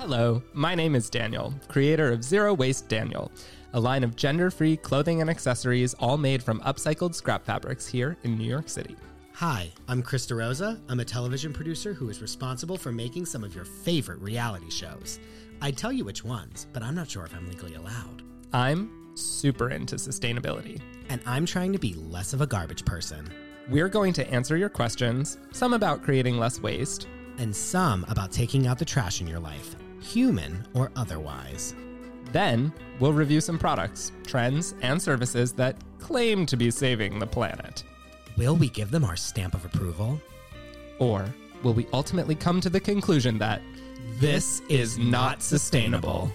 Hello, 0.00 0.42
my 0.54 0.74
name 0.74 0.94
is 0.94 1.10
Daniel, 1.10 1.52
creator 1.68 2.10
of 2.10 2.24
Zero 2.24 2.54
Waste 2.54 2.88
Daniel, 2.88 3.30
a 3.74 3.78
line 3.80 4.02
of 4.02 4.16
gender 4.16 4.50
free 4.50 4.74
clothing 4.74 5.20
and 5.20 5.28
accessories 5.28 5.92
all 5.92 6.16
made 6.16 6.42
from 6.42 6.58
upcycled 6.60 7.14
scrap 7.14 7.44
fabrics 7.44 7.86
here 7.86 8.16
in 8.22 8.38
New 8.38 8.48
York 8.48 8.70
City. 8.70 8.96
Hi, 9.34 9.70
I'm 9.88 10.02
Krista 10.02 10.38
Rosa. 10.38 10.80
I'm 10.88 11.00
a 11.00 11.04
television 11.04 11.52
producer 11.52 11.92
who 11.92 12.08
is 12.08 12.22
responsible 12.22 12.78
for 12.78 12.90
making 12.90 13.26
some 13.26 13.44
of 13.44 13.54
your 13.54 13.66
favorite 13.66 14.22
reality 14.22 14.70
shows. 14.70 15.20
I'd 15.60 15.76
tell 15.76 15.92
you 15.92 16.06
which 16.06 16.24
ones, 16.24 16.66
but 16.72 16.82
I'm 16.82 16.94
not 16.94 17.10
sure 17.10 17.26
if 17.26 17.34
I'm 17.34 17.46
legally 17.46 17.74
allowed. 17.74 18.22
I'm 18.54 19.12
super 19.16 19.68
into 19.68 19.96
sustainability. 19.96 20.80
And 21.10 21.20
I'm 21.26 21.44
trying 21.44 21.74
to 21.74 21.78
be 21.78 21.92
less 21.92 22.32
of 22.32 22.40
a 22.40 22.46
garbage 22.46 22.86
person, 22.86 23.30
We're 23.68 23.90
going 23.90 24.14
to 24.14 24.26
answer 24.30 24.56
your 24.56 24.70
questions, 24.70 25.36
some 25.52 25.74
about 25.74 26.02
creating 26.02 26.38
less 26.38 26.58
waste, 26.58 27.06
and 27.36 27.54
some 27.54 28.06
about 28.08 28.32
taking 28.32 28.66
out 28.66 28.78
the 28.78 28.84
trash 28.84 29.20
in 29.20 29.26
your 29.26 29.38
life, 29.38 29.76
human 30.00 30.66
or 30.74 30.90
otherwise. 30.96 31.74
Then 32.32 32.72
we'll 32.98 33.12
review 33.12 33.40
some 33.40 33.58
products, 33.58 34.12
trends, 34.26 34.74
and 34.82 35.00
services 35.00 35.52
that 35.54 35.76
claim 35.98 36.46
to 36.46 36.56
be 36.56 36.70
saving 36.70 37.18
the 37.18 37.26
planet. 37.26 37.82
Will 38.36 38.56
we 38.56 38.68
give 38.68 38.90
them 38.90 39.04
our 39.04 39.16
stamp 39.16 39.54
of 39.54 39.64
approval? 39.64 40.20
Or 40.98 41.24
will 41.62 41.74
we 41.74 41.86
ultimately 41.92 42.34
come 42.34 42.60
to 42.60 42.70
the 42.70 42.80
conclusion 42.80 43.38
that 43.38 43.62
this 44.18 44.60
is 44.68 44.98
not 44.98 45.42
sustainable? 45.42 46.30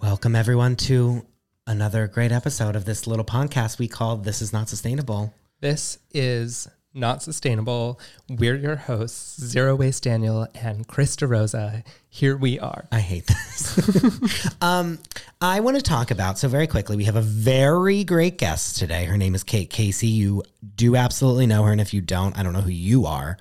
Welcome, 0.00 0.34
everyone, 0.34 0.76
to 0.76 1.26
another 1.66 2.06
great 2.06 2.32
episode 2.32 2.74
of 2.74 2.84
this 2.84 3.06
little 3.06 3.24
podcast 3.24 3.78
we 3.78 3.88
call 3.88 4.16
This 4.16 4.40
Is 4.40 4.52
Not 4.52 4.68
Sustainable. 4.68 5.34
This 5.60 5.98
is 6.12 6.68
not 6.92 7.22
sustainable. 7.22 8.00
We're 8.28 8.56
your 8.56 8.76
hosts, 8.76 9.40
Zero 9.40 9.76
Waste 9.76 10.02
Daniel 10.02 10.48
and 10.54 10.86
Krista 10.88 11.28
Rosa. 11.28 11.84
Here 12.08 12.36
we 12.36 12.58
are. 12.58 12.86
I 12.90 13.00
hate 13.00 13.26
this. 13.26 14.48
um, 14.60 14.98
I 15.40 15.60
want 15.60 15.76
to 15.76 15.82
talk 15.82 16.10
about, 16.10 16.38
so 16.38 16.48
very 16.48 16.66
quickly, 16.66 16.96
we 16.96 17.04
have 17.04 17.16
a 17.16 17.22
very 17.22 18.04
great 18.04 18.38
guest 18.38 18.78
today. 18.78 19.04
Her 19.04 19.16
name 19.16 19.34
is 19.34 19.44
Kate 19.44 19.70
Casey. 19.70 20.08
You 20.08 20.42
do 20.74 20.96
absolutely 20.96 21.46
know 21.46 21.62
her. 21.62 21.72
And 21.72 21.80
if 21.80 21.94
you 21.94 22.00
don't, 22.00 22.36
I 22.36 22.42
don't 22.42 22.52
know 22.52 22.60
who 22.60 22.70
you 22.70 23.06
are. 23.06 23.38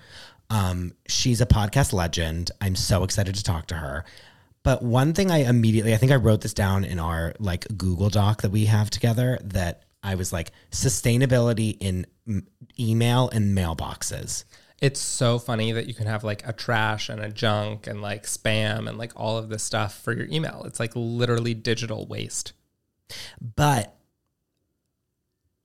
Um, 0.49 0.93
she's 1.07 1.41
a 1.41 1.45
podcast 1.45 1.93
legend. 1.93 2.51
I'm 2.61 2.75
so 2.75 3.03
excited 3.03 3.35
to 3.35 3.43
talk 3.43 3.67
to 3.67 3.75
her. 3.75 4.05
But 4.63 4.83
one 4.83 5.13
thing 5.13 5.31
I 5.31 5.49
immediately, 5.49 5.93
I 5.93 5.97
think 5.97 6.11
I 6.11 6.15
wrote 6.17 6.41
this 6.41 6.53
down 6.53 6.83
in 6.83 6.99
our 6.99 7.33
like 7.39 7.65
Google 7.77 8.09
Doc 8.09 8.41
that 8.41 8.51
we 8.51 8.65
have 8.65 8.89
together 8.89 9.39
that 9.43 9.83
I 10.03 10.15
was 10.15 10.31
like 10.31 10.51
sustainability 10.71 11.77
in 11.79 12.05
email 12.79 13.29
and 13.29 13.57
mailboxes. 13.57 14.45
It's 14.81 15.01
so 15.01 15.39
funny 15.39 15.73
that 15.73 15.87
you 15.87 15.93
can 15.93 16.07
have 16.07 16.23
like 16.23 16.47
a 16.47 16.53
trash 16.53 17.09
and 17.09 17.19
a 17.19 17.29
junk 17.29 17.85
and 17.85 18.01
like 18.01 18.23
spam 18.23 18.87
and 18.87 18.97
like 18.97 19.11
all 19.15 19.37
of 19.37 19.49
this 19.49 19.61
stuff 19.61 19.99
for 20.01 20.13
your 20.13 20.27
email. 20.27 20.63
It's 20.65 20.79
like 20.79 20.93
literally 20.95 21.53
digital 21.53 22.07
waste. 22.07 22.53
but 23.41 23.95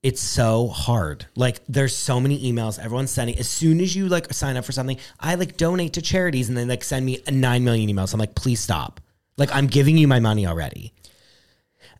it's 0.03 0.21
so 0.21 0.69
hard. 0.69 1.27
Like 1.35 1.61
there's 1.67 1.97
so 1.97 2.21
many 2.21 2.53
emails 2.53 2.79
everyone's 2.79 3.11
sending. 3.11 3.39
As 3.39 3.49
soon 3.49 3.81
as 3.81 3.97
you 3.97 4.07
like 4.09 4.31
sign 4.35 4.57
up 4.59 4.67
for 4.67 4.73
something, 4.73 4.99
I 5.19 5.35
like 5.37 5.57
donate 5.57 5.95
to 5.95 6.03
charities 6.03 6.51
and 6.51 6.59
then 6.59 6.69
like 6.69 6.85
send 6.85 7.07
me 7.07 7.23
9 7.31 7.65
million 7.65 7.89
emails. 7.89 8.13
I'm 8.13 8.21
like, 8.21 8.35
"Please 8.35 8.61
stop." 8.61 9.01
Like 9.39 9.49
I'm 9.55 9.67
giving 9.67 9.97
you 9.97 10.07
my 10.07 10.21
money 10.21 10.47
already. 10.47 10.93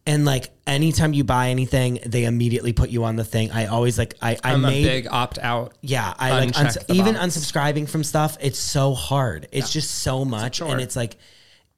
And 0.07 0.27
like 0.27 0.51
anytime 0.67 1.15
you 1.15 1.25
buy 1.25 1.49
anything, 1.49 1.99
they 2.05 2.25
immediately 2.25 2.75
put 2.75 2.91
you 2.91 3.05
on 3.05 3.17
the 3.17 3.25
thing. 3.25 3.51
I 3.53 3.67
always 3.67 3.97
like 3.97 4.15
I 4.21 4.33
I 4.45 4.53
I'm 4.53 4.61
made 4.61 4.85
a 4.85 4.89
big 4.89 5.07
opt 5.11 5.39
out. 5.39 5.73
yeah, 5.81 6.13
I 6.19 6.31
like 6.33 6.59
uns- 6.59 6.77
even 6.89 7.15
box. 7.15 7.37
unsubscribing 7.39 7.89
from 7.89 8.05
stuff. 8.05 8.37
It's 8.41 8.59
so 8.59 8.93
hard. 8.93 9.49
It's 9.51 9.73
just 9.73 9.91
so 10.03 10.25
much, 10.27 10.61
and 10.61 10.79
it's 10.81 10.95
like 10.95 11.17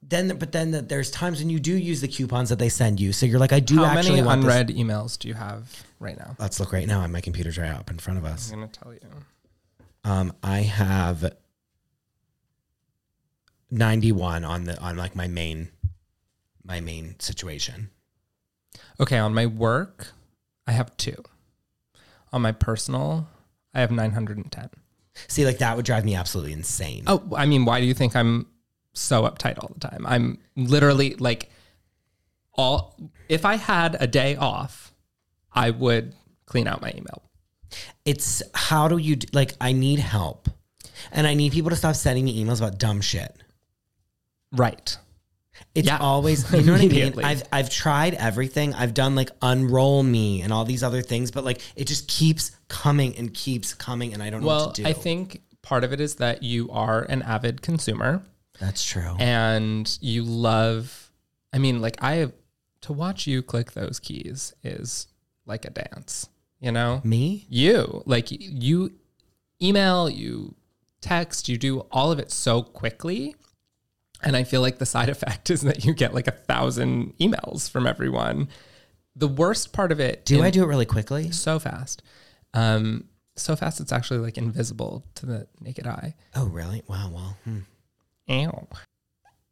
then. 0.03 0.37
But 0.37 0.51
then 0.51 0.71
the, 0.71 0.81
there's 0.81 1.09
times 1.09 1.39
when 1.39 1.49
you 1.49 1.59
do 1.59 1.71
use 1.71 2.01
the 2.01 2.09
coupons 2.09 2.49
that 2.49 2.59
they 2.59 2.67
send 2.67 2.99
you. 2.99 3.13
So 3.13 3.25
you're 3.25 3.39
like, 3.39 3.53
I 3.53 3.61
do 3.61 3.77
How 3.77 3.85
actually 3.85 4.15
many 4.17 4.27
want 4.27 4.41
this. 4.43 4.51
unread 4.53 4.69
emails 4.75 5.17
do 5.17 5.29
you 5.29 5.33
have 5.33 5.83
right 6.01 6.17
now? 6.19 6.35
Let's 6.37 6.59
look 6.59 6.73
right 6.73 6.85
now. 6.85 6.99
on 6.99 7.11
My 7.13 7.21
computer's 7.21 7.57
right 7.57 7.71
up 7.71 7.89
in 7.89 7.97
front 7.97 8.19
of 8.19 8.25
us. 8.25 8.51
I'm 8.51 8.59
going 8.59 8.69
to 8.69 8.79
tell 8.79 8.93
you. 8.93 8.99
Um, 10.03 10.33
I 10.43 10.59
have 10.59 11.33
91 13.71 14.43
on 14.43 14.63
the 14.65 14.79
on 14.81 14.97
like 14.97 15.15
my 15.15 15.27
main 15.27 15.69
my 16.63 16.79
main 16.81 17.15
situation. 17.19 17.89
Okay, 18.99 19.17
on 19.17 19.33
my 19.33 19.45
work, 19.45 20.07
I 20.65 20.71
have 20.71 20.95
two. 20.97 21.23
On 22.33 22.41
my 22.41 22.51
personal, 22.51 23.27
I 23.73 23.81
have 23.81 23.91
910. 23.91 24.69
See, 25.27 25.45
like 25.45 25.59
that 25.59 25.75
would 25.75 25.85
drive 25.85 26.05
me 26.05 26.15
absolutely 26.15 26.53
insane. 26.53 27.03
Oh, 27.07 27.23
I 27.35 27.45
mean, 27.45 27.65
why 27.65 27.79
do 27.79 27.87
you 27.87 27.93
think 27.93 28.15
I'm 28.15 28.47
so 28.93 29.23
uptight 29.23 29.57
all 29.59 29.71
the 29.73 29.79
time? 29.79 30.05
I'm 30.05 30.39
literally 30.55 31.15
like 31.15 31.49
all 32.53 32.95
if 33.29 33.45
I 33.45 33.55
had 33.55 33.97
a 33.99 34.07
day 34.07 34.35
off, 34.35 34.93
I 35.51 35.69
would 35.69 36.13
clean 36.45 36.67
out 36.67 36.81
my 36.81 36.91
email. 36.91 37.23
It's 38.05 38.41
how 38.53 38.87
do 38.87 38.97
you 38.97 39.17
like? 39.33 39.53
I 39.59 39.71
need 39.73 39.99
help, 39.99 40.49
and 41.11 41.27
I 41.27 41.33
need 41.33 41.51
people 41.51 41.69
to 41.69 41.75
stop 41.75 41.95
sending 41.95 42.25
me 42.25 42.43
emails 42.43 42.59
about 42.59 42.79
dumb 42.79 43.01
shit. 43.01 43.35
Right. 44.51 44.97
It's 45.75 45.87
Yeah. 45.87 45.97
always, 45.97 46.51
you 46.51 46.61
know 46.65 46.73
what 46.73 46.81
I 46.81 46.87
mean? 46.87 47.13
I've 47.23 47.43
I've 47.51 47.69
tried 47.69 48.13
everything. 48.15 48.73
I've 48.73 48.93
done 48.93 49.15
like 49.15 49.29
unroll 49.41 50.03
me 50.03 50.41
and 50.41 50.51
all 50.53 50.65
these 50.65 50.83
other 50.83 51.01
things, 51.01 51.31
but 51.31 51.43
like 51.45 51.61
it 51.75 51.85
just 51.85 52.07
keeps 52.07 52.51
coming 52.67 53.15
and 53.17 53.33
keeps 53.33 53.73
coming, 53.73 54.13
and 54.13 54.21
I 54.23 54.29
don't 54.29 54.41
know 54.41 54.47
Well, 54.47 54.65
what 54.67 54.75
to 54.75 54.83
do. 54.83 54.89
I 54.89 54.93
think 54.93 55.41
part 55.61 55.83
of 55.83 55.93
it 55.93 55.99
is 55.99 56.15
that 56.15 56.43
you 56.43 56.69
are 56.71 57.03
an 57.03 57.21
avid 57.23 57.61
consumer 57.61 58.23
that's 58.59 58.83
true. 58.83 59.15
and 59.19 59.97
you 60.01 60.23
love 60.23 61.11
I 61.53 61.57
mean, 61.59 61.81
like 61.81 61.97
I 62.01 62.15
have 62.15 62.33
to 62.81 62.93
watch 62.93 63.27
you 63.27 63.41
click 63.41 63.71
those 63.73 63.99
keys 63.99 64.53
is 64.63 65.07
like 65.45 65.65
a 65.65 65.69
dance, 65.69 66.29
you 66.59 66.71
know? 66.71 67.01
me? 67.03 67.45
you 67.49 68.01
like 68.05 68.27
you 68.29 68.93
email 69.61 70.09
you 70.09 70.55
text 71.01 71.47
you 71.49 71.57
do 71.57 71.79
all 71.91 72.11
of 72.11 72.19
it 72.19 72.31
so 72.31 72.61
quickly 72.63 73.35
and 74.23 74.35
i 74.35 74.43
feel 74.43 74.61
like 74.61 74.77
the 74.79 74.85
side 74.85 75.09
effect 75.15 75.49
is 75.49 75.61
that 75.61 75.85
you 75.85 75.93
get 75.93 76.13
like 76.13 76.27
a 76.27 76.31
thousand 76.31 77.13
emails 77.19 77.69
from 77.69 77.85
everyone 77.87 78.47
the 79.15 79.27
worst 79.27 79.73
part 79.73 79.91
of 79.91 79.99
it 79.99 80.25
Do 80.25 80.39
in- 80.39 80.43
I 80.45 80.49
do 80.51 80.63
it 80.63 80.67
really 80.67 80.85
quickly? 80.85 81.31
so 81.31 81.59
fast 81.59 82.01
um 82.53 83.05
so 83.35 83.55
fast 83.55 83.79
it's 83.79 83.91
actually 83.91 84.19
like 84.19 84.37
invisible 84.37 85.03
to 85.15 85.25
the 85.25 85.47
naked 85.61 85.85
eye 85.87 86.15
Oh, 86.35 86.45
really? 86.47 86.81
Wow. 86.87 87.11
Well, 87.13 87.37
hmm. 87.43 87.59
Ew. 88.27 88.67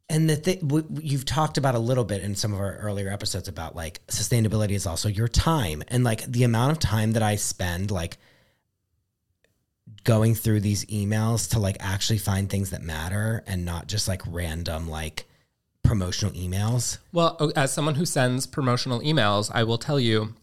And 0.08 0.28
the 0.30 0.36
thing 0.36 0.58
w- 0.60 0.86
you've 1.00 1.24
talked 1.24 1.58
about 1.58 1.74
a 1.74 1.78
little 1.80 2.04
bit 2.04 2.22
in 2.22 2.34
some 2.36 2.52
of 2.52 2.60
our 2.60 2.76
earlier 2.76 3.08
episodes 3.10 3.48
about 3.48 3.74
like 3.74 4.04
sustainability 4.06 4.70
is 4.72 4.86
also 4.86 5.08
your 5.08 5.26
time 5.28 5.82
and 5.88 6.04
like 6.04 6.22
the 6.30 6.44
amount 6.44 6.72
of 6.72 6.78
time 6.78 7.12
that 7.12 7.22
I 7.22 7.36
spend 7.36 7.90
like 7.90 8.18
going 10.06 10.36
through 10.36 10.60
these 10.60 10.84
emails 10.86 11.50
to 11.50 11.58
like 11.58 11.76
actually 11.80 12.16
find 12.16 12.48
things 12.48 12.70
that 12.70 12.80
matter 12.80 13.42
and 13.46 13.64
not 13.64 13.88
just 13.88 14.06
like 14.06 14.22
random 14.26 14.88
like 14.88 15.26
promotional 15.82 16.32
emails. 16.32 16.98
Well, 17.12 17.52
as 17.56 17.72
someone 17.72 17.96
who 17.96 18.06
sends 18.06 18.46
promotional 18.46 19.00
emails, 19.00 19.50
I 19.52 19.64
will 19.64 19.78
tell 19.78 19.98
you, 19.98 20.34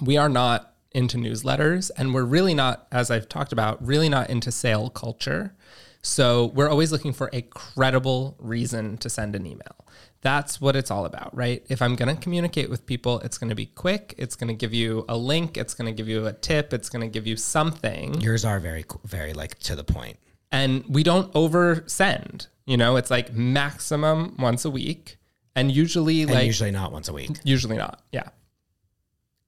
we 0.00 0.16
are 0.16 0.28
not 0.28 0.74
into 0.92 1.18
newsletters 1.18 1.90
and 1.96 2.14
we're 2.14 2.24
really 2.24 2.54
not, 2.54 2.86
as 2.92 3.10
I've 3.10 3.28
talked 3.28 3.52
about, 3.52 3.84
really 3.84 4.08
not 4.08 4.30
into 4.30 4.52
sale 4.52 4.88
culture. 4.90 5.54
So 6.00 6.46
we're 6.54 6.68
always 6.68 6.92
looking 6.92 7.12
for 7.12 7.28
a 7.32 7.42
credible 7.42 8.36
reason 8.38 8.96
to 8.98 9.10
send 9.10 9.34
an 9.34 9.44
email. 9.44 9.83
That's 10.24 10.60
what 10.60 10.74
it's 10.74 10.90
all 10.90 11.04
about, 11.04 11.36
right? 11.36 11.64
If 11.68 11.80
I'm 11.82 11.94
going 11.94 12.12
to 12.14 12.20
communicate 12.20 12.68
with 12.70 12.86
people, 12.86 13.20
it's 13.20 13.38
going 13.38 13.50
to 13.50 13.54
be 13.54 13.66
quick. 13.66 14.14
It's 14.18 14.34
going 14.34 14.48
to 14.48 14.54
give 14.54 14.74
you 14.74 15.04
a 15.08 15.16
link. 15.16 15.56
It's 15.56 15.74
going 15.74 15.86
to 15.86 15.92
give 15.96 16.08
you 16.08 16.26
a 16.26 16.32
tip. 16.32 16.72
It's 16.72 16.88
going 16.88 17.02
to 17.02 17.08
give 17.08 17.26
you 17.26 17.36
something 17.36 18.20
Yours 18.20 18.44
are 18.44 18.58
very 18.58 18.84
very 19.04 19.34
like 19.34 19.58
to 19.68 19.76
the 19.76 19.84
point. 19.84 20.16
and 20.50 20.82
we 20.88 21.02
don't 21.04 21.30
oversend. 21.34 22.48
You 22.66 22.76
know, 22.78 22.96
it's 22.96 23.10
like 23.10 23.32
maximum 23.34 24.34
once 24.38 24.64
a 24.64 24.70
week, 24.70 25.18
and 25.54 25.70
usually 25.70 26.22
And 26.22 26.30
like 26.32 26.46
usually 26.46 26.70
not 26.70 26.90
once 26.90 27.08
a 27.08 27.12
week. 27.12 27.30
usually 27.44 27.76
not. 27.76 28.00
Yeah. 28.10 28.28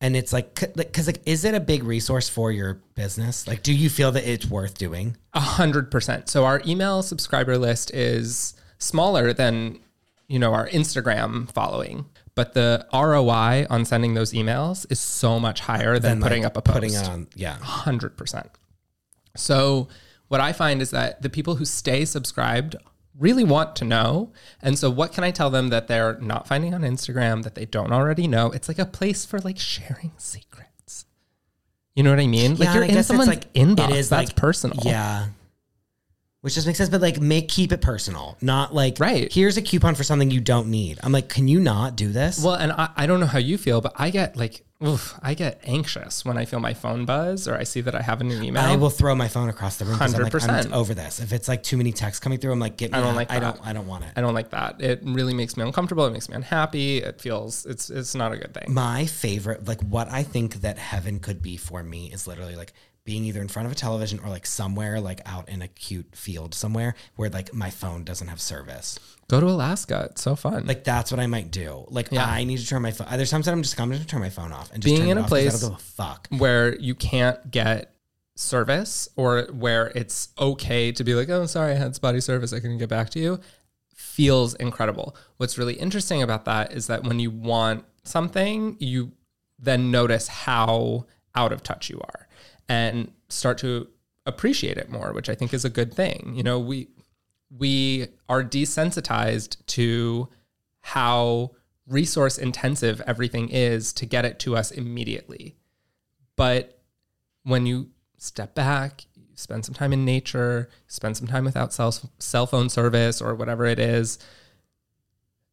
And 0.03 0.15
it's 0.15 0.33
like 0.33 0.61
like 0.77 0.93
cuz 0.93 1.07
like 1.07 1.23
is 1.25 1.45
it 1.45 1.55
a 1.55 1.61
big 1.61 1.83
resource 1.85 2.29
for 2.29 2.53
your 2.53 2.75
business? 2.95 3.47
Like 3.49 3.63
do 3.63 3.73
you 3.73 3.89
feel 3.89 4.13
that 4.13 4.29
it's 4.29 4.45
worth 4.47 4.77
doing? 4.77 5.17
A 5.33 5.41
hundred 5.41 5.91
percent. 5.91 6.29
So 6.29 6.45
our 6.45 6.61
email 6.67 7.03
subscriber 7.03 7.57
list 7.57 7.95
is 7.95 8.53
smaller 8.79 9.33
than 9.33 9.79
you 10.29 10.39
know 10.39 10.53
our 10.55 10.69
Instagram 10.69 11.51
following, 11.53 12.07
but 12.35 12.55
the 12.55 12.87
ROI 12.93 13.67
on 13.71 13.85
sending 13.85 14.15
those 14.15 14.33
emails 14.33 14.85
is 14.91 14.99
so 15.01 15.39
much 15.41 15.61
higher 15.61 15.99
than 15.99 16.13
And, 16.13 16.23
putting 16.23 16.43
like, 16.43 16.49
up 16.53 16.57
a 16.57 16.63
post. 16.63 16.75
putting 16.75 16.97
on 16.97 17.29
yeah. 17.35 17.57
hundred 17.59 18.17
percent. 18.17 18.51
So 19.37 19.89
what 20.29 20.41
I 20.41 20.53
find 20.53 20.83
is 20.83 20.91
that 20.91 21.23
the 21.23 21.29
people 21.31 21.57
who 21.57 21.65
stay 21.65 22.05
subscribed 22.05 22.77
really 23.19 23.45
want 23.45 23.77
to 23.77 23.85
know. 23.85 24.33
And 24.61 24.79
so 24.79 24.91
what 24.91 25.13
can 25.13 25.25
I 25.25 25.31
tell 25.31 25.49
them 25.51 25.69
that 25.69 25.89
they're 25.89 26.19
not 26.21 26.47
finding 26.47 26.75
on 26.75 26.83
Instagram 26.83 27.43
that 27.45 27.55
they 27.55 27.65
don't 27.65 27.93
already 27.93 28.27
know? 28.29 28.51
It's 28.51 28.69
like 28.69 28.79
a 28.79 28.85
place 28.87 29.25
for 29.25 29.39
like 29.41 29.59
sharing 29.59 30.13
secrets. 30.19 31.07
You 31.95 32.03
know 32.03 32.11
what 32.11 32.21
I 32.21 32.27
mean? 32.27 32.57
Yeah, 32.57 32.67
like 32.67 32.75
you're 32.75 32.85
in 32.99 33.03
someone's 33.05 33.29
like- 33.31 33.53
inbox. 33.55 33.91
It 33.91 33.97
is 33.97 34.09
That's 34.11 34.29
like 34.31 34.37
personal. 34.37 34.79
Yeah. 34.85 35.29
Which 36.47 36.55
just 36.55 36.65
makes 36.65 36.79
sense, 36.79 36.91
but 36.91 37.01
like 37.01 37.21
make 37.21 37.49
keep 37.49 37.73
it 37.73 37.81
personal, 37.81 38.37
not 38.41 38.73
like 38.73 39.01
Right. 39.01 39.33
Here's 39.33 39.57
a 39.57 39.63
coupon 39.63 39.97
for 39.97 40.05
something 40.05 40.31
you 40.31 40.39
don't 40.41 40.69
need. 40.69 41.01
I'm 41.03 41.11
like, 41.11 41.29
can 41.29 41.49
you 41.49 41.59
not 41.59 41.97
do 41.97 42.13
this? 42.13 42.41
Well, 42.41 42.55
and 42.55 42.71
I, 42.71 42.89
I 42.97 43.07
don't 43.07 43.19
know 43.19 43.27
how 43.27 43.41
you 43.41 43.59
feel, 43.59 43.81
but 43.81 43.93
I 43.97 44.11
get 44.11 44.37
like, 44.37 44.63
oof, 44.81 45.19
I 45.21 45.35
get 45.35 45.59
anxious 45.65 46.25
when 46.25 46.39
I 46.39 46.45
feel 46.45 46.61
my 46.61 46.73
phone 46.73 47.05
buzz 47.05 47.49
or 47.49 47.57
I 47.57 47.65
see 47.65 47.81
that 47.81 47.97
I 47.97 48.01
have 48.01 48.21
a 48.21 48.25
new 48.25 48.41
email. 48.41 48.63
I 48.63 48.77
will 48.77 48.91
throw 48.91 49.17
my 49.17 49.27
phone 49.27 49.49
across 49.49 49.79
the 49.79 49.87
room. 49.87 49.99
'cause 49.99 50.15
I'm 50.15 50.23
like, 50.23 50.33
I'm 50.35 50.41
100%. 50.41 50.73
over 50.73 50.95
this. 50.95 51.19
If 51.19 51.33
it's 51.33 51.49
like 51.49 51.65
too 51.65 51.77
many 51.77 51.91
texts 51.93 52.21
coming 52.21 52.39
through, 52.39 52.53
I'm 52.53 52.61
like, 52.61 52.77
get 52.77 52.93
me. 52.93 52.99
I 52.99 53.01
don't 53.01 53.11
out. 53.11 53.17
like 53.17 53.33
I 53.33 53.41
don't. 53.41 53.67
I 53.67 53.73
don't 53.73 53.89
want 53.89 54.05
it. 54.05 54.11
I 54.15 54.21
don't 54.21 54.35
like 54.35 54.51
that. 54.51 54.81
It 54.81 55.01
really 55.03 55.35
makes 55.35 55.57
me 55.57 55.65
uncomfortable. 55.65 56.07
It 56.07 56.13
makes 56.13 56.29
me 56.29 56.37
unhappy. 56.37 56.99
It 56.99 57.21
feels 57.21 57.67
it's 57.67 57.91
it's 57.91 58.15
not 58.15 58.31
a 58.31 58.37
good 58.37 58.55
thing. 58.55 58.73
My 58.73 59.07
favorite, 59.07 59.67
like 59.67 59.81
what 59.83 60.09
I 60.13 60.23
think 60.23 60.61
that 60.61 60.79
heaven 60.79 61.19
could 61.19 61.43
be 61.43 61.57
for 61.57 61.83
me 61.83 62.13
is 62.13 62.29
literally 62.29 62.55
like 62.55 62.73
being 63.07 63.25
either 63.25 63.41
in 63.41 63.49
front 63.49 63.65
of 63.65 63.73
a 63.73 63.75
television 63.75 64.19
or 64.23 64.29
like 64.29 64.45
somewhere 64.45 65.01
like 65.01 65.23
out 65.25 65.49
in 65.49 65.63
a 65.63 65.69
cute 65.69 66.15
field 66.15 66.53
somewhere 66.55 66.95
where 67.15 67.31
like 67.31 67.55
my 67.55 67.71
phone 67.71 68.05
doesn't 68.05 68.29
have 68.29 68.41
service. 68.41 68.99
Go 69.29 69.41
to 69.41 69.47
Alaska. 69.47 70.09
It's 70.11 70.21
so 70.21 70.37
fun. 70.37 70.67
Like 70.67 70.85
that's 70.85 71.11
what 71.11 71.19
I 71.21 71.27
might 71.27 71.51
do. 71.51 71.87
Like 71.89 72.09
Yeah. 72.13 72.27
I 72.27 72.45
need 72.45 72.59
to 72.59 72.67
turn 72.67 72.83
my 72.83 72.91
phone. 72.93 73.07
There's 73.17 73.31
times 73.31 73.47
that 73.47 73.53
I'm 73.53 73.63
just 73.63 73.81
I'm 73.81 73.89
going 73.89 74.01
to 74.03 74.07
turn 74.07 74.21
my 74.21 74.29
phone 74.29 74.53
off 74.53 74.71
and 74.75 74.83
just 74.83 74.95
Being 74.95 75.09
in 75.09 75.17
a 75.17 75.23
off 75.23 75.31
'cause 75.31 75.39
I 75.39 75.49
place- 75.51 75.63
a 75.63 75.77
fuck. 75.79 76.29
where 76.31 76.77
you 76.79 76.95
can't 76.95 77.51
get 77.51 77.95
service 78.35 79.09
or 79.17 79.45
where 79.53 79.87
it's 79.95 80.29
okay 80.39 80.93
to 80.93 81.03
be 81.05 81.15
like, 81.15 81.31
oh, 81.31 81.47
sorry, 81.47 81.73
I 81.73 81.77
had 81.77 81.95
spotty 81.95 82.21
service. 82.21 82.53
I 82.53 82.61
couldn't 82.61 82.79
get 82.79 82.91
back 82.91 83.09
to 83.11 83.19
you 83.19 83.41
feels 83.95 84.55
incredible. 84.55 85.17
What's 85.39 85.57
really 85.59 85.75
interesting 85.75 86.23
about 86.23 86.45
that 86.45 86.73
is 86.73 86.87
that 86.89 87.05
when 87.05 87.19
you 87.19 87.31
want 87.31 87.85
something, 88.05 88.77
you 88.79 89.13
then 89.59 89.91
notice 89.91 90.29
how 90.29 91.07
out 91.35 91.53
of 91.53 91.63
touch 91.63 91.89
you 91.91 91.99
are 92.01 92.26
and 92.69 93.13
start 93.29 93.59
to 93.59 93.89
appreciate 94.25 94.77
it 94.77 94.91
more, 94.91 95.13
which 95.13 95.29
I 95.29 95.35
think 95.35 95.55
is 95.55 95.65
a 95.65 95.71
good 95.71 95.95
thing. 95.95 96.33
You 96.35 96.43
know, 96.43 96.59
we 96.59 96.89
we 97.51 98.09
are 98.29 98.43
desensitized 98.43 99.65
to 99.67 100.29
how 100.81 101.53
resource 101.87 102.39
intensive 102.39 103.01
everything 103.07 103.49
is 103.49 103.93
to 103.93 104.07
get 104.07 104.25
it 104.25 104.39
to 104.41 104.57
us 104.57 104.71
immediately. 104.73 105.57
But 106.35 106.81
when 107.45 107.67
you 107.67 107.91
step 108.19 108.55
back, 108.55 109.05
you 109.15 109.23
spend 109.37 109.65
some 109.65 109.75
time 109.75 109.93
in 109.93 110.05
nature, 110.05 110.69
spend 110.89 111.17
some 111.17 111.29
time 111.29 111.45
without 111.45 111.73
cell, 111.73 111.95
cell 112.19 112.47
phone 112.47 112.69
service 112.69 113.23
or 113.23 113.35
whatever 113.35 113.67
it 113.67 113.79
is, 113.79 114.19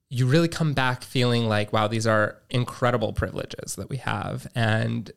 you 0.10 0.26
really 0.26 0.48
come 0.48 0.74
back 0.74 1.04
feeling 1.04 1.48
like, 1.48 1.72
wow, 1.72 1.88
these 1.88 2.08
are 2.08 2.40
incredible 2.50 3.14
privileges 3.14 3.76
that 3.76 3.90
we 3.90 3.98
have. 3.98 4.48
And, 4.56 5.12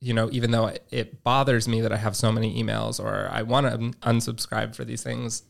you 0.00 0.12
know, 0.12 0.28
even 0.30 0.50
though 0.50 0.72
it, 0.90 1.22
bothers 1.24 1.66
me 1.66 1.80
that 1.80 1.92
I 1.92 1.96
have 1.96 2.16
so 2.16 2.30
many 2.30 2.62
emails 2.62 3.02
or 3.02 3.28
I 3.30 3.42
want 3.42 3.66
to 3.66 3.98
unsubscribe 4.06 4.74
for 4.74 4.84
these 4.84 5.02
things, 5.02 5.42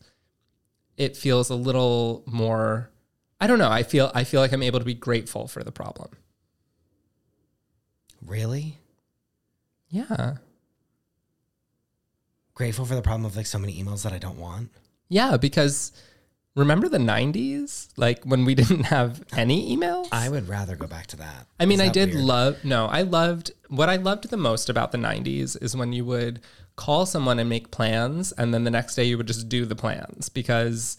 it 0.95 1.15
feels 1.17 1.49
a 1.49 1.55
little 1.55 2.23
more 2.25 2.89
I 3.39 3.45
don't 3.45 3.59
know. 3.59 3.69
I 3.69 3.83
feel 3.83 4.11
I 4.15 4.23
feel 4.23 4.41
like 4.41 4.51
I'm 4.51 4.63
able 4.63 4.79
to 4.79 4.85
be 4.85 4.95
grateful 4.95 5.47
for 5.47 5.63
the 5.63 5.71
problem. 5.71 6.09
Really? 8.25 8.79
Yeah. 9.89 10.37
Grateful 12.55 12.85
for 12.85 12.95
the 12.95 13.03
problem 13.03 13.25
of 13.25 13.35
like 13.37 13.45
so 13.45 13.59
many 13.59 13.81
emails 13.81 14.03
that 14.03 14.13
I 14.13 14.17
don't 14.17 14.39
want. 14.39 14.71
Yeah, 15.09 15.37
because 15.37 15.91
remember 16.57 16.89
the 16.89 16.97
90s? 16.97 17.87
Like 17.95 18.23
when 18.25 18.43
we 18.45 18.55
didn't 18.61 18.83
have 18.85 19.23
any 19.35 19.75
emails? 19.75 20.07
I 20.11 20.27
would 20.29 20.47
rather 20.49 20.75
go 20.75 20.87
back 20.87 21.07
to 21.07 21.17
that. 21.17 21.47
I 21.59 21.65
mean, 21.65 21.79
Is 21.79 21.89
I 21.89 21.91
did 21.91 22.09
weird? 22.13 22.23
love, 22.25 22.63
no, 22.65 22.87
I 22.87 23.03
loved, 23.03 23.51
what 23.69 23.89
I 23.89 23.95
loved 23.97 24.29
the 24.29 24.37
most 24.37 24.69
about 24.69 24.91
the 24.91 24.97
90s 24.97 25.61
is 25.61 25.75
when 25.75 25.93
you 25.93 26.03
would 26.05 26.41
call 26.75 27.05
someone 27.05 27.39
and 27.39 27.49
make 27.49 27.71
plans, 27.71 28.31
and 28.33 28.53
then 28.53 28.63
the 28.63 28.71
next 28.71 28.95
day 28.95 29.03
you 29.05 29.17
would 29.17 29.27
just 29.27 29.47
do 29.49 29.65
the 29.65 29.75
plans 29.75 30.29
because 30.29 30.97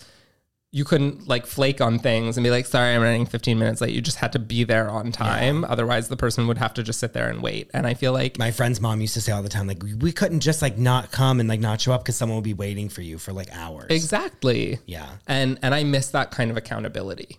you 0.70 0.84
couldn't 0.84 1.26
like 1.26 1.46
flake 1.46 1.80
on 1.80 1.98
things 1.98 2.36
and 2.36 2.44
be 2.44 2.50
like, 2.50 2.66
sorry, 2.66 2.94
I'm 2.94 3.00
running 3.00 3.24
15 3.24 3.58
minutes 3.58 3.80
late. 3.80 3.94
You 3.94 4.02
just 4.02 4.18
had 4.18 4.32
to 4.32 4.38
be 4.38 4.64
there 4.64 4.90
on 4.90 5.12
time. 5.12 5.64
Otherwise, 5.64 6.08
the 6.08 6.16
person 6.16 6.46
would 6.46 6.58
have 6.58 6.74
to 6.74 6.82
just 6.82 7.00
sit 7.00 7.14
there 7.14 7.30
and 7.30 7.42
wait. 7.42 7.70
And 7.72 7.86
I 7.86 7.94
feel 7.94 8.12
like, 8.12 8.38
My 8.38 8.50
friend's 8.50 8.78
mom 8.78 9.00
used 9.00 9.14
to 9.14 9.22
say 9.22 9.32
all 9.32 9.42
the 9.42 9.48
time, 9.48 9.66
like, 9.66 9.82
we- 9.82 9.94
we 9.94 10.12
couldn't 10.12 10.40
just 10.40 10.60
like 10.60 10.76
not 10.76 11.10
come 11.10 11.40
and 11.40 11.48
like 11.48 11.60
not 11.60 11.80
show 11.80 11.92
up 11.92 12.02
because 12.02 12.16
someone 12.16 12.36
would 12.36 12.44
be 12.44 12.52
waiting 12.52 12.90
for 12.90 13.00
you 13.00 13.16
for 13.16 13.32
like 13.32 13.48
hours. 13.50 13.86
exactly. 13.88 14.78
Yeah. 14.84 15.08
And, 15.26 15.58
and 15.62 15.74
I 15.74 15.84
miss 15.84 16.08
that 16.10 16.30
kind 16.32 16.50
of 16.50 16.58
accountability. 16.58 17.38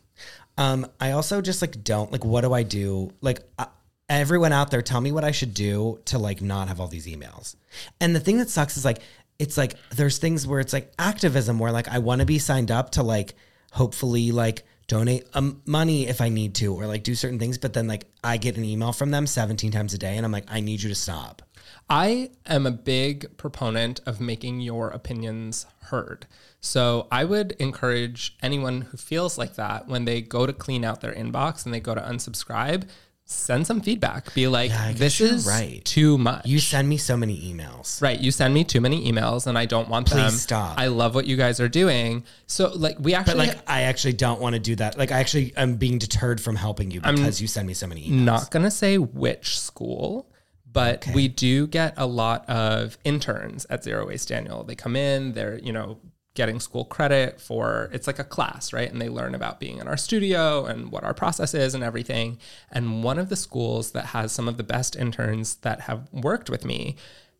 Um, 0.57 0.87
I 0.99 1.11
also 1.11 1.39
just 1.41 1.61
like 1.61 1.83
don't 1.83 2.11
like 2.11 2.25
what 2.25 2.41
do 2.41 2.51
I 2.51 2.63
do? 2.63 3.13
Like 3.21 3.41
uh, 3.59 3.67
everyone 4.09 4.51
out 4.53 4.71
there, 4.71 4.81
tell 4.81 5.01
me 5.01 5.11
what 5.11 5.23
I 5.23 5.31
should 5.31 5.53
do 5.53 5.99
to 6.05 6.17
like 6.17 6.41
not 6.41 6.67
have 6.67 6.81
all 6.81 6.87
these 6.87 7.05
emails. 7.05 7.55
And 8.01 8.15
the 8.15 8.19
thing 8.19 8.39
that 8.39 8.49
sucks 8.49 8.75
is 8.75 8.83
like 8.83 8.99
it's 9.39 9.57
like 9.57 9.75
there's 9.91 10.17
things 10.17 10.45
where 10.45 10.59
it's 10.59 10.73
like 10.73 10.91
activism 10.99 11.57
where 11.57 11.71
like 11.71 11.87
I 11.87 11.99
want 11.99 12.19
to 12.19 12.25
be 12.25 12.37
signed 12.37 12.69
up 12.69 12.91
to 12.91 13.03
like 13.03 13.33
hopefully 13.71 14.31
like 14.31 14.63
donate 14.87 15.27
um, 15.33 15.61
money 15.65 16.07
if 16.07 16.19
I 16.19 16.29
need 16.29 16.55
to 16.55 16.73
or 16.73 16.85
like 16.87 17.03
do 17.03 17.15
certain 17.15 17.39
things, 17.39 17.57
but 17.57 17.73
then 17.73 17.87
like 17.87 18.05
I 18.23 18.37
get 18.37 18.57
an 18.57 18.65
email 18.65 18.91
from 18.91 19.11
them 19.11 19.25
17 19.25 19.71
times 19.71 19.93
a 19.93 19.97
day 19.97 20.17
and 20.17 20.25
I'm 20.25 20.31
like 20.31 20.45
I 20.47 20.59
need 20.59 20.81
you 20.81 20.89
to 20.89 20.95
stop. 20.95 21.41
I 21.89 22.31
am 22.45 22.65
a 22.65 22.71
big 22.71 23.37
proponent 23.37 24.01
of 24.05 24.19
making 24.19 24.59
your 24.59 24.89
opinions 24.89 25.65
heard. 25.83 26.27
So 26.59 27.07
I 27.11 27.25
would 27.25 27.53
encourage 27.53 28.37
anyone 28.43 28.81
who 28.81 28.97
feels 28.97 29.37
like 29.37 29.55
that 29.55 29.87
when 29.87 30.05
they 30.05 30.21
go 30.21 30.45
to 30.45 30.53
clean 30.53 30.83
out 30.83 31.01
their 31.01 31.13
inbox 31.13 31.65
and 31.65 31.73
they 31.73 31.79
go 31.79 31.95
to 31.95 32.01
unsubscribe, 32.01 32.87
send 33.29 33.67
some 33.67 33.79
feedback. 33.79 34.33
Be 34.33 34.47
like, 34.47 34.71
guess 34.71 34.97
this 34.97 35.21
is 35.21 35.47
right. 35.47 35.83
too 35.85 36.17
much. 36.17 36.45
You 36.45 36.59
send 36.59 36.89
me 36.89 36.97
so 36.97 37.15
many 37.15 37.39
emails. 37.53 38.01
Right. 38.01 38.19
You 38.19 38.31
send 38.31 38.53
me 38.53 38.63
too 38.63 38.81
many 38.81 39.09
emails 39.11 39.45
and 39.45 39.57
I 39.57 39.65
don't 39.65 39.87
want 39.87 40.09
them. 40.09 40.31
stop. 40.31 40.77
I 40.77 40.87
love 40.87 41.15
what 41.15 41.27
you 41.27 41.37
guys 41.37 41.59
are 41.59 41.69
doing. 41.69 42.23
So 42.47 42.71
like 42.73 42.97
we 42.99 43.13
But 43.13 43.19
actually 43.21 43.47
like 43.47 43.59
I 43.67 43.83
actually 43.83 44.13
don't 44.13 44.41
want 44.41 44.53
to 44.55 44.59
do 44.59 44.75
that. 44.77 44.97
Like 44.97 45.11
I 45.11 45.19
actually 45.19 45.55
am 45.55 45.75
being 45.75 45.99
deterred 45.99 46.41
from 46.41 46.55
helping 46.55 46.91
you 46.91 47.01
because 47.01 47.39
you 47.39 47.47
send 47.47 47.67
me 47.67 47.73
so 47.73 47.87
many 47.87 48.07
emails. 48.07 48.23
not 48.23 48.51
to 48.51 48.71
say 48.71 48.97
which 48.97 49.59
school, 49.59 50.31
but 50.71 51.07
we 51.13 51.27
do 51.27 51.67
get 51.67 51.93
a 51.97 52.05
lot 52.05 52.47
of 52.49 52.97
interns 53.03 53.65
at 53.69 53.83
Zero 53.83 54.07
Waste 54.07 54.27
Daniel. 54.29 54.63
They 54.63 54.75
come 54.75 54.95
in, 54.95 55.33
they're, 55.33 55.59
you 55.59 55.71
know, 55.73 55.99
getting 56.39 56.61
school 56.61 56.85
credit 56.85 57.41
for 57.41 57.89
it's 57.91 58.07
like 58.07 58.17
a 58.17 58.23
class, 58.23 58.71
right? 58.71 58.89
And 58.89 59.01
they 59.01 59.09
learn 59.09 59.35
about 59.35 59.59
being 59.59 59.79
in 59.79 59.89
our 59.89 59.97
studio 59.97 60.63
and 60.63 60.89
what 60.89 61.03
our 61.03 61.13
process 61.13 61.53
is 61.53 61.75
and 61.75 61.83
everything. 61.83 62.37
And 62.71 63.03
one 63.03 63.19
of 63.19 63.27
the 63.27 63.35
schools 63.35 63.91
that 63.91 64.05
has 64.05 64.31
some 64.31 64.47
of 64.47 64.55
the 64.55 64.63
best 64.63 64.95
interns 64.95 65.55
that 65.57 65.81
have 65.81 66.07
worked 66.13 66.49
with 66.49 66.63
me 66.63 66.95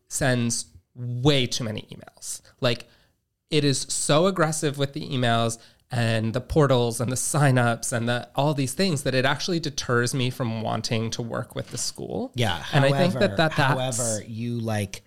sends 0.08 0.66
way 0.94 1.46
too 1.46 1.64
many 1.64 1.88
emails. 1.90 2.42
Like 2.60 2.88
it 3.48 3.64
is 3.64 3.86
so 3.88 4.26
aggressive 4.26 4.76
with 4.76 4.92
the 4.92 5.08
emails 5.08 5.56
and 5.90 6.34
the 6.34 6.42
portals 6.42 7.00
and 7.00 7.10
the 7.10 7.16
signups 7.16 7.94
and 7.94 8.06
the 8.06 8.28
all 8.36 8.52
these 8.52 8.74
things 8.74 9.04
that 9.04 9.14
it 9.14 9.24
actually 9.24 9.60
deters 9.60 10.12
me 10.12 10.28
from 10.28 10.60
wanting 10.60 11.10
to 11.12 11.22
work 11.22 11.54
with 11.54 11.70
the 11.70 11.78
school. 11.78 12.32
Yeah, 12.34 12.62
and 12.74 12.84
I 12.84 12.92
think 12.92 13.14
that 13.14 13.38
that 13.38 13.56
that's, 13.56 13.98
however 13.98 14.22
you 14.26 14.60
like 14.60 15.02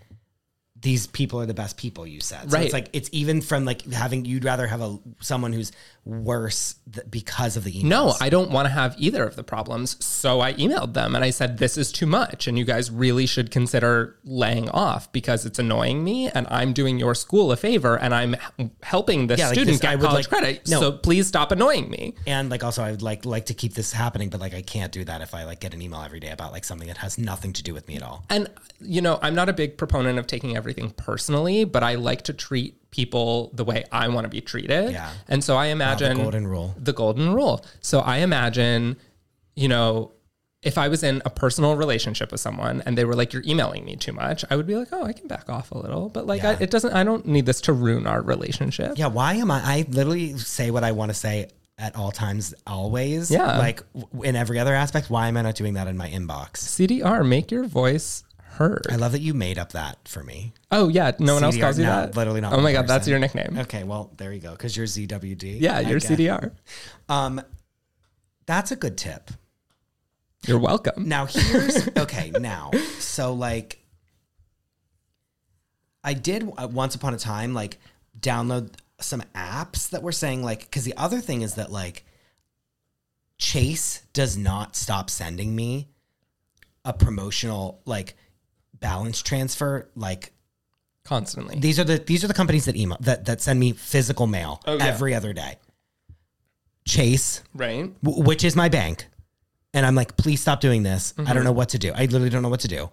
these 0.83 1.07
people 1.07 1.39
are 1.41 1.45
the 1.45 1.53
best 1.53 1.77
people 1.77 2.05
you 2.05 2.19
said. 2.21 2.51
So 2.51 2.57
Right. 2.57 2.65
it's 2.65 2.73
like 2.73 2.89
it's 2.93 3.09
even 3.11 3.41
from 3.41 3.65
like 3.65 3.83
having 3.91 4.25
you'd 4.25 4.45
rather 4.45 4.67
have 4.67 4.81
a 4.81 4.99
someone 5.21 5.51
who's 5.53 5.71
worse 6.05 6.75
th- 6.91 7.05
because 7.09 7.55
of 7.55 7.63
the 7.63 7.71
emails. 7.71 7.83
No, 7.83 8.13
I 8.19 8.29
don't 8.29 8.51
want 8.51 8.65
to 8.67 8.73
have 8.73 8.95
either 8.97 9.23
of 9.23 9.35
the 9.35 9.43
problems. 9.43 10.03
So 10.03 10.41
I 10.41 10.53
emailed 10.53 10.93
them 10.93 11.15
and 11.15 11.23
I 11.23 11.29
said, 11.29 11.57
This 11.57 11.77
is 11.77 11.91
too 11.91 12.05
much. 12.05 12.47
And 12.47 12.57
you 12.59 12.65
guys 12.65 12.91
really 12.91 13.25
should 13.25 13.51
consider 13.51 14.17
laying 14.25 14.69
off 14.69 15.11
because 15.13 15.45
it's 15.45 15.59
annoying 15.59 16.03
me. 16.03 16.29
And 16.29 16.45
I'm 16.49 16.73
doing 16.73 16.99
your 16.99 17.15
school 17.15 17.51
a 17.51 17.55
favor 17.55 17.97
and 17.97 18.13
I'm 18.13 18.35
h- 18.59 18.67
helping 18.83 19.27
this 19.27 19.39
Yeah, 19.39 19.45
like 19.47 19.55
student 19.55 19.79
this- 19.79 19.81
get 19.81 19.99
college 20.01 20.13
like- 20.25 20.29
credit. 20.29 20.67
no. 20.69 20.79
So 20.79 20.91
please 20.91 21.27
stop 21.27 21.51
annoying 21.51 21.89
me. 21.89 22.15
and 22.27 22.49
like 22.49 22.63
also 22.63 22.83
I 22.83 22.91
would 22.91 23.01
like 23.01 23.25
like 23.25 23.45
to 23.47 23.53
keep 23.53 23.73
this 23.73 23.93
happening, 23.93 24.29
but 24.29 24.41
like 24.41 24.53
I 24.53 24.61
can't 24.61 24.91
do 24.91 25.03
that 25.05 25.21
if 25.21 25.33
I 25.33 25.45
like 25.45 25.61
get 25.61 25.73
an 25.73 25.81
email 25.81 26.01
every 26.01 26.19
day 26.19 26.31
about 26.31 26.51
like 26.51 26.65
something 26.65 26.87
that 26.87 26.97
has 26.97 27.17
nothing 27.17 27.53
to 27.53 27.63
do 27.63 27.73
with 27.73 27.87
me 27.87 27.95
at 27.95 28.03
all. 28.03 28.25
And, 28.29 28.49
you 28.81 29.01
know, 29.01 29.19
I'm 29.21 29.35
not 29.35 29.47
a 29.49 29.53
big 29.53 29.77
proponent 29.77 30.19
of 30.19 30.27
taking 30.27 30.57
everything 30.57 30.89
personally, 30.91 31.63
but 31.63 31.81
I 31.83 31.95
like 31.95 32.23
to 32.23 32.33
treat 32.33 32.77
people 32.93 33.49
the 33.53 33.65
way 33.65 33.83
I 33.91 34.07
want 34.07 34.25
to 34.25 34.29
be 34.29 34.39
treated. 34.39 34.91
Yeah. 34.91 35.11
And 35.27 35.43
so 35.43 35.57
I 35.57 35.67
imagine 35.67 36.15
golden 36.15 36.45
rule. 36.45 36.75
The 36.77 36.93
golden 36.93 37.33
rule. 37.33 37.65
So 37.81 38.01
I 38.01 38.17
imagine, 38.17 38.97
you 39.55 39.67
know, 39.67 40.11
if 40.61 40.77
I 40.77 40.87
was 40.89 41.01
in 41.01 41.19
a 41.25 41.29
personal 41.31 41.75
relationship 41.75 42.31
with 42.31 42.39
someone 42.39 42.83
and 42.85 42.95
they 42.95 43.03
were 43.03 43.15
like, 43.15 43.33
"You're 43.33 43.43
emailing 43.45 43.83
me 43.83 43.95
too 43.95 44.13
much," 44.13 44.45
I 44.49 44.55
would 44.55 44.67
be 44.67 44.75
like, 44.75 44.89
"Oh, 44.91 45.03
I 45.03 45.11
can 45.11 45.27
back 45.27 45.49
off 45.49 45.71
a 45.71 45.77
little," 45.77 46.07
but 46.07 46.27
like, 46.27 46.43
I, 46.43 46.53
it 46.53 46.69
doesn't. 46.69 46.93
I 46.93 47.03
don't 47.03 47.25
need 47.25 47.47
this 47.47 47.61
to 47.61 47.73
ruin 47.73 48.05
our 48.05 48.21
relationship. 48.21 48.93
Yeah, 48.95 49.07
why 49.07 49.33
am 49.33 49.49
I? 49.49 49.61
I 49.63 49.85
literally 49.89 50.37
say 50.37 50.69
what 50.69 50.83
I 50.83 50.91
want 50.91 51.09
to 51.09 51.15
say 51.15 51.49
at 51.79 51.95
all 51.95 52.11
times, 52.11 52.53
always. 52.67 53.31
Yeah. 53.31 53.57
like 53.57 53.81
in 54.23 54.35
every 54.35 54.59
other 54.59 54.75
aspect. 54.75 55.09
Why 55.09 55.27
am 55.27 55.35
I 55.35 55.41
not 55.41 55.55
doing 55.55 55.73
that 55.73 55.87
in 55.87 55.97
my 55.97 56.09
inbox? 56.09 56.57
CDR, 56.57 57.27
make 57.27 57.51
your 57.51 57.65
voice 57.65 58.23
heard. 58.53 58.87
I 58.89 58.95
love 58.95 59.11
that 59.13 59.21
you 59.21 59.33
made 59.33 59.57
up 59.57 59.73
that 59.73 60.07
for 60.07 60.23
me. 60.23 60.53
oh 60.71 60.87
yeah, 60.87 61.11
no 61.19 61.35
one 61.35 61.43
else 61.43 61.55
CDR, 61.55 61.61
calls 61.61 61.79
you 61.79 61.85
no, 61.85 61.91
that. 61.91 62.15
literally 62.15 62.41
not 62.41 62.53
Oh 62.53 62.61
my 62.61 62.71
god, 62.71 62.87
that's 62.87 63.07
your 63.07 63.19
nickname. 63.19 63.57
Okay, 63.59 63.83
well 63.83 64.11
there 64.17 64.31
you 64.31 64.39
go, 64.39 64.51
because 64.51 64.75
you're 64.75 64.85
ZWD. 64.85 65.59
Yeah, 65.59 65.79
you're. 65.79 65.99
CDR. 65.99 66.51
Um, 67.09 67.41
that's 68.45 68.71
a 68.71 68.75
good 68.75 68.97
tip. 68.97 69.31
You're 70.45 70.59
welcome. 70.59 71.07
Now 71.07 71.25
here's 71.25 71.87
okay. 71.97 72.31
Now, 72.37 72.71
so 72.99 73.33
like, 73.33 73.79
I 76.03 76.13
did 76.13 76.49
uh, 76.57 76.67
once 76.69 76.95
upon 76.95 77.13
a 77.13 77.17
time 77.17 77.53
like 77.53 77.79
download 78.19 78.73
some 78.99 79.23
apps 79.35 79.89
that 79.89 80.03
were 80.03 80.11
saying 80.11 80.43
like 80.43 80.61
because 80.61 80.83
the 80.83 80.95
other 80.97 81.19
thing 81.21 81.41
is 81.41 81.55
that 81.55 81.71
like 81.71 82.05
Chase 83.37 84.01
does 84.13 84.37
not 84.37 84.75
stop 84.75 85.09
sending 85.09 85.55
me 85.55 85.89
a 86.85 86.93
promotional 86.93 87.81
like 87.85 88.15
balance 88.83 89.21
transfer 89.23 89.89
like 89.95 90.31
Constantly. 91.05 91.57
these 91.59 91.79
are 91.79 91.83
the 91.83 91.97
these 91.97 92.23
are 92.23 92.27
the 92.27 92.33
companies 92.41 92.65
that 92.65 92.75
email 92.75 92.97
that 93.01 93.25
that 93.25 93.41
send 93.41 93.59
me 93.59 93.71
physical 93.73 94.27
mail 94.27 94.61
Oh, 94.67 94.77
yeah. 94.77 94.85
every 94.85 95.15
other 95.15 95.33
day. 95.33 95.57
Chase, 96.85 97.41
right? 97.55 97.89
w- 98.03 98.23
which 98.23 98.43
is 98.43 98.55
my 98.57 98.67
bank, 98.67 99.07
and 99.73 99.85
I'm 99.85 99.95
like, 99.95 100.17
please 100.17 100.41
stop 100.41 100.59
doing 100.59 100.83
this. 100.83 101.13
I 101.17 101.21
Mm-hmm. 101.21 101.33
don't 101.33 101.43
know 101.45 101.51
what 101.53 101.69
to 101.69 101.79
do. 101.79 101.93
I 101.95 102.01
literally 102.05 102.29
don't 102.29 102.41
know 102.43 102.49
what 102.49 102.59
to 102.61 102.67
do. 102.67 102.89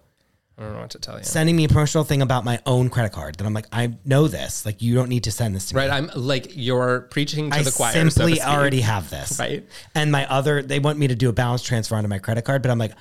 I 0.57 0.63
don't 0.63 0.73
know 0.73 0.79
what 0.81 0.91
to 0.91 0.99
tell 0.99 1.17
you. 1.17 1.23
Sending 1.25 1.55
me 1.57 1.65
a 1.65 1.67
promotional 1.67 2.03
thing 2.05 2.21
about 2.21 2.45
my 2.45 2.59
own 2.65 2.89
credit 2.89 3.11
card 3.11 3.35
that 3.35 3.45
I'm 3.45 3.53
like, 3.53 3.65
I 3.71 3.93
know 4.05 4.27
this. 4.27 4.65
Like, 4.65 4.81
you 4.81 4.93
don't 4.95 5.09
need 5.09 5.23
to 5.25 5.31
send 5.31 5.55
this 5.55 5.65
to 5.67 5.75
me. 5.75 5.81
Right. 5.81 5.89
I'm 5.89 6.09
like 6.15 6.51
you're 6.55 7.01
preaching 7.09 7.49
to 7.51 7.57
I 7.57 7.63
the 7.63 7.71
choir. 7.71 7.89
I 7.89 7.93
simply 7.93 8.35
speak. 8.35 8.47
already 8.47 8.81
have 8.81 9.09
this. 9.09 9.39
Right. 9.43 9.65
And 9.95 10.11
my 10.11 10.25
other, 10.29 10.61
they 10.61 10.79
want 10.79 10.99
me 10.99 11.07
to 11.07 11.15
do 11.15 11.29
a 11.29 11.33
balance 11.33 11.61
transfer 11.63 11.95
onto 11.95 12.07
my 12.09 12.19
credit 12.19 12.45
card, 12.45 12.61
but 12.61 12.69
I'm 12.71 12.77
like, 12.77 12.93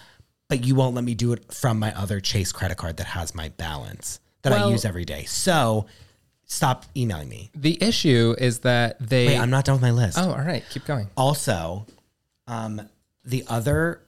but 0.51 0.67
you 0.67 0.75
won't 0.75 0.95
let 0.95 1.05
me 1.05 1.15
do 1.15 1.33
it 1.33 1.55
from 1.55 1.79
my 1.79 1.97
other 1.97 2.21
Chase 2.21 2.53
credit 2.53 2.77
card 2.77 2.99
that 2.99 3.07
has 3.07 3.35
my 3.35 3.49
balance 3.51 4.21
that 4.43 4.53
I 4.53 4.69
use 4.69 4.85
every 4.85 5.05
day. 5.05 5.25
So 5.25 5.87
stop 6.45 6.85
emailing 6.97 7.29
me. 7.29 7.51
The 7.55 7.83
issue 7.83 8.35
is 8.37 8.59
that 8.61 8.99
they. 9.01 9.29
Wait, 9.29 9.39
I'm 9.39 9.49
not 9.49 9.65
done 9.65 9.77
with 9.77 9.83
my 9.83 9.93
list. 9.93 10.19
oh, 10.19 10.33
all 10.33 10.39
right. 10.39 10.65
Keep 10.71 10.85
going. 10.87 11.09
Also, 11.17 11.87
um, 12.49 12.83
the 13.25 13.45
other 13.49 14.03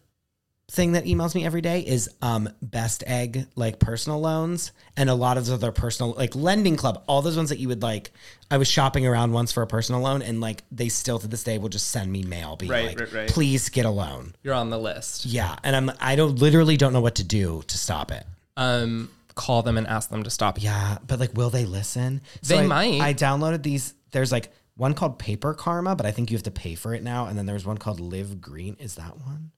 thing 0.72 0.92
that 0.92 1.04
emails 1.04 1.34
me 1.34 1.44
every 1.44 1.60
day 1.60 1.80
is 1.80 2.08
um, 2.22 2.48
Best 2.62 3.04
Egg, 3.06 3.46
like 3.56 3.78
personal 3.78 4.20
loans, 4.20 4.72
and 4.96 5.10
a 5.10 5.14
lot 5.14 5.36
of 5.36 5.44
those 5.44 5.52
other 5.54 5.70
personal, 5.70 6.12
like 6.12 6.34
Lending 6.34 6.76
Club, 6.76 7.04
all 7.06 7.20
those 7.20 7.36
ones 7.36 7.50
that 7.50 7.58
you 7.58 7.68
would 7.68 7.82
like. 7.82 8.10
I 8.50 8.56
was 8.56 8.68
shopping 8.68 9.06
around 9.06 9.32
once 9.32 9.52
for 9.52 9.62
a 9.62 9.66
personal 9.66 10.00
loan, 10.00 10.22
and 10.22 10.40
like 10.40 10.64
they 10.72 10.88
still 10.88 11.18
to 11.18 11.28
this 11.28 11.44
day 11.44 11.58
will 11.58 11.68
just 11.68 11.88
send 11.88 12.10
me 12.10 12.22
mail, 12.22 12.56
being 12.56 12.72
Right, 12.72 12.86
like, 12.88 13.00
right, 13.00 13.12
right. 13.12 13.28
"Please 13.28 13.68
get 13.68 13.84
a 13.84 13.90
loan." 13.90 14.34
You're 14.42 14.54
on 14.54 14.70
the 14.70 14.78
list. 14.78 15.26
Yeah, 15.26 15.56
and 15.62 15.76
I'm 15.76 15.92
I 16.00 16.16
don't 16.16 16.36
literally 16.38 16.76
don't 16.78 16.92
know 16.94 17.00
what 17.02 17.16
to 17.16 17.24
do 17.24 17.62
to 17.66 17.78
stop 17.78 18.10
it. 18.10 18.24
Um, 18.56 19.10
call 19.34 19.62
them 19.62 19.76
and 19.76 19.86
ask 19.86 20.08
them 20.08 20.22
to 20.22 20.30
stop. 20.30 20.60
Yeah, 20.62 20.98
but 21.06 21.20
like, 21.20 21.34
will 21.34 21.50
they 21.50 21.66
listen? 21.66 22.22
They 22.46 22.60
I- 22.60 22.66
might. 22.66 23.00
I 23.00 23.12
downloaded 23.14 23.62
these. 23.62 23.94
There's 24.10 24.32
like 24.32 24.50
one 24.76 24.94
called 24.94 25.18
Paper 25.18 25.52
Karma, 25.52 25.94
but 25.96 26.06
I 26.06 26.12
think 26.12 26.30
you 26.30 26.36
have 26.36 26.44
to 26.44 26.50
pay 26.50 26.74
for 26.74 26.94
it 26.94 27.02
now. 27.02 27.26
And 27.26 27.36
then 27.36 27.44
there's 27.44 27.66
one 27.66 27.76
called 27.76 28.00
Live 28.00 28.40
Green. 28.40 28.76
Is 28.80 28.94
that 28.94 29.18
one? 29.18 29.50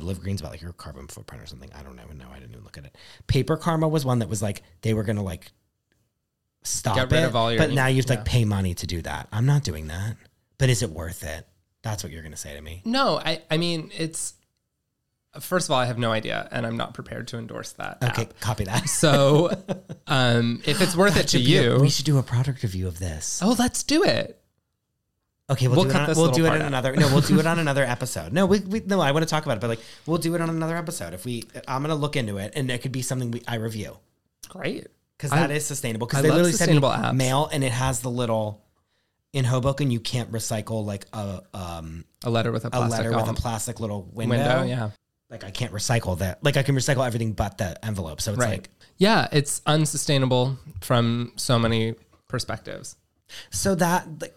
Live 0.00 0.20
Green's 0.20 0.40
about 0.40 0.52
like 0.52 0.62
your 0.62 0.72
carbon 0.72 1.06
footprint 1.08 1.42
or 1.42 1.46
something. 1.46 1.70
I 1.74 1.82
don't 1.82 2.00
even 2.04 2.18
know. 2.18 2.28
I 2.32 2.38
didn't 2.38 2.52
even 2.52 2.64
look 2.64 2.78
at 2.78 2.84
it. 2.84 2.96
Paper 3.26 3.56
Karma 3.56 3.88
was 3.88 4.04
one 4.04 4.18
that 4.20 4.28
was 4.28 4.42
like 4.42 4.62
they 4.82 4.94
were 4.94 5.02
gonna 5.04 5.22
like 5.22 5.52
stop 6.62 6.96
Get 6.96 7.10
rid 7.10 7.22
it, 7.22 7.26
of 7.26 7.36
all 7.36 7.52
your 7.52 7.58
but 7.58 7.70
now 7.72 7.86
you 7.86 7.96
have 7.96 8.06
to 8.06 8.12
like 8.14 8.20
yeah. 8.26 8.32
pay 8.32 8.44
money 8.44 8.74
to 8.74 8.86
do 8.86 9.02
that. 9.02 9.28
I'm 9.32 9.46
not 9.46 9.62
doing 9.64 9.88
that. 9.88 10.16
But 10.58 10.70
is 10.70 10.82
it 10.82 10.90
worth 10.90 11.24
it? 11.24 11.46
That's 11.82 12.02
what 12.02 12.12
you're 12.12 12.22
gonna 12.22 12.36
say 12.36 12.54
to 12.54 12.62
me. 12.62 12.80
No, 12.84 13.18
I. 13.18 13.42
I 13.50 13.56
mean, 13.58 13.90
it's. 13.96 14.34
First 15.40 15.66
of 15.66 15.72
all, 15.72 15.80
I 15.80 15.86
have 15.86 15.98
no 15.98 16.12
idea, 16.12 16.48
and 16.52 16.64
I'm 16.64 16.76
not 16.76 16.94
prepared 16.94 17.26
to 17.28 17.38
endorse 17.38 17.72
that. 17.72 17.98
Okay, 18.02 18.22
app. 18.22 18.40
copy 18.40 18.64
that. 18.64 18.88
So, 18.88 19.50
um, 20.06 20.62
if 20.64 20.80
it's 20.80 20.94
worth 20.96 21.16
it 21.20 21.26
to 21.28 21.38
be 21.38 21.56
a- 21.56 21.74
you, 21.74 21.80
we 21.80 21.90
should 21.90 22.04
do 22.04 22.18
a 22.18 22.22
product 22.22 22.62
review 22.62 22.86
of 22.86 23.00
this. 23.00 23.40
oh, 23.42 23.56
let's 23.58 23.82
do 23.82 24.04
it. 24.04 24.40
Okay, 25.50 25.68
we'll, 25.68 25.76
We'll 25.76 25.84
do 25.84 25.90
it. 25.90 25.96
On, 26.08 26.16
we'll 26.16 26.30
do 26.32 26.44
it 26.46 26.48
part 26.48 26.56
in 26.60 26.62
out. 26.62 26.68
another. 26.68 26.96
No, 26.96 27.08
we'll 27.08 27.20
do 27.20 27.38
it 27.38 27.46
on 27.46 27.58
another 27.66 27.84
episode. 27.84 28.32
No, 28.32 28.46
we, 28.46 28.60
we 28.60 28.80
no. 28.80 29.00
I 29.00 29.12
want 29.12 29.24
to 29.24 29.28
talk 29.28 29.44
about 29.44 29.58
it, 29.58 29.60
but 29.60 29.68
like 29.68 29.80
we'll 30.06 30.16
do 30.18 30.34
it 30.34 30.40
on 30.40 30.48
another 30.48 30.76
episode. 30.76 31.12
If 31.12 31.24
we, 31.26 31.44
I'm 31.68 31.82
gonna 31.82 31.94
look 31.94 32.16
into 32.16 32.38
it, 32.38 32.54
and 32.56 32.70
it 32.70 32.80
could 32.80 32.92
be 32.92 33.02
something 33.02 33.30
we, 33.30 33.42
I 33.46 33.56
review 33.56 33.98
Great. 34.48 34.86
because 35.18 35.32
I- 35.32 35.40
that 35.40 35.50
is 35.50 35.66
sustainable. 35.66 36.06
Because 36.06 36.22
they 36.22 36.30
literally 36.30 36.52
send 36.52 36.70
me 36.70 36.76
sustainable 36.80 36.88
apps. 37.08 37.14
mail, 37.16 37.48
and 37.52 37.62
it 37.62 37.72
has 37.72 38.00
the 38.00 38.10
little 38.10 38.62
in 39.34 39.44
Hoboken. 39.44 39.90
You 39.90 40.00
can't 40.00 40.32
recycle 40.32 40.82
like 40.84 41.04
a 41.12 41.42
um 41.52 42.06
A 42.24 42.30
letter 42.30 42.50
with 42.50 42.64
a 42.64 42.68
a 42.68 42.70
plastic 42.70 42.98
letter 43.04 43.14
with 43.16 43.28
a 43.28 43.34
plastic 43.34 43.80
little 43.80 44.08
window. 44.14 44.36
window. 44.36 44.62
Yeah. 44.62 44.90
Like 45.28 45.44
I 45.44 45.50
can't 45.50 45.72
recycle 45.72 46.16
that. 46.20 46.42
Like 46.42 46.56
I 46.56 46.62
can 46.62 46.74
recycle 46.74 47.06
everything 47.06 47.32
but 47.32 47.58
the 47.58 47.84
envelope. 47.84 48.22
So 48.22 48.30
it's 48.32 48.40
Right. 48.40 48.50
like 48.50 48.70
Yeah, 48.96 49.28
it's 49.32 49.60
unsustainable 49.66 50.56
from 50.80 51.32
so 51.36 51.58
many 51.58 51.96
perspectives. 52.28 52.96
So 53.50 53.74
that 53.74 54.06
like, 54.22 54.34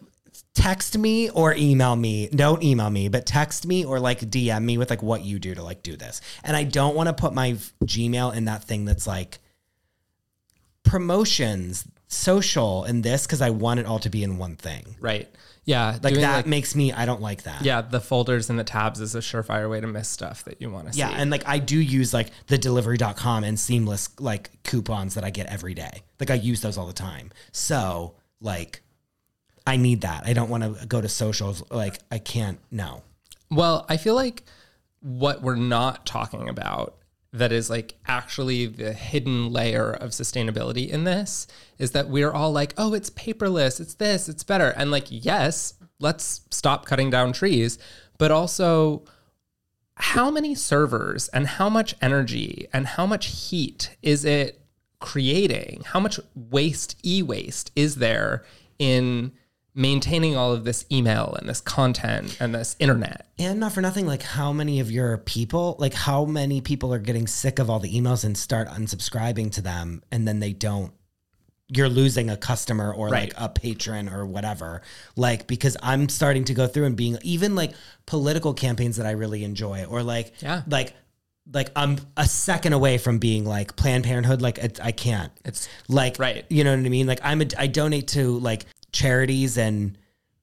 text 0.58 0.98
me 0.98 1.30
or 1.30 1.54
email 1.54 1.96
me. 1.96 2.28
Don't 2.30 2.64
email 2.64 2.90
me, 2.90 3.10
but 3.10 3.28
text 3.28 3.68
me 3.68 3.86
or 3.86 4.00
like 4.00 4.22
DM 4.22 4.64
me 4.64 4.80
with 4.80 4.90
like 4.90 5.04
what 5.04 5.24
you 5.24 5.38
do 5.38 5.54
to 5.54 5.62
like 5.62 5.84
do 5.84 5.96
this. 5.96 6.20
And 6.44 6.58
I 6.58 6.64
don't 6.64 6.96
want 6.96 7.08
to 7.08 7.14
put 7.14 7.32
my 7.32 7.52
Gmail 7.86 8.36
in 8.36 8.46
that 8.46 8.64
thing 8.64 8.84
that's 8.84 9.06
like 9.06 9.38
promotions, 10.84 11.88
social, 12.08 12.84
and 12.86 13.04
this 13.04 13.26
because 13.28 13.42
I 13.42 13.52
want 13.52 13.80
it 13.80 13.86
all 13.86 14.00
to 14.00 14.10
be 14.10 14.24
in 14.24 14.38
one 14.40 14.56
thing. 14.56 14.96
Right. 15.00 15.30
Yeah. 15.66 16.00
Like 16.02 16.16
that 16.16 16.36
like- 16.38 16.46
makes 16.48 16.76
me. 16.76 16.92
I 16.92 17.06
don't 17.06 17.22
like 17.22 17.44
that. 17.44 17.62
yeah, 17.62 17.82
the 17.82 18.00
folders 18.02 18.50
and 18.50 18.58
the 18.58 18.64
tabs 18.64 19.00
is 19.00 19.14
a 19.14 19.20
surefire 19.20 19.70
way 19.70 19.80
to 19.80 19.88
miss 19.88 20.10
stuff 20.10 20.44
that 20.46 20.60
you 20.62 20.72
want 20.72 20.92
to 20.92 20.98
Yeah, 20.98 21.10
see. 21.10 21.14
Yeah. 21.16 21.22
And 21.22 21.30
like 21.30 21.44
I 21.46 21.60
do 21.60 21.78
use 21.80 22.14
like 22.14 22.30
the 22.48 22.58
delivery.com 22.58 23.44
and 23.44 23.60
seamless 23.60 24.10
like 24.20 24.50
coupons 24.64 25.14
that 25.16 25.24
I 25.24 25.30
get 25.30 25.46
every 25.48 25.76
day. 25.76 26.02
Like 26.20 26.32
I 26.32 26.36
use 26.36 26.62
those 26.62 26.78
all 26.80 26.88
the 26.88 26.94
time. 26.94 27.32
So, 27.52 28.16
like 28.42 28.82
I 29.68 29.76
need 29.76 30.02
that. 30.02 30.26
I 30.26 30.32
don't 30.32 30.50
want 30.50 30.64
to 30.64 30.86
go 30.88 31.02
to 31.02 31.10
socials 31.10 31.62
like 31.70 32.00
I 32.10 32.20
can't 32.20 32.60
no. 32.72 33.04
Well, 33.52 33.86
I 33.90 33.98
feel 33.98 34.16
like 34.16 34.44
what 35.02 35.42
we're 35.42 35.56
not 35.56 36.06
talking 36.06 36.48
about 36.48 36.96
that 37.34 37.52
is 37.52 37.70
like 37.70 37.96
actually 38.08 38.66
the 38.66 38.94
hidden 38.94 39.52
layer 39.52 39.92
of 39.92 40.12
sustainability 40.12 40.90
in 40.90 41.04
this 41.04 41.48
is 41.78 41.92
that 41.92 42.08
we're 42.08 42.32
all 42.32 42.52
like, 42.52 42.74
oh, 42.78 42.94
it's 42.94 43.10
paperless, 43.10 43.82
it's 43.82 43.96
this, 43.96 44.30
it's 44.30 44.44
better. 44.44 44.70
And 44.70 44.90
like, 44.90 45.08
yes, 45.10 45.74
let's 46.00 46.42
stop 46.50 46.86
cutting 46.86 47.10
down 47.10 47.34
trees, 47.34 47.78
but 48.18 48.32
also 48.32 49.04
how 49.96 50.32
many 50.32 50.56
servers 50.56 51.28
and 51.30 51.46
how 51.46 51.70
much 51.70 51.94
energy 52.02 52.68
and 52.72 52.88
how 52.88 53.06
much 53.06 53.26
heat 53.26 53.98
is 54.02 54.24
it 54.24 54.62
creating? 55.00 55.84
How 55.88 56.00
much 56.00 56.20
waste, 56.36 56.96
e 57.04 57.22
waste, 57.22 57.72
is 57.76 57.96
there 57.96 58.46
in 58.80 59.34
maintaining 59.78 60.36
all 60.36 60.52
of 60.52 60.64
this 60.66 60.86
email 60.92 61.36
and 61.40 61.48
this 61.48 61.62
content 61.62 62.36
and 62.42 62.54
this 62.54 62.76
internet? 62.80 63.28
And 63.40 63.60
not 63.60 63.72
for 63.74 63.82
nothing, 63.82 64.08
like 64.08 64.24
how 64.24 64.52
many 64.52 64.80
of 64.80 64.92
your 64.92 65.18
people, 65.20 65.76
like 65.80 65.94
how 65.94 66.26
many 66.26 66.60
people 66.62 66.94
are 66.94 67.00
getting 67.00 67.28
sick 67.28 67.60
of 67.60 67.70
all 67.70 67.80
the 67.80 67.94
emails 67.94 68.26
and 68.26 68.38
start 68.38 68.68
unsubscribing 68.68 69.52
to 69.54 69.62
them 69.62 70.02
and 70.12 70.28
then 70.28 70.40
they 70.40 70.52
don't 70.54 70.92
you're 71.70 71.90
losing 71.90 72.30
a 72.30 72.38
customer 72.38 72.94
or 72.94 73.10
Right. 73.10 73.34
like 73.34 73.34
a 73.36 73.50
patron 73.50 74.08
or 74.08 74.26
whatever. 74.26 74.82
Like 75.18 75.48
because 75.48 75.76
I'm 75.84 76.08
starting 76.08 76.46
to 76.46 76.54
go 76.54 76.66
through 76.66 76.86
and 76.86 76.96
being 76.96 77.18
even 77.24 77.56
like 77.56 77.74
political 78.06 78.54
campaigns 78.54 78.96
that 78.96 79.06
I 79.06 79.12
really 79.12 79.44
enjoy 79.44 79.84
or 79.84 80.02
like 80.02 80.34
Yeah. 80.42 80.62
like 80.70 80.94
like 81.54 81.70
I'm 81.76 81.98
a 82.18 82.26
second 82.26 82.72
away 82.74 82.98
from 82.98 83.20
being 83.20 83.44
like 83.46 83.76
Planned 83.76 84.06
Parenthood. 84.06 84.42
Like 84.42 84.58
it, 84.60 84.80
I 84.82 84.94
can't. 84.94 85.32
It's 85.44 85.68
like 85.90 86.18
Right. 86.20 86.46
you 86.50 86.64
know 86.64 86.72
what 86.76 86.86
I 86.86 86.90
mean. 86.90 87.06
Like 87.06 87.20
I'm 87.22 87.42
a 87.42 87.48
I 87.58 87.68
donate 87.68 88.08
to 88.10 88.40
like 88.40 88.66
charities 88.92 89.58
and 89.58 89.98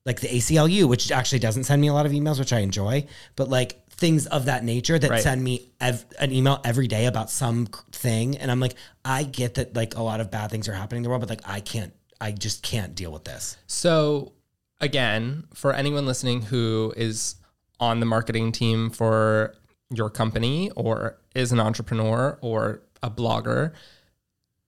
like 0.07 0.21
the 0.21 0.29
ACLU, 0.29 0.85
which 0.87 1.11
actually 1.11 1.39
doesn't 1.39 1.65
send 1.65 1.81
me 1.81 1.89
a 1.89 1.93
lot 1.95 2.05
of 2.07 2.13
emails, 2.13 2.39
which 2.39 2.53
I 2.53 2.59
enjoy, 2.61 3.07
but 3.37 3.49
like 3.49 3.87
things 3.89 4.27
of 4.27 4.45
that 4.47 4.63
nature 4.65 4.99
that 4.99 5.11
Right. 5.11 5.23
send 5.23 5.43
me 5.43 5.71
ev- 5.81 6.05
an 6.19 6.31
email 6.33 6.61
every 6.65 6.87
day 6.89 7.07
about 7.07 7.31
some 7.31 7.67
thing, 7.93 8.37
and 8.37 8.51
I'm 8.51 8.61
like, 8.61 8.75
I 9.05 9.23
get 9.23 9.55
that 9.55 9.75
like 9.75 9.97
a 9.97 10.03
lot 10.03 10.21
of 10.21 10.31
bad 10.31 10.51
things 10.51 10.69
are 10.69 10.75
happening 10.75 10.99
in 10.99 11.03
the 11.05 11.09
world, 11.09 11.21
but 11.21 11.31
like 11.31 11.41
I 11.49 11.61
can't, 11.61 11.93
I 12.21 12.33
just 12.33 12.63
can't 12.63 12.95
deal 12.95 13.13
with 13.13 13.25
this. 13.25 13.57
So, 13.67 14.33
again, 14.81 15.45
for 15.55 15.73
anyone 15.73 16.05
listening 16.07 16.43
who 16.43 16.93
is 16.97 17.37
on 17.81 18.01
the 18.01 18.07
marketing 18.07 18.53
team 18.53 18.91
for 18.91 19.55
your 19.91 20.11
company 20.11 20.71
or 20.77 21.19
is 21.35 21.51
an 21.53 21.61
entrepreneur 21.61 22.39
or 22.43 22.83
a 23.03 23.11
blogger, 23.11 23.73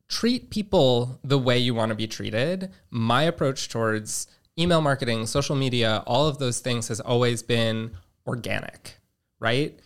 treat 0.09 0.51
people 0.51 1.19
the 1.25 1.39
way 1.39 1.59
you 1.59 1.75
want 1.75 1.91
to 1.91 1.95
be 1.95 2.07
treated. 2.07 2.71
My 2.91 3.23
approach 3.23 3.69
towards 3.69 4.27
email 4.59 4.81
marketing, 4.81 5.27
social 5.27 5.57
media, 5.57 6.03
all 6.07 6.27
of 6.27 6.39
those 6.39 6.61
things 6.61 6.89
has 6.89 7.01
always 7.01 7.43
been 7.43 7.93
organic, 8.27 8.99
right? 9.39 9.79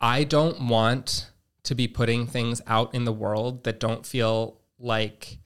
I 0.00 0.24
don't 0.24 0.68
want 0.68 1.30
to 1.62 1.74
be 1.74 1.88
putting 1.88 2.26
things 2.26 2.60
out 2.66 2.94
in 2.94 3.04
the 3.04 3.12
world 3.12 3.64
that 3.64 3.80
don't 3.80 4.04
feel 4.04 4.60
like 4.78 5.38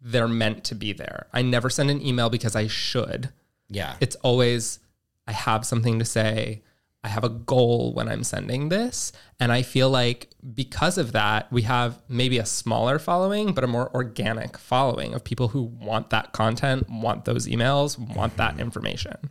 they're 0.00 0.28
meant 0.28 0.64
to 0.64 0.74
be 0.74 0.92
there. 0.92 1.26
I 1.32 1.42
never 1.42 1.70
send 1.70 1.90
an 1.90 2.04
email 2.04 2.30
because 2.30 2.56
I 2.56 2.66
should. 2.66 3.30
Yeah, 3.68 3.96
It's 4.00 4.16
always, 4.16 4.78
I 5.26 5.32
have 5.32 5.66
something 5.66 5.98
to 5.98 6.04
say. 6.04 6.62
I 7.06 7.08
have 7.08 7.22
a 7.22 7.28
goal 7.28 7.94
when 7.94 8.08
I'm 8.08 8.24
sending 8.24 8.68
this. 8.68 9.12
And 9.38 9.52
I 9.52 9.62
feel 9.62 9.88
like 9.88 10.28
because 10.54 10.98
of 10.98 11.12
that, 11.12 11.50
we 11.52 11.62
have 11.62 12.02
maybe 12.08 12.38
a 12.38 12.44
smaller 12.44 12.98
following, 12.98 13.52
but 13.52 13.62
a 13.62 13.68
more 13.68 13.94
organic 13.94 14.58
following 14.58 15.14
of 15.14 15.22
people 15.22 15.46
who 15.46 15.62
want 15.62 16.10
that 16.10 16.32
content, 16.32 16.90
want 16.90 17.24
those 17.24 17.46
emails, 17.46 17.96
want 18.16 18.36
that 18.38 18.52
mm-hmm. 18.52 18.62
information. 18.62 19.30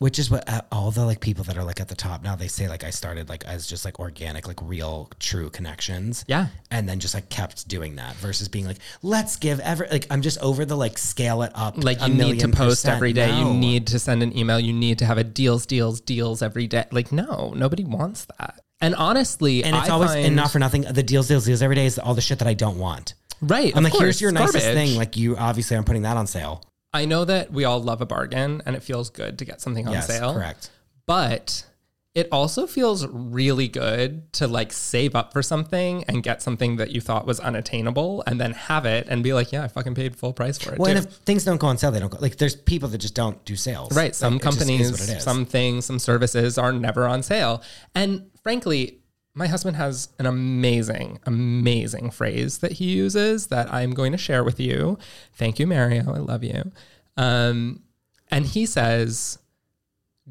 Which 0.00 0.18
is 0.18 0.30
what 0.30 0.48
uh, 0.48 0.62
all 0.72 0.90
the 0.90 1.04
like 1.04 1.20
people 1.20 1.44
that 1.44 1.58
are 1.58 1.62
like 1.62 1.78
at 1.78 1.88
the 1.88 1.94
top 1.94 2.22
now 2.22 2.34
they 2.34 2.48
say 2.48 2.68
like 2.68 2.84
I 2.84 2.88
started 2.90 3.28
like 3.28 3.44
as 3.44 3.66
just 3.66 3.84
like 3.84 4.00
organic, 4.00 4.48
like 4.48 4.58
real, 4.62 5.10
true 5.18 5.50
connections. 5.50 6.24
Yeah. 6.26 6.46
And 6.70 6.88
then 6.88 7.00
just 7.00 7.12
like 7.12 7.28
kept 7.28 7.68
doing 7.68 7.96
that 7.96 8.16
versus 8.16 8.48
being 8.48 8.64
like, 8.64 8.78
let's 9.02 9.36
give 9.36 9.60
every 9.60 9.88
like 9.88 10.06
I'm 10.10 10.22
just 10.22 10.38
over 10.38 10.64
the 10.64 10.74
like 10.74 10.96
scale 10.96 11.42
it 11.42 11.52
up. 11.54 11.84
Like 11.84 12.00
you 12.00 12.14
need 12.14 12.40
to 12.40 12.48
post 12.48 12.84
percent. 12.84 12.96
every 12.96 13.12
day. 13.12 13.28
No. 13.28 13.52
You 13.52 13.58
need 13.58 13.88
to 13.88 13.98
send 13.98 14.22
an 14.22 14.34
email. 14.34 14.58
You 14.58 14.72
need 14.72 15.00
to 15.00 15.04
have 15.04 15.18
a 15.18 15.24
deals, 15.24 15.66
deals, 15.66 16.00
deals 16.00 16.40
every 16.40 16.66
day. 16.66 16.86
Like 16.90 17.12
no, 17.12 17.52
nobody 17.54 17.84
wants 17.84 18.26
that. 18.38 18.58
And 18.80 18.94
honestly, 18.94 19.62
and 19.64 19.76
it's 19.76 19.90
I 19.90 19.92
always 19.92 20.12
and 20.12 20.34
not 20.34 20.50
for 20.50 20.58
nothing. 20.58 20.86
The 20.90 21.02
deals, 21.02 21.28
deals, 21.28 21.44
deals 21.44 21.60
every 21.60 21.76
day 21.76 21.84
is 21.84 21.98
all 21.98 22.14
the 22.14 22.22
shit 22.22 22.38
that 22.38 22.48
I 22.48 22.54
don't 22.54 22.78
want. 22.78 23.12
right. 23.42 23.70
I'm 23.76 23.84
of 23.84 23.92
like, 23.92 24.00
here's 24.00 24.14
course, 24.16 24.20
your 24.22 24.32
nicest 24.32 24.64
garbage. 24.64 24.88
thing. 24.88 24.96
Like 24.96 25.18
you 25.18 25.36
obviously 25.36 25.76
I'm 25.76 25.84
putting 25.84 26.02
that 26.02 26.16
on 26.16 26.26
sale. 26.26 26.64
I 26.92 27.04
know 27.04 27.24
that 27.24 27.52
we 27.52 27.64
all 27.64 27.80
love 27.82 28.00
a 28.00 28.06
bargain, 28.06 28.62
and 28.66 28.74
it 28.76 28.82
feels 28.82 29.10
good 29.10 29.38
to 29.38 29.44
get 29.44 29.60
something 29.60 29.86
on 29.86 29.92
yes, 29.94 30.06
sale. 30.06 30.34
correct. 30.34 30.70
but 31.06 31.66
it 32.12 32.26
also 32.32 32.66
feels 32.66 33.06
really 33.06 33.68
good 33.68 34.32
to 34.32 34.48
like 34.48 34.72
save 34.72 35.14
up 35.14 35.32
for 35.32 35.42
something 35.44 36.02
and 36.08 36.24
get 36.24 36.42
something 36.42 36.74
that 36.74 36.90
you 36.90 37.00
thought 37.00 37.24
was 37.24 37.38
unattainable 37.38 38.24
and 38.26 38.40
then 38.40 38.50
have 38.52 38.84
it 38.84 39.06
and 39.08 39.22
be 39.22 39.32
like, 39.32 39.52
yeah, 39.52 39.62
I 39.62 39.68
fucking 39.68 39.94
paid 39.94 40.16
full 40.16 40.32
price 40.32 40.58
for 40.58 40.72
it. 40.72 40.78
Well, 40.80 40.86
too. 40.92 40.96
and 40.98 41.06
if 41.06 41.12
things 41.18 41.44
don't 41.44 41.58
go 41.60 41.68
on 41.68 41.78
sale, 41.78 41.92
they 41.92 42.00
don't 42.00 42.10
go. 42.10 42.18
Like 42.20 42.36
there's 42.36 42.56
people 42.56 42.88
that 42.88 42.98
just 42.98 43.14
don't 43.14 43.42
do 43.44 43.54
sales. 43.54 43.94
right. 43.96 44.12
Some 44.12 44.34
Like, 44.34 44.42
it 44.42 44.44
just 44.44 44.56
is 44.56 44.66
companies, 44.66 44.90
what 44.90 45.00
it 45.08 45.16
is. 45.18 45.22
some 45.22 45.44
things, 45.46 45.84
some 45.84 46.00
services 46.00 46.58
are 46.58 46.72
never 46.72 47.06
on 47.06 47.22
sale. 47.22 47.62
And 47.94 48.28
frankly, 48.42 48.98
my 49.34 49.46
husband 49.46 49.76
has 49.76 50.08
an 50.18 50.26
amazing, 50.26 51.18
amazing 51.26 52.10
phrase 52.10 52.58
that 52.58 52.72
he 52.72 52.86
uses 52.86 53.46
that 53.48 53.72
I'm 53.72 53.92
going 53.92 54.12
to 54.12 54.18
share 54.18 54.42
with 54.42 54.58
you. 54.58 54.98
Thank 55.34 55.58
you, 55.58 55.66
Mario. 55.66 56.12
I 56.12 56.18
love 56.18 56.42
you. 56.42 56.72
Um, 57.16 57.82
and 58.30 58.44
he 58.46 58.66
says, 58.66 59.38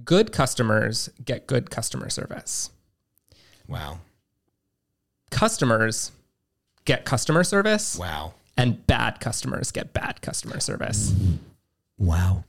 good 0.04 0.32
customers 0.32 1.10
get 1.24 1.48
good 1.48 1.70
customer 1.70 2.10
service. 2.10 2.72
Wow. 3.68 4.00
customers 5.32 6.12
get 6.86 7.06
customer 7.06 7.44
service 7.44 7.98
Wow. 8.00 8.34
and 8.58 8.86
bad 8.88 9.20
customers 9.20 9.72
get 9.72 9.94
bad 9.94 10.22
customer 10.22 10.60
service. 10.60 11.14
Wow. 11.98 12.44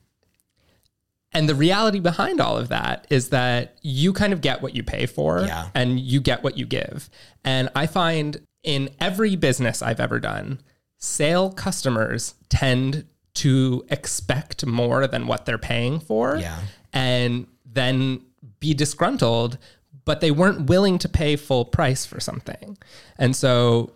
And 1.32 1.48
the 1.48 1.54
reality 1.54 2.00
behind 2.00 2.40
all 2.40 2.56
of 2.56 2.68
that 2.68 3.06
is 3.08 3.28
that 3.28 3.76
you 3.82 4.12
kind 4.12 4.32
of 4.32 4.40
get 4.40 4.62
what 4.62 4.74
you 4.74 4.82
pay 4.82 5.06
for 5.06 5.42
Yeah. 5.42 5.68
and 5.74 6.00
you 6.00 6.20
get 6.20 6.42
what 6.42 6.58
you 6.58 6.66
give. 6.66 7.08
And 7.44 7.68
I 7.76 7.86
find 7.86 8.40
in 8.64 8.90
every 9.00 9.36
business 9.36 9.80
I've 9.80 10.00
ever 10.00 10.18
done, 10.18 10.60
sale 10.98 11.50
customers 11.52 12.34
tend 12.48 13.06
to 13.34 13.84
expect 13.90 14.66
more 14.66 15.06
than 15.06 15.26
what 15.28 15.46
they're 15.46 15.56
paying 15.56 16.00
for 16.00 16.36
Yeah. 16.36 16.58
and 16.92 17.46
then 17.64 18.20
be 18.58 18.74
disgruntled, 18.74 19.56
but 20.04 20.20
they 20.20 20.32
weren't 20.32 20.66
willing 20.66 20.98
to 20.98 21.08
pay 21.08 21.36
full 21.36 21.64
price 21.64 22.04
for 22.04 22.18
something. 22.18 22.76
And 23.18 23.36
so 23.36 23.92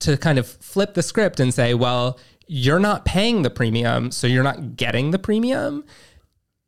to 0.00 0.18
kind 0.18 0.38
of 0.38 0.46
flip 0.46 0.92
the 0.92 1.02
script 1.02 1.40
and 1.40 1.54
say, 1.54 1.72
well, 1.72 2.18
you're 2.46 2.78
not 2.78 3.04
paying 3.06 3.42
the 3.42 3.50
premium, 3.50 4.10
so 4.10 4.26
you're 4.26 4.44
not 4.44 4.76
getting 4.76 5.10
the 5.10 5.18
premium 5.18 5.84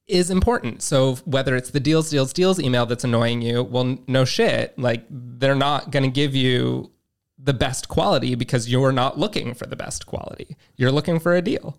is 0.08 0.30
important. 0.30 0.82
So 0.82 1.16
whether 1.26 1.54
it's 1.54 1.70
the 1.70 1.80
deals, 1.80 2.10
deals, 2.10 2.32
deals 2.32 2.58
email 2.58 2.86
that's 2.86 3.04
annoying 3.04 3.42
you, 3.42 3.62
well, 3.62 3.98
no 4.06 4.24
shit. 4.24 4.76
Like 4.78 5.04
they're 5.10 5.54
not 5.54 5.90
going 5.90 6.02
to 6.04 6.10
give 6.10 6.34
you 6.34 6.90
the 7.38 7.52
best 7.52 7.88
quality 7.88 8.34
because 8.34 8.68
you're 8.68 8.92
not 8.92 9.18
looking 9.18 9.54
for 9.54 9.66
the 9.66 9.76
best 9.76 10.06
quality. 10.06 10.56
You're 10.76 10.90
looking 10.90 11.20
for 11.20 11.36
a 11.36 11.42
deal. 11.42 11.78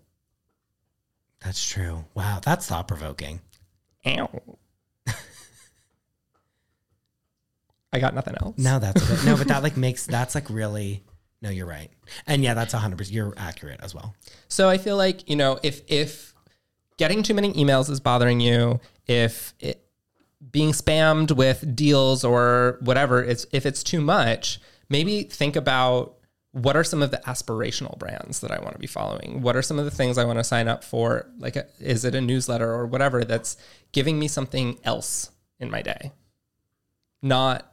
That's 1.43 1.67
true. 1.67 2.05
Wow. 2.13 2.39
That's 2.43 2.67
thought 2.67 2.87
provoking. 2.87 3.41
Ow. 4.05 4.29
I 7.91 7.99
got 7.99 8.13
nothing 8.13 8.35
else. 8.41 8.57
No, 8.57 8.77
that's 8.79 9.05
good. 9.05 9.25
no, 9.25 9.35
but 9.35 9.47
that 9.47 9.63
like 9.63 9.75
makes 9.75 10.05
that's 10.05 10.35
like 10.35 10.49
really. 10.49 11.03
No, 11.41 11.49
you're 11.49 11.65
right. 11.65 11.89
And 12.27 12.43
yeah, 12.43 12.53
that's 12.53 12.73
100. 12.73 12.97
percent 12.97 13.15
You're 13.15 13.33
accurate 13.37 13.79
as 13.81 13.95
well. 13.95 14.13
So 14.49 14.67
I 14.69 14.77
feel 14.77 14.97
like, 14.97 15.29
you 15.29 15.37
know, 15.37 15.57
if 15.63 15.81
if 15.87 16.33
getting 16.99 17.23
too 17.23 17.33
many 17.33 17.53
emails 17.53 17.89
is 17.89 18.01
bothering 18.01 18.41
you, 18.41 18.79
if 19.07 19.55
it 19.59 19.83
being 20.51 20.71
spammed 20.71 21.31
with 21.31 21.75
deals 21.75 22.23
or 22.23 22.77
whatever, 22.81 23.23
it's 23.23 23.47
if 23.51 23.65
it's 23.65 23.81
too 23.83 24.01
much, 24.01 24.59
maybe 24.89 25.23
think 25.23 25.55
about 25.55 26.15
what 26.51 26.75
are 26.75 26.83
some 26.83 27.01
of 27.01 27.11
the 27.11 27.21
aspirational 27.25 27.97
brands 27.97 28.41
that 28.41 28.51
I 28.51 28.59
want 28.59 28.73
to 28.73 28.79
be 28.79 28.87
following? 28.87 29.41
What 29.41 29.55
are 29.55 29.61
some 29.61 29.79
of 29.79 29.85
the 29.85 29.91
things 29.91 30.17
I 30.17 30.25
want 30.25 30.39
to 30.39 30.43
sign 30.43 30.67
up 30.67 30.83
for? 30.83 31.29
Like, 31.37 31.55
a, 31.55 31.67
is 31.79 32.03
it 32.03 32.15
a 32.15 32.21
newsletter 32.21 32.69
or 32.69 32.85
whatever 32.85 33.23
that's 33.23 33.55
giving 33.91 34.19
me 34.19 34.27
something 34.27 34.77
else 34.83 35.31
in 35.59 35.71
my 35.71 35.81
day? 35.81 36.11
Not 37.21 37.71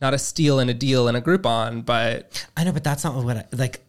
not 0.00 0.12
a 0.12 0.18
steal 0.18 0.58
and 0.58 0.68
a 0.68 0.74
deal 0.74 1.08
and 1.08 1.16
a 1.16 1.20
Groupon, 1.20 1.84
but 1.84 2.46
I 2.56 2.64
know, 2.64 2.72
but 2.72 2.84
that's 2.84 3.04
not 3.04 3.14
what 3.24 3.36
I 3.36 3.44
like. 3.52 3.80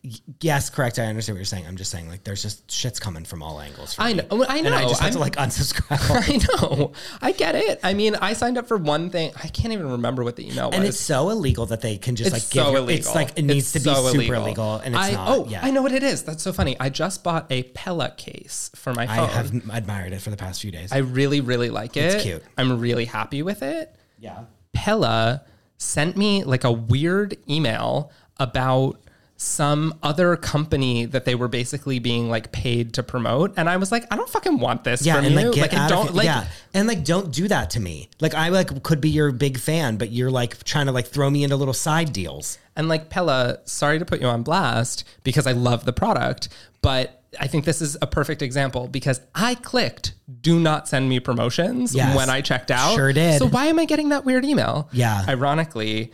Yes, 0.42 0.70
correct. 0.70 0.98
I 1.00 1.06
understand 1.06 1.36
what 1.36 1.40
you're 1.40 1.46
saying. 1.46 1.66
I'm 1.68 1.76
just 1.76 1.92
saying 1.92 2.08
like 2.08 2.24
there's 2.24 2.42
just 2.42 2.72
shit's 2.72 3.00
coming 3.00 3.26
from 3.26 3.42
all 3.44 3.60
angles. 3.60 3.96
I 4.00 4.14
me. 4.14 4.22
know, 4.30 4.46
I 4.48 4.62
know. 4.62 4.68
And 4.68 4.76
I 4.76 4.84
just 4.84 5.02
have 5.02 5.08
I'm- 5.08 5.14
to 5.14 5.20
like 5.20 5.36
unsubscribe. 5.38 6.60
I 6.62 6.62
know. 6.62 6.92
I 7.22 7.32
get 7.32 7.56
it. 7.56 7.80
I 7.84 7.94
mean, 7.94 8.16
I 8.16 8.34
signed 8.34 8.58
up 8.58 8.68
for 8.68 8.78
one 8.78 9.10
thing. 9.10 9.32
I 9.44 9.48
can't 9.48 9.74
even 9.74 9.92
remember 9.92 10.24
what 10.24 10.36
the 10.36 10.48
email 10.50 10.70
was. 10.70 10.76
and 10.78 10.86
it's 10.88 11.00
so 11.00 11.30
illegal 11.32 11.66
that 11.68 11.82
they 11.82 11.98
can 11.98 12.16
just 12.16 12.34
It's 12.34 12.46
like 12.46 12.52
give 12.52 12.64
so 12.66 12.72
you- 12.72 12.78
illegal. 12.78 13.00
It's 13.00 13.16
like 13.16 13.32
it 13.38 13.44
needs 13.44 13.76
It's 13.76 13.84
to 13.84 13.90
be 13.90 13.96
so 13.96 14.12
super 14.12 14.36
illegal, 14.36 14.76
and 14.78 14.96
it's 14.96 15.04
I, 15.04 15.12
not. 15.12 15.28
Oh, 15.30 15.46
yeah. 15.50 15.62
I 15.64 15.72
know 15.72 15.82
what 15.82 15.92
it 15.92 16.04
is. 16.04 16.24
That's 16.24 16.44
so 16.44 16.54
funny. 16.54 16.78
I 16.80 16.90
just 16.90 17.24
bought 17.24 17.48
a 17.52 17.64
Pela 17.64 18.12
case 18.12 18.70
for 18.76 18.94
my 18.94 19.08
phone. 19.08 19.20
I 19.20 19.26
have 19.28 19.54
admired 19.72 20.14
it 20.14 20.22
for 20.22 20.30
the 20.30 20.38
past 20.38 20.62
few 20.62 20.72
days. 20.72 20.92
I 20.92 21.00
really, 21.00 21.42
really 21.42 21.70
like 21.72 21.98
it. 21.98 22.14
It's 22.14 22.24
cute. 22.24 22.44
I'm 22.58 22.80
really 22.80 23.06
happy 23.06 23.42
with 23.42 23.64
it. 23.64 23.94
yeah. 24.20 24.44
Pela 24.74 25.42
sent 25.78 26.16
me 26.18 26.44
like 26.44 26.64
a 26.64 26.72
weird 26.72 27.38
email 27.50 28.12
about 28.38 29.00
some 29.38 29.94
other 30.02 30.38
company 30.38 31.06
that 31.06 31.26
they 31.26 31.36
were 31.36 31.50
basically 31.50 32.00
being 32.00 32.30
like 32.30 32.54
paid 32.54 32.94
to 32.94 33.04
promote 33.04 33.54
and 33.58 33.70
I 33.70 33.76
was 33.76 33.92
like 33.92 34.06
I 34.10 34.16
don't 34.16 34.30
fucking 34.30 34.60
want 34.60 34.86
this 34.86 35.06
Yeah, 35.06 35.16
from 35.18 35.26
and 35.26 35.36
you 35.36 35.52
like 35.52 35.74
out 35.74 35.90
don't 35.90 36.14
like 36.16 36.26
yeah, 36.26 36.48
and 36.74 36.88
like 36.88 37.04
don't 37.04 37.34
do 37.34 37.50
that 37.50 37.72
to 37.72 37.82
me. 37.82 38.10
Like 38.22 38.34
I 38.34 38.48
like 38.50 38.84
could 38.84 39.02
be 39.02 39.10
your 39.10 39.34
big 39.34 39.58
fan, 39.60 39.98
but 39.98 40.12
you're 40.12 40.32
like 40.32 40.64
trying 40.64 40.86
to 40.86 40.94
like 40.94 41.08
throw 41.08 41.30
me 41.30 41.44
into 41.44 41.58
little 41.58 41.74
side 41.74 42.14
deals. 42.14 42.58
And 42.78 42.88
like 42.88 43.10
Pela, 43.10 43.60
sorry 43.66 44.00
to 44.00 44.06
put 44.06 44.22
you 44.22 44.28
on 44.28 44.44
blast 44.44 45.04
because 45.24 45.48
I 45.48 45.52
love 45.52 45.84
the 45.84 45.94
product, 45.94 46.48
but 46.82 47.22
I 47.40 47.48
think 47.48 47.66
this 47.66 47.82
is 47.82 47.98
a 48.02 48.08
perfect 48.08 48.42
example 48.42 48.88
because 48.88 49.22
I 49.34 49.56
clicked 49.56 50.14
do 50.42 50.60
not 50.60 50.88
send 50.88 51.08
me 51.10 51.20
promotions 51.20 51.94
Yes. 51.94 52.16
when 52.16 52.30
I 52.30 52.42
checked 52.42 52.72
out. 52.72 52.96
Sure 52.96 53.14
did. 53.14 53.40
So 53.40 53.48
why 53.48 53.66
am 53.68 53.80
I 53.80 53.86
getting 53.86 54.10
that 54.10 54.26
weird 54.26 54.44
email? 54.46 54.90
Yeah. 54.92 55.24
Ironically, 55.28 56.12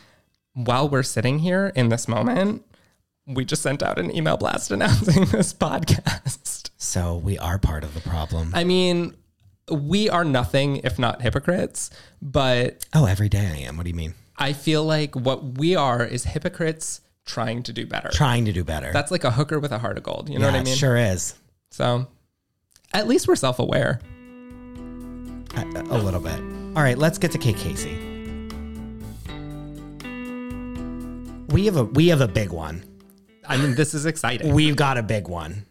while 0.54 0.90
we're 0.90 1.04
sitting 1.04 1.40
here 1.40 1.72
in 1.76 1.90
this 1.90 2.08
moment, 2.08 2.64
we 3.28 3.46
just 3.46 3.62
sent 3.62 3.82
out 3.84 3.98
an 4.00 4.14
email 4.16 4.36
blast 4.38 4.72
announcing 4.72 5.26
this 5.26 5.54
podcast. 5.54 6.70
So 6.78 7.16
we 7.18 7.38
are 7.38 7.58
part 7.60 7.84
of 7.84 7.94
the 7.94 8.02
problem. 8.02 8.52
I 8.54 8.64
mean, 8.64 9.16
we 9.72 10.10
are 10.10 10.26
nothing 10.26 10.78
if 10.78 11.00
not 11.00 11.22
hypocrites, 11.22 11.90
but 12.22 12.86
oh, 12.94 13.06
every 13.06 13.30
day 13.30 13.46
I 13.48 13.58
am. 13.68 13.78
What 13.78 13.84
do 13.84 13.90
you 13.90 13.96
mean? 13.96 14.16
I 14.38 14.54
feel 14.54 14.84
like 14.84 15.16
what 15.16 15.58
we 15.58 15.76
are 15.76 16.04
is 16.04 16.24
hypocrites 16.26 17.02
trying 17.32 17.64
to 17.64 17.74
do 17.74 17.86
better. 17.86 18.10
Trying 18.10 18.46
to 18.46 18.52
do 18.52 18.64
better. 18.64 18.92
That's 18.92 19.10
like 19.10 19.24
a 19.24 19.32
hooker 19.32 19.60
with 19.60 19.72
a 19.72 19.80
heart 19.80 19.98
of 19.98 20.04
gold. 20.04 20.30
You 20.30 20.38
know 20.38 20.48
yeah, 20.48 20.52
what 20.52 20.58
I 20.58 20.62
it 20.62 20.66
mean? 20.66 20.76
Sure 20.76 20.98
is. 20.98 21.36
So 21.70 22.08
at 22.94 23.08
least 23.08 23.28
we're 23.28 23.36
self 23.36 23.60
aware. 23.60 24.02
A, 25.56 25.62
a 25.62 25.98
little 25.98 26.20
bit. 26.20 26.40
All 26.76 26.84
right, 26.84 26.98
let's 26.98 27.18
get 27.18 27.32
to 27.32 27.38
Kate 27.38 27.58
Casey. 27.58 27.96
We 31.50 31.66
have 31.66 31.78
a 31.78 31.86
we 31.86 32.08
have 32.10 32.22
a 32.22 32.28
big 32.28 32.52
one. 32.52 32.84
I 33.48 33.58
mean, 33.58 33.76
this 33.76 33.94
is 33.94 34.06
exciting. 34.06 34.54
We've 34.54 34.76
got 34.76 34.98
a 34.98 35.04
big 35.04 35.28
one. 35.28 35.66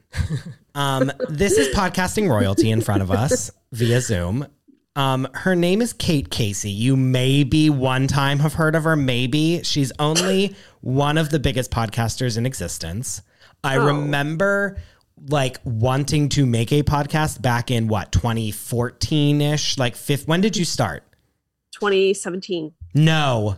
Um, 0.74 1.10
this 1.28 1.58
is 1.58 1.74
podcasting 1.74 2.28
royalty 2.28 2.70
in 2.70 2.80
front 2.80 3.02
of 3.02 3.10
us 3.10 3.50
via 3.72 4.00
Zoom. 4.00 4.46
Um, 4.96 5.28
her 5.34 5.54
name 5.54 5.80
is 5.80 5.92
Kate 5.92 6.30
Casey. 6.30 6.70
You 6.70 6.96
maybe 6.96 7.70
one 7.70 8.06
time 8.06 8.40
have 8.40 8.54
heard 8.54 8.74
of 8.74 8.84
her, 8.84 8.96
maybe. 8.96 9.62
She's 9.62 9.92
only 9.98 10.54
one 10.80 11.16
of 11.16 11.30
the 11.30 11.38
biggest 11.38 11.70
podcasters 11.70 12.36
in 12.36 12.44
existence. 12.44 13.22
I 13.62 13.74
remember 13.74 14.78
like 15.28 15.58
wanting 15.64 16.28
to 16.30 16.46
make 16.46 16.72
a 16.72 16.82
podcast 16.82 17.42
back 17.42 17.70
in 17.70 17.88
what 17.88 18.10
2014 18.10 19.40
ish. 19.40 19.78
Like 19.78 19.94
fifth. 19.94 20.26
When 20.26 20.40
did 20.40 20.56
you 20.56 20.64
start? 20.64 21.04
2017. 21.72 22.72
No, 22.94 23.56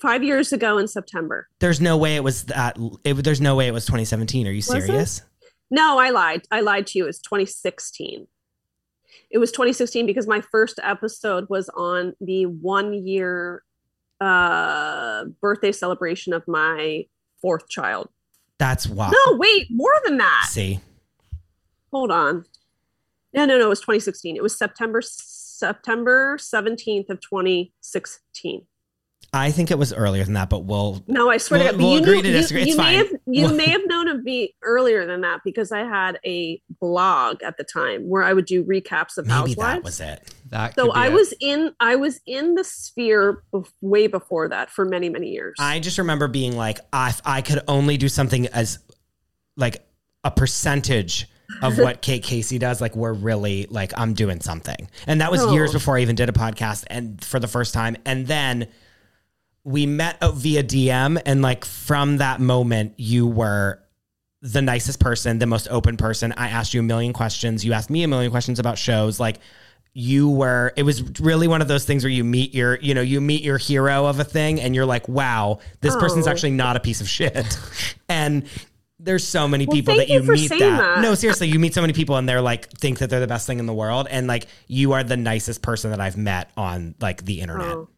Five 0.00 0.24
years 0.24 0.52
ago 0.52 0.78
in 0.78 0.88
September. 0.88 1.46
there's 1.60 1.80
no 1.80 1.96
way 1.96 2.16
it 2.16 2.24
was 2.24 2.44
that. 2.44 2.76
It, 3.04 3.14
there's 3.22 3.40
no 3.40 3.54
way 3.54 3.68
it 3.68 3.72
was 3.72 3.84
2017. 3.86 4.48
Are 4.48 4.50
you 4.50 4.58
it? 4.58 4.62
serious? 4.62 5.22
No, 5.70 5.98
I 5.98 6.10
lied. 6.10 6.42
I 6.50 6.60
lied 6.60 6.88
to 6.88 6.98
you. 6.98 7.06
It's 7.06 7.20
2016. 7.20 8.26
It 9.32 9.38
was 9.38 9.50
2016 9.50 10.06
because 10.06 10.28
my 10.28 10.40
first 10.40 10.78
episode 10.82 11.48
was 11.48 11.68
on 11.70 12.14
the 12.20 12.46
one 12.46 12.92
year 12.92 13.64
uh, 14.20 15.24
birthday 15.40 15.72
celebration 15.72 16.32
of 16.32 16.46
my 16.46 17.06
fourth 17.40 17.68
child. 17.68 18.08
That's 18.58 18.86
why. 18.86 19.10
No, 19.10 19.36
wait, 19.36 19.66
more 19.70 19.94
than 20.04 20.18
that. 20.18 20.46
See, 20.48 20.80
Hold 21.92 22.10
on. 22.10 22.46
No, 23.34 23.44
no, 23.44 23.58
no. 23.58 23.66
It 23.66 23.68
was 23.68 23.80
2016. 23.80 24.36
It 24.36 24.42
was 24.42 24.56
September 24.56 25.00
September 25.02 26.36
17th 26.38 27.10
of 27.10 27.20
2016. 27.20 28.66
I 29.34 29.50
think 29.50 29.70
it 29.70 29.78
was 29.78 29.94
earlier 29.94 30.24
than 30.24 30.34
that, 30.34 30.50
but 30.50 30.64
we'll. 30.64 31.02
No, 31.06 31.30
I 31.30 31.38
swear 31.38 31.60
We'll- 31.60 31.66
to 31.68 31.72
God, 31.72 31.82
we'll 31.82 31.92
you, 31.94 31.98
agree 32.02 32.16
knew, 32.16 32.22
to 32.24 32.28
you, 32.28 32.34
disagree. 32.34 32.62
It's 32.62 32.70
you 32.72 32.76
may 32.76 32.82
fine. 32.82 32.94
have 32.96 33.08
you 33.26 33.48
may 33.48 33.70
have 33.70 33.80
known 33.86 34.08
of 34.08 34.22
me 34.22 34.54
earlier 34.62 35.06
than 35.06 35.22
that 35.22 35.40
because 35.42 35.72
I 35.72 35.80
had 35.84 36.18
a 36.26 36.60
blog 36.80 37.42
at 37.42 37.56
the 37.56 37.64
time 37.64 38.08
where 38.10 38.22
I 38.22 38.34
would 38.34 38.44
do 38.44 38.62
recaps 38.62 39.16
of 39.16 39.26
Maybe 39.26 39.32
housewives. 39.54 39.56
that 39.56 39.84
was 39.84 40.00
it. 40.00 40.34
That 40.50 40.74
so 40.74 40.92
I 40.92 41.06
it. 41.06 41.12
was 41.14 41.32
in 41.40 41.72
I 41.80 41.96
was 41.96 42.20
in 42.26 42.56
the 42.56 42.64
sphere 42.64 43.42
bef- 43.54 43.70
way 43.80 44.06
before 44.06 44.48
that 44.50 44.68
for 44.70 44.84
many 44.84 45.08
many 45.08 45.30
years. 45.30 45.54
I 45.58 45.80
just 45.80 45.96
remember 45.96 46.28
being 46.28 46.54
like, 46.54 46.80
if 46.94 47.22
I 47.24 47.40
could 47.40 47.60
only 47.68 47.96
do 47.96 48.08
something 48.10 48.48
as 48.48 48.80
like 49.56 49.82
a 50.24 50.30
percentage 50.30 51.26
of 51.62 51.78
what 51.78 52.02
Kate 52.02 52.22
Casey 52.22 52.58
does, 52.58 52.82
like 52.82 52.94
we're 52.94 53.14
really 53.14 53.66
like 53.70 53.92
I'm 53.98 54.12
doing 54.12 54.40
something. 54.40 54.90
And 55.06 55.22
that 55.22 55.30
was 55.30 55.40
Oh. 55.40 55.52
years 55.54 55.72
before 55.72 55.96
I 55.96 56.02
even 56.02 56.16
did 56.16 56.28
a 56.28 56.32
podcast 56.32 56.84
and 56.88 57.24
for 57.24 57.40
the 57.40 57.48
first 57.48 57.72
time. 57.72 57.96
And 58.04 58.26
then 58.26 58.68
we 59.64 59.86
met 59.86 60.18
via 60.34 60.62
DM 60.64 61.20
and 61.24 61.42
like 61.42 61.64
from 61.64 62.18
that 62.18 62.40
moment 62.40 62.94
you 62.96 63.26
were 63.26 63.78
the 64.40 64.60
nicest 64.62 64.98
person, 64.98 65.38
the 65.38 65.46
most 65.46 65.68
open 65.70 65.96
person. 65.96 66.32
I 66.32 66.48
asked 66.48 66.74
you 66.74 66.80
a 66.80 66.82
million 66.82 67.12
questions. 67.12 67.64
You 67.64 67.72
asked 67.74 67.90
me 67.90 68.02
a 68.02 68.08
million 68.08 68.30
questions 68.32 68.58
about 68.58 68.76
shows. 68.76 69.20
Like 69.20 69.38
you 69.94 70.30
were 70.30 70.72
it 70.76 70.82
was 70.82 71.20
really 71.20 71.46
one 71.46 71.60
of 71.62 71.68
those 71.68 71.84
things 71.84 72.02
where 72.02 72.10
you 72.10 72.24
meet 72.24 72.54
your 72.54 72.76
you 72.80 72.94
know 72.94 73.02
you 73.02 73.20
meet 73.20 73.42
your 73.42 73.58
hero 73.58 74.06
of 74.06 74.18
a 74.18 74.24
thing 74.24 74.58
and 74.58 74.74
you're 74.74 74.86
like 74.86 75.06
wow 75.06 75.58
this 75.82 75.94
person's 75.96 76.26
Oh. 76.26 76.30
actually 76.30 76.52
not 76.52 76.76
a 76.76 76.80
piece 76.80 77.02
of 77.02 77.08
shit 77.10 77.58
and 78.08 78.46
there's 78.98 79.22
so 79.28 79.46
many 79.46 79.66
Well, 79.66 79.74
people 79.76 79.96
that 79.96 80.08
you, 80.08 80.22
you 80.22 80.32
meet 80.32 80.48
that. 80.48 80.58
that. 80.58 81.00
no 81.02 81.14
seriously 81.14 81.48
you 81.48 81.58
meet 81.58 81.74
so 81.74 81.82
many 81.82 81.92
people 81.92 82.16
and 82.16 82.26
they're 82.26 82.40
like 82.40 82.70
think 82.70 83.00
that 83.00 83.10
they're 83.10 83.20
the 83.20 83.26
best 83.26 83.46
thing 83.46 83.58
in 83.58 83.66
the 83.66 83.74
world 83.74 84.06
and 84.10 84.26
like 84.26 84.46
you 84.66 84.92
are 84.92 85.04
the 85.04 85.18
nicest 85.18 85.60
person 85.60 85.90
that 85.90 86.00
i've 86.00 86.16
met 86.16 86.50
on 86.56 86.94
like 86.98 87.22
the 87.26 87.42
internet 87.42 87.66
Oh. 87.76 87.88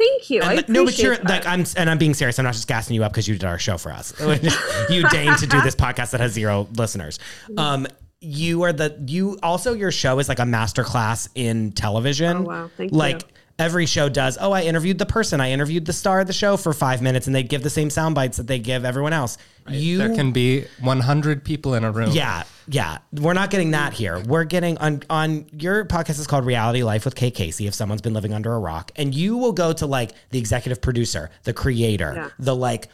Thank 0.00 0.30
you. 0.30 0.40
And, 0.40 0.56
like, 0.56 0.68
no, 0.70 0.86
but 0.86 0.98
you're 0.98 1.16
that. 1.16 1.28
like 1.28 1.46
I'm, 1.46 1.66
and 1.76 1.90
I'm 1.90 1.98
being 1.98 2.14
serious. 2.14 2.38
I'm 2.38 2.46
not 2.46 2.54
just 2.54 2.66
gassing 2.66 2.96
you 2.96 3.04
up 3.04 3.12
because 3.12 3.28
you 3.28 3.34
did 3.34 3.44
our 3.44 3.58
show 3.58 3.76
for 3.76 3.92
us. 3.92 4.18
you 4.90 5.06
deign 5.10 5.36
to 5.36 5.46
do 5.46 5.60
this 5.60 5.76
podcast 5.76 6.12
that 6.12 6.20
has 6.20 6.32
zero 6.32 6.66
listeners. 6.74 7.18
Um, 7.58 7.86
you 8.22 8.62
are 8.62 8.72
the 8.72 8.98
you 9.06 9.38
also 9.42 9.74
your 9.74 9.92
show 9.92 10.18
is 10.18 10.28
like 10.28 10.38
a 10.38 10.44
masterclass 10.44 11.28
in 11.34 11.72
television. 11.72 12.38
Oh, 12.38 12.42
wow. 12.42 12.70
Thank 12.76 12.92
like 12.92 13.22
you. 13.22 13.28
Every 13.60 13.86
show 13.86 14.08
does. 14.08 14.36
Oh, 14.40 14.50
I 14.52 14.62
interviewed 14.62 14.98
the 14.98 15.06
person. 15.06 15.40
I 15.40 15.50
interviewed 15.52 15.84
the 15.86 15.92
star 15.92 16.20
of 16.20 16.26
the 16.26 16.32
show 16.32 16.56
for 16.56 16.72
five 16.72 17.00
minutes, 17.02 17.26
and 17.26 17.36
they 17.36 17.42
give 17.44 17.62
the 17.62 17.70
same 17.70 17.90
sound 17.90 18.14
bites 18.16 18.38
that 18.38 18.46
they 18.46 18.58
give 18.58 18.84
everyone 18.84 19.12
else. 19.12 19.36
You 19.68 19.98
there 19.98 20.14
can 20.14 20.32
be 20.32 20.64
100 20.80 21.44
people 21.44 21.74
in 21.74 21.84
a 21.84 21.92
room. 21.92 22.10
yeah, 22.12 22.42
yeah. 22.66 22.98
We're 23.12 23.34
not 23.34 23.50
getting 23.50 23.72
that 23.72 23.92
here. 23.92 24.18
We're 24.18 24.44
getting 24.44 24.78
on 24.78 25.02
on 25.08 25.46
your 25.52 25.84
podcast 25.84 26.18
is 26.18 26.26
called 26.26 26.44
Reality 26.46 26.82
Life 26.82 27.04
with 27.04 27.14
Kate 27.14 27.34
Casey. 27.34 27.66
If 27.68 27.74
someone's 27.74 28.00
been 28.02 28.14
living 28.14 28.32
under 28.32 28.52
a 28.52 28.58
rock, 28.58 28.90
and 28.96 29.14
you 29.14 29.36
will 29.36 29.52
go 29.52 29.72
to 29.74 29.86
like 29.86 30.12
the 30.30 30.38
executive 30.38 30.80
producer, 30.82 31.30
the 31.44 31.52
creator, 31.52 32.12
Yeah. 32.16 32.28
the 32.38 32.56
like 32.56 32.88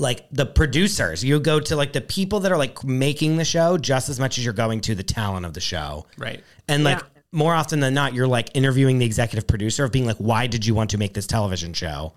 like 0.00 0.26
the 0.30 0.46
producers. 0.46 1.24
You 1.24 1.40
go 1.40 1.58
to 1.58 1.74
like 1.74 1.92
the 1.92 2.00
people 2.00 2.40
that 2.40 2.52
are 2.52 2.56
like 2.56 2.84
making 2.84 3.36
the 3.36 3.44
show 3.44 3.76
just 3.76 4.08
as 4.08 4.20
much 4.20 4.38
as 4.38 4.44
you're 4.44 4.54
going 4.54 4.80
to 4.82 4.94
the 4.94 5.02
talent 5.02 5.44
of 5.44 5.54
the 5.54 5.60
show. 5.60 6.06
Right. 6.16 6.42
And 6.68 6.84
like 6.84 6.98
Yeah. 6.98 7.17
More 7.32 7.54
often 7.54 7.80
than 7.80 7.94
not, 7.94 8.14
you're 8.14 8.26
like 8.26 8.50
interviewing 8.54 8.98
the 8.98 9.06
executive 9.06 9.46
producer 9.46 9.84
of 9.84 9.92
being 9.92 10.06
like, 10.06 10.16
why 10.16 10.46
did 10.46 10.64
you 10.64 10.74
want 10.74 10.90
to 10.90 10.98
make 10.98 11.14
this 11.14 11.26
television 11.26 11.72
show? 11.72 12.14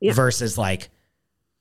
Yeah. 0.00 0.12
Versus 0.12 0.58
like, 0.58 0.90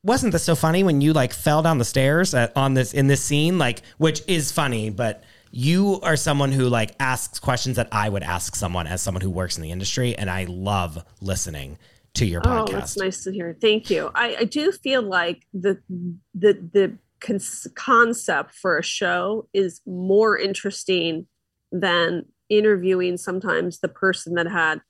wasn't 0.03 0.31
this 0.31 0.43
so 0.43 0.55
funny 0.55 0.83
when 0.83 1.01
you 1.01 1.13
like 1.13 1.33
fell 1.33 1.61
down 1.61 1.77
the 1.77 1.85
stairs 1.85 2.33
at, 2.33 2.55
on 2.55 2.73
this 2.73 2.93
in 2.93 3.07
this 3.07 3.23
scene? 3.23 3.57
Like, 3.57 3.81
which 3.97 4.21
is 4.27 4.51
funny, 4.51 4.89
but 4.89 5.23
you 5.51 5.99
are 6.01 6.15
someone 6.15 6.51
who 6.51 6.69
like 6.69 6.95
asks 6.99 7.39
questions 7.39 7.75
that 7.77 7.87
I 7.91 8.09
would 8.09 8.23
ask 8.23 8.55
someone 8.55 8.87
as 8.87 9.01
someone 9.01 9.21
who 9.21 9.29
works 9.29 9.57
in 9.57 9.63
the 9.63 9.71
industry, 9.71 10.15
and 10.15 10.29
I 10.29 10.45
love 10.45 11.03
listening 11.21 11.77
to 12.15 12.25
your 12.25 12.41
oh, 12.45 12.47
podcast. 12.47 12.59
Oh, 12.59 12.65
podcast. 12.65 12.71
that's 12.71 12.97
nice 12.97 13.23
to 13.23 13.31
hear. 13.31 13.57
Thank 13.59 13.89
you. 13.89 14.11
I, 14.13 14.37
I 14.39 14.43
do 14.43 14.71
feel 14.71 15.01
like 15.01 15.45
the 15.53 15.81
the 16.33 16.53
the 16.73 16.97
cons- 17.19 17.67
concept 17.75 18.53
for 18.55 18.77
a 18.77 18.83
show 18.83 19.47
is 19.53 19.81
more 19.85 20.37
interesting 20.37 21.27
than 21.71 22.25
interviewing 22.49 23.17
sometimes 23.17 23.79
the 23.79 23.87
person 23.87 24.35
that 24.35 24.47
had 24.47 24.81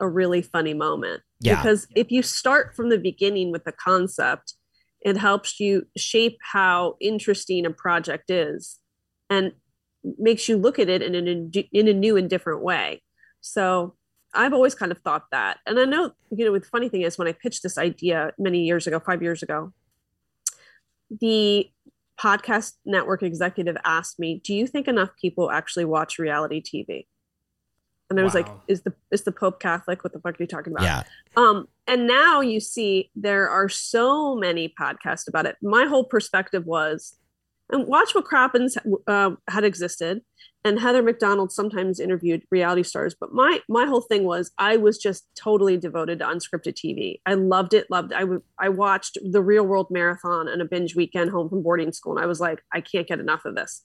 a 0.00 0.08
really 0.08 0.42
funny 0.42 0.74
moment. 0.74 1.22
Yeah. 1.40 1.56
Because 1.56 1.86
if 1.94 2.10
you 2.10 2.22
start 2.22 2.74
from 2.74 2.88
the 2.88 2.98
beginning 2.98 3.52
with 3.52 3.64
the 3.64 3.72
concept, 3.72 4.54
it 5.00 5.16
helps 5.16 5.60
you 5.60 5.86
shape 5.96 6.38
how 6.40 6.96
interesting 7.00 7.66
a 7.66 7.70
project 7.70 8.30
is 8.30 8.78
and 9.28 9.52
makes 10.18 10.48
you 10.48 10.56
look 10.56 10.78
at 10.78 10.88
it 10.88 11.02
in 11.02 11.14
an 11.14 11.50
in 11.72 11.88
a 11.88 11.92
new 11.92 12.16
and 12.16 12.28
different 12.28 12.62
way. 12.62 13.02
So 13.40 13.94
I've 14.34 14.52
always 14.52 14.74
kind 14.74 14.90
of 14.90 14.98
thought 14.98 15.24
that. 15.30 15.58
And 15.66 15.78
I 15.78 15.84
know, 15.84 16.12
you 16.30 16.44
know, 16.44 16.58
the 16.58 16.64
funny 16.64 16.88
thing 16.88 17.02
is 17.02 17.18
when 17.18 17.28
I 17.28 17.32
pitched 17.32 17.62
this 17.62 17.78
idea 17.78 18.32
many 18.38 18.64
years 18.64 18.86
ago, 18.86 18.98
five 18.98 19.22
years 19.22 19.42
ago, 19.42 19.72
the 21.20 21.70
podcast 22.20 22.72
network 22.84 23.22
executive 23.22 23.76
asked 23.84 24.18
me, 24.18 24.40
Do 24.44 24.54
you 24.54 24.66
think 24.66 24.88
enough 24.88 25.10
people 25.20 25.50
actually 25.50 25.84
watch 25.84 26.18
reality 26.18 26.62
TV? 26.62 27.06
And 28.10 28.20
I 28.20 28.22
was 28.22 28.34
like, 28.34 28.48
Is 28.68 28.82
the 28.82 28.94
is 29.10 29.22
the 29.22 29.32
Pope 29.32 29.60
Catholic? 29.60 30.04
What 30.04 30.12
the 30.12 30.20
fuck 30.20 30.34
are 30.34 30.42
you 30.42 30.46
talking 30.46 30.72
about? 30.72 30.84
yeah. 30.84 31.02
Um, 31.36 31.68
and 31.86 32.06
now 32.06 32.40
you 32.40 32.60
see 32.60 33.10
there 33.16 33.48
are 33.48 33.68
so 33.68 34.36
many 34.36 34.72
podcasts 34.78 35.28
about 35.28 35.46
it. 35.46 35.56
My 35.62 35.84
whole 35.84 36.04
perspective 36.04 36.64
was, 36.64 37.16
and 37.70 37.86
watch 37.86 38.14
what 38.14 38.24
Crappens 38.24 38.76
uh, 39.06 39.32
had 39.48 39.64
existed, 39.64 40.22
and 40.64 40.80
Heather 40.80 41.02
McDonald 41.02 41.52
sometimes 41.52 42.00
interviewed 42.00 42.42
reality 42.50 42.82
stars. 42.82 43.14
But 43.18 43.32
my 43.32 43.60
my 43.68 43.86
whole 43.86 44.00
thing 44.00 44.24
was, 44.24 44.50
I 44.58 44.76
was 44.76 44.98
just 44.98 45.26
totally 45.38 45.76
devoted 45.76 46.20
to 46.20 46.24
unscripted 46.24 46.74
TV. 46.74 47.20
I 47.26 47.34
loved 47.34 47.74
it, 47.74 47.90
loved. 47.90 48.12
It. 48.12 48.18
I 48.18 48.24
would 48.24 48.42
I 48.58 48.68
watched 48.70 49.18
the 49.22 49.42
Real 49.42 49.66
World 49.66 49.88
Marathon 49.90 50.48
and 50.48 50.62
a 50.62 50.66
binge 50.66 50.96
weekend 50.96 51.30
home 51.30 51.48
from 51.48 51.62
boarding 51.62 51.92
school, 51.92 52.16
and 52.16 52.24
I 52.24 52.26
was 52.26 52.40
like, 52.40 52.62
I 52.72 52.80
can't 52.80 53.06
get 53.06 53.20
enough 53.20 53.44
of 53.44 53.54
this. 53.54 53.82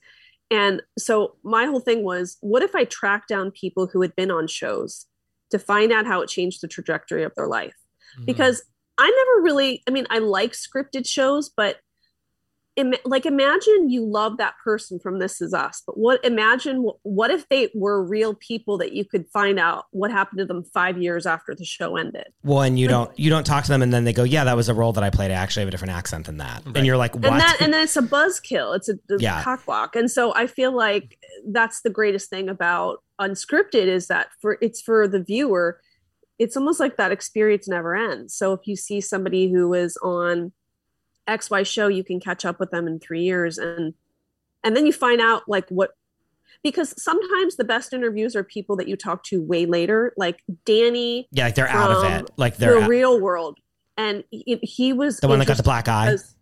And 0.52 0.82
so 0.98 1.36
my 1.44 1.66
whole 1.66 1.80
thing 1.80 2.04
was, 2.04 2.38
what 2.42 2.64
if 2.64 2.74
I 2.74 2.86
tracked 2.86 3.30
down 3.30 3.52
people 3.52 3.88
who 3.88 4.02
had 4.02 4.16
been 4.16 4.32
on 4.32 4.48
shows 4.48 5.06
to 5.52 5.60
find 5.60 5.92
out 5.92 6.08
how 6.08 6.22
it 6.22 6.30
changed 6.30 6.62
the 6.62 6.68
trajectory 6.68 7.24
of 7.24 7.34
their 7.36 7.48
life? 7.48 7.76
Mm-hmm. 8.16 8.26
because 8.26 8.64
I 8.98 9.08
never 9.08 9.44
really, 9.44 9.84
I 9.88 9.92
mean, 9.92 10.08
I 10.10 10.18
like 10.18 10.54
scripted 10.54 11.08
shows, 11.08 11.50
but 11.56 11.78
Im- 12.80 12.94
like 13.04 13.26
imagine 13.26 13.90
you 13.90 14.06
love 14.06 14.38
that 14.38 14.54
person 14.64 15.00
from 15.00 15.20
This 15.20 15.42
Is 15.42 15.54
Us, 15.54 15.84
but 15.86 15.98
what 15.98 16.24
imagine 16.24 16.90
what 17.04 17.30
if 17.30 17.48
they 17.50 17.70
were 17.76 18.02
real 18.02 18.34
people 18.34 18.78
that 18.78 18.94
you 18.94 19.04
could 19.04 19.28
find 19.34 19.60
out 19.60 19.86
what 19.92 20.12
happened 20.12 20.40
to 20.40 20.46
them 20.46 20.64
five 20.64 20.98
years 21.02 21.26
after 21.26 21.54
the 21.54 21.66
show 21.66 21.98
ended? 21.98 22.28
Well, 22.44 22.62
and 22.62 22.80
you 22.80 22.88
don't 22.88 23.12
you 23.20 23.30
don't 23.30 23.46
talk 23.46 23.66
to 23.66 23.70
them, 23.70 23.82
and 23.82 23.92
then 23.92 24.06
they 24.06 24.14
go, 24.14 24.24
"Yeah, 24.24 24.46
that 24.46 24.56
was 24.56 24.70
a 24.70 24.74
role 24.74 24.94
that 24.94 25.04
I 25.04 25.10
played. 25.10 25.30
I 25.32 25.36
actually 25.36 25.62
have 25.62 25.68
a 25.68 25.72
different 25.72 25.94
accent 25.94 26.26
than 26.28 26.38
that." 26.38 26.64
Right. 26.66 26.78
And 26.78 26.86
you're 26.86 26.98
like, 26.98 27.16
"What?" 27.16 27.26
And 27.26 27.42
that 27.42 27.58
and 27.60 27.74
then 27.74 27.84
it's 27.84 27.98
a 27.98 28.02
buzzkill. 28.02 28.76
It's 28.78 28.88
a, 28.88 28.94
a 28.94 29.20
Yeah. 29.20 29.44
cockblock. 29.44 29.96
And 29.96 30.10
so 30.10 30.34
I 30.34 30.48
feel 30.48 30.72
like 30.76 31.18
that's 31.52 31.82
the 31.82 31.90
greatest 31.90 32.30
thing 32.30 32.48
about 32.48 33.04
unscripted 33.20 33.88
is 33.88 34.08
that 34.08 34.28
for 34.42 34.58
it's 34.62 34.82
for 34.82 35.06
the 35.08 35.22
viewer, 35.22 35.82
it's 36.38 36.56
almost 36.56 36.80
like 36.80 36.96
that 36.96 37.12
experience 37.12 37.68
never 37.68 37.96
ends. 37.96 38.34
So 38.34 38.54
if 38.54 38.62
you 38.66 38.78
see 38.78 39.02
somebody 39.02 39.52
who 39.52 39.74
is 39.74 39.98
on 40.02 40.54
XY 41.30 41.66
show, 41.66 41.88
you 41.88 42.04
can 42.04 42.20
catch 42.20 42.46
up 42.46 42.60
with 42.60 42.72
them 42.72 42.88
in 42.88 43.00
three 43.00 43.24
years 43.24 43.58
and 43.58 43.94
and 44.64 44.76
then 44.76 44.86
you 44.86 44.94
find 44.94 45.22
out 45.22 45.44
like 45.48 45.70
what 45.70 45.92
because 46.64 47.02
sometimes 47.02 47.56
the 47.56 47.64
best 47.64 47.94
interviews 47.94 48.36
are 48.36 48.44
people 48.44 48.76
that 48.76 48.88
you 48.88 48.98
talk 48.98 49.24
to 49.24 49.42
way 49.42 49.66
later, 49.66 50.14
like 50.18 50.42
Danny 50.66 51.28
yeah, 51.32 51.46
like 51.46 51.56
they're 51.56 51.68
out 51.70 51.92
of 51.92 52.04
it. 52.04 52.30
Like 52.36 52.58
they're 52.58 52.76
the 52.76 52.84
out- 52.84 52.90
real 52.90 53.20
world. 53.20 53.58
And 53.98 54.24
he, 54.32 54.60
he 54.64 54.94
was 54.94 55.20
the 55.20 55.28
one 55.28 55.40
that 55.40 55.48
got 55.48 55.58
the 55.58 55.64
black 55.64 55.88
eye. 55.88 56.06
because 56.06 56.36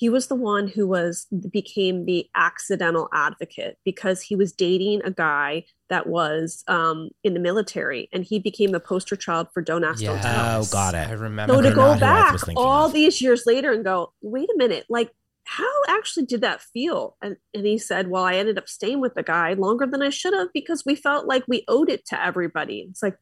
he 0.00 0.08
was 0.08 0.28
the 0.28 0.36
one 0.36 0.68
who 0.68 0.86
was 0.86 1.26
became 1.50 2.06
the 2.06 2.24
accidental 2.36 3.08
advocate 3.12 3.78
because 3.84 4.22
he 4.22 4.36
was 4.36 4.52
dating 4.52 5.02
a 5.04 5.10
guy 5.10 5.64
that 5.90 6.06
was 6.06 6.62
um, 6.68 7.08
in 7.24 7.34
the 7.34 7.40
military 7.40 8.08
and 8.12 8.22
he 8.24 8.38
became 8.38 8.70
the 8.70 8.78
poster 8.78 9.16
child 9.16 9.48
for 9.52 9.60
don't 9.60 9.82
ask 9.82 10.00
don't 10.02 10.20
tell 10.20 10.60
Oh, 10.60 10.64
got 10.70 10.94
it. 10.94 11.08
I 11.08 11.12
remember. 11.14 11.52
so 11.54 11.60
to 11.62 11.70
go 11.74 11.94
not 11.94 11.98
who 11.98 12.04
I 12.04 12.08
back 12.30 12.38
all 12.56 12.86
of. 12.86 12.92
these 12.92 13.20
years 13.20 13.42
later 13.44 13.72
and 13.72 13.82
go 13.84 14.12
wait 14.22 14.48
a 14.48 14.56
minute 14.56 14.86
like 14.88 15.10
how 15.42 15.64
actually 15.88 16.26
did 16.26 16.42
that 16.42 16.60
feel 16.60 17.16
and, 17.22 17.36
and 17.54 17.64
he 17.66 17.78
said 17.78 18.08
well 18.08 18.22
i 18.22 18.34
ended 18.34 18.58
up 18.58 18.68
staying 18.68 19.00
with 19.00 19.14
the 19.14 19.22
guy 19.22 19.54
longer 19.54 19.86
than 19.86 20.02
i 20.02 20.10
should 20.10 20.34
have 20.34 20.48
because 20.52 20.84
we 20.84 20.94
felt 20.94 21.26
like 21.26 21.42
we 21.48 21.64
owed 21.68 21.88
it 21.90 22.04
to 22.06 22.22
everybody 22.22 22.86
it's 22.90 23.02
like 23.02 23.16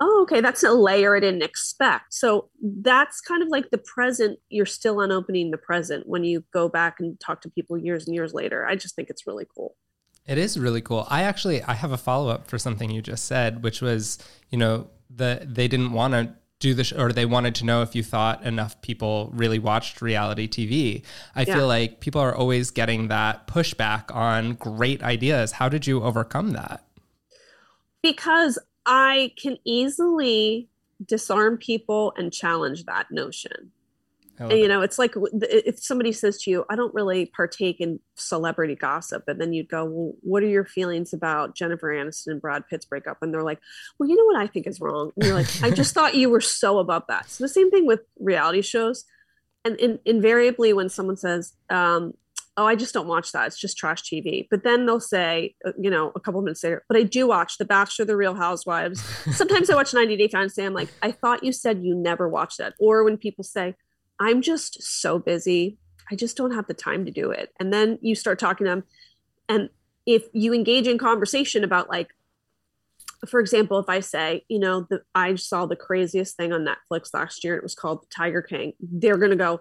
oh 0.00 0.20
okay 0.22 0.40
that's 0.40 0.62
a 0.62 0.72
layer 0.72 1.16
i 1.16 1.20
didn't 1.20 1.42
expect 1.42 2.12
so 2.14 2.48
that's 2.82 3.20
kind 3.20 3.42
of 3.42 3.48
like 3.48 3.70
the 3.70 3.78
present 3.78 4.38
you're 4.48 4.66
still 4.66 5.00
unopening 5.00 5.50
the 5.50 5.58
present 5.58 6.06
when 6.06 6.24
you 6.24 6.44
go 6.52 6.68
back 6.68 6.96
and 7.00 7.18
talk 7.20 7.40
to 7.40 7.48
people 7.50 7.76
years 7.76 8.06
and 8.06 8.14
years 8.14 8.32
later 8.34 8.66
i 8.66 8.74
just 8.76 8.94
think 8.94 9.08
it's 9.10 9.26
really 9.26 9.46
cool 9.56 9.76
It 10.26 10.36
is 10.38 10.58
really 10.58 10.82
cool. 10.82 11.06
I 11.08 11.22
actually 11.22 11.62
I 11.62 11.72
have 11.82 11.92
a 11.92 11.96
follow 11.96 12.28
up 12.30 12.48
for 12.50 12.58
something 12.58 12.90
you 12.90 13.00
just 13.00 13.24
said, 13.24 13.62
which 13.62 13.80
was 13.80 14.18
you 14.50 14.58
know 14.58 14.74
the 15.20 15.40
they 15.58 15.68
didn't 15.68 15.92
want 15.92 16.12
to 16.12 16.34
do 16.60 16.74
the 16.74 16.84
sh- 16.84 16.92
or 17.00 17.12
they 17.12 17.24
wanted 17.24 17.54
to 17.54 17.64
know 17.64 17.80
if 17.80 17.94
you 17.96 18.02
thought 18.02 18.42
enough 18.44 18.74
people 18.82 19.30
really 19.32 19.58
watched 19.58 20.02
reality 20.02 20.46
TV. 20.46 21.02
I 21.34 21.42
Yeah. 21.46 21.54
feel 21.54 21.66
like 21.66 22.00
people 22.00 22.20
are 22.20 22.34
always 22.36 22.70
getting 22.70 23.08
that 23.08 23.46
pushback 23.46 24.14
on 24.14 24.52
great 24.54 25.00
ideas. 25.02 25.52
How 25.52 25.68
did 25.70 25.86
you 25.86 26.02
overcome 26.02 26.50
that? 26.60 26.84
because 28.02 28.58
I 28.88 29.32
can 29.36 29.58
easily 29.64 30.70
disarm 31.04 31.58
people 31.58 32.14
and 32.16 32.32
challenge 32.32 32.86
that 32.86 33.10
notion. 33.10 33.70
And, 34.40 34.52
you 34.52 34.68
know, 34.68 34.82
it's 34.82 34.98
like 34.98 35.14
if 35.16 35.80
somebody 35.80 36.12
says 36.12 36.40
to 36.42 36.50
you, 36.50 36.64
I 36.70 36.76
don't 36.76 36.94
really 36.94 37.26
partake 37.26 37.80
in 37.80 37.98
celebrity 38.14 38.76
gossip. 38.76 39.24
And 39.26 39.40
then 39.40 39.52
you'd 39.52 39.68
go, 39.68 39.84
Well, 39.84 40.14
what 40.20 40.44
are 40.44 40.48
your 40.48 40.64
feelings 40.64 41.12
about 41.12 41.56
Jennifer 41.56 41.88
Aniston 41.88 42.28
and 42.28 42.40
Brad 42.40 42.62
Pitt's 42.68 42.86
breakup? 42.86 43.18
And 43.20 43.34
they're 43.34 43.42
like, 43.42 43.58
Well, 43.98 44.08
you 44.08 44.16
know 44.16 44.24
what 44.26 44.36
I 44.36 44.46
think 44.46 44.68
is 44.68 44.80
wrong. 44.80 45.10
And 45.16 45.24
you're 45.24 45.34
like, 45.34 45.62
I 45.62 45.70
just 45.70 45.92
thought 45.92 46.14
you 46.14 46.30
were 46.30 46.40
so 46.40 46.78
above 46.78 47.02
that. 47.08 47.28
So 47.28 47.42
the 47.42 47.48
same 47.48 47.70
thing 47.70 47.84
with 47.84 48.00
reality 48.20 48.62
shows. 48.62 49.04
And 49.64 49.76
in, 49.80 49.98
invariably, 50.04 50.72
when 50.72 50.88
someone 50.88 51.16
says, 51.16 51.52
um, 51.68 52.14
oh, 52.58 52.66
I 52.66 52.74
just 52.74 52.92
don't 52.92 53.06
watch 53.06 53.30
that. 53.32 53.46
It's 53.46 53.58
just 53.58 53.78
trash 53.78 54.02
TV. 54.02 54.48
But 54.50 54.64
then 54.64 54.84
they'll 54.84 54.98
say, 54.98 55.54
uh, 55.64 55.70
you 55.80 55.88
know, 55.88 56.10
a 56.16 56.20
couple 56.20 56.40
of 56.40 56.44
minutes 56.44 56.64
later, 56.64 56.84
but 56.88 56.96
I 56.96 57.04
do 57.04 57.28
watch 57.28 57.56
The 57.56 57.64
Bachelor, 57.64 58.04
The 58.04 58.16
Real 58.16 58.34
Housewives. 58.34 59.00
Sometimes 59.32 59.70
I 59.70 59.76
watch 59.76 59.94
90 59.94 60.16
Day 60.16 60.28
Fiancé. 60.28 60.66
I'm 60.66 60.74
like, 60.74 60.88
I 61.00 61.12
thought 61.12 61.44
you 61.44 61.52
said 61.52 61.84
you 61.84 61.94
never 61.94 62.28
watched 62.28 62.58
that. 62.58 62.74
Or 62.80 63.04
when 63.04 63.16
people 63.16 63.44
say, 63.44 63.76
I'm 64.18 64.42
just 64.42 64.82
so 64.82 65.20
busy, 65.20 65.78
I 66.10 66.16
just 66.16 66.36
don't 66.36 66.50
have 66.50 66.66
the 66.66 66.74
time 66.74 67.04
to 67.04 67.12
do 67.12 67.30
it. 67.30 67.50
And 67.60 67.72
then 67.72 67.96
you 68.02 68.16
start 68.16 68.40
talking 68.40 68.64
to 68.64 68.70
them. 68.70 68.84
And 69.48 69.70
if 70.04 70.24
you 70.32 70.52
engage 70.52 70.88
in 70.88 70.98
conversation 70.98 71.62
about 71.62 71.88
like, 71.88 72.08
for 73.28 73.38
example, 73.38 73.78
if 73.78 73.88
I 73.88 74.00
say, 74.00 74.44
you 74.48 74.58
know, 74.58 74.86
the, 74.90 75.02
I 75.14 75.36
saw 75.36 75.66
the 75.66 75.76
craziest 75.76 76.36
thing 76.36 76.52
on 76.52 76.66
Netflix 76.66 77.14
last 77.14 77.44
year, 77.44 77.56
it 77.56 77.62
was 77.62 77.74
called 77.76 78.06
Tiger 78.10 78.42
King. 78.42 78.72
They're 78.80 79.16
going 79.16 79.30
to 79.30 79.36
go, 79.36 79.60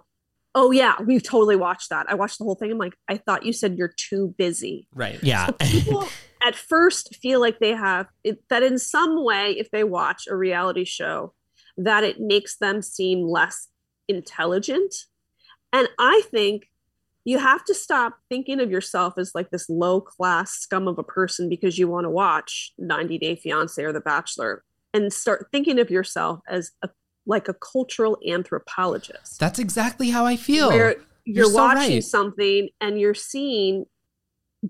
oh 0.58 0.72
yeah, 0.72 0.96
we've 1.06 1.22
totally 1.22 1.56
watched 1.56 1.92
that. 1.92 2.08
I 2.10 2.16
watched 2.16 2.40
the 2.40 2.44
whole 2.44 2.56
thing. 2.56 2.72
I'm 2.72 2.80
like, 2.80 2.96
I 3.08 3.18
thought 3.18 3.46
you 3.46 3.54
said 3.54 3.78
you're 3.78 3.94
too 3.96 4.34
busy. 4.40 4.88
Right. 4.92 5.24
Yeah. 5.24 5.46
So 5.46 5.54
people 5.62 6.08
at 6.44 6.56
first 6.56 7.16
feel 7.16 7.40
like 7.40 7.60
they 7.60 7.76
have 7.76 8.08
it, 8.24 8.40
that 8.50 8.64
in 8.64 8.80
some 8.80 9.24
way, 9.24 9.52
if 9.52 9.70
they 9.70 9.84
watch 9.84 10.24
a 10.28 10.36
reality 10.36 10.84
show, 10.84 11.36
that 11.78 12.04
it 12.04 12.20
makes 12.20 12.58
them 12.58 12.82
seem 12.82 13.22
less 13.22 13.68
intelligent. 14.08 14.96
And 15.72 15.88
I 16.00 16.24
think 16.32 16.64
you 17.24 17.38
have 17.38 17.64
to 17.66 17.76
stop 17.76 18.18
thinking 18.28 18.60
of 18.60 18.72
yourself 18.72 19.14
as 19.20 19.34
like 19.36 19.52
this 19.52 19.70
low 19.70 20.02
class 20.02 20.54
scum 20.54 20.88
of 20.88 20.98
a 20.98 21.04
person 21.04 21.50
because 21.50 21.78
you 21.78 21.88
want 21.88 22.06
to 22.06 22.10
watch 22.10 22.74
90 22.80 23.20
Day 23.20 23.36
Fiance 23.36 23.84
or 23.84 23.94
The 23.94 24.02
Bachelor 24.02 24.64
and 24.92 25.14
start 25.14 25.50
thinking 25.52 25.78
of 25.78 25.92
yourself 25.92 26.40
as 26.50 26.72
a 26.82 26.90
like 27.28 27.48
a 27.48 27.54
cultural 27.54 28.18
anthropologist. 28.28 29.40
That's 29.40 29.60
exactly 29.60 30.10
how 30.10 30.26
I 30.26 30.38
feel. 30.38 30.70
Where 30.70 30.96
you're, 31.26 31.44
You're 31.44 31.46
so 31.52 31.56
watching 31.56 31.94
right. 31.96 32.04
something 32.04 32.70
and 32.80 33.00
you're 33.00 33.14
seeing 33.14 33.86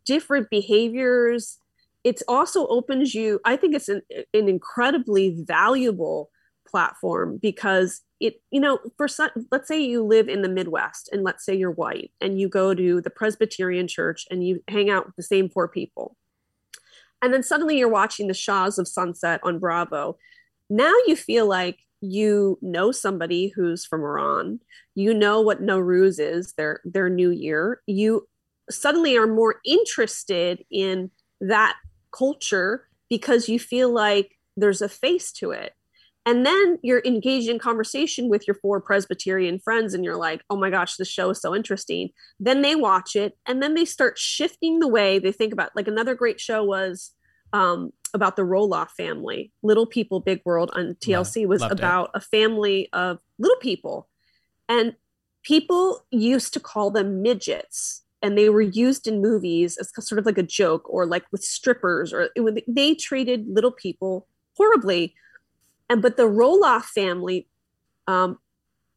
different 0.06 0.50
behaviors. 0.50 1.60
It 2.04 2.22
also 2.28 2.68
opens 2.68 3.14
you, 3.14 3.40
I 3.46 3.56
think 3.58 3.76
it's 3.76 3.90
an, 3.90 4.02
an 4.34 4.50
incredibly 4.50 5.44
valuable 5.46 6.32
platform 6.68 7.38
because 7.42 8.02
it, 8.20 8.42
you 8.50 8.60
know, 8.60 8.80
for 8.98 9.08
some, 9.08 9.30
let's 9.52 9.68
say 9.68 9.80
you 9.80 10.04
live 10.04 10.28
in 10.28 10.42
the 10.42 10.50
Midwest 10.50 11.10
and 11.12 11.24
let's 11.24 11.46
say 11.46 11.54
you're 11.54 11.72
white 11.72 12.12
and 12.20 12.40
you 12.40 12.50
go 12.50 12.74
to 12.74 13.02
the 13.02 13.12
Presbyterian 13.12 13.88
church 13.88 14.26
and 14.32 14.44
you 14.46 14.64
hang 14.68 14.90
out 14.90 15.06
with 15.06 15.16
the 15.16 15.24
same 15.24 15.50
four 15.50 15.68
people. 15.68 16.18
And 17.22 17.34
then 17.34 17.44
suddenly 17.44 17.78
you're 17.78 17.88
watching 17.88 18.28
the 18.28 18.34
Shahs 18.34 18.80
of 18.80 18.88
Sunset 18.88 19.40
on 19.44 19.60
Bravo. 19.60 20.18
Now 20.70 20.94
you 21.06 21.16
feel 21.16 21.48
like 21.48 21.80
you 22.02 22.58
know 22.62 22.92
somebody 22.92 23.52
who's 23.56 23.86
from 23.86 24.02
Iran, 24.02 24.60
you 24.96 25.14
know 25.14 25.42
what 25.42 25.62
Nowruz 25.62 26.20
is, 26.20 26.54
their 26.54 26.82
their 26.86 27.10
new 27.10 27.32
year. 27.32 27.82
You 27.88 28.28
suddenly 28.70 29.18
are 29.18 29.28
more 29.28 29.56
interested 29.66 30.64
in 30.70 31.12
that 31.42 31.78
culture 32.12 32.88
because 33.10 33.48
you 33.48 33.60
feel 33.60 33.90
like 33.92 34.38
there's 34.56 34.82
a 34.82 34.90
face 34.90 35.32
to 35.34 35.52
it. 35.52 35.74
And 36.26 36.46
then 36.46 36.78
you're 36.84 37.02
engaged 37.06 37.48
in 37.48 37.58
conversation 37.58 38.28
with 38.28 38.46
your 38.46 38.56
four 38.56 38.82
Presbyterian 38.82 39.60
friends, 39.60 39.94
and 39.94 40.04
you're 40.04 40.18
like, 40.18 40.42
oh 40.50 40.58
my 40.58 40.70
gosh, 40.70 40.98
this 40.98 41.08
show 41.08 41.30
is 41.30 41.40
so 41.40 41.56
interesting. 41.56 42.10
Then 42.38 42.62
they 42.62 42.76
watch 42.76 43.16
it, 43.16 43.38
and 43.46 43.64
then 43.64 43.76
they 43.76 43.86
start 43.86 44.18
shifting 44.18 44.80
the 44.80 44.90
way 44.90 45.20
they 45.20 45.32
think 45.32 45.54
about. 45.54 45.72
Like 45.74 45.88
another 45.88 46.16
great 46.16 46.42
show 46.42 46.66
was 46.66 47.12
um, 47.54 47.92
about 48.14 48.36
the 48.36 48.44
Roloff 48.44 48.92
family, 48.92 49.52
Little 49.64 49.86
People, 49.86 50.20
Big 50.20 50.42
World 50.46 50.72
on 50.74 50.96
TLC 51.02 51.46
was 51.48 51.62
loved 51.62 51.74
it. 51.74 51.80
about 51.80 52.12
a 52.14 52.22
family 52.22 52.90
of 52.94 53.20
little 53.40 53.58
people. 53.58 54.08
And 54.70 54.96
people 55.44 56.06
used 56.12 56.54
to 56.54 56.60
call 56.60 56.92
them 56.92 57.22
midgets 57.22 58.04
and 58.22 58.38
they 58.38 58.50
were 58.50 58.62
used 58.62 59.08
in 59.08 59.22
movies 59.22 59.78
as 59.78 59.92
sort 60.06 60.20
of 60.20 60.26
like 60.26 60.38
a 60.38 60.44
joke 60.44 60.90
or 60.90 61.06
like 61.06 61.24
with 61.32 61.44
strippers 61.44 62.12
or 62.12 62.30
it, 62.36 62.64
they 62.68 62.96
treated 62.96 63.48
little 63.48 63.72
people 63.72 64.28
horribly. 64.56 65.16
And 65.90 66.02
but 66.02 66.18
the 66.18 66.24
Roloff 66.24 66.86
family 66.86 67.48
um, 68.08 68.40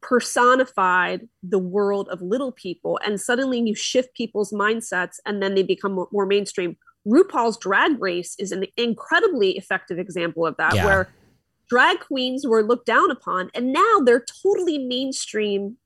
personified 0.01 1.27
the 1.43 1.59
world 1.59 2.09
of 2.09 2.21
little 2.21 2.51
people 2.51 2.99
and 3.05 3.21
suddenly 3.21 3.59
you 3.59 3.75
shift 3.75 4.13
people's 4.15 4.51
mindsets 4.51 5.17
and 5.25 5.41
then 5.41 5.53
they 5.53 5.63
become 5.63 6.07
more 6.11 6.25
mainstream 6.25 6.75
RuPaul's 7.07 7.57
Drag 7.57 7.99
Race 8.01 8.35
is 8.39 8.51
an 8.51 8.65
incredibly 8.77 9.57
effective 9.57 9.97
example 9.97 10.45
of 10.45 10.55
that, 10.57 10.75
Yeah. 10.75 10.85
where 10.85 11.09
drag 11.69 11.99
queens 12.01 12.45
were 12.45 12.63
looked 12.63 12.85
down 12.85 13.09
upon, 13.11 13.49
and 13.55 13.73
now 13.73 13.99
they're 14.05 14.25
totally 14.43 14.77
mainstream 14.77 15.77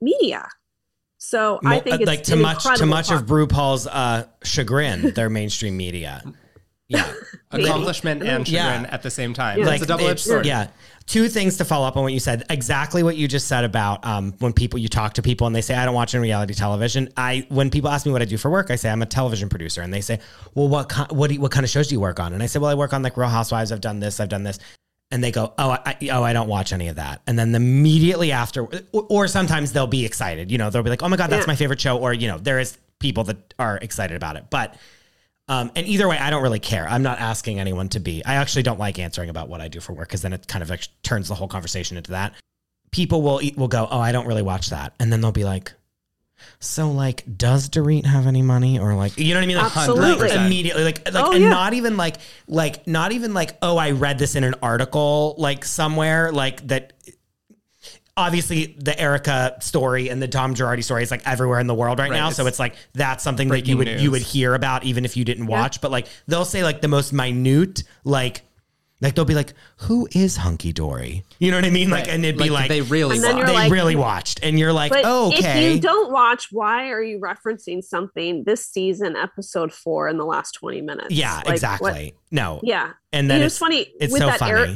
media. 0.00 0.48
So 1.18 1.58
I 1.64 1.76
Mo- 1.76 1.80
think 1.80 2.00
it's 2.02 2.06
like 2.06 2.22
to 2.24 2.36
much 2.36 2.62
to 2.64 2.68
incredible 2.70 2.88
much 2.90 3.10
of 3.10 3.26
part. 3.26 3.48
RuPaul's 3.48 3.86
uh, 3.86 4.26
chagrin, 4.42 5.12
they're 5.14 5.30
mainstream 5.30 5.76
media. 5.76 6.22
Yeah. 6.86 7.10
Accomplishment 7.50 8.22
and 8.22 8.46
Yeah. 8.46 8.70
chagrin 8.74 8.86
at 8.92 9.02
the 9.02 9.10
same 9.10 9.32
time. 9.32 9.58
Yeah. 9.58 9.70
It's 9.72 9.82
a 9.82 9.86
double 9.86 10.06
edged 10.06 10.20
sword. 10.20 10.44
Yeah. 10.44 10.68
Two 11.06 11.28
things 11.28 11.58
to 11.58 11.64
follow 11.66 11.86
up 11.86 11.96
on 11.98 12.02
what 12.02 12.14
you 12.14 12.18
said. 12.18 12.44
Exactly 12.48 13.02
what 13.02 13.16
you 13.16 13.28
just 13.28 13.46
said 13.46 13.62
about 13.64 14.04
um, 14.06 14.32
when 14.38 14.54
people 14.54 14.78
you 14.78 14.88
talk 14.88 15.12
to 15.14 15.22
people 15.22 15.46
and 15.46 15.54
they 15.54 15.60
say 15.60 15.74
I 15.74 15.84
don't 15.84 15.94
watch 15.94 16.14
any 16.14 16.22
reality 16.22 16.54
television. 16.54 17.10
I 17.16 17.46
when 17.50 17.70
people 17.70 17.90
ask 17.90 18.06
me 18.06 18.12
what 18.12 18.22
I 18.22 18.24
do 18.24 18.38
for 18.38 18.50
work, 18.50 18.70
I 18.70 18.76
say 18.76 18.88
I'm 18.90 19.02
a 19.02 19.06
television 19.06 19.50
producer, 19.50 19.82
and 19.82 19.92
they 19.92 20.00
say, 20.00 20.18
Well, 20.54 20.68
what 20.68 20.90
ki- 20.90 21.14
what 21.14 21.28
do 21.28 21.34
you, 21.34 21.40
what 21.42 21.50
kind 21.52 21.62
of 21.62 21.68
shows 21.70 21.88
do 21.88 21.94
you 21.94 22.00
work 22.00 22.20
on? 22.20 22.32
And 22.32 22.42
I 22.42 22.46
say, 22.46 22.58
Well, 22.58 22.70
I 22.70 22.74
work 22.74 22.94
on 22.94 23.02
like 23.02 23.16
Real 23.18 23.28
Housewives. 23.28 23.70
I've 23.70 23.82
done 23.82 24.00
this. 24.00 24.18
I've 24.18 24.30
done 24.30 24.44
this. 24.44 24.58
And 25.10 25.22
they 25.22 25.30
go, 25.30 25.52
oh, 25.58 25.70
I, 25.70 25.96
oh, 26.10 26.24
I 26.24 26.32
don't 26.32 26.48
watch 26.48 26.72
any 26.72 26.88
of 26.88 26.96
that. 26.96 27.20
And 27.26 27.38
then 27.38 27.54
immediately 27.54 28.32
after, 28.32 28.64
or, 28.64 29.06
or 29.10 29.28
sometimes 29.28 29.70
they'll 29.70 29.86
be 29.86 30.04
excited. 30.04 30.50
You 30.50 30.58
know, 30.58 30.70
they'll 30.70 30.82
be 30.82 30.90
like, 30.90 31.02
oh 31.04 31.08
my 31.08 31.16
god, 31.16 31.28
that's 31.30 31.44
Yeah. 31.46 31.52
my 31.52 31.54
favorite 31.54 31.80
show. 31.80 31.98
Or 31.98 32.12
you 32.12 32.26
know, 32.26 32.38
there 32.38 32.58
is 32.58 32.78
people 32.98 33.22
that 33.24 33.54
are 33.58 33.76
excited 33.76 34.16
about 34.16 34.36
it. 34.36 34.46
But 34.50 34.74
um, 35.48 35.70
and 35.76 35.86
either 35.86 36.08
way, 36.08 36.18
I 36.18 36.30
don't 36.30 36.42
really 36.42 36.60
care. 36.60 36.88
I'm 36.88 37.02
not 37.02 37.18
asking 37.18 37.60
anyone 37.60 37.88
to 37.90 38.00
be. 38.00 38.24
I 38.24 38.36
actually 38.36 38.62
don't 38.62 38.78
like 38.78 38.98
answering 38.98 39.28
about 39.30 39.48
what 39.48 39.60
I 39.60 39.68
do 39.68 39.80
for 39.80 39.92
work 39.92 40.08
because 40.08 40.22
then 40.22 40.32
it 40.32 40.46
kind 40.48 40.62
of 40.62 40.70
like 40.70 40.86
turns 41.02 41.28
the 41.28 41.34
whole 41.34 41.48
conversation 41.48 41.96
into 41.96 42.12
that. 42.12 42.32
People 42.90 43.22
will 43.22 43.42
eat, 43.42 43.56
will 43.56 43.68
go, 43.68 43.86
oh, 43.90 44.00
I 44.00 44.12
don't 44.12 44.26
really 44.26 44.42
watch 44.42 44.70
that, 44.70 44.94
and 44.98 45.12
then 45.12 45.20
they'll 45.20 45.32
be 45.32 45.44
like, 45.44 45.72
so 46.60 46.90
like, 46.90 47.24
does 47.36 47.68
Dorit 47.68 48.04
have 48.06 48.26
any 48.26 48.42
money 48.42 48.78
or 48.78 48.94
like, 48.94 49.16
you 49.18 49.34
know 49.34 49.40
what 49.40 49.44
I 49.44 49.46
mean? 49.46 49.56
Like, 49.56 49.76
Absolutely. 49.76 50.28
like, 50.28 50.36
immediately, 50.38 50.84
like, 50.84 51.12
like, 51.12 51.24
Oh, 51.24 51.32
and 51.32 51.42
yeah. 51.42 51.48
not 51.48 51.74
even 51.74 51.96
like, 51.96 52.16
like, 52.46 52.86
not 52.86 53.12
even 53.12 53.34
like, 53.34 53.56
oh, 53.62 53.76
I 53.76 53.92
read 53.92 54.18
this 54.18 54.34
in 54.34 54.44
an 54.44 54.54
article 54.62 55.34
like 55.38 55.64
somewhere, 55.64 56.32
like 56.32 56.66
that 56.68 56.92
obviously 58.16 58.76
the 58.78 58.98
Erika 59.00 59.56
story 59.60 60.08
and 60.08 60.22
the 60.22 60.28
Tom 60.28 60.54
Girardi 60.54 60.84
story 60.84 61.02
is 61.02 61.10
like 61.10 61.26
everywhere 61.26 61.58
in 61.60 61.66
the 61.66 61.74
world 61.74 61.98
right, 61.98 62.10
Right, 62.10 62.16
now. 62.16 62.28
it's 62.28 62.36
So 62.36 62.46
it's 62.46 62.58
like 62.58 62.74
that's 62.92 63.24
something 63.24 63.48
that 63.48 63.66
you 63.66 63.76
breaking 63.76 63.94
would 63.94 64.02
you 64.02 64.10
would 64.12 64.22
hear 64.22 64.54
about 64.54 64.84
even 64.84 65.04
if 65.04 65.16
you 65.16 65.24
didn't 65.24 65.46
watch. 65.46 65.80
But 65.80 65.90
like 65.90 66.06
they'll 66.26 66.44
say 66.44 66.62
like 66.62 66.80
the 66.80 66.88
most 66.88 67.12
minute 67.12 67.82
like 68.04 68.42
like 69.00 69.16
they'll 69.16 69.24
be 69.26 69.34
like, 69.34 69.52
"Who 69.78 70.08
is 70.12 70.36
Hunky 70.36 70.72
Dory?" 70.72 71.24
You 71.38 71.50
know 71.50 71.58
what 71.58 71.64
I 71.66 71.70
mean? 71.70 71.90
Like, 71.90 72.08
and 72.08 72.24
it'd 72.24 72.38
be 72.40 72.48
like, 72.48 72.68
they 72.70 72.80
really 72.80 73.16
And 73.16 73.24
then 73.24 73.34
want. 73.34 73.38
you're 73.38 73.46
they 73.48 73.52
like- 73.64 73.72
really 73.72 73.96
watched, 73.96 74.40
and 74.42 74.58
you're 74.58 74.72
like, 74.72 74.92
But 74.92 75.02
oh, 75.04 75.26
"Okay." 75.28 75.66
if 75.66 75.74
you 75.74 75.80
don't 75.80 76.10
watch, 76.10 76.48
why 76.52 76.88
are 76.90 77.02
you 77.02 77.18
referencing 77.18 77.82
something 77.84 78.44
this 78.44 78.64
season, 78.64 79.14
episode 79.16 79.74
four, 79.74 80.08
in 80.08 80.16
the 80.16 80.24
last 80.24 80.52
20 80.52 80.80
minutes? 80.80 81.08
yeah, 81.10 81.34
Like, 81.36 81.44
what- 81.46 81.52
exactly. 81.54 82.14
No, 82.30 82.60
Yeah. 82.62 82.92
and 83.12 83.28
then 83.28 83.38
You 83.38 83.40
know, 83.40 83.46
it's 83.46 83.54
it's 83.56 83.58
funny 83.58 83.86
it's 84.00 84.12
with 84.12 84.22
so 84.22 84.26
that 84.28 84.38
funny. 84.38 84.52
Eric, 84.52 84.70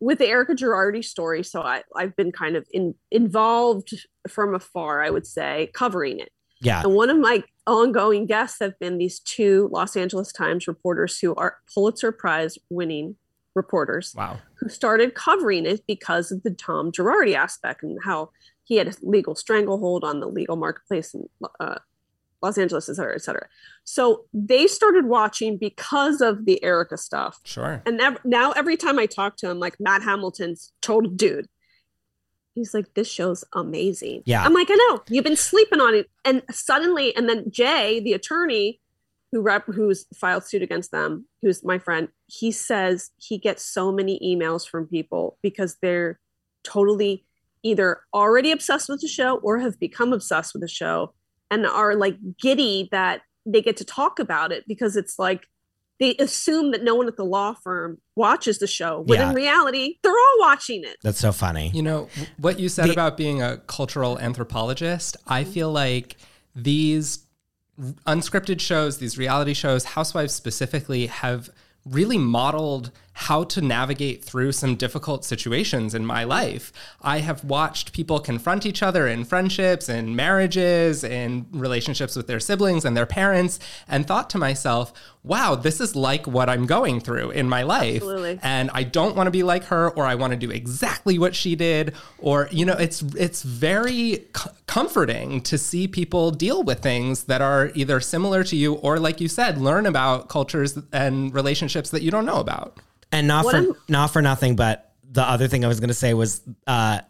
with 0.00 0.18
the 0.18 0.26
Erika 0.26 0.54
Girardi 0.54 1.04
story. 1.04 1.42
So 1.42 1.60
I, 1.62 1.82
I've 1.94 2.16
been 2.16 2.32
kind 2.32 2.56
of 2.56 2.66
in, 2.72 2.94
involved 3.10 3.90
from 4.28 4.54
afar, 4.54 5.02
I 5.02 5.10
would 5.10 5.26
say, 5.26 5.70
covering 5.74 6.18
it. 6.18 6.30
yeah, 6.60 6.82
And 6.82 6.94
one 6.94 7.10
of 7.10 7.18
my 7.18 7.44
ongoing 7.66 8.26
guests 8.26 8.58
have 8.60 8.78
been 8.78 8.98
these 8.98 9.20
two 9.20 9.68
Los 9.72 9.96
Angeles 9.96 10.32
Times 10.32 10.66
reporters 10.66 11.18
who 11.18 11.34
are 11.34 11.58
Pulitzer 11.72 12.12
Prize 12.12 12.58
winning 12.70 13.16
reporters 13.54 14.14
wow. 14.16 14.38
who 14.54 14.68
started 14.68 15.14
covering 15.14 15.66
it 15.66 15.82
because 15.86 16.32
of 16.32 16.42
the 16.42 16.50
Tom 16.50 16.92
Girardi 16.92 17.34
aspect 17.34 17.82
and 17.82 17.98
how 18.04 18.30
he 18.64 18.76
had 18.76 18.88
a 18.88 18.94
legal 19.02 19.34
stranglehold 19.34 20.04
on 20.04 20.20
the 20.20 20.28
legal 20.28 20.56
marketplace 20.56 21.14
in 21.14 21.28
uh, 21.58 21.78
Los 22.42 22.56
Angeles, 22.56 22.88
et 22.88 22.94
cetera, 22.94 23.14
et 23.14 23.22
cetera. 23.22 23.46
So 23.84 24.24
they 24.32 24.66
started 24.66 25.06
watching 25.06 25.58
because 25.58 26.20
of 26.20 26.46
the 26.46 26.62
Erika 26.64 26.96
stuff. 26.96 27.40
Sure. 27.44 27.82
And 27.84 28.00
ev- 28.00 28.24
now 28.24 28.52
every 28.52 28.76
time 28.76 28.98
I 28.98 29.06
talk 29.06 29.36
to 29.38 29.50
him, 29.50 29.58
like 29.58 29.76
Matt 29.78 30.02
Hamilton's 30.02 30.72
total 30.80 31.10
dude, 31.10 31.48
he's 32.54 32.74
like, 32.74 32.94
this 32.94 33.10
show's 33.10 33.44
amazing. 33.54 34.22
Yeah. 34.24 34.44
I'm 34.44 34.54
like, 34.54 34.68
I 34.70 34.74
know, 34.74 35.02
you've 35.08 35.24
been 35.24 35.36
sleeping 35.36 35.80
on 35.80 35.94
it. 35.94 36.10
And 36.24 36.42
suddenly, 36.50 37.14
and 37.14 37.28
then 37.28 37.50
Jay, 37.50 38.00
the 38.00 38.14
attorney, 38.14 38.80
who 39.32 39.42
rep 39.42 39.64
who's 39.66 40.06
filed 40.16 40.44
suit 40.44 40.62
against 40.62 40.90
them, 40.90 41.26
who's 41.40 41.64
my 41.64 41.78
friend, 41.78 42.08
he 42.26 42.50
says 42.50 43.10
he 43.16 43.38
gets 43.38 43.64
so 43.64 43.92
many 43.92 44.18
emails 44.18 44.68
from 44.68 44.88
people 44.88 45.38
because 45.42 45.76
they're 45.80 46.18
totally 46.64 47.24
either 47.62 48.00
already 48.12 48.50
obsessed 48.50 48.88
with 48.88 49.00
the 49.00 49.06
show 49.06 49.36
or 49.36 49.58
have 49.58 49.78
become 49.78 50.12
obsessed 50.12 50.52
with 50.52 50.62
the 50.62 50.68
show 50.68 51.14
and 51.50 51.66
are 51.66 51.94
like 51.94 52.16
giddy 52.40 52.88
that 52.92 53.22
they 53.46 53.62
get 53.62 53.76
to 53.78 53.84
talk 53.84 54.18
about 54.18 54.52
it 54.52 54.64
because 54.66 54.96
it's 54.96 55.18
like 55.18 55.46
they 55.98 56.14
assume 56.16 56.70
that 56.70 56.82
no 56.82 56.94
one 56.94 57.08
at 57.08 57.16
the 57.16 57.24
law 57.24 57.52
firm 57.52 57.98
watches 58.16 58.58
the 58.58 58.66
show 58.66 59.00
when 59.06 59.20
Yeah. 59.20 59.30
in 59.30 59.34
reality 59.34 59.96
they're 60.02 60.12
all 60.12 60.38
watching 60.38 60.82
it 60.82 60.96
That's 61.02 61.20
so 61.20 61.32
funny. 61.32 61.70
You 61.74 61.82
know, 61.82 62.08
what 62.38 62.58
you 62.58 62.68
said 62.68 62.88
The- 62.88 62.92
about 62.92 63.16
being 63.16 63.42
a 63.42 63.58
cultural 63.58 64.18
anthropologist, 64.18 65.16
I 65.26 65.42
mm-hmm. 65.42 65.52
feel 65.52 65.72
like 65.72 66.16
these 66.54 67.26
unscripted 68.06 68.60
shows, 68.60 68.98
these 68.98 69.16
reality 69.16 69.54
shows, 69.54 69.84
Housewives 69.84 70.34
specifically, 70.34 71.06
have 71.06 71.50
really 71.84 72.18
modeled 72.18 72.90
how 73.20 73.44
to 73.44 73.60
navigate 73.60 74.24
through 74.24 74.50
some 74.50 74.74
difficult 74.74 75.26
situations 75.26 75.94
in 75.94 76.06
my 76.06 76.24
life. 76.24 76.72
I 77.02 77.18
have 77.18 77.44
watched 77.44 77.92
people 77.92 78.18
confront 78.18 78.64
each 78.64 78.82
other 78.82 79.06
in 79.06 79.26
friendships 79.26 79.90
and 79.90 80.16
marriages 80.16 81.04
and 81.04 81.44
relationships 81.52 82.16
with 82.16 82.28
their 82.28 82.40
siblings 82.40 82.82
and 82.82 82.96
their 82.96 83.04
parents 83.04 83.58
and 83.86 84.06
thought 84.06 84.30
to 84.30 84.38
myself, 84.38 84.94
wow, 85.22 85.54
this 85.54 85.82
is 85.82 85.94
like 85.94 86.26
what 86.26 86.48
I'm 86.48 86.64
going 86.64 86.98
through 86.98 87.32
in 87.32 87.46
my 87.46 87.62
life. 87.62 87.96
Absolutely. 87.96 88.40
And 88.42 88.70
I 88.72 88.84
don't 88.84 89.14
want 89.14 89.26
to 89.26 89.30
be 89.30 89.42
like 89.42 89.64
her 89.64 89.90
or 89.90 90.06
I 90.06 90.14
want 90.14 90.30
to 90.30 90.38
do 90.38 90.50
exactly 90.50 91.18
what 91.18 91.34
she 91.34 91.54
did 91.54 91.94
or 92.20 92.48
you 92.50 92.64
know, 92.64 92.72
it's 92.72 93.02
it's 93.02 93.42
very 93.42 94.24
c- 94.34 94.50
comforting 94.66 95.42
to 95.42 95.58
see 95.58 95.86
people 95.86 96.30
deal 96.30 96.62
with 96.62 96.80
things 96.80 97.24
that 97.24 97.42
are 97.42 97.70
either 97.74 98.00
similar 98.00 98.44
to 98.44 98.56
you 98.56 98.76
or 98.76 98.98
like 98.98 99.20
you 99.20 99.28
said, 99.28 99.58
learn 99.58 99.84
about 99.84 100.30
cultures 100.30 100.78
and 100.90 101.34
relationships 101.34 101.90
that 101.90 102.00
you 102.00 102.10
don't 102.10 102.24
know 102.24 102.40
about. 102.40 102.78
And 103.12 103.26
not 103.26 103.44
What 103.44 103.52
for 103.52 103.56
I'm- 103.58 103.74
not 103.88 104.12
for 104.12 104.22
nothing, 104.22 104.56
but 104.56 104.92
the 105.10 105.22
other 105.22 105.48
thing 105.48 105.64
I 105.64 105.68
was 105.68 105.80
going 105.80 105.88
to 105.88 105.94
say 105.94 106.14
was 106.14 106.40
uh, 106.66 107.00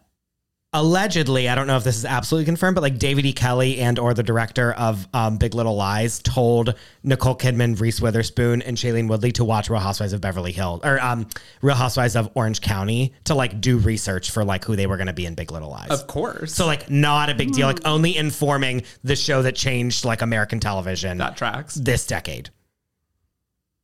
allegedly, 0.73 1.49
I 1.49 1.55
don't 1.55 1.67
know 1.67 1.77
if 1.77 1.85
this 1.85 1.97
is 1.97 2.05
absolutely 2.07 2.47
confirmed, 2.47 2.77
but 2.77 2.81
like 2.81 2.99
David 2.99 3.27
E. 3.27 3.33
Kelley 3.35 3.81
and 3.81 3.99
or 3.99 4.15
the 4.15 4.23
director 4.23 4.73
of 4.73 5.07
um, 5.13 5.37
Big 5.37 5.55
Little 5.55 5.77
Lies 5.77 6.21
told 6.21 6.75
Nicole 7.03 7.37
Kidman, 7.37 7.79
Reese 7.79 8.01
Witherspoon, 8.01 8.63
and 8.63 8.77
Shailene 8.77 9.09
Woodley 9.09 9.33
to 9.33 9.45
watch 9.45 9.69
Real 9.69 9.81
Housewives 9.81 10.13
of 10.13 10.21
Beverly 10.23 10.53
Hills 10.53 10.81
or 10.85 10.99
um, 11.03 11.27
Real 11.61 11.75
Housewives 11.75 12.17
of 12.17 12.31
Orange 12.35 12.61
County 12.61 13.13
to 13.25 13.35
like 13.35 13.61
do 13.61 13.79
research 13.79 14.31
for 14.31 14.45
like 14.45 14.65
who 14.65 14.77
they 14.77 14.87
were 14.87 14.97
going 14.97 15.09
to 15.09 15.13
be 15.13 15.27
in 15.27 15.35
Big 15.35 15.51
Little 15.53 15.71
Lies. 15.71 15.91
Of 15.91 16.07
course. 16.07 16.55
so 16.55 16.65
like 16.67 16.89
not 16.89 17.29
a 17.31 17.35
big 17.35 17.53
deal, 17.53 17.67
like 17.67 17.85
only 17.87 18.17
informing 18.17 18.85
the 19.05 19.17
show 19.17 19.43
that 19.43 19.57
changed 19.57 20.05
like 20.05 20.23
American 20.23 20.61
television 20.61 21.19
that 21.19 21.37
tracks. 21.37 21.75
this 21.75 22.07
decade. 22.07 22.49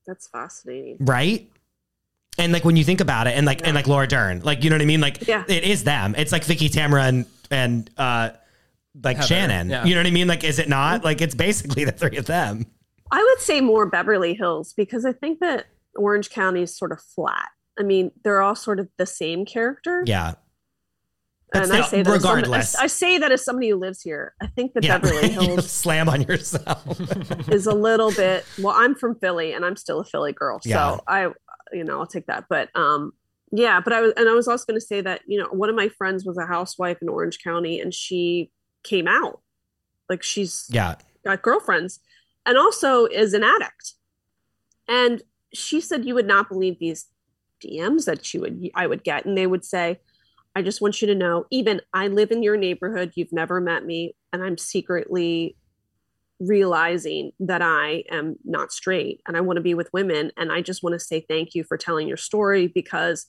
that's 0.07 0.29
fascinating 0.29 0.97
right? 1.01 1.51
And 2.39 2.53
like 2.53 2.65
when 2.65 2.77
you 2.77 2.85
think 2.85 3.01
about 3.01 3.27
it, 3.27 3.37
and 3.37 3.47
like 3.47 3.67
and 3.67 3.75
like 3.75 3.87
Laura 3.87 4.07
Dern, 4.07 4.41
like 4.41 4.63
you 4.63 4.71
know 4.71 4.77
what 4.77 4.83
I 4.83 4.87
mean? 4.87 5.01
Like 5.01 5.27
Yeah. 5.27 5.45
it 5.49 5.65
is 5.65 5.85
them. 5.85 6.15
It's 6.17 6.33
like 6.33 6.45
Vicki 6.45 6.69
Tamra 6.69 7.09
and 7.09 7.27
and 7.51 7.91
uh 7.97 8.31
like 9.03 9.17
Heather, 9.17 9.29
Shannon. 9.29 9.71
yeah. 9.71 9.85
You 9.85 9.95
know 9.95 10.01
what 10.01 10.07
I 10.07 10.11
mean? 10.11 10.27
Like 10.29 10.45
is 10.45 10.59
it 10.59 10.69
not? 10.69 11.05
Like 11.05 11.21
it's 11.21 11.35
basically 11.35 11.85
the 11.91 11.93
three 11.93 12.17
of 12.17 12.27
them. 12.27 12.67
i 13.13 13.23
would 13.23 13.41
say 13.41 13.61
more 13.61 13.87
beverly 13.87 14.35
hills 14.35 14.73
because 14.77 15.05
i 15.07 15.13
think 15.13 15.39
that 15.39 15.67
orange 15.95 16.29
county 16.31 16.63
is 16.63 16.77
sort 16.77 16.91
of 16.91 17.01
flat 17.01 17.49
i 17.79 17.83
mean 17.85 18.11
they're 18.25 18.43
all 18.43 18.57
sort 18.57 18.81
of 18.81 18.89
the 18.99 19.07
same 19.07 19.45
character 19.47 20.03
Yeah. 20.07 20.35
But 21.53 21.63
and 21.63 21.73
I 21.73 21.83
say 21.83 22.03
that 22.03 22.13
as 22.13 22.23
some- 22.23 22.31
regardless. 22.35 22.75
I, 22.77 22.83
I 22.85 22.87
say 22.89 23.19
that 23.19 23.31
as 23.31 23.45
somebody 23.45 23.69
who 23.71 23.77
lives 23.77 24.03
here. 24.03 24.35
I 24.43 24.49
think 24.49 24.75
that 24.75 24.83
Yeah. 24.85 24.99
Beverly 24.99 25.31
You 25.33 25.41
Hills 25.41 25.71
Slam 25.71 26.09
on 26.09 26.23
yourself. 26.23 27.01
is 27.49 27.67
a 27.69 27.73
little 27.75 28.11
bit. 28.11 28.45
Well, 28.61 28.75
I'm 28.77 28.97
from 28.97 29.15
Philly, 29.21 29.53
and 29.53 29.65
I'm 29.65 29.77
still 29.77 30.01
a 30.01 30.05
Philly 30.05 30.33
girl, 30.33 30.59
so 30.61 31.01
I, 31.07 31.31
you 31.73 31.85
know, 31.85 31.99
I'll 31.99 32.07
take 32.07 32.27
that. 32.27 32.45
But 32.49 32.71
um, 32.75 33.13
yeah. 33.53 33.81
But 33.81 33.93
I 33.93 34.01
was, 34.01 34.13
and 34.17 34.29
I 34.29 34.33
was 34.33 34.49
also 34.49 34.65
going 34.67 34.81
to 34.81 34.87
say 34.87 35.01
that 35.01 35.23
you 35.27 35.39
know, 35.39 35.49
one 35.49 35.69
of 35.69 35.77
my 35.77 35.89
friends 35.89 36.25
was 36.25 36.39
a 36.39 36.47
housewife 36.47 36.99
in 37.03 37.09
Orange 37.09 37.39
County, 37.43 37.81
and 37.81 37.93
she 37.93 38.51
came 38.83 39.09
out, 39.09 39.41
like 40.09 40.23
she's 40.23 40.67
yeah. 40.71 40.97
got 41.25 41.43
girlfriends, 41.43 42.01
and 42.45 42.57
also 42.57 43.07
is 43.07 43.35
an 43.35 43.45
addict. 43.45 43.95
And 44.89 45.23
she 45.53 45.81
said 45.81 46.05
you 46.05 46.15
would 46.15 46.27
not 46.27 46.49
believe 46.49 46.79
these 46.79 47.07
DMs 47.65 48.05
that 48.05 48.25
she 48.25 48.39
would 48.39 48.69
I 48.75 48.87
would 48.87 49.05
get, 49.05 49.25
and 49.25 49.37
they 49.37 49.47
would 49.47 49.65
say, 49.65 50.01
"I 50.55 50.63
just 50.63 50.81
want 50.81 51.01
you 51.01 51.07
to 51.09 51.15
know, 51.15 51.47
even 51.51 51.81
I 51.93 52.09
live 52.09 52.31
in 52.31 52.43
your 52.43 52.57
neighborhood. 52.57 53.13
You've 53.15 53.33
never 53.33 53.61
met 53.61 53.85
me, 53.85 54.15
and 54.33 54.43
I'm 54.43 54.59
secretly 54.59 55.57
realizing 56.41 57.33
that 57.41 57.63
I 57.63 58.05
am 58.11 58.37
not 58.45 58.73
straight, 58.73 59.21
and 59.27 59.37
I 59.37 59.41
want 59.41 59.57
to 59.57 59.63
be 59.63 59.75
with 59.75 59.93
women, 59.93 60.33
and 60.37 60.53
I 60.53 60.61
just 60.61 60.83
want 60.83 60.95
to 60.95 61.01
say 61.01 61.25
thank 61.29 61.55
you 61.55 61.65
for 61.65 61.77
telling 61.77 62.09
your 62.09 62.17
story 62.19 62.67
because." 62.67 63.27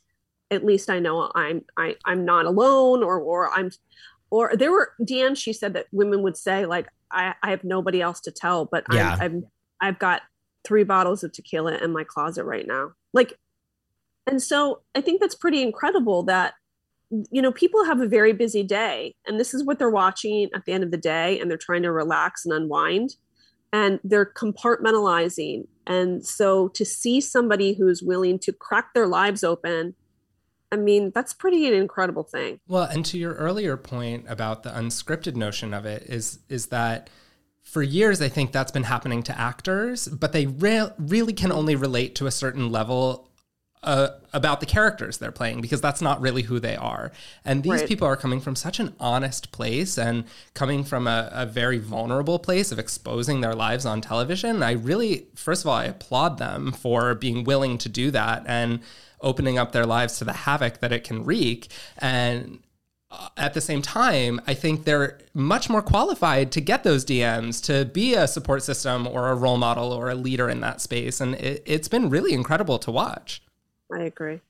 At 0.50 0.64
least 0.64 0.90
I 0.90 1.00
know 1.00 1.30
I'm 1.36 1.66
I, 1.76 1.98
I'm 2.06 2.24
not 2.24 2.46
alone, 2.46 3.04
or 3.04 3.20
or 3.20 3.52
I'm 3.52 3.70
or 4.30 4.56
there 4.56 4.72
were 4.72 4.94
DMs 5.02 5.38
she 5.38 5.54
said 5.54 5.74
that 5.74 5.88
women 5.92 6.22
would 6.24 6.38
say 6.38 6.66
like 6.66 6.88
I, 7.12 7.34
I 7.44 7.50
have 7.52 7.64
nobody 7.64 8.02
else 8.02 8.20
to 8.22 8.32
tell 8.32 8.66
but 8.66 8.86
Yeah. 8.92 9.16
I'm, 9.20 9.22
I've 9.22 9.44
I've 9.80 10.00
got 10.00 10.24
three 10.66 10.84
bottles 10.84 11.24
of 11.24 11.32
tequila 11.32 11.78
in 11.78 11.94
my 11.94 12.04
closet 12.04 12.44
right 12.44 12.68
now 12.68 12.94
like 13.14 13.38
and 14.26 14.42
so 14.42 14.82
I 14.96 15.02
think 15.02 15.22
that's 15.22 15.36
pretty 15.36 15.62
incredible 15.62 16.24
that 16.24 16.56
you 17.32 17.42
know 17.42 17.52
people 17.52 17.86
have 17.86 18.02
a 18.02 18.08
very 18.08 18.34
busy 18.34 18.64
day 18.64 19.16
and 19.26 19.40
this 19.40 19.54
is 19.54 19.64
what 19.64 19.80
they're 19.80 19.90
watching 19.90 20.50
at 20.54 20.66
the 20.66 20.74
end 20.74 20.84
of 20.84 20.92
the 20.92 20.98
day 20.98 21.40
and 21.40 21.50
they're 21.50 21.58
trying 21.58 21.84
to 21.84 21.92
relax 21.92 22.46
and 22.46 22.54
unwind 22.54 23.16
and 23.74 24.00
they're 24.04 24.26
compartmentalizing. 24.26 25.68
And 25.86 26.26
so 26.26 26.70
to 26.70 26.86
see 26.86 27.20
somebody 27.20 27.74
who's 27.74 28.02
willing 28.02 28.40
to 28.40 28.54
crack 28.54 28.94
their 28.94 29.08
lives 29.08 29.44
open 29.44 29.96
I 30.72 30.76
mean 30.76 31.12
that's 31.16 31.34
pretty 31.34 31.66
an 31.68 31.74
incredible 31.74 32.24
thing. 32.24 32.60
Well, 32.68 32.84
and 32.84 33.06
to 33.06 33.18
your 33.18 33.34
earlier 33.36 33.78
point 33.78 34.26
about 34.28 34.64
the 34.64 34.70
unscripted 34.70 35.36
notion 35.36 35.74
of 35.74 35.86
it 35.86 36.04
is 36.04 36.40
is 36.50 36.68
that 36.68 37.10
for 37.64 37.82
years 37.82 38.22
I 38.22 38.30
think 38.30 38.52
that's 38.52 38.72
been 38.72 38.84
happening 38.84 39.24
to 39.24 39.40
actors, 39.40 40.08
but 40.08 40.34
they 40.34 40.46
re- 40.46 40.90
really 40.98 41.34
can 41.34 41.52
only 41.52 41.76
relate 41.76 42.16
to 42.16 42.28
a 42.28 42.32
certain 42.32 42.70
level 42.72 43.27
uh, 43.84 44.10
about 44.34 44.60
the 44.60 44.66
characters 44.66 45.18
they're 45.18 45.32
playing 45.32 45.62
because 45.62 45.80
that's 45.80 46.02
not 46.02 46.20
really 46.20 46.42
who 46.44 46.60
they 46.60 46.76
are. 46.76 47.12
And 47.46 47.64
these 47.64 47.72
Right. 47.74 47.88
people 47.88 48.08
are 48.08 48.16
coming 48.18 48.42
from 48.42 48.56
such 48.56 48.80
an 48.80 48.96
honest 49.00 49.52
place 49.52 49.98
and 49.98 50.26
coming 50.54 50.84
from 50.84 51.08
a, 51.08 51.30
a 51.32 51.46
very 51.46 51.78
vulnerable 51.78 52.40
place 52.40 52.72
of 52.72 52.80
exposing 52.80 53.42
their 53.42 53.54
lives 53.54 53.86
on 53.86 54.02
television. 54.02 54.64
I 54.64 54.72
really, 54.72 55.28
first 55.36 55.64
of 55.64 55.68
all, 55.68 55.76
I 55.76 55.86
applaud 55.86 56.38
them 56.40 56.72
for 56.72 57.14
being 57.16 57.44
willing 57.44 57.78
to 57.78 57.90
do 57.90 58.12
that 58.12 58.44
and 58.48 58.80
opening 59.22 59.58
up 59.58 59.72
their 59.72 59.86
lives 59.86 60.18
to 60.18 60.26
the 60.26 60.34
havoc 60.34 60.80
that 60.80 60.92
it 60.92 61.04
can 61.04 61.24
wreak. 61.24 61.70
And 62.00 62.60
uh, 63.10 63.30
at 63.38 63.54
the 63.54 63.62
same 63.62 63.82
time, 63.82 64.42
I 64.48 64.54
think 64.54 64.84
they're 64.84 65.20
much 65.34 65.70
more 65.70 65.82
qualified 65.82 66.52
to 66.52 66.62
get 66.62 66.84
those 66.84 67.06
DMs, 67.06 67.64
to 67.66 67.86
be 67.86 68.16
a 68.16 68.28
support 68.28 68.64
system 68.64 69.08
or 69.08 69.30
a 69.30 69.36
role 69.36 69.58
model 69.58 69.94
or 69.94 70.10
a 70.10 70.16
leader 70.16 70.50
in 70.50 70.60
that 70.62 70.82
space. 70.82 71.22
And 71.22 71.36
it, 71.36 71.64
it's 71.66 71.88
been 71.88 72.10
really 72.10 72.34
incredible 72.34 72.80
to 72.80 72.92
watch. 72.92 73.42
I 73.94 74.00
agree 74.04 74.42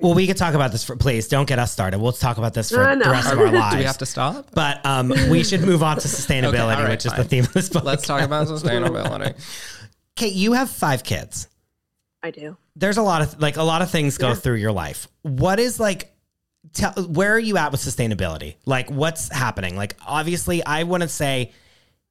Well, 0.00 0.14
we 0.14 0.26
could 0.26 0.36
talk 0.36 0.54
about 0.54 0.72
this 0.72 0.84
for 0.84 0.96
please 0.96 1.28
don't 1.28 1.46
get 1.46 1.58
us 1.58 1.72
started. 1.72 1.98
We'll 2.00 2.12
talk 2.12 2.36
about 2.38 2.52
this 2.54 2.70
for 2.70 2.78
No, 2.84 2.94
no. 2.94 3.04
the 3.04 3.10
rest 3.10 3.32
of 3.32 3.38
our 3.40 3.50
lives. 3.52 3.74
Do 3.74 3.78
we 3.78 3.84
have 3.84 3.98
to 3.98 4.06
stop? 4.06 4.48
But 4.52 4.84
um, 4.84 5.08
we 5.30 5.44
should 5.44 5.62
move 5.62 5.82
on 5.82 5.96
to 5.98 6.08
sustainability, 6.08 6.48
Okay, 6.48 6.58
all 6.60 6.82
right, 6.82 6.90
which 6.90 7.06
is 7.06 7.12
the 7.14 7.24
theme 7.24 7.44
of 7.44 7.52
this 7.52 7.68
book. 7.68 7.84
Let's 7.84 8.06
talk 8.06 8.22
about 8.22 8.48
sustainability. 8.48 9.34
Kate, 10.16 10.34
you 10.34 10.52
have 10.52 10.68
five 10.70 11.02
kids. 11.04 11.48
I 12.22 12.30
do 12.30 12.56
there's 12.76 12.96
a 12.96 13.02
lot 13.02 13.22
of 13.22 13.40
like 13.40 13.56
a 13.56 13.62
lot 13.62 13.82
of 13.82 13.90
things 13.90 14.18
go 14.18 14.28
Yeah. 14.30 14.34
through 14.34 14.56
your 14.56 14.72
life. 14.72 15.06
What 15.22 15.60
is 15.60 15.78
like 15.78 16.12
tell 16.72 16.92
where 16.92 17.32
are 17.32 17.38
you 17.38 17.56
at 17.58 17.70
with 17.70 17.80
sustainability? 17.80 18.56
Like 18.66 18.90
what's 18.90 19.28
happening? 19.32 19.76
Like 19.76 19.96
obviously 20.04 20.64
I 20.64 20.82
want 20.84 21.02
to 21.04 21.08
say 21.08 21.52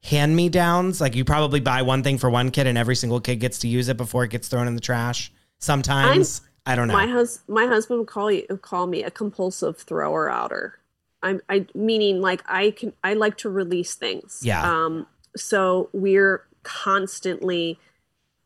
hand 0.03 0.33
me 0.35 0.47
downs. 0.49 1.01
Like 1.01 1.15
you 1.15 1.25
probably 1.25 1.59
buy 1.59 1.81
one 1.81 2.01
thing 2.03 2.17
for 2.17 2.29
one 2.29 2.51
kid 2.51 2.67
and 2.67 2.77
every 2.77 2.95
single 2.95 3.19
kid 3.19 3.37
gets 3.41 3.59
to 3.59 3.67
use 3.67 3.89
it 3.89 3.97
before 3.97 4.23
it 4.23 4.29
gets 4.31 4.47
thrown 4.47 4.67
in 4.67 4.75
the 4.75 4.81
trash. 4.81 5.32
Sometimes 5.63 6.41
I 6.65 6.75
don't 6.75 6.87
know. 6.89 6.93
my 6.93 7.07
hus 7.07 7.39
my 7.47 7.65
husband 7.67 7.99
would 7.99 8.07
call 8.07 8.29
you 8.31 8.45
call 8.61 8.85
me 8.87 9.03
a 9.03 9.11
compulsive 9.11 9.77
thrower 9.77 10.29
outer 10.29 10.79
i'm 11.21 11.41
i 11.49 11.65
meaning 11.73 12.21
like 12.21 12.41
i 12.47 12.71
can 12.71 12.93
i 13.03 13.13
like 13.13 13.37
to 13.37 13.49
release 13.49 13.95
things 13.95 14.41
Yeah. 14.43 14.61
um 14.61 15.07
so 15.35 15.89
we're 15.93 16.45
constantly 16.63 17.79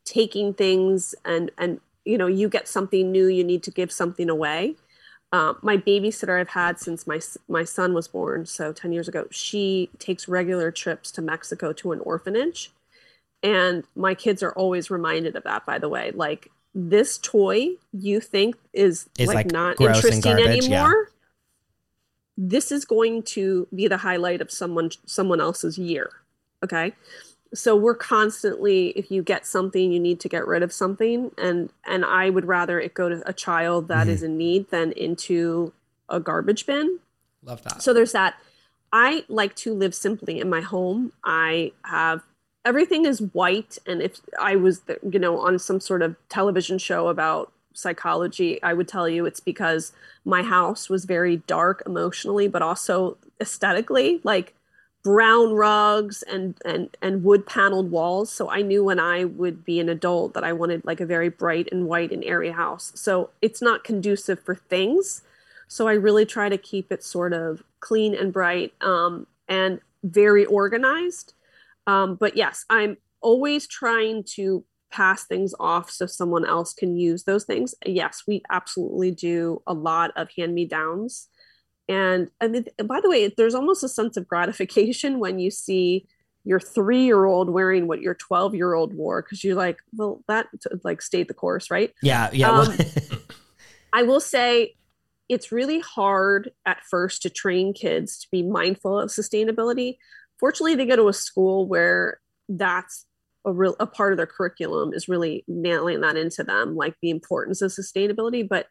taking 0.04 0.54
things 0.54 1.14
and 1.24 1.50
and 1.58 1.80
you 2.04 2.16
know 2.18 2.26
you 2.26 2.48
get 2.48 2.66
something 2.68 3.10
new 3.12 3.26
you 3.26 3.44
need 3.44 3.62
to 3.64 3.70
give 3.70 3.90
something 3.92 4.30
away 4.30 4.74
um, 5.30 5.58
my 5.60 5.76
babysitter 5.76 6.40
i've 6.40 6.48
had 6.50 6.78
since 6.80 7.06
my 7.06 7.20
my 7.48 7.62
son 7.64 7.94
was 7.94 8.08
born 8.08 8.46
so 8.46 8.72
10 8.72 8.92
years 8.92 9.08
ago 9.08 9.26
she 9.30 9.90
takes 9.98 10.26
regular 10.28 10.70
trips 10.70 11.10
to 11.12 11.20
mexico 11.22 11.72
to 11.72 11.92
an 11.92 12.00
orphanage 12.00 12.72
and 13.42 13.84
my 13.94 14.14
kids 14.14 14.42
are 14.42 14.52
always 14.52 14.90
reminded 14.90 15.36
of 15.36 15.44
that 15.44 15.66
by 15.66 15.78
the 15.78 15.88
way 15.88 16.10
like 16.12 16.50
this 16.74 17.18
toy 17.18 17.68
you 17.92 18.20
think 18.20 18.56
is, 18.72 19.08
Is, 19.18 19.26
like, 19.28 19.34
like, 19.36 19.52
not 19.52 19.80
interesting 19.80 20.20
garbage, 20.20 20.66
yeah. 20.68 20.84
anymore 20.86 21.10
this 22.36 22.70
is 22.70 22.84
going 22.84 23.22
to 23.24 23.66
be 23.74 23.88
the 23.88 23.96
highlight 23.96 24.40
of 24.40 24.50
someone 24.50 24.90
someone 25.06 25.40
else's 25.40 25.76
year 25.76 26.10
okay 26.62 26.92
so 27.52 27.74
we're 27.74 27.94
constantly 27.96 28.88
if 28.90 29.10
you 29.10 29.22
get 29.22 29.44
something 29.46 29.90
you 29.90 29.98
need 29.98 30.20
to 30.20 30.28
get 30.28 30.46
rid 30.46 30.62
of 30.62 30.72
something 30.72 31.32
and 31.38 31.70
and 31.84 32.04
i 32.04 32.30
would 32.30 32.44
rather 32.44 32.78
it 32.78 32.94
go 32.94 33.08
to 33.08 33.20
a 33.28 33.32
child 33.32 33.88
that 33.88 34.06
Mhm. 34.06 34.10
is 34.10 34.22
in 34.22 34.36
need 34.36 34.70
than 34.70 34.92
into 34.92 35.72
a 36.08 36.20
garbage 36.20 36.64
bin 36.66 37.00
Love 37.42 37.62
that. 37.64 37.82
so 37.82 37.92
there's 37.92 38.12
that 38.12 38.34
i 38.92 39.24
like 39.28 39.56
to 39.56 39.74
live 39.74 39.94
simply 39.94 40.38
in 40.38 40.48
my 40.48 40.60
home 40.60 41.10
i 41.24 41.72
have 41.84 42.22
everything 42.68 43.04
is 43.04 43.20
white 43.32 43.78
and 43.86 44.02
if 44.02 44.20
i 44.40 44.54
was 44.54 44.82
you 45.10 45.18
know 45.18 45.38
on 45.38 45.58
some 45.58 45.80
sort 45.80 46.02
of 46.02 46.14
television 46.28 46.78
show 46.78 47.08
about 47.08 47.52
psychology 47.72 48.62
i 48.62 48.72
would 48.74 48.88
tell 48.88 49.08
you 49.08 49.24
it's 49.24 49.40
because 49.40 49.92
my 50.24 50.42
house 50.42 50.88
was 50.88 51.04
very 51.04 51.36
dark 51.46 51.82
emotionally 51.86 52.46
but 52.48 52.62
also 52.62 53.16
aesthetically 53.40 54.20
like 54.24 54.54
brown 55.02 55.52
rugs 55.52 56.22
and 56.24 56.56
and 56.64 56.96
and 57.00 57.24
wood 57.24 57.46
paneled 57.46 57.90
walls. 57.90 58.30
So 58.30 58.50
i 58.50 58.62
knew 58.62 58.84
when 58.84 59.00
i 59.00 59.24
would 59.24 59.64
be 59.64 59.80
an 59.80 59.88
adult 59.88 60.34
that 60.34 60.44
i 60.44 60.52
wanted 60.52 60.84
like 60.84 61.00
a 61.00 61.06
very 61.06 61.28
bright 61.28 61.68
and 61.72 61.86
white 61.86 62.12
and 62.12 62.24
airy 62.24 62.50
house. 62.50 62.92
So 62.94 63.30
it's 63.40 63.62
not 63.62 63.84
conducive 63.84 64.40
for 64.40 64.54
things. 64.54 65.22
So 65.68 65.88
i 65.88 65.92
really 65.92 66.26
try 66.26 66.48
to 66.48 66.58
keep 66.58 66.90
it 66.92 67.02
sort 67.04 67.32
of 67.32 67.62
clean 67.80 68.14
and 68.14 68.32
bright 68.32 68.74
um, 68.80 69.26
and 69.48 69.80
very 70.02 70.44
organized 70.44 71.32
um, 71.88 72.14
but 72.14 72.36
yes 72.36 72.64
i'm 72.70 72.96
always 73.20 73.66
trying 73.66 74.22
to 74.22 74.64
pass 74.90 75.24
things 75.24 75.52
off 75.58 75.90
so 75.90 76.06
someone 76.06 76.46
else 76.46 76.72
can 76.72 76.96
use 76.96 77.24
those 77.24 77.44
things 77.44 77.74
yes 77.84 78.22
we 78.28 78.42
absolutely 78.50 79.10
do 79.10 79.60
a 79.66 79.74
lot 79.74 80.12
of 80.16 80.28
hand 80.36 80.54
me 80.54 80.64
downs 80.64 81.28
and 81.88 82.30
and 82.40 82.68
by 82.86 83.00
the 83.00 83.08
way 83.08 83.32
there's 83.36 83.54
almost 83.54 83.82
a 83.82 83.88
sense 83.88 84.16
of 84.16 84.28
gratification 84.28 85.18
when 85.18 85.38
you 85.38 85.50
see 85.50 86.06
your 86.44 86.60
three 86.60 87.04
year 87.04 87.24
old 87.26 87.50
wearing 87.50 87.86
what 87.86 88.00
your 88.00 88.14
12 88.14 88.54
year 88.54 88.72
old 88.72 88.94
wore 88.94 89.22
because 89.22 89.42
you're 89.44 89.56
like 89.56 89.78
well 89.94 90.22
that 90.28 90.46
like 90.84 91.02
stayed 91.02 91.28
the 91.28 91.34
course 91.34 91.70
right 91.70 91.92
Yeah, 92.02 92.30
yeah. 92.32 92.50
Um, 92.50 92.68
well, 92.68 92.88
i 93.92 94.02
will 94.02 94.20
say 94.20 94.74
it's 95.28 95.52
really 95.52 95.80
hard 95.80 96.50
at 96.64 96.82
first 96.90 97.20
to 97.22 97.30
train 97.30 97.74
kids 97.74 98.18
to 98.18 98.28
be 98.30 98.42
mindful 98.42 98.98
of 98.98 99.10
sustainability 99.10 99.98
fortunately 100.38 100.74
they 100.74 100.86
go 100.86 100.96
to 100.96 101.08
a 101.08 101.12
school 101.12 101.66
where 101.66 102.20
that's 102.48 103.06
a 103.44 103.52
real 103.52 103.76
a 103.80 103.86
part 103.86 104.12
of 104.12 104.16
their 104.16 104.26
curriculum 104.26 104.92
is 104.92 105.08
really 105.08 105.44
nailing 105.46 106.00
that 106.00 106.16
into 106.16 106.42
them 106.42 106.76
like 106.76 106.94
the 107.02 107.10
importance 107.10 107.62
of 107.62 107.70
sustainability. 107.70 108.46
But 108.46 108.66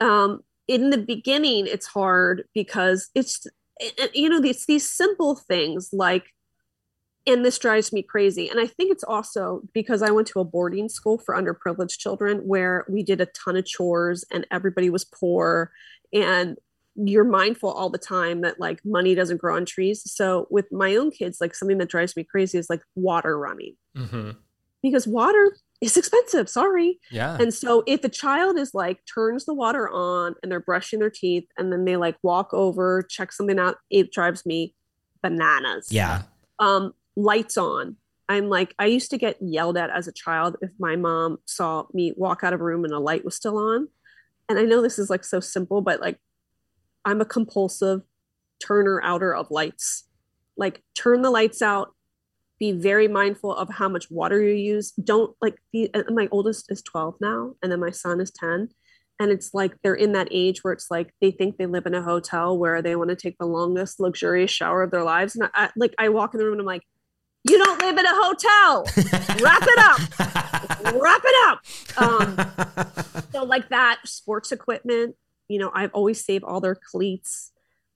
um 0.00 0.40
in 0.68 0.90
the 0.90 0.98
beginning 0.98 1.66
it's 1.66 1.86
hard 1.86 2.44
because 2.54 3.08
it's 3.14 3.46
you 4.14 4.28
know 4.28 4.42
it's 4.42 4.66
these 4.66 4.90
simple 4.90 5.34
things 5.34 5.90
like 5.92 6.26
and 7.24 7.44
this 7.44 7.58
drives 7.58 7.92
me 7.92 8.02
crazy. 8.02 8.48
And 8.48 8.60
i 8.60 8.66
think 8.66 8.92
it's 8.92 9.04
also 9.04 9.62
because 9.72 10.02
i 10.02 10.10
went 10.10 10.28
to 10.28 10.40
a 10.40 10.44
boarding 10.44 10.88
school 10.88 11.18
for 11.18 11.34
underprivileged 11.34 11.98
children 11.98 12.38
where 12.38 12.84
we 12.88 13.02
did 13.02 13.20
a 13.20 13.26
ton 13.26 13.56
of 13.56 13.66
chores 13.66 14.24
and 14.30 14.46
everybody 14.50 14.90
was 14.90 15.04
poor 15.04 15.72
and 16.12 16.58
you're 16.96 17.24
mindful 17.24 17.70
all 17.70 17.88
the 17.88 17.98
time 17.98 18.42
that 18.42 18.60
like 18.60 18.80
money 18.84 19.14
doesn't 19.14 19.38
grow 19.38 19.56
on 19.56 19.64
trees 19.64 20.02
so 20.10 20.46
with 20.50 20.70
my 20.70 20.94
own 20.96 21.10
kids 21.10 21.38
like 21.40 21.54
something 21.54 21.78
that 21.78 21.88
drives 21.88 22.14
me 22.16 22.22
crazy 22.24 22.58
is 22.58 22.68
like 22.68 22.82
water 22.94 23.38
running 23.38 23.74
hmm 23.96 24.30
because 24.82 25.06
water 25.06 25.56
is 25.80 25.96
expensive 25.96 26.48
sorry 26.48 26.98
Yeah. 27.10 27.36
and 27.40 27.54
so 27.54 27.82
if 27.86 28.04
a 28.04 28.08
child 28.08 28.58
is 28.58 28.74
like 28.74 28.98
turns 29.12 29.44
the 29.46 29.54
water 29.54 29.88
on 29.88 30.34
and 30.42 30.50
they're 30.52 30.60
brushing 30.60 30.98
their 31.00 31.10
teeth 31.10 31.44
and 31.56 31.72
then 31.72 31.84
they 31.84 31.96
like 31.96 32.16
walk 32.22 32.52
over, 32.52 33.02
check 33.02 33.32
something 33.32 33.58
out, 33.58 33.76
it 33.90 34.12
drives 34.12 34.44
me 34.44 34.74
bananas. 35.22 35.88
yeah. 35.90 36.22
Um, 36.58 36.92
lights 37.16 37.56
on. 37.56 37.96
I'm 38.28 38.48
like, 38.48 38.74
I 38.78 38.86
used 38.86 39.10
to 39.10 39.18
get 39.18 39.36
yelled 39.40 39.76
at 39.76 39.90
as 39.90 40.08
a 40.08 40.12
child 40.12 40.56
if 40.62 40.70
my 40.78 40.96
mom 40.96 41.38
saw 41.46 41.84
me 41.92 42.12
walk 42.16 42.42
out 42.44 42.52
of 42.52 42.60
a 42.60 42.64
room 42.64 42.84
and 42.84 42.92
a 42.92 42.98
light 42.98 43.24
was 43.24 43.34
still 43.36 43.56
on. 43.58 43.88
And 44.48 44.58
I 44.58 44.62
know 44.62 44.82
this 44.82 44.98
is 44.98 45.10
like 45.10 45.24
so 45.24 45.40
simple, 45.40 45.80
but 45.80 46.00
like 46.00 46.18
I'm 47.04 47.20
a 47.20 47.24
compulsive 47.24 48.02
turner 48.64 49.00
outer 49.02 49.34
of 49.34 49.50
lights. 49.50 50.04
Like 50.56 50.82
turn 50.94 51.22
the 51.22 51.30
lights 51.30 51.62
out, 51.62 51.94
be 52.58 52.72
very 52.72 53.08
mindful 53.08 53.54
of 53.54 53.68
how 53.70 53.88
much 53.88 54.10
water 54.10 54.40
you 54.40 54.54
use. 54.54 54.92
Don't 54.92 55.34
like 55.40 55.56
the 55.72 55.90
my 56.10 56.28
oldest 56.30 56.70
is 56.70 56.82
12 56.82 57.16
now, 57.20 57.54
and 57.62 57.72
then 57.72 57.80
my 57.80 57.90
son 57.90 58.20
is 58.20 58.30
10. 58.30 58.68
And 59.20 59.30
it's 59.30 59.54
like 59.54 59.72
they're 59.82 59.94
in 59.94 60.12
that 60.12 60.28
age 60.30 60.62
where 60.62 60.72
it's 60.72 60.90
like 60.90 61.12
they 61.20 61.30
think 61.30 61.56
they 61.56 61.66
live 61.66 61.86
in 61.86 61.94
a 61.94 62.02
hotel 62.02 62.58
where 62.58 62.82
they 62.82 62.96
want 62.96 63.10
to 63.10 63.16
take 63.16 63.36
the 63.38 63.46
longest 63.46 64.00
luxurious 64.00 64.50
shower 64.50 64.82
of 64.82 64.90
their 64.90 65.04
lives. 65.04 65.36
And 65.36 65.44
I, 65.54 65.66
I 65.66 65.70
like 65.76 65.94
I 65.98 66.08
walk 66.08 66.34
in 66.34 66.38
the 66.38 66.44
room 66.44 66.54
and 66.54 66.60
I'm 66.60 66.66
like, 66.66 66.82
you 67.44 67.58
don't 67.58 67.80
live 67.80 67.98
in 67.98 68.06
a 68.06 68.14
hotel. 68.14 68.84
Wrap 69.42 69.62
it 69.62 69.78
up. 69.78 70.94
Wrap 71.02 71.22
it 71.24 71.36
up. 71.48 71.60
Um, 72.00 73.24
so 73.32 73.44
like 73.44 73.68
that 73.70 74.00
sports 74.04 74.52
equipment 74.52 75.16
you 75.52 75.58
know 75.58 75.70
i've 75.74 75.92
always 75.92 76.24
saved 76.24 76.44
all 76.44 76.60
their 76.60 76.74
cleats 76.90 77.52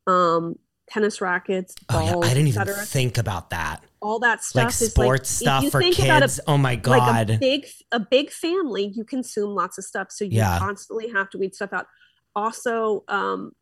um 0.06 0.56
tennis 0.88 1.20
rackets 1.20 1.74
Oh 1.88 2.00
yeah, 2.00 2.12
balls, 2.12 2.24
I 2.26 2.28
didn't 2.34 2.48
even 2.48 2.66
think 2.66 3.18
about 3.18 3.50
that. 3.50 3.82
all 4.00 4.18
that 4.20 4.44
stuff 4.44 4.64
Like 4.66 4.68
is 4.82 4.90
sports 4.92 5.30
if 5.40 5.44
stuff 5.46 5.70
for 5.72 5.80
kids. 5.82 6.38
oh 6.46 6.56
my 6.58 6.72
like 6.74 6.82
god. 6.82 7.30
a 7.30 7.38
big 7.38 7.66
a 7.90 7.98
big 7.98 8.30
family 8.30 8.92
you 8.94 9.04
consume 9.04 9.50
lots 9.62 9.78
of 9.78 9.84
stuff 9.84 10.08
so 10.12 10.24
you 10.24 10.38
Yeah. 10.42 10.58
constantly 10.60 11.08
have 11.10 11.28
to 11.30 11.38
weed 11.38 11.54
stuff 11.56 11.72
out 11.72 11.86
also 12.36 13.02
um 13.08 13.52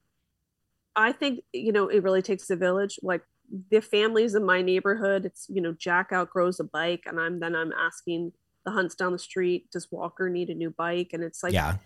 i 0.97 1.13
think 1.13 1.41
you 1.53 1.73
know 1.73 1.89
it 1.89 2.03
really 2.03 2.23
takes 2.23 2.51
a 2.51 2.57
village 2.57 2.99
like 3.03 3.23
the 3.71 3.81
families 3.81 4.35
in 4.35 4.45
my 4.45 4.61
neighborhood 4.63 5.25
it's 5.25 5.47
you 5.49 5.61
know 5.63 5.73
jack 5.87 6.11
outgrows 6.13 6.59
a 6.61 6.65
bike 6.65 7.05
and 7.07 7.19
i'm 7.21 7.41
then 7.41 7.55
i'm 7.55 7.73
asking 7.73 8.33
the 8.67 8.71
hunts 8.71 8.95
down 8.95 9.13
the 9.13 9.19
street 9.19 9.71
does 9.71 9.87
walker 9.91 10.29
need 10.29 10.49
a 10.51 10.55
new 10.55 10.71
bike 10.71 11.11
and 11.15 11.23
it's 11.23 11.43
like 11.43 11.53
yeah. 11.55 11.77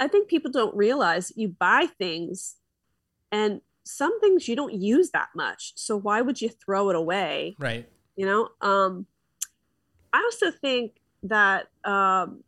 I 0.00 0.08
think 0.08 0.28
people 0.28 0.50
don't 0.50 0.74
realize 0.74 1.32
you 1.36 1.48
buy 1.48 1.86
things 1.98 2.56
and 3.30 3.60
some 3.84 4.18
things 4.20 4.48
you 4.48 4.56
don't 4.56 4.74
use 4.74 5.10
that 5.10 5.28
much. 5.36 5.72
So 5.76 5.96
why 5.96 6.22
would 6.22 6.40
you 6.40 6.48
throw 6.48 6.90
it 6.90 6.96
away? 6.96 7.54
right. 7.58 7.88
You 8.16 8.26
know? 8.26 8.48
Um 8.60 9.06
I 10.12 10.22
also 10.24 10.50
think 10.50 10.96
that 11.22 11.68
um 11.84 12.42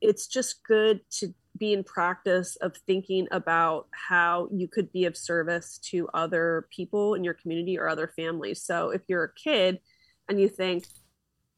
it's 0.00 0.26
just 0.26 0.64
good 0.64 1.00
to 1.10 1.34
be 1.58 1.72
in 1.72 1.84
practice 1.84 2.56
of 2.56 2.76
thinking 2.86 3.26
about 3.32 3.88
how 3.90 4.48
you 4.52 4.68
could 4.68 4.92
be 4.92 5.04
of 5.04 5.16
service 5.16 5.78
to 5.78 6.08
other 6.14 6.68
people 6.70 7.14
in 7.14 7.24
your 7.24 7.34
community 7.34 7.78
or 7.78 7.88
other 7.88 8.12
families. 8.16 8.62
So 8.62 8.90
if 8.90 9.02
you're 9.08 9.24
a 9.24 9.34
kid 9.34 9.80
and 10.28 10.40
you 10.40 10.48
think, 10.48 10.86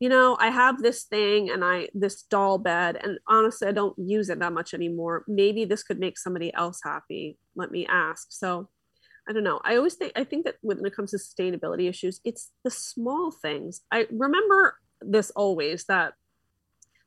you 0.01 0.09
know, 0.09 0.37
I 0.41 0.49
have 0.49 0.83
this 0.83 1.05
thing 1.05 1.51
and 1.51 1.63
I 1.63 1.91
this 1.95 2.23
doll 2.23 2.57
bed, 2.59 2.99
and 3.03 3.19
honestly, 3.29 3.69
I 3.69 3.73
don't 3.73 3.97
use 3.99 4.31
it 4.31 4.41
that 4.41 4.53
much 4.53 4.73
anymore. 4.73 5.25
Maybe 5.29 5.67
this 5.67 5.83
could 5.83 6.01
make 6.01 6.19
somebody 6.19 6.53
else 6.55 6.81
happy. 6.83 7.39
Let 7.55 7.71
me 7.71 7.87
ask. 7.87 8.29
So 8.31 8.71
I 9.29 9.33
don't 9.35 9.45
know. 9.45 9.61
I 9.63 9.77
always 9.77 9.95
think 9.95 10.13
I 10.17 10.25
think 10.25 10.47
that 10.47 10.57
when 10.63 10.85
it 10.85 10.97
comes 10.97 11.11
to 11.11 11.19
sustainability 11.19 11.89
issues, 11.89 12.21
it's 12.25 12.51
the 12.65 12.71
small 12.71 13.31
things. 13.31 13.83
I 13.93 14.07
remember 14.11 14.77
this 15.03 15.31
always 15.33 15.85
that 15.85 16.15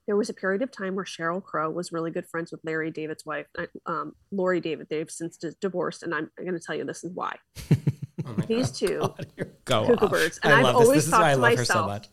there 0.06 0.16
was 0.16 0.30
a 0.30 0.34
period 0.34 0.62
of 0.62 0.72
time 0.72 0.96
where 0.96 1.06
Sheryl 1.06 1.44
Crow 1.44 1.72
was 1.72 1.92
really 1.92 2.12
good 2.12 2.28
friends 2.28 2.52
with 2.52 2.62
Larry 2.64 2.92
David's 2.92 3.26
wife, 3.26 3.48
um, 3.88 4.14
Laurie 4.32 4.60
David. 4.62 4.88
They've 4.90 5.10
since 5.10 5.38
divorced, 5.38 6.04
and 6.04 6.14
I'm, 6.14 6.30
going 6.38 6.54
to 6.54 6.60
tell 6.60 6.76
you 6.76 6.86
this 6.86 7.04
is 7.04 7.12
why. 7.12 7.38
Oh 8.26 8.34
These 8.48 8.70
God. 8.70 8.76
two 8.76 9.44
Go 9.66 9.86
cuckoo 9.86 10.06
off. 10.06 10.12
birds, 10.12 10.40
and 10.44 10.54
I 10.54 10.64
this. 10.64 10.74
always 10.74 10.90
This 10.90 11.06
is 11.06 11.10
thought 11.10 11.22
why 11.24 11.32
I 11.32 11.34
to 11.34 11.42
love 11.42 11.58
her 11.58 11.66
so 11.66 11.86
much. 11.88 12.08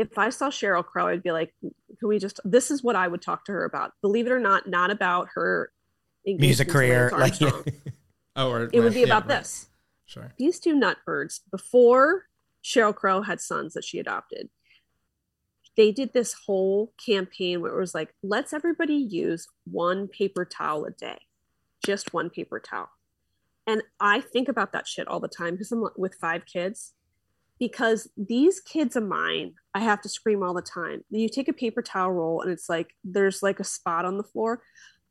If 0.00 0.16
I 0.16 0.30
saw 0.30 0.48
Sheryl 0.48 0.84
Crow, 0.84 1.08
I'd 1.08 1.22
be 1.22 1.30
like, 1.30 1.52
can 1.60 2.08
we 2.08 2.18
just, 2.18 2.40
this 2.42 2.70
is 2.70 2.82
what 2.82 2.96
I 2.96 3.06
would 3.06 3.20
talk 3.20 3.44
to 3.44 3.52
her 3.52 3.66
about. 3.66 3.92
Believe 4.00 4.26
it 4.26 4.32
or 4.32 4.40
not, 4.40 4.66
not 4.66 4.90
about 4.90 5.28
her 5.34 5.70
Music 6.24 6.68
career, 6.68 7.10
like 7.12 7.40
Armstrong. 7.40 7.64
Oh, 8.36 8.50
or 8.50 8.70
it 8.72 8.80
would 8.80 8.94
be 8.94 9.00
yeah, 9.00 9.06
about 9.06 9.28
right. 9.28 9.40
this. 9.40 9.68
Sure. 10.06 10.32
These 10.38 10.60
two 10.60 10.74
nutbirds, 10.74 11.40
before 11.50 12.26
Sheryl 12.64 12.94
Crow 12.94 13.22
had 13.22 13.40
sons 13.40 13.74
that 13.74 13.84
she 13.84 13.98
adopted, 13.98 14.48
they 15.76 15.90
did 15.92 16.12
this 16.12 16.34
whole 16.46 16.92
campaign 17.04 17.60
where 17.60 17.72
it 17.72 17.78
was 17.78 17.94
like, 17.94 18.14
let's 18.22 18.52
everybody 18.52 18.94
use 18.94 19.48
one 19.64 20.08
paper 20.08 20.44
towel 20.44 20.84
a 20.84 20.90
day, 20.90 21.18
just 21.84 22.14
one 22.14 22.30
paper 22.30 22.60
towel. 22.60 22.88
And 23.66 23.82
I 24.00 24.20
think 24.20 24.48
about 24.48 24.72
that 24.72 24.88
shit 24.88 25.08
all 25.08 25.20
the 25.20 25.28
time 25.28 25.54
because 25.54 25.72
I'm 25.72 25.84
with 25.96 26.14
five 26.14 26.46
kids. 26.46 26.92
Because 27.60 28.10
these 28.16 28.58
kids 28.58 28.96
of 28.96 29.06
mine, 29.06 29.54
I 29.74 29.80
have 29.80 30.00
to 30.02 30.08
scream 30.08 30.42
all 30.42 30.54
the 30.54 30.62
time. 30.62 31.04
You 31.10 31.28
take 31.28 31.46
a 31.46 31.52
paper 31.52 31.82
towel 31.82 32.10
roll 32.10 32.40
and 32.40 32.50
it's 32.50 32.68
like 32.68 32.94
there's 33.04 33.42
like 33.42 33.60
a 33.60 33.64
spot 33.64 34.04
on 34.04 34.16
the 34.16 34.24
floor, 34.24 34.62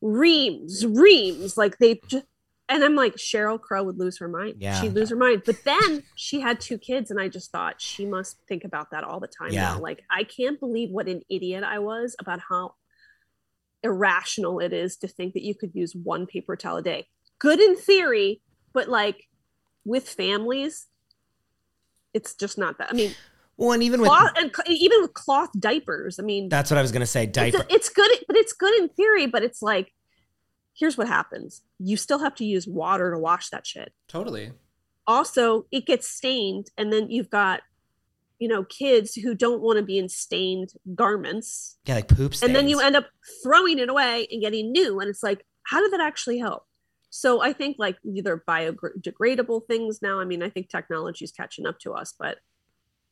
reams, 0.01 0.85
reams. 0.85 1.55
Like 1.55 1.77
they 1.77 2.01
just, 2.07 2.25
and 2.67 2.83
I'm 2.83 2.95
like, 2.95 3.15
Sheryl 3.15 3.61
Crow 3.61 3.83
would 3.83 3.97
lose 3.97 4.19
her 4.19 4.27
mind. 4.27 4.55
Yeah. 4.59 4.79
She'd 4.81 4.93
lose 4.93 5.09
her 5.09 5.15
mind. 5.15 5.43
But 5.45 5.63
then 5.63 6.03
she 6.15 6.39
had 6.39 6.59
two 6.59 6.77
kids, 6.77 7.09
and 7.09 7.19
I 7.19 7.27
just 7.27 7.51
thought 7.51 7.81
she 7.81 8.05
must 8.05 8.37
think 8.47 8.63
about 8.63 8.91
that 8.91 9.03
all 9.03 9.19
the 9.19 9.27
time. 9.27 9.51
Yeah. 9.51 9.73
Now. 9.73 9.79
Like, 9.79 10.03
I 10.11 10.23
can't 10.23 10.59
believe 10.59 10.91
what 10.91 11.07
an 11.07 11.21
idiot 11.29 11.63
I 11.63 11.79
was 11.79 12.15
about 12.19 12.39
how 12.47 12.75
irrational 13.81 14.59
it 14.59 14.73
is 14.73 14.97
to 14.97 15.07
think 15.07 15.33
that 15.33 15.43
you 15.43 15.55
could 15.55 15.73
use 15.73 15.95
one 15.95 16.27
paper 16.27 16.55
towel 16.55 16.77
a 16.77 16.83
day. 16.83 17.07
Good 17.39 17.59
in 17.59 17.75
theory, 17.75 18.41
but 18.73 18.87
like 18.87 19.27
with 19.83 20.07
families, 20.07 20.85
it's 22.19 22.33
just 22.33 22.57
not 22.57 22.77
that. 22.77 22.89
I 22.91 22.93
mean, 22.93 23.13
Well, 23.57 23.71
and 23.71 23.81
even 23.83 24.01
with 24.01 24.09
cloth 24.09 24.31
and 24.35 24.51
even 24.67 25.01
with 25.01 25.13
cloth 25.13 25.49
diapers. 25.57 26.19
I 26.19 26.23
mean, 26.23 26.49
that's 26.49 26.69
what 26.69 26.77
I 26.77 26.81
was 26.81 26.91
gonna 26.91 27.05
say. 27.05 27.23
it's, 27.23 27.31
Diaper. 27.33 27.65
it's 27.69 27.89
good, 27.89 28.11
but 28.27 28.35
it's 28.35 28.53
good 28.53 28.73
in 28.79 28.89
theory. 28.89 29.25
But 29.27 29.43
it's 29.43 29.61
like, 29.61 29.93
here's 30.73 30.97
what 30.97 31.07
happens: 31.07 31.61
you 31.79 31.97
still 31.97 32.19
have 32.19 32.35
to 32.35 32.45
use 32.45 32.67
water 32.67 33.11
to 33.11 33.19
wash 33.19 33.49
that 33.49 33.65
shit. 33.65 33.93
Totally. 34.07 34.51
Also, 35.07 35.65
it 35.71 35.85
gets 35.87 36.07
stained, 36.07 36.67
and 36.77 36.93
then 36.93 37.09
you've 37.09 37.31
got, 37.31 37.61
you 38.37 38.47
know, 38.47 38.63
kids 38.63 39.15
who 39.15 39.33
don't 39.33 39.61
want 39.61 39.77
to 39.77 39.83
be 39.83 39.97
in 39.97 40.07
stained 40.07 40.69
garments, 40.93 41.77
yeah, 41.85 41.95
like 41.95 42.07
poop 42.07 42.35
stains. 42.35 42.43
and 42.47 42.55
then 42.55 42.69
you 42.69 42.79
end 42.79 42.95
up 42.95 43.07
throwing 43.43 43.79
it 43.79 43.89
away 43.89 44.27
and 44.29 44.41
getting 44.41 44.71
new. 44.71 44.99
And 44.99 45.09
it's 45.09 45.23
like, 45.23 45.43
how 45.63 45.81
did 45.81 45.91
that 45.93 46.01
actually 46.01 46.37
help? 46.37 46.63
So 47.09 47.41
I 47.41 47.53
think 47.53 47.77
like 47.79 47.97
either 48.03 48.43
biodegradable 48.47 49.65
things 49.67 50.01
now. 50.01 50.19
I 50.19 50.25
mean, 50.25 50.43
I 50.43 50.49
think 50.49 50.69
technology 50.69 51.25
is 51.25 51.31
catching 51.31 51.65
up 51.65 51.79
to 51.79 51.93
us, 51.93 52.13
but 52.17 52.37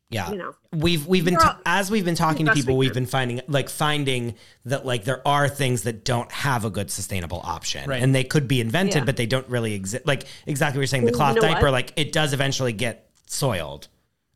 yeah. 0.10 0.30
you 0.32 0.38
know, 0.38 0.54
we've 0.72 1.06
we've 1.08 1.26
been 1.26 1.36
all- 1.38 1.58
as 1.66 1.92
we've 1.92 2.06
been 2.06 2.16
talking 2.16 2.46
to 2.46 2.54
people 2.54 2.78
we 2.78 2.86
we've 2.86 2.94
been 2.94 3.06
finding 3.06 3.42
like 3.48 3.70
finding 3.70 4.36
that 4.66 4.86
like 4.86 5.04
there 5.04 5.28
are 5.28 5.50
things 5.50 5.84
that 5.84 6.06
don't 6.06 6.32
have 6.32 6.64
a 6.64 6.70
good 6.70 6.90
sustainable 6.90 7.42
option 7.44 7.90
Right. 7.90 8.02
and 8.02 8.16
they 8.16 8.24
could 8.24 8.48
be 8.48 8.62
invented 8.62 8.96
Yeah. 9.02 9.04
but 9.06 9.18
they 9.18 9.26
don't 9.26 9.48
really 9.50 9.74
exist 9.74 10.06
like 10.08 10.24
exactly 10.46 10.78
what 10.78 10.84
you're 10.84 10.88
saying 10.88 11.06
the 11.06 11.12
cloth 11.12 11.36
you 11.36 11.42
know 11.42 11.48
diaper 11.50 11.66
what? 11.66 11.72
like 11.74 11.94
it 11.98 12.14
does 12.14 12.32
eventually 12.32 12.72
get 12.72 13.10
soiled 13.26 13.90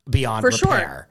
beyond 0.09 0.41
For 0.41 0.51
sure. 0.51 0.71
repair 0.73 1.07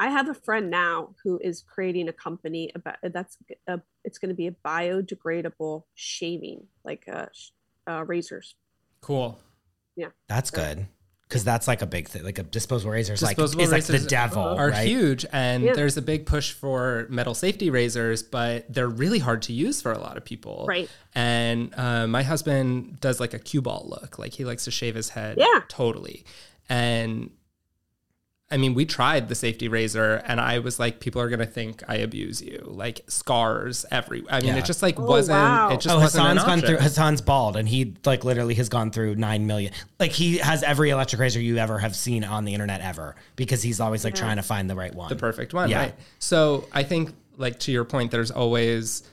I 0.00 0.08
have 0.08 0.28
a 0.30 0.34
friend 0.34 0.70
now 0.70 1.10
who 1.22 1.38
is 1.38 1.62
creating 1.62 2.08
a 2.08 2.12
company 2.12 2.72
about 2.74 2.96
that's 3.02 3.36
a, 3.68 3.80
it's 4.02 4.18
going 4.18 4.30
to 4.30 4.34
be 4.34 4.46
a 4.46 4.52
biodegradable 4.66 5.84
shaving, 5.94 6.66
like 6.84 7.04
uh, 7.06 7.26
sh- 7.34 7.50
uh, 7.90 8.04
razors. 8.04 8.54
Cool. 9.00 9.38
Yeah. 9.96 10.08
That's 10.28 10.50
good 10.50 10.86
because 11.28 11.44
that's 11.44 11.68
like 11.68 11.80
a 11.80 11.86
big 11.86 12.08
thing 12.08 12.24
like 12.24 12.38
a 12.40 12.42
disposable 12.42 12.90
razor 12.90 13.12
is 13.12 13.22
like 13.22 13.36
Disposable 13.36 13.62
is 13.62 13.70
like 13.70 13.84
the 13.84 14.00
devil 14.00 14.42
Are 14.42 14.70
right 14.70 14.86
huge, 14.86 15.24
and 15.32 15.62
Yeah. 15.62 15.74
there's 15.74 15.96
a 15.96 16.02
big 16.02 16.26
push 16.26 16.52
for 16.52 17.06
metal 17.08 17.34
safety 17.34 17.70
razors, 17.70 18.22
but 18.22 18.72
they're 18.72 18.88
really 18.88 19.20
hard 19.20 19.42
to 19.42 19.52
use 19.52 19.80
for 19.80 19.92
a 19.92 19.98
lot 19.98 20.16
of 20.16 20.24
people. 20.24 20.64
Right. 20.68 20.88
And 21.14 21.72
uh, 21.76 22.06
my 22.08 22.24
husband 22.24 22.98
does 23.00 23.20
like 23.20 23.32
a 23.32 23.38
cue 23.38 23.62
ball 23.62 23.86
look, 23.88 24.18
like 24.18 24.32
he 24.32 24.44
likes 24.44 24.64
to 24.64 24.70
shave 24.72 24.94
his 24.96 25.10
head. 25.10 25.36
Yeah. 25.38 25.60
Totally. 25.68 26.24
And 26.68 27.30
I 28.52 28.56
mean, 28.56 28.74
we 28.74 28.84
tried 28.84 29.28
the 29.28 29.36
safety 29.36 29.68
razor, 29.68 30.22
and 30.26 30.40
I 30.40 30.58
was 30.58 30.80
like, 30.80 30.98
people 30.98 31.22
are 31.22 31.28
gonna 31.28 31.46
think 31.46 31.84
I 31.88 31.96
abuse 31.96 32.42
you, 32.42 32.60
like 32.66 33.02
scars 33.06 33.86
every. 33.92 34.24
I 34.28 34.40
mean, 34.40 34.48
Yeah. 34.48 34.56
it 34.58 34.64
just 34.64 34.82
like 34.82 34.98
Oh, 34.98 35.04
wasn't. 35.04 35.38
wow. 35.38 35.70
It 35.70 35.80
just 35.80 35.94
oh, 35.94 36.00
wasn't 36.00 36.26
an 36.26 36.36
Hassan's 36.36 36.48
gone 36.48 36.60
through. 36.68 36.78
Hassan's 36.78 37.20
bald, 37.20 37.56
and 37.56 37.68
he 37.68 37.94
like 38.04 38.24
literally 38.24 38.54
has 38.54 38.68
gone 38.68 38.90
through 38.90 39.14
nine 39.14 39.46
million. 39.46 39.72
Like 40.00 40.10
he 40.10 40.38
has 40.38 40.64
every 40.64 40.90
electric 40.90 41.20
razor 41.20 41.40
you 41.40 41.58
ever 41.58 41.78
have 41.78 41.94
seen 41.94 42.24
on 42.24 42.44
the 42.44 42.52
internet 42.54 42.80
ever, 42.80 43.14
because 43.36 43.62
he's 43.62 43.78
always 43.78 44.02
like 44.02 44.14
Yeah. 44.16 44.22
trying 44.22 44.36
to 44.36 44.42
find 44.42 44.68
the 44.68 44.74
right 44.76 44.94
one. 44.94 45.08
the 45.10 45.16
perfect 45.16 45.54
one, 45.54 45.70
Yeah. 45.70 45.78
right? 45.78 45.94
So 46.18 46.66
I 46.72 46.82
think, 46.82 47.14
like 47.38 47.60
to 47.60 47.72
your 47.72 47.84
point, 47.84 48.10
there's 48.10 48.32
always 48.32 49.04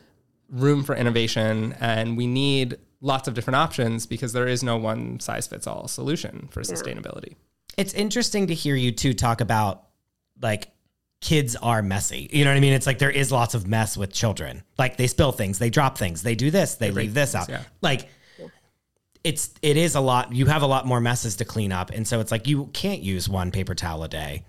room 0.49 0.83
for 0.83 0.95
innovation, 0.95 1.75
and 1.79 2.17
we 2.17 2.25
need 2.25 2.77
lots 3.01 3.27
of 3.27 3.35
different 3.35 3.57
options 3.57 4.07
because 4.07 4.33
there 4.33 4.47
is 4.47 4.63
no 4.63 4.77
one 4.77 5.19
size 5.19 5.45
fits 5.45 5.67
all 5.67 5.87
solution 5.87 6.47
for 6.49 6.61
sustainability. 6.63 7.35
It's 7.77 7.93
interesting 7.93 8.47
to 8.47 8.53
hear 8.53 8.75
you 8.75 8.91
two 8.91 9.13
talk 9.13 9.39
about 9.39 9.83
like 10.41 10.71
kids 11.21 11.55
are 11.55 11.81
messy. 11.81 12.29
You 12.31 12.43
know 12.43 12.51
what 12.51 12.57
I 12.57 12.59
mean? 12.59 12.73
It's 12.73 12.87
like 12.87 12.99
there 12.99 13.11
is 13.11 13.31
lots 13.31 13.53
of 13.53 13.67
mess 13.67 13.95
with 13.95 14.11
children. 14.11 14.63
Like 14.77 14.97
they 14.97 15.07
spill 15.07 15.31
things, 15.31 15.59
they 15.59 15.69
drop 15.69 15.97
things, 15.97 16.23
they 16.23 16.35
do 16.35 16.51
this, 16.51 16.75
they, 16.75 16.89
break 16.89 17.05
leave 17.05 17.13
this 17.13 17.31
things, 17.33 17.43
out. 17.43 17.49
yeah. 17.49 17.63
Like 17.81 18.09
it's 19.23 19.53
it 19.61 19.77
is 19.77 19.95
a 19.95 19.99
lot. 19.99 20.33
You 20.33 20.45
have 20.45 20.61
a 20.61 20.67
lot 20.67 20.85
more 20.85 21.01
messes 21.01 21.35
to 21.37 21.45
clean 21.45 21.71
up, 21.71 21.89
and 21.91 22.07
so 22.07 22.19
it's 22.19 22.31
like 22.31 22.47
you 22.47 22.67
can't 22.67 23.01
use 23.01 23.27
one 23.27 23.51
paper 23.51 23.75
towel 23.75 24.03
a 24.03 24.07
day. 24.07 24.45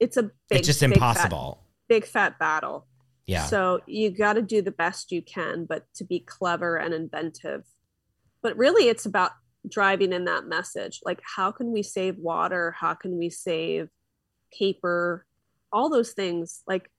It's 0.00 0.16
a 0.16 0.24
big, 0.24 0.32
it's 0.50 0.66
just 0.66 0.80
big 0.80 0.92
impossible. 0.92 1.60
Fat, 1.60 1.88
big 1.88 2.04
fat 2.06 2.38
battle. 2.38 2.86
yeah. 3.26 3.46
So 3.46 3.80
you 3.86 4.10
got 4.10 4.32
to 4.32 4.42
do 4.42 4.62
the 4.62 4.70
best 4.70 5.12
you 5.12 5.22
can, 5.22 5.64
but 5.64 5.86
to 5.94 6.04
be 6.04 6.18
clever 6.18 6.76
and 6.76 6.92
inventive. 6.92 7.64
But 8.42 8.56
really, 8.56 8.88
it's 8.88 9.06
about 9.06 9.32
driving 9.68 10.12
in 10.12 10.24
that 10.24 10.46
message. 10.46 11.00
Like, 11.04 11.20
how 11.22 11.50
can 11.50 11.72
we 11.72 11.82
save 11.82 12.16
water? 12.18 12.74
How 12.78 12.94
can 12.94 13.18
we 13.18 13.30
save 13.30 13.88
paper? 14.56 15.26
All 15.72 15.90
those 15.90 16.12
things. 16.12 16.62
Like, 16.66 16.90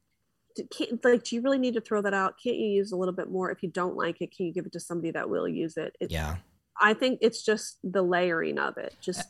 can't, 0.70 1.03
like, 1.03 1.24
do 1.24 1.36
you 1.36 1.41
really 1.41 1.57
need 1.57 1.74
to 1.76 1.82
throw 1.82 2.01
that 2.01 2.14
out? 2.14 2.36
Can't 2.41 2.57
you 2.57 2.68
use 2.68 2.91
a 2.91 2.95
little 2.97 3.14
bit 3.14 3.32
more? 3.32 3.51
If 3.51 3.64
you 3.64 3.70
don't 3.70 3.95
like 3.95 4.22
it, 4.22 4.36
can 4.36 4.45
you 4.45 4.53
give 4.53 4.66
it 4.66 4.74
to 4.74 4.80
somebody 4.80 5.12
that 5.12 5.30
will 5.30 5.47
use 5.47 5.78
it? 5.78 5.95
it 5.99 6.12
yeah. 6.12 6.38
I 6.80 6.93
think 6.93 7.20
it's 7.22 7.43
just 7.43 7.78
the 7.84 8.01
layering 8.01 8.57
of 8.57 8.78
it, 8.78 8.95
just 9.01 9.28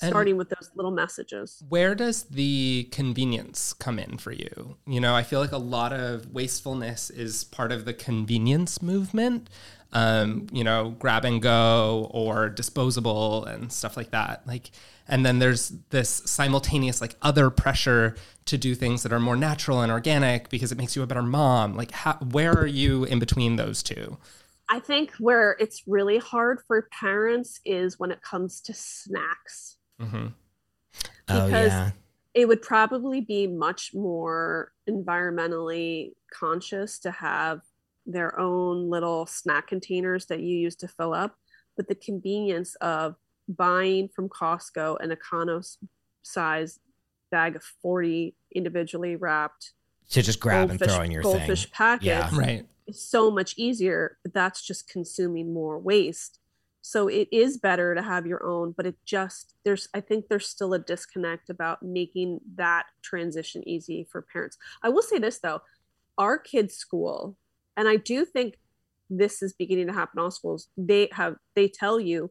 And- 0.00 0.08
starting 0.10 0.36
with 0.36 0.48
those 0.48 0.70
little 0.74 0.90
messages. 0.90 1.62
Where 1.68 1.94
does 1.94 2.24
the 2.24 2.88
convenience 2.90 3.72
come 3.72 3.98
in 3.98 4.18
for 4.18 4.32
you? 4.32 4.76
You 4.86 5.00
know, 5.00 5.14
I 5.14 5.22
feel 5.22 5.40
like 5.40 5.52
a 5.52 5.58
lot 5.58 5.92
of 5.92 6.32
wastefulness 6.32 7.10
is 7.10 7.44
part 7.44 7.70
of 7.70 7.84
the 7.84 7.94
convenience 7.94 8.82
movement. 8.82 9.48
Um, 9.96 10.48
you 10.52 10.64
know, 10.64 10.96
grab 10.98 11.24
and 11.24 11.40
go 11.40 12.10
or 12.12 12.48
disposable 12.48 13.44
and 13.44 13.72
stuff 13.72 13.96
like 13.96 14.10
that. 14.10 14.44
Like, 14.44 14.72
and 15.06 15.24
then 15.24 15.38
there's 15.38 15.68
this 15.90 16.08
simultaneous 16.26 17.00
like 17.00 17.14
other 17.22 17.48
pressure 17.48 18.16
to 18.46 18.58
do 18.58 18.74
things 18.74 19.04
that 19.04 19.12
are 19.12 19.20
more 19.20 19.36
natural 19.36 19.82
and 19.82 19.92
organic 19.92 20.48
because 20.48 20.72
it 20.72 20.78
makes 20.78 20.96
you 20.96 21.02
a 21.02 21.06
better 21.06 21.22
mom. 21.22 21.76
Like, 21.76 21.92
how, 21.92 22.14
where 22.14 22.52
are 22.52 22.66
you 22.66 23.04
in 23.04 23.20
between 23.20 23.54
those 23.54 23.84
two? 23.84 24.18
I 24.68 24.80
think 24.80 25.12
where 25.20 25.56
it's 25.60 25.82
really 25.86 26.18
hard 26.18 26.58
for 26.66 26.88
parents 26.98 27.60
is 27.64 27.96
when 27.98 28.10
it 28.10 28.20
comes 28.22 28.60
to 28.62 28.74
snacks. 28.74 29.76
hmm 30.00 30.26
Oh 31.28 31.46
Because- 31.46 31.68
yeah. 31.68 31.90
It 32.34 32.48
would 32.48 32.62
probably 32.62 33.20
be 33.20 33.46
much 33.46 33.92
more 33.94 34.72
environmentally 34.90 36.14
conscious 36.32 36.98
to 36.98 37.12
have 37.12 37.60
their 38.06 38.38
own 38.38 38.90
little 38.90 39.26
snack 39.26 39.66
containers 39.68 40.26
that 40.26 40.40
you 40.40 40.56
use 40.56 40.76
to 40.76 40.88
fill 40.88 41.14
up, 41.14 41.36
but 41.76 41.88
the 41.88 41.94
convenience 41.94 42.74
of 42.76 43.16
buying 43.48 44.08
from 44.08 44.28
Costco 44.28 44.96
an 45.00 45.10
econo 45.10 45.64
size 46.22 46.80
bag 47.30 47.56
of 47.56 47.62
40 47.82 48.34
individually 48.54 49.16
wrapped 49.16 49.72
To 50.10 50.22
just 50.22 50.40
grab 50.40 50.70
and 50.70 50.78
throw 50.78 51.00
in 51.02 51.10
your 51.10 51.22
goldfish 51.22 51.64
thing. 51.64 51.72
packets 51.72 52.06
Yeah. 52.06 52.30
Right. 52.32 52.66
is 52.86 53.02
so 53.02 53.30
much 53.30 53.54
easier, 53.56 54.18
but 54.22 54.32
that's 54.32 54.62
just 54.62 54.88
consuming 54.88 55.52
more 55.52 55.78
waste. 55.78 56.38
So 56.80 57.08
it 57.08 57.28
is 57.32 57.56
better 57.56 57.94
to 57.94 58.02
have 58.02 58.26
your 58.26 58.44
own, 58.44 58.72
but 58.76 58.84
it 58.86 58.96
just 59.06 59.54
there's 59.64 59.88
I 59.94 60.00
think 60.00 60.28
there's 60.28 60.46
still 60.46 60.74
a 60.74 60.78
disconnect 60.78 61.48
about 61.48 61.82
making 61.82 62.40
that 62.56 62.84
transition 63.02 63.66
easy 63.66 64.06
for 64.10 64.20
parents. 64.20 64.58
I 64.82 64.90
will 64.90 65.02
say 65.02 65.18
this 65.18 65.38
though, 65.38 65.62
our 66.18 66.38
kids' 66.38 66.76
school, 66.76 67.36
and 67.76 67.88
I 67.88 67.96
do 67.96 68.24
think 68.24 68.56
this 69.10 69.42
is 69.42 69.52
beginning 69.52 69.86
to 69.88 69.92
happen 69.92 70.18
in 70.18 70.24
all 70.24 70.30
schools, 70.30 70.68
they 70.76 71.08
have 71.12 71.36
they 71.54 71.68
tell 71.68 72.00
you 72.00 72.30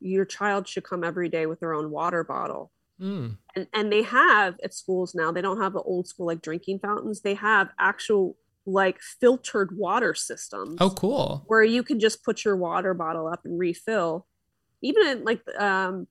your 0.00 0.24
child 0.24 0.66
should 0.68 0.84
come 0.84 1.04
every 1.04 1.28
day 1.28 1.46
with 1.46 1.60
their 1.60 1.74
own 1.74 1.90
water 1.90 2.24
bottle 2.24 2.70
Mm. 3.00 3.38
and 3.56 3.66
and 3.72 3.90
they 3.90 4.02
have 4.02 4.56
at 4.62 4.74
schools 4.74 5.14
now 5.14 5.32
they 5.32 5.40
don't 5.40 5.58
have 5.58 5.72
the 5.72 5.80
old 5.80 6.06
school 6.06 6.26
like 6.26 6.42
drinking 6.42 6.80
fountains 6.80 7.22
they 7.22 7.32
have 7.32 7.70
actual 7.78 8.36
like 8.66 9.00
filtered 9.00 9.74
water 9.74 10.12
systems 10.14 10.76
Oh, 10.82 10.90
cool. 10.90 11.42
where 11.46 11.62
you 11.64 11.82
can 11.82 11.98
just 11.98 12.22
put 12.22 12.44
your 12.44 12.58
water 12.58 12.92
bottle 12.92 13.26
up 13.26 13.40
and 13.46 13.58
refill 13.58 14.26
even 14.82 15.06
in 15.06 15.24
like 15.24 15.40
um 15.58 16.08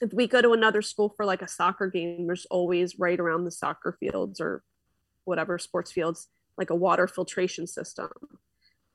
if 0.00 0.10
we 0.14 0.26
go 0.26 0.40
to 0.40 0.52
another 0.52 0.80
school 0.80 1.12
for 1.14 1.26
like 1.26 1.42
a 1.42 1.48
soccer 1.48 1.88
game 1.88 2.26
there's 2.26 2.46
always 2.46 2.98
right 2.98 3.20
around 3.20 3.44
the 3.44 3.50
soccer 3.50 3.94
fields 4.00 4.40
or 4.40 4.62
whatever 5.24 5.58
sports 5.58 5.92
fields 5.92 6.28
like 6.58 6.70
a 6.70 6.74
water 6.76 7.06
filtration 7.06 7.66
system 7.66 8.08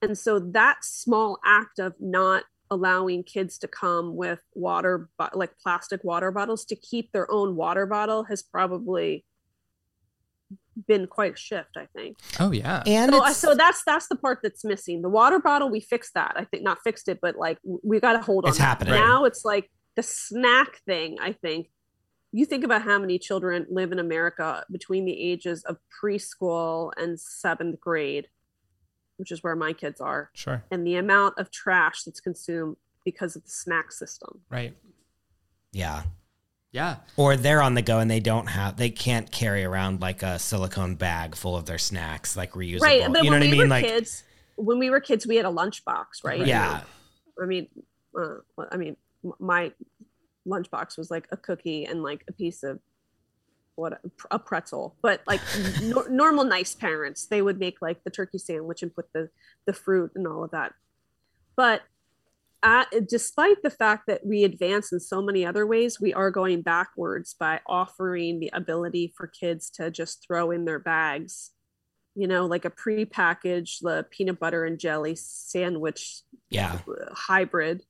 and 0.02 0.18
so 0.18 0.40
that 0.40 0.84
small 0.84 1.40
act 1.46 1.80
of 1.80 1.94
not 2.00 2.44
allowing 2.70 3.24
kids 3.24 3.58
to 3.58 3.68
come 3.68 4.16
with 4.16 4.42
water 4.54 5.10
bo- 5.18 5.30
like 5.34 5.58
plastic 5.60 6.04
water 6.04 6.32
bottles 6.32 6.66
to 6.66 6.76
keep 6.76 7.12
their 7.12 7.30
own 7.32 7.56
water 7.56 7.86
bottle 7.86 8.24
has 8.26 8.44
probably 8.44 9.24
been 10.88 11.08
quite 11.08 11.34
a 11.34 11.38
shift 11.38 11.76
i 11.78 11.88
think 11.96 12.18
Oh, 12.40 12.52
yeah. 12.52 12.84
And 12.86 13.12
so, 13.12 13.24
uh, 13.24 13.34
so 13.34 13.56
that's 13.56 13.82
that's 13.86 14.08
the 14.08 14.16
part 14.16 14.40
that's 14.44 14.64
missing. 14.64 15.02
The 15.02 15.10
water 15.10 15.40
bottle, 15.40 15.70
we 15.72 15.80
fixed 15.80 16.14
that. 16.14 16.34
I 16.36 16.44
think 16.44 16.64
not 16.64 16.78
fixed 16.84 17.08
it, 17.10 17.18
but 17.20 17.36
like 17.36 17.58
we 17.84 18.00
got 18.00 18.14
to 18.14 18.20
hold 18.20 18.46
on. 18.46 18.50
It's 18.50 18.60
happening. 18.60 18.94
now. 18.94 19.26
It's 19.26 19.44
like 19.44 19.72
the 19.96 20.04
snack 20.04 20.78
thing. 20.86 21.18
I 21.20 21.32
think 21.34 21.70
you 22.32 22.46
think 22.46 22.64
about 22.64 22.82
how 22.84 23.00
many 23.00 23.18
children 23.20 23.66
live 23.70 23.92
in 23.92 24.00
America 24.00 24.66
between 24.72 25.06
the 25.06 25.20
ages 25.20 25.64
of 25.64 25.78
preschool 26.04 26.92
and 26.98 27.20
seventh 27.20 27.80
grade, 27.80 28.28
which 29.18 29.32
is 29.32 29.44
where 29.44 29.56
my 29.56 29.74
kids 29.74 30.00
are, 30.02 30.30
Sure. 30.34 30.64
and 30.72 30.86
the 30.86 30.96
amount 30.96 31.38
of 31.38 31.50
trash 31.52 32.04
that's 32.04 32.20
consumed 32.20 32.78
because 33.06 33.36
of 33.36 33.44
the 33.44 33.50
snack 33.50 33.92
system. 33.92 34.42
Right. 34.50 34.76
yeah. 35.72 36.04
Yeah. 36.74 36.98
Or 37.16 37.38
they're 37.38 37.62
on 37.62 37.74
the 37.76 37.82
go 37.82 38.00
and 38.00 38.12
they 38.12 38.20
don't 38.20 38.48
have 38.48 38.76
they 38.76 38.90
can't 38.90 39.32
carry 39.32 39.64
around 39.64 40.02
like 40.02 40.22
a 40.22 40.38
silicone 40.38 40.96
bag 40.96 41.34
full 41.36 41.56
of 41.56 41.66
their 41.66 41.78
snacks, 41.78 42.36
like 42.36 42.52
reusable. 42.52 42.82
Right, 42.82 43.12
but 43.12 43.24
you 43.24 43.32
know 43.32 43.38
when 43.38 43.40
what 43.40 43.48
I 43.48 43.52
we 43.52 43.52
mean? 43.52 43.60
were 43.62 43.68
Like 43.68 43.86
kids, 43.86 44.24
when 44.58 44.78
we 44.78 44.90
were 44.90 45.00
kids, 45.00 45.26
we 45.26 45.38
had 45.38 45.46
a 45.46 45.50
lunchbox, 45.50 46.24
right? 46.26 46.46
yeah. 46.46 46.82
I 47.42 47.46
mean, 47.46 47.68
uh, 48.20 48.36
I 48.70 48.76
mean, 48.78 48.98
my 49.40 49.72
lunchbox 50.48 50.98
was 50.98 51.12
like 51.12 51.28
a 51.32 51.38
cookie 51.38 51.86
and 51.86 52.04
like 52.04 52.24
a 52.28 52.34
piece 52.34 52.64
of 52.64 52.80
what 53.76 54.00
a 54.32 54.40
pretzel. 54.40 54.96
But 55.02 55.22
like 55.28 55.42
no, 55.84 56.02
normal 56.10 56.44
nice 56.44 56.74
parents 56.74 57.28
they 57.28 57.42
would 57.42 57.60
make 57.60 57.82
like 57.82 58.04
the 58.04 58.10
turkey 58.10 58.40
sandwich 58.40 58.82
and 58.82 58.94
put 58.94 59.12
the 59.14 59.30
the 59.66 59.74
fruit 59.74 60.12
and 60.16 60.28
all 60.28 60.44
of 60.44 60.52
that. 60.52 60.74
But 61.56 61.84
at, 62.64 62.88
despite 63.08 63.62
the 63.62 63.70
fact 63.70 64.08
that 64.08 64.26
we 64.26 64.44
advance 64.44 64.92
in 64.92 65.00
so 65.00 65.22
many 65.22 65.46
other 65.46 65.68
ways 65.68 66.02
we 66.02 66.12
are 66.14 66.32
going 66.32 66.64
backwards 66.64 67.36
by 67.40 67.60
offering 67.68 68.40
the 68.40 68.50
ability 68.52 69.14
for 69.16 69.28
kids 69.28 69.70
to 69.72 69.92
just 69.92 70.26
throw 70.26 70.50
in 70.52 70.66
their 70.66 70.80
bags. 70.80 71.52
You 72.16 72.28
know 72.28 72.48
like 72.48 72.66
a 72.66 72.72
pre-packaged 72.72 73.84
the 73.84 74.08
peanut 74.10 74.40
butter 74.40 74.66
and 74.66 74.80
jelly 74.80 75.16
sandwich 75.16 76.22
Yeah. 76.50 76.80
hybrid 77.12 77.84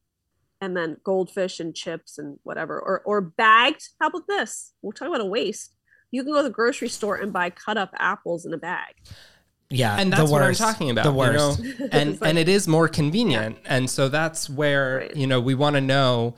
and 0.61 0.75
then 0.75 0.97
goldfish 1.03 1.59
and 1.59 1.75
chips 1.75 2.17
and 2.17 2.39
whatever 2.43 2.79
or 2.79 3.01
or 3.05 3.21
bagged 3.21 3.89
how 4.01 4.07
about 4.07 4.27
this 4.27 4.73
we'll 4.81 4.91
talk 4.91 5.07
about 5.07 5.21
a 5.21 5.25
waste 5.25 5.73
you 6.11 6.23
can 6.23 6.31
go 6.31 6.37
to 6.37 6.43
the 6.43 6.49
grocery 6.49 6.87
store 6.89 7.15
and 7.17 7.31
buy 7.33 7.49
cut 7.49 7.77
up 7.77 7.91
apples 7.99 8.45
in 8.45 8.53
a 8.53 8.57
bag 8.57 8.95
Yeah. 9.69 9.97
and 9.99 10.11
the 10.11 10.17
that's 10.17 10.31
what 10.31 10.41
I'm 10.41 10.53
talking 10.53 10.89
about. 10.89 11.03
The 11.03 11.11
you 11.11 11.17
worst. 11.17 11.59
know? 11.79 11.87
and 11.91 12.21
like- 12.21 12.29
and 12.29 12.37
it 12.39 12.47
is 12.47 12.67
more 12.67 12.87
convenient, 12.87 13.57
and 13.65 13.89
so 13.89 14.07
that's 14.07 14.49
where 14.49 14.97
Right. 14.99 15.15
you 15.15 15.27
know 15.27 15.39
we 15.41 15.53
want 15.55 15.75
to 15.75 15.81
know 15.81 16.35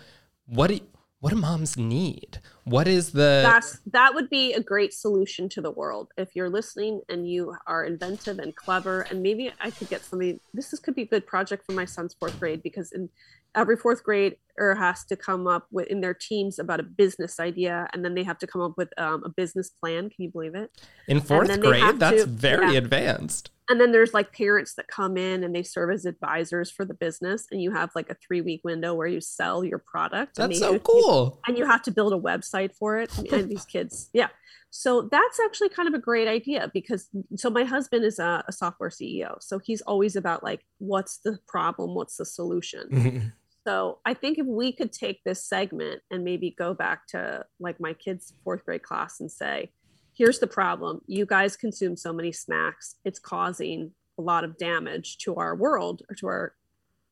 what 0.47 0.67
do, 0.71 0.79
what 1.19 1.29
do 1.29 1.35
moms 1.35 1.77
need? 1.77 2.39
What 2.63 2.87
is 2.87 3.11
the 3.11 3.41
that's 3.45 3.79
that 3.91 4.15
would 4.15 4.29
be 4.29 4.53
a 4.53 4.61
great 4.61 4.93
solution 4.93 5.49
to 5.49 5.61
the 5.61 5.69
world 5.71 6.07
if 6.17 6.29
you're 6.35 6.49
listening 6.49 7.01
and 7.09 7.29
you 7.29 7.55
are 7.67 7.83
inventive 7.85 8.39
and 8.39 8.55
clever 8.55 9.01
and 9.09 9.21
maybe 9.23 9.51
i 9.59 9.71
could 9.71 9.89
get 9.89 10.03
somebody 10.05 10.39
this 10.53 10.71
is, 10.71 10.79
could 10.79 10.93
be 10.93 11.01
a 11.01 11.07
good 11.07 11.25
project 11.25 11.65
for 11.65 11.71
my 11.73 11.85
son's 11.85 12.13
fourth 12.19 12.39
grade 12.39 12.61
because 12.61 12.91
in 12.91 13.09
every 13.55 13.77
fourth 13.77 14.03
grade 14.03 14.35
er 14.59 14.75
has 14.75 15.05
to 15.05 15.15
come 15.15 15.47
up 15.47 15.67
with 15.71 15.87
in 15.87 16.01
their 16.01 16.13
teams 16.13 16.59
about 16.59 16.79
a 16.79 16.83
business 16.83 17.39
idea 17.39 17.87
and 17.93 18.03
then 18.03 18.13
they 18.13 18.23
have 18.23 18.37
to 18.37 18.45
come 18.47 18.61
up 18.61 18.73
with 18.77 18.89
um, 18.97 19.23
a 19.23 19.29
business 19.29 19.69
plan 19.69 20.09
can 20.09 20.23
you 20.23 20.29
believe 20.29 20.53
it 20.55 20.69
in 21.07 21.19
fourth 21.21 21.47
then 21.47 21.61
they 21.61 21.79
have 21.79 21.97
grade? 21.97 21.99
That's 21.99 22.23
to- 22.23 22.29
very 22.29 22.73
yeah. 22.73 22.77
advanced. 22.79 23.51
and 23.69 23.79
then 23.79 23.91
there's 23.91 24.13
like 24.13 24.33
parents 24.33 24.73
that 24.75 24.87
come 24.87 25.15
in 25.17 25.43
and 25.43 25.55
they 25.55 25.63
serve 25.63 25.91
as 25.91 26.05
advisors 26.05 26.69
for 26.69 26.85
the 26.85 26.93
business 26.93 27.47
and 27.51 27.61
you 27.61 27.71
have 27.71 27.89
like 27.95 28.09
a 28.09 28.15
three 28.15 28.41
week 28.41 28.61
window 28.63 28.93
where 28.93 29.07
you 29.07 29.21
sell 29.21 29.63
your 29.63 29.79
product 29.79 30.37
and 30.37 30.51
That's 30.51 30.59
they- 30.59 30.65
so 30.67 30.79
cool. 30.79 31.39
and 31.47 31.57
you 31.57 31.65
have 31.65 31.81
to 31.83 31.91
build 31.91 32.13
a 32.13 32.17
website 32.17 32.75
for 32.75 32.97
it 32.99 33.17
and 33.31 33.49
these 33.49 33.65
kids 33.65 34.09
yeah 34.13 34.27
so 34.71 35.09
that's 35.11 35.39
actually 35.39 35.69
kind 35.69 35.87
of 35.87 35.95
a 35.95 35.99
great 35.99 36.27
idea 36.27 36.69
because 36.75 37.09
so 37.35 37.49
my 37.49 37.63
husband 37.63 38.05
is 38.05 38.19
a, 38.19 38.43
a 38.47 38.51
software 38.51 38.89
ceo 38.89 39.41
so 39.41 39.57
he's 39.57 39.81
always 39.81 40.15
about 40.15 40.43
like 40.43 40.63
what's 40.77 41.17
the 41.23 41.39
problem 41.47 41.95
what's 41.95 42.17
the 42.17 42.25
solution. 42.25 43.33
so 43.69 43.99
i 44.05 44.13
think 44.13 44.37
if 44.37 44.45
we 44.47 44.71
could 44.71 44.91
take 44.91 45.21
this 45.23 45.43
segment 45.43 46.01
and 46.11 46.23
maybe 46.23 46.55
go 46.57 46.73
back 46.73 47.07
to 47.07 47.45
like 47.59 47.79
my 47.79 47.93
kids 47.93 48.33
fourth 48.43 48.65
grade 48.65 48.83
class 48.83 49.19
and 49.19 49.31
say 49.31 49.71
here's 50.19 50.39
the 50.39 50.47
problem. 50.47 51.01
You 51.07 51.25
guys 51.25 51.55
consume 51.55 51.95
so 51.95 52.11
many 52.11 52.33
snacks. 52.33 52.97
It's 53.05 53.19
causing 53.19 53.91
a 54.19 54.21
lot 54.21 54.43
of 54.43 54.57
damage 54.57 55.17
to 55.19 55.35
our 55.35 55.55
world 55.55 56.01
or 56.09 56.15
to 56.15 56.27
our 56.27 56.53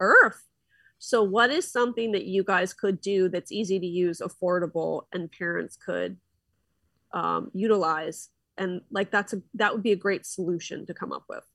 earth. 0.01 0.43
So 0.99 1.23
what 1.23 1.49
is 1.49 1.71
something 1.71 2.11
that 2.11 2.25
you 2.25 2.43
guys 2.43 2.73
could 2.73 2.99
do 2.99 3.29
that's 3.29 3.51
easy 3.51 3.79
to 3.79 3.85
use 3.85 4.19
affordable 4.19 5.03
and 5.13 5.31
parents 5.31 5.77
could 5.77 6.17
um, 7.13 7.49
utilize? 7.53 8.29
And 8.57 8.81
like 8.91 9.09
that's 9.09 9.33
a 9.33 9.41
that 9.53 9.73
would 9.73 9.83
be 9.83 9.93
a 9.93 9.95
great 9.95 10.25
solution 10.25 10.85
to 10.87 10.93
come 10.93 11.13
up 11.13 11.23
with. 11.29 11.45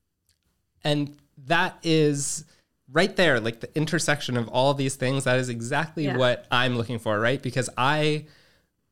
And 0.83 1.17
that 1.45 1.77
is 1.83 2.45
right 2.91 3.15
there, 3.15 3.39
like 3.39 3.59
the 3.61 3.75
intersection 3.75 4.37
of 4.37 4.47
all 4.49 4.73
these 4.73 4.95
things. 4.95 5.23
That 5.23 5.39
is 5.39 5.49
exactly 5.49 6.05
Yeah. 6.05 6.17
what 6.17 6.45
I'm 6.51 6.77
looking 6.77 6.99
for, 6.99 7.19
right? 7.19 7.41
Because 7.41 7.69
I 7.77 8.25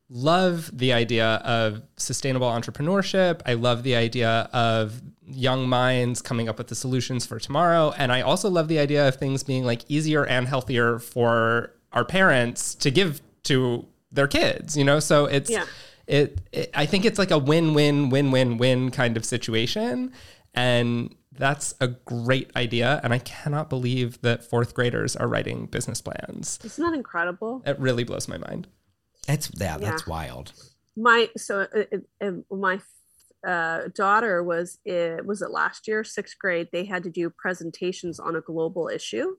love 0.08 0.70
the 0.76 0.92
idea 0.92 1.26
of 1.44 1.82
sustainable 1.96 2.48
entrepreneurship. 2.48 3.40
I 3.46 3.54
love 3.54 3.82
the 3.82 3.94
idea 3.96 4.48
of 4.52 5.00
young 5.26 5.68
minds 5.68 6.20
coming 6.20 6.48
up 6.48 6.58
with 6.58 6.66
the 6.68 6.74
solutions 6.74 7.24
for 7.24 7.38
tomorrow. 7.38 7.94
And 7.96 8.12
I 8.12 8.20
also 8.20 8.50
love 8.50 8.68
the 8.68 8.78
idea 8.78 9.08
of 9.08 9.16
things 9.16 9.42
being 9.42 9.64
like 9.64 9.82
easier 9.88 10.26
and 10.26 10.46
healthier 10.48 10.98
for 10.98 11.72
our 11.92 12.04
parents 12.04 12.74
to 12.76 12.90
give 12.90 13.22
to 13.44 13.86
their 14.10 14.26
kids, 14.26 14.76
you 14.76 14.84
know? 14.84 15.00
So 15.00 15.24
it's, 15.26 15.48
Yeah. 15.48 15.64
it, 16.06 16.38
it 16.52 16.70
I 16.74 16.84
think 16.84 17.04
it's 17.06 17.18
like 17.18 17.30
a 17.30 17.38
win-win 17.38 18.10
win-win-win 18.10 18.90
kind 18.90 19.16
of 19.16 19.24
situation 19.24 20.12
and 20.52 21.14
that's 21.38 21.74
a 21.80 21.88
great 21.88 22.50
idea 22.56 23.00
and 23.02 23.12
I 23.12 23.18
cannot 23.18 23.68
believe 23.70 24.20
that 24.22 24.44
fourth 24.44 24.74
graders 24.74 25.16
are 25.16 25.28
writing 25.28 25.66
business 25.66 26.00
plans. 26.00 26.58
isn't 26.64 26.84
that 26.84 26.94
incredible 26.94 27.62
It 27.66 27.78
really 27.78 28.04
blows 28.04 28.28
my 28.28 28.38
mind. 28.38 28.68
It's 29.28 29.50
yeah, 29.54 29.78
Yeah. 29.78 29.90
that's 29.90 30.06
wild. 30.06 30.52
my 30.96 31.30
so 31.36 31.66
uh, 31.74 31.84
uh, 32.20 32.26
uh, 32.26 32.54
my 32.54 32.80
uh, 33.46 33.88
daughter 33.94 34.42
was 34.44 34.78
it 34.84 35.24
was 35.26 35.42
it 35.42 35.50
last 35.50 35.88
year 35.88 36.04
sixth 36.04 36.38
grade 36.38 36.68
they 36.72 36.84
had 36.84 37.02
to 37.02 37.10
do 37.10 37.28
presentations 37.30 38.20
on 38.20 38.36
a 38.36 38.40
global 38.40 38.88
issue 38.88 39.36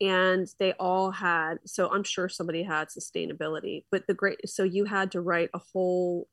and 0.00 0.48
they 0.58 0.72
all 0.80 1.10
had 1.10 1.58
so 1.66 1.90
i'm 1.92 2.02
sure 2.04 2.28
somebody 2.28 2.62
had 2.62 2.88
sustainability 2.88 3.84
but 3.90 4.06
the 4.06 4.14
great 4.14 4.48
so 4.48 4.62
you 4.62 4.84
had 4.86 5.10
to 5.12 5.20
write 5.20 5.50
a 5.52 5.58
whole 5.72 6.26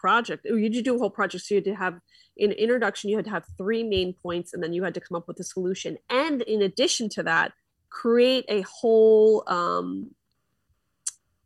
project 0.00 0.46
you 0.46 0.68
did 0.70 0.84
do 0.84 0.94
a 0.96 0.98
whole 0.98 1.10
project 1.10 1.44
so 1.44 1.54
you 1.54 1.58
had 1.58 1.64
to 1.64 1.74
have 1.74 2.00
in 2.36 2.52
introduction 2.52 3.10
you 3.10 3.16
had 3.16 3.24
to 3.24 3.30
have 3.30 3.44
three 3.58 3.82
main 3.82 4.14
points 4.14 4.54
and 4.54 4.62
then 4.62 4.72
you 4.72 4.82
had 4.82 4.94
to 4.94 5.00
come 5.00 5.16
up 5.16 5.28
with 5.28 5.38
a 5.40 5.44
solution 5.44 5.98
and 6.08 6.42
in 6.42 6.62
addition 6.62 7.08
to 7.08 7.22
that 7.22 7.52
create 7.90 8.44
a 8.48 8.62
whole 8.62 9.44
um, 9.48 10.10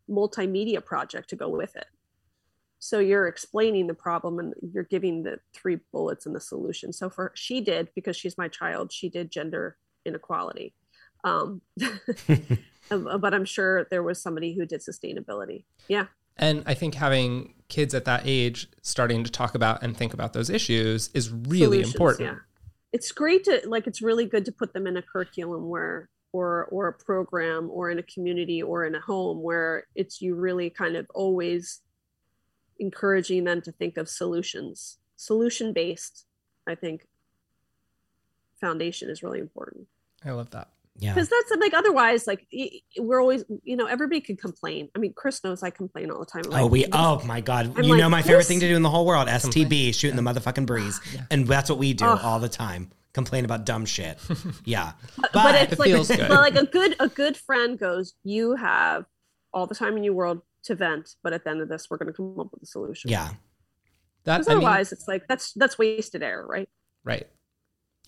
multimedia 0.09 0.85
project 0.85 1.31
to 1.31 1.37
go 1.37 1.49
with 1.49 1.75
it. 1.77 1.87
So 2.79 2.99
you're 2.99 3.27
explaining 3.27 3.87
the 3.87 3.95
problem 3.95 4.39
and 4.39 4.55
you're 4.61 4.85
giving 4.85 5.23
the 5.23 5.41
three 5.55 5.79
bullets 5.91 6.27
and 6.27 6.35
the 6.35 6.41
solution. 6.41 6.93
So 6.93 7.09
for 7.09 7.33
she 7.35 7.63
did 7.63 7.89
because 7.95 8.17
she's 8.17 8.37
my 8.37 8.49
child, 8.49 8.93
she 8.93 9.09
did 9.09 9.31
gender 9.31 9.77
inequality. 10.05 10.75
Um, 11.25 11.63
but 12.91 13.33
I'm 13.33 13.47
sure 13.47 13.87
there 13.91 14.03
was 14.03 14.21
somebody 14.21 14.55
who 14.55 14.67
did 14.67 14.83
sustainability. 14.83 15.65
Yeah, 15.89 16.07
And 16.37 16.63
I 16.67 16.75
think 16.75 16.95
having 16.95 17.55
kids 17.69 17.95
at 17.95 18.05
that 18.05 18.23
age 18.25 18.69
starting 18.83 19.25
to 19.25 19.31
talk 19.31 19.55
about 19.55 19.83
and 19.83 19.97
think 19.97 20.13
about 20.13 20.33
those 20.33 20.51
issues 20.51 21.09
is 21.15 21.31
really 21.31 21.79
solutions, 21.83 21.95
important. 21.95 22.29
Yeah, 22.29 22.39
it's 22.93 23.13
great 23.13 23.45
to 23.45 23.63
like. 23.67 23.87
It's 23.87 24.03
really 24.03 24.27
good 24.27 24.45
to 24.47 24.53
put 24.53 24.73
them 24.73 24.87
in 24.87 24.97
a 24.97 25.03
curriculum 25.03 25.69
where, 25.69 26.09
or 26.33 26.67
or 26.67 26.89
a 26.89 26.93
program, 26.93 27.71
or 27.71 27.91
in 27.91 27.99
a 27.99 28.03
community, 28.03 28.63
or 28.63 28.85
in 28.85 28.95
a 28.95 29.01
home 29.01 29.43
where 29.43 29.87
it's 29.95 30.21
you 30.21 30.35
really 30.35 30.71
kind 30.71 30.97
of 30.97 31.07
always 31.15 31.81
encouraging 32.79 33.45
them 33.45 33.63
to 33.63 33.73
think 33.73 33.97
of 33.97 34.09
solutions, 34.09 34.99
solution 35.17 35.73
based. 35.73 36.27
I 36.67 36.75
think 36.75 37.07
foundation 38.61 39.11
is 39.11 39.23
really 39.23 39.41
important 39.41 39.87
I 40.25 40.31
love 40.31 40.51
that. 40.51 40.69
Yeah. 40.97 41.13
because 41.13 41.29
that's 41.29 41.51
like 41.61 41.75
otherwise 41.75 42.29
like 42.29 42.47
we're 42.99 43.21
always 43.21 43.43
you 43.65 43.77
know 43.77 43.87
everybody 43.87 44.21
could 44.21 44.41
complain. 44.41 44.91
I 44.95 45.01
mean, 45.01 45.13
Chris 45.17 45.43
knows 45.43 45.63
I 45.63 45.71
complain 45.71 46.11
all 46.11 46.21
the 46.21 46.27
time. 46.27 46.43
Oh, 46.53 46.67
we. 46.67 46.87
Oh 46.93 47.21
my 47.27 47.41
God! 47.41 47.73
I'm 47.77 47.83
you 47.83 47.91
like, 47.93 47.99
know 48.01 48.09
my 48.09 48.23
favorite 48.23 48.39
this- 48.39 48.49
thing 48.49 48.61
to 48.61 48.69
do 48.69 48.77
in 48.77 48.83
the 48.83 48.91
whole 48.91 49.05
world: 49.05 49.27
STB, 49.29 49.93
shooting 49.95 50.17
the 50.17 50.23
motherfucking 50.23 50.67
breeze, 50.67 51.01
ah, 51.19 51.27
and 51.33 51.47
that's 51.49 51.69
what 51.69 51.79
we 51.79 51.95
do 51.95 52.05
Ugh. 52.05 52.21
all 52.23 52.39
the 52.39 52.49
time. 52.49 52.93
Complain 53.13 53.45
about 53.45 53.65
dumb 53.67 53.85
shit. 53.87 54.19
Yeah, 54.65 54.93
but, 55.21 55.33
But 55.33 55.55
it's 55.57 55.73
it 55.75 55.79
like 55.79 55.89
feels 55.91 56.09
good. 56.09 56.29
but 56.29 56.41
like 56.41 56.57
a 56.57 56.65
good 56.67 56.97
a 57.01 57.09
good 57.09 57.37
friend 57.37 57.79
goes 57.79 58.15
you 58.25 58.55
have 58.57 59.05
all 59.53 59.67
the 59.67 59.75
time 59.75 59.97
in 59.97 60.05
your 60.05 60.15
world 60.15 60.43
to 60.65 60.75
vent 60.75 61.15
but 61.23 61.33
at 61.33 61.45
the 61.45 61.51
end 61.51 61.61
of 61.61 61.69
this 61.69 61.89
we're 61.91 61.99
going 61.99 62.07
to 62.07 62.13
come 62.13 62.39
up 62.41 62.49
with 62.53 62.63
a 62.63 62.67
solution 62.67 63.11
yeah. 63.11 63.31
That 64.25 64.39
because 64.39 64.49
I 64.49 64.55
mean, 64.55 64.65
otherwise 64.65 64.91
it's 64.93 65.07
like 65.07 65.29
that's 65.29 65.53
that's 65.55 65.77
wasted 65.79 66.23
air 66.23 66.45
right 66.47 66.69
right. 67.05 67.27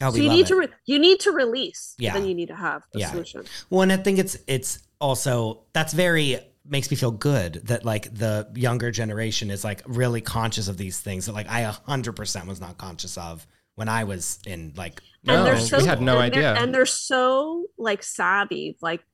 Oh, 0.01 0.11
so 0.11 0.17
you 0.19 0.29
need 0.29 0.43
it. 0.43 0.49
to 0.49 0.57
re- 0.57 0.69
you 0.85 0.99
need 0.99 1.21
to 1.21 1.33
release 1.33 1.95
Yeah. 1.99 2.13
then 2.13 2.27
you 2.27 2.35
need 2.35 2.49
to 2.49 2.57
have 2.57 2.83
the 2.93 3.01
Yeah. 3.01 3.11
solution 3.11 3.45
Well, 3.71 3.83
and 3.83 3.93
I 3.93 3.97
think 3.97 4.19
it's 4.19 4.37
it's 4.47 4.81
also 5.01 5.65
that's 5.73 5.93
very 5.93 6.39
makes 6.69 6.91
me 6.91 6.97
feel 6.97 7.13
good 7.13 7.55
that 7.67 7.85
like 7.85 8.13
the 8.13 8.49
younger 8.55 8.91
generation 8.91 9.51
is 9.51 9.63
like 9.65 9.83
really 9.87 10.21
conscious 10.21 10.67
of 10.69 10.77
these 10.77 10.99
things 11.01 11.27
that 11.27 11.33
like 11.33 11.49
I 11.49 11.61
a 11.61 11.73
hundred 11.73 12.15
percent 12.17 12.47
was 12.47 12.61
not 12.61 12.77
conscious 12.77 13.17
of 13.17 13.47
when 13.77 13.89
I 13.89 14.05
was 14.05 14.39
in 14.47 14.73
like 14.77 15.01
No, 15.25 15.37
and 15.39 15.47
they're 15.47 15.55
we 15.55 15.61
so 15.61 15.85
had 15.85 16.01
no 16.03 16.19
and 16.19 16.33
they're- 16.35 16.41
idea. 16.49 16.63
and 16.63 16.75
they're 16.75 16.87
so 16.87 17.67
like 17.79 18.03
savvy 18.03 18.77
like 18.83 19.05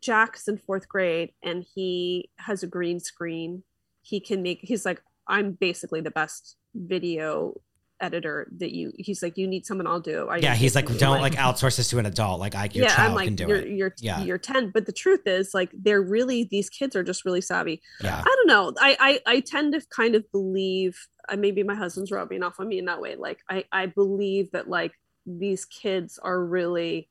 jack's 0.00 0.46
in 0.46 0.58
fourth 0.58 0.88
grade 0.88 1.32
and 1.42 1.64
he 1.74 2.30
has 2.36 2.62
a 2.62 2.66
green 2.68 3.00
screen 3.00 3.64
he 4.02 4.20
can 4.20 4.42
make 4.42 4.60
he's 4.62 4.84
like 4.84 5.02
i'm 5.26 5.52
basically 5.52 6.00
the 6.00 6.10
best 6.10 6.56
video 6.74 7.60
editor 8.00 8.48
that 8.58 8.72
you 8.72 8.92
he's 8.98 9.22
like 9.22 9.36
you 9.36 9.46
need 9.46 9.66
someone 9.66 9.86
i'll 9.86 9.98
do 10.00 10.28
I 10.28 10.36
yeah 10.36 10.54
he's 10.54 10.74
like 10.74 10.86
don't 10.98 11.20
like 11.20 11.34
outsource 11.34 11.76
this 11.76 11.88
to 11.90 11.98
an 11.98 12.06
adult 12.06 12.38
like 12.38 12.54
I 12.54 12.68
your 12.72 12.84
yeah 12.86 12.94
child 12.94 13.10
i'm 13.10 13.14
like 13.16 13.24
can 13.26 13.34
do 13.34 13.48
you're, 13.48 13.56
it 13.56 13.68
you're 13.68 13.94
Yeah. 13.98 14.20
you're 14.22 14.38
10 14.38 14.70
but 14.70 14.86
the 14.86 14.92
truth 14.92 15.22
is 15.26 15.52
like 15.52 15.70
they're 15.72 16.00
really 16.02 16.44
these 16.44 16.70
kids 16.70 16.94
are 16.94 17.02
just 17.02 17.24
really 17.24 17.40
savvy 17.40 17.82
yeah 18.02 18.20
I 18.20 18.24
don't 18.24 18.46
know. 18.46 18.72
I, 18.80 18.96
I 19.26 19.32
I 19.34 19.40
tend 19.40 19.72
to 19.74 19.80
kind 19.94 20.14
of 20.14 20.30
believe. 20.32 20.96
Uh, 21.28 21.36
maybe 21.36 21.62
my 21.62 21.74
husband's 21.74 22.10
rubbing 22.10 22.42
off 22.42 22.58
on 22.58 22.68
me 22.68 22.78
in 22.78 22.86
that 22.86 23.00
way. 23.00 23.14
Like 23.16 23.40
I 23.50 23.64
I 23.72 23.86
believe 23.86 24.50
that 24.52 24.68
like 24.68 24.92
these 25.26 25.64
kids 25.64 26.18
are 26.22 26.42
really 26.42 27.08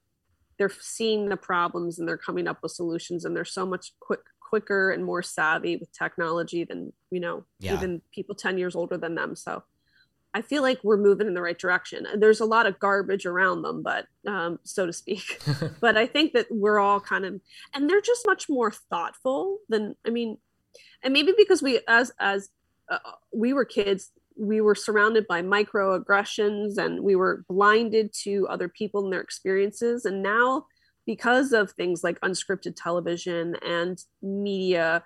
they're 0.58 0.72
seeing 0.82 1.30
the 1.30 1.38
problems 1.38 2.00
and 2.00 2.08
they're 2.08 2.18
coming 2.18 2.48
up 2.48 2.60
with 2.64 2.72
solutions 2.72 3.26
and 3.26 3.36
they're 3.36 3.46
so 3.46 3.66
much 3.66 3.92
quick 4.00 4.22
quicker 4.40 4.92
and 4.92 5.04
more 5.06 5.22
savvy 5.22 5.76
with 5.76 5.92
technology 5.92 6.64
than 6.64 6.94
you 7.12 7.20
know 7.20 7.44
Yeah. 7.60 7.74
even 7.74 8.02
people 8.12 8.34
10 8.34 8.58
years 8.58 8.76
older 8.76 8.98
than 8.98 9.14
them 9.16 9.36
so 9.36 9.64
i 10.38 10.42
feel 10.42 10.62
like 10.62 10.80
we're 10.84 10.98
moving 10.98 11.28
in 11.28 11.34
the 11.34 11.42
right 11.42 11.58
direction. 11.58 12.06
There's 12.16 12.40
a 12.40 12.46
lot 12.46 12.68
of 12.68 12.80
garbage 12.80 13.26
around 13.26 13.62
them 13.64 13.84
but 13.84 14.06
um, 14.28 14.60
so 14.64 14.86
to 14.86 14.94
speak. 14.94 15.42
But 15.82 15.98
i 15.98 16.06
think 16.06 16.34
that 16.34 16.48
we're 16.50 16.80
all 16.80 17.00
kind 17.00 17.26
of 17.26 17.42
and 17.74 17.90
they're 17.90 18.02
just 18.02 18.26
much 18.26 18.50
more 18.50 18.72
thoughtful 18.72 19.60
than 19.70 19.96
i 20.06 20.10
mean 20.10 20.38
and 21.04 21.14
maybe 21.14 21.34
because 21.38 21.62
we 21.62 21.82
as 21.88 22.12
as 22.20 22.50
uh, 22.90 23.00
we 23.34 23.54
were 23.54 23.66
kids 23.66 24.12
we 24.40 24.62
were 24.62 24.76
surrounded 24.76 25.26
by 25.28 25.42
microaggressions 25.42 26.78
and 26.78 27.02
we 27.02 27.16
were 27.16 27.44
blinded 27.50 28.14
to 28.14 28.48
other 28.48 28.70
people 28.70 29.04
and 29.04 29.12
their 29.12 29.22
experiences. 29.22 30.06
And 30.06 30.22
now 30.22 30.68
because 31.08 31.54
of 31.54 31.72
things 31.72 32.04
like 32.04 32.22
unscripted 32.22 32.76
television 32.76 33.56
and 33.66 33.98
media 34.22 35.04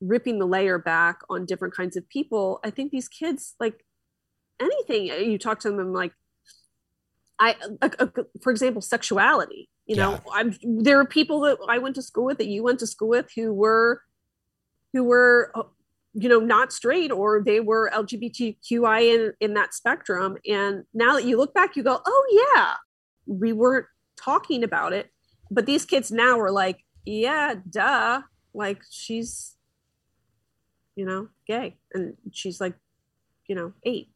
ripping 0.00 0.38
the 0.38 0.46
layer 0.46 0.78
back 0.78 1.20
on 1.30 1.46
different 1.46 1.74
kinds 1.74 1.96
of 1.96 2.06
people 2.08 2.60
i 2.64 2.68
think 2.68 2.90
these 2.90 3.08
kids 3.08 3.54
like 3.58 3.84
anything 4.60 5.06
you 5.06 5.38
talk 5.38 5.60
to 5.60 5.70
them 5.70 5.92
like 5.92 6.12
i 7.38 7.54
uh, 7.82 7.88
uh, 7.98 8.06
for 8.42 8.50
example 8.50 8.80
sexuality 8.80 9.68
you 9.86 9.96
know 9.96 10.12
Yeah. 10.12 10.32
i'm 10.32 10.56
there 10.62 10.98
are 11.00 11.04
people 11.06 11.40
that 11.40 11.58
i 11.68 11.78
went 11.78 11.94
to 11.96 12.02
school 12.02 12.24
with 12.24 12.38
that 12.38 12.46
you 12.46 12.62
went 12.62 12.78
to 12.80 12.86
school 12.86 13.08
with 13.08 13.30
who 13.34 13.52
were 13.52 14.02
who 14.92 15.02
were 15.04 15.50
uh, 15.54 15.64
you 16.14 16.28
know 16.28 16.38
not 16.38 16.72
straight 16.72 17.10
or 17.10 17.42
they 17.44 17.58
were 17.58 17.90
lgbtqi 17.92 19.14
in 19.14 19.32
in 19.40 19.54
that 19.54 19.74
spectrum. 19.74 20.38
And 20.48 20.84
now 20.94 21.14
that 21.14 21.24
you 21.24 21.36
look 21.36 21.52
back 21.52 21.74
you 21.74 21.82
go 21.82 22.00
oh 22.06 22.52
yeah 22.54 22.74
we 23.26 23.52
weren't 23.52 23.86
talking 24.16 24.62
about 24.62 24.92
it. 24.92 25.10
But 25.50 25.66
these 25.66 25.84
kids 25.84 26.12
now 26.12 26.38
are 26.38 26.52
like 26.52 26.78
yeah 27.04 27.54
duh 27.68 28.22
like 28.54 28.80
she's 28.88 29.56
you 30.94 31.04
know 31.04 31.28
gay. 31.48 31.76
And 31.92 32.14
she's 32.30 32.60
like 32.60 32.74
you 33.48 33.56
know 33.56 33.72
eight 33.82 34.13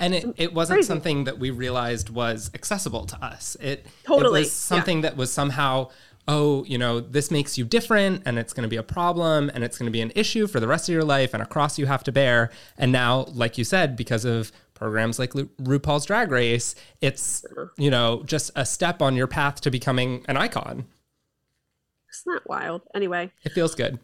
And 0.00 0.14
it, 0.14 0.26
it 0.36 0.54
wasn't 0.54 0.78
Crazy. 0.78 0.86
something 0.88 1.24
that 1.24 1.38
we 1.38 1.50
realized 1.50 2.10
was 2.10 2.50
accessible 2.54 3.06
to 3.06 3.16
us. 3.24 3.56
It, 3.60 3.86
Totally, 4.04 4.40
it 4.40 4.44
was 4.44 4.52
something 4.52 5.00
that 5.02 5.16
was 5.16 5.32
somehow, 5.32 5.90
oh, 6.28 6.64
you 6.64 6.76
know, 6.76 7.00
this 7.00 7.30
makes 7.30 7.56
you 7.56 7.64
different 7.64 8.22
and 8.26 8.38
it's 8.38 8.52
going 8.52 8.62
to 8.64 8.68
be 8.68 8.76
a 8.76 8.82
problem 8.82 9.50
and 9.54 9.64
it's 9.64 9.78
going 9.78 9.86
to 9.86 9.92
be 9.92 10.00
an 10.02 10.12
issue 10.14 10.46
for 10.46 10.60
the 10.60 10.66
rest 10.68 10.88
of 10.88 10.92
your 10.92 11.04
life 11.04 11.32
and 11.32 11.42
a 11.42 11.46
cross 11.46 11.78
you 11.78 11.86
have 11.86 12.04
to 12.04 12.12
bear. 12.12 12.50
And 12.76 12.92
now, 12.92 13.24
like 13.32 13.56
you 13.58 13.64
said, 13.64 13.96
because 13.96 14.24
of 14.24 14.52
programs 14.74 15.18
like 15.18 15.34
Lu- 15.34 15.48
RuPaul's 15.62 16.04
Drag 16.04 16.30
Race, 16.30 16.74
it's, 17.00 17.44
you 17.78 17.90
know, 17.90 18.22
just 18.26 18.50
a 18.54 18.66
step 18.66 19.00
on 19.00 19.16
your 19.16 19.26
path 19.26 19.60
to 19.62 19.70
becoming 19.70 20.24
an 20.28 20.36
icon. 20.36 20.84
isn't 22.12 22.32
that 22.34 22.46
wild 22.48 22.82
anyway 22.94 23.30
It 23.44 23.52
feels 23.52 23.74
good. 23.74 23.98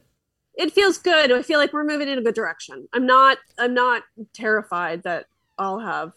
it 0.54 0.72
feels 0.72 0.98
good 0.98 1.32
i 1.32 1.42
feel 1.42 1.58
like 1.58 1.72
we're 1.72 1.84
moving 1.84 2.08
in 2.08 2.18
a 2.18 2.22
good 2.22 2.34
direction 2.34 2.86
i'm 2.92 3.06
not 3.06 3.38
i'm 3.58 3.72
not 3.74 4.02
terrified 4.34 5.02
that 5.02 5.26
i'll 5.58 5.80
have 5.80 6.12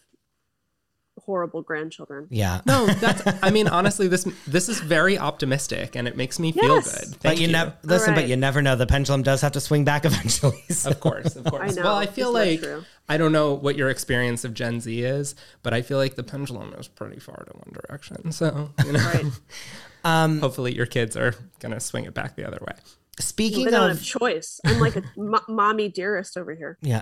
horrible 1.21 1.61
grandchildren 1.61 2.27
Yeah. 2.29 2.61
No, 2.67 2.85
that's, 2.87 3.23
I 3.41 3.49
mean, 3.49 3.67
honestly, 3.67 4.07
this, 4.07 4.25
this 4.45 4.67
is 4.69 4.79
very 4.81 5.17
optimistic 5.17 5.95
and 5.95 6.07
it 6.07 6.17
makes 6.17 6.39
me 6.39 6.51
feel 6.51 6.75
Yes. 6.75 7.05
good. 7.09 7.17
But 7.23 7.37
you, 7.39 7.47
you. 7.47 7.53
never 7.53 7.73
listen. 7.83 8.13
But 8.13 8.27
you 8.27 8.35
never 8.35 8.61
know. 8.61 8.75
The 8.75 8.85
pendulum 8.85 9.23
does 9.23 9.41
have 9.41 9.53
to 9.53 9.61
swing 9.61 9.85
back 9.85 10.05
eventually. 10.11 10.61
so- 10.69 10.91
Of 10.91 10.99
course, 10.99 11.35
of 11.35 11.45
course. 11.45 11.75
know, 11.77 11.83
well, 11.83 11.95
I 11.95 12.05
feel 12.05 12.35
isn't 12.35 12.69
like? 12.69 12.83
I 13.09 13.17
don't 13.17 13.31
know 13.31 13.53
what 13.53 13.75
your 13.77 13.89
experience 13.89 14.43
of 14.43 14.53
Gen 14.53 14.81
Z 14.81 15.01
is, 15.03 15.35
but 15.63 15.73
I 15.73 15.81
feel 15.81 15.97
like 15.97 16.15
the 16.15 16.23
pendulum 16.23 16.73
is 16.73 16.87
pretty 16.89 17.19
far 17.19 17.37
to 17.45 17.51
one 17.53 17.73
direction. 17.87 18.31
So, 18.31 18.71
you 18.85 18.91
know, 18.91 18.99
right 18.99 19.25
Um, 20.03 20.39
hopefully 20.39 20.75
your 20.75 20.85
kids 20.85 21.17
are 21.17 21.33
gonna 21.59 21.79
swing 21.79 22.05
it 22.05 22.13
back 22.13 22.35
the 22.35 22.45
other 22.45 22.59
way. 22.61 22.73
Speaking 23.19 23.65
they 23.65 23.75
of 23.75 23.89
have 23.89 24.01
choice 24.03 24.59
i'm 24.65 24.79
like 24.79 24.95
a 24.95 25.03
mommy 25.47 25.89
dearest 25.89 26.37
over 26.37 26.53
here 26.53 26.77
yeah. 26.81 27.01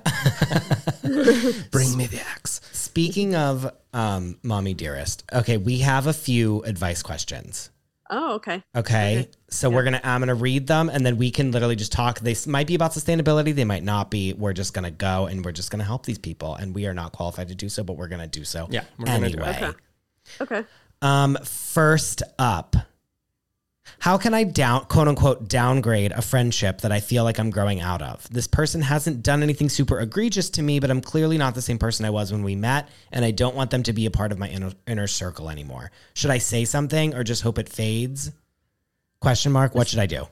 Bring 1.72 1.98
me 1.98 2.08
the 2.08 2.22
axe. 2.32 2.62
Speaking 2.72 3.36
of 3.36 3.72
um, 3.94 4.38
mommy 4.44 4.74
dearest, 4.74 5.24
okay, 5.34 5.58
we 5.58 5.80
have 5.80 6.08
a 6.08 6.14
few 6.14 6.62
advice 6.64 7.02
questions. 7.04 7.70
oh 8.10 8.34
okay 8.36 8.64
Okay, 8.76 9.20
Okay. 9.20 9.30
so 9.50 9.70
we're 9.70 9.84
gonna 9.84 10.00
I'm 10.04 10.22
gonna 10.22 10.36
read 10.36 10.68
them, 10.68 10.90
and 10.90 11.06
then 11.06 11.18
we 11.18 11.32
can 11.32 11.52
literally 11.52 11.76
just 11.76 11.92
talk. 11.92 12.20
They 12.20 12.36
might 12.48 12.68
be 12.68 12.76
about 12.76 12.92
sustainability, 12.92 13.54
they 13.54 13.66
might 13.66 13.84
not 13.84 14.10
be. 14.12 14.34
We're 14.34 14.54
just 14.54 14.74
gonna 14.74 14.92
go 14.92 15.26
and 15.26 15.44
we're 15.44 15.52
just 15.52 15.72
gonna 15.72 15.84
help 15.84 16.06
these 16.06 16.18
people, 16.20 16.56
and 16.56 16.74
we 16.76 16.86
are 16.86 16.94
not 16.94 17.12
qualified 17.12 17.48
to 17.50 17.56
do 17.56 17.70
so, 17.70 17.84
but 17.84 17.98
we're 17.98 18.08
gonna 18.08 18.28
do 18.28 18.44
so. 18.44 18.68
Yeah, 18.70 18.84
we're 18.98 19.06
gonna 19.08 19.30
do 19.30 19.40
it. 19.40 19.44
anyway. 19.44 19.74
Okay. 20.40 20.62
okay 20.62 20.68
Um, 21.02 21.38
first 21.44 22.24
up, 22.40 22.76
how 24.00 24.18
can 24.18 24.34
I 24.34 24.44
down 24.44 24.86
quote 24.86 25.08
unquote 25.08 25.48
downgrade 25.48 26.12
a 26.12 26.22
friendship 26.22 26.82
that 26.82 26.92
I 26.92 27.00
feel 27.00 27.24
like 27.24 27.40
I'm 27.40 27.50
growing 27.50 27.82
out 27.82 28.02
of? 28.02 28.28
This 28.30 28.48
person 28.48 28.82
hasn't 28.82 29.24
done 29.24 29.44
anything 29.44 29.70
super 29.70 30.00
egregious 30.00 30.50
to 30.52 30.62
me, 30.62 30.80
but 30.80 30.92
I'm 30.92 31.02
clearly 31.02 31.38
not 31.38 31.56
the 31.56 31.62
same 31.62 31.78
person 31.78 32.06
I 32.06 32.10
was 32.10 32.32
when 32.32 32.44
we 32.44 32.56
met, 32.56 32.90
and 33.12 33.24
I 33.24 33.32
don't 33.32 33.56
want 33.56 33.72
them 33.72 33.84
to 33.84 33.94
be 33.94 34.06
a 34.06 34.12
part 34.12 34.32
of 34.32 34.40
my 34.40 34.50
inner, 34.50 34.72
inner 34.88 35.08
circle 35.08 35.50
anymore. 35.50 35.92
Should 36.14 36.32
I 36.32 36.38
say 36.38 36.66
something 36.66 37.16
or 37.16 37.24
just 37.24 37.44
hope 37.44 37.58
it 37.58 37.70
fades? 37.70 38.32
Question 39.20 39.52
mark. 39.52 39.74
What 39.76 39.88
should 39.88 40.00
I 40.00 40.06
do? 40.06 40.28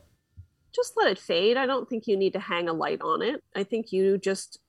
just 0.73 0.93
let 0.97 1.11
it 1.11 1.19
fade. 1.19 1.57
I 1.57 1.65
don't 1.65 1.89
think 1.89 2.07
you 2.07 2.17
need 2.17 2.33
to 2.33 2.39
hang 2.39 2.69
a 2.69 2.73
light 2.73 3.01
on 3.01 3.21
it. 3.21 3.43
I 3.55 3.63
think 3.63 3.91
you 3.91 4.17
just 4.17 4.59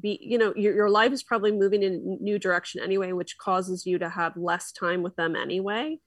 be, 0.00 0.18
you 0.20 0.38
know, 0.38 0.52
your, 0.56 0.74
your 0.74 0.90
life 0.90 1.12
is 1.12 1.22
probably 1.22 1.52
moving 1.52 1.82
in 1.82 1.92
a 1.94 2.22
new 2.22 2.38
direction 2.38 2.82
anyway, 2.82 3.12
which 3.12 3.38
causes 3.38 3.86
you 3.86 3.98
to 3.98 4.08
have 4.08 4.36
less 4.36 4.72
time 4.72 5.02
with 5.02 5.16
them 5.16 5.36
anyway. 5.36 5.98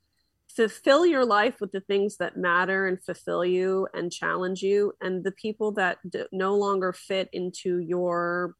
Fulfill 0.56 1.06
your 1.06 1.26
life 1.26 1.62
with 1.62 1.72
the 1.72 1.80
things 1.82 2.18
that 2.18 2.36
matter 2.38 2.88
and 2.88 3.02
fulfill 3.02 3.46
you 3.46 3.88
and 3.94 4.12
challenge 4.12 4.62
you. 4.62 4.94
And 5.02 5.24
the 5.24 5.32
people 5.32 5.72
that 5.74 5.98
d- 6.10 6.26
no 6.32 6.56
longer 6.56 6.92
fit 6.94 7.30
into 7.32 7.78
your 7.78 8.56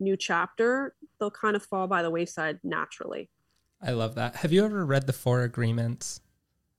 new 0.00 0.16
chapter, 0.16 0.94
they'll 1.18 1.30
kind 1.30 1.56
of 1.56 1.62
fall 1.62 1.86
by 1.86 2.02
the 2.02 2.10
wayside 2.10 2.58
naturally. 2.64 3.30
I 3.80 3.92
love 3.92 4.14
that. 4.16 4.36
Have 4.36 4.52
you 4.52 4.64
ever 4.64 4.84
read 4.84 5.06
the 5.06 5.12
Four 5.12 5.42
Agreements? 5.42 6.20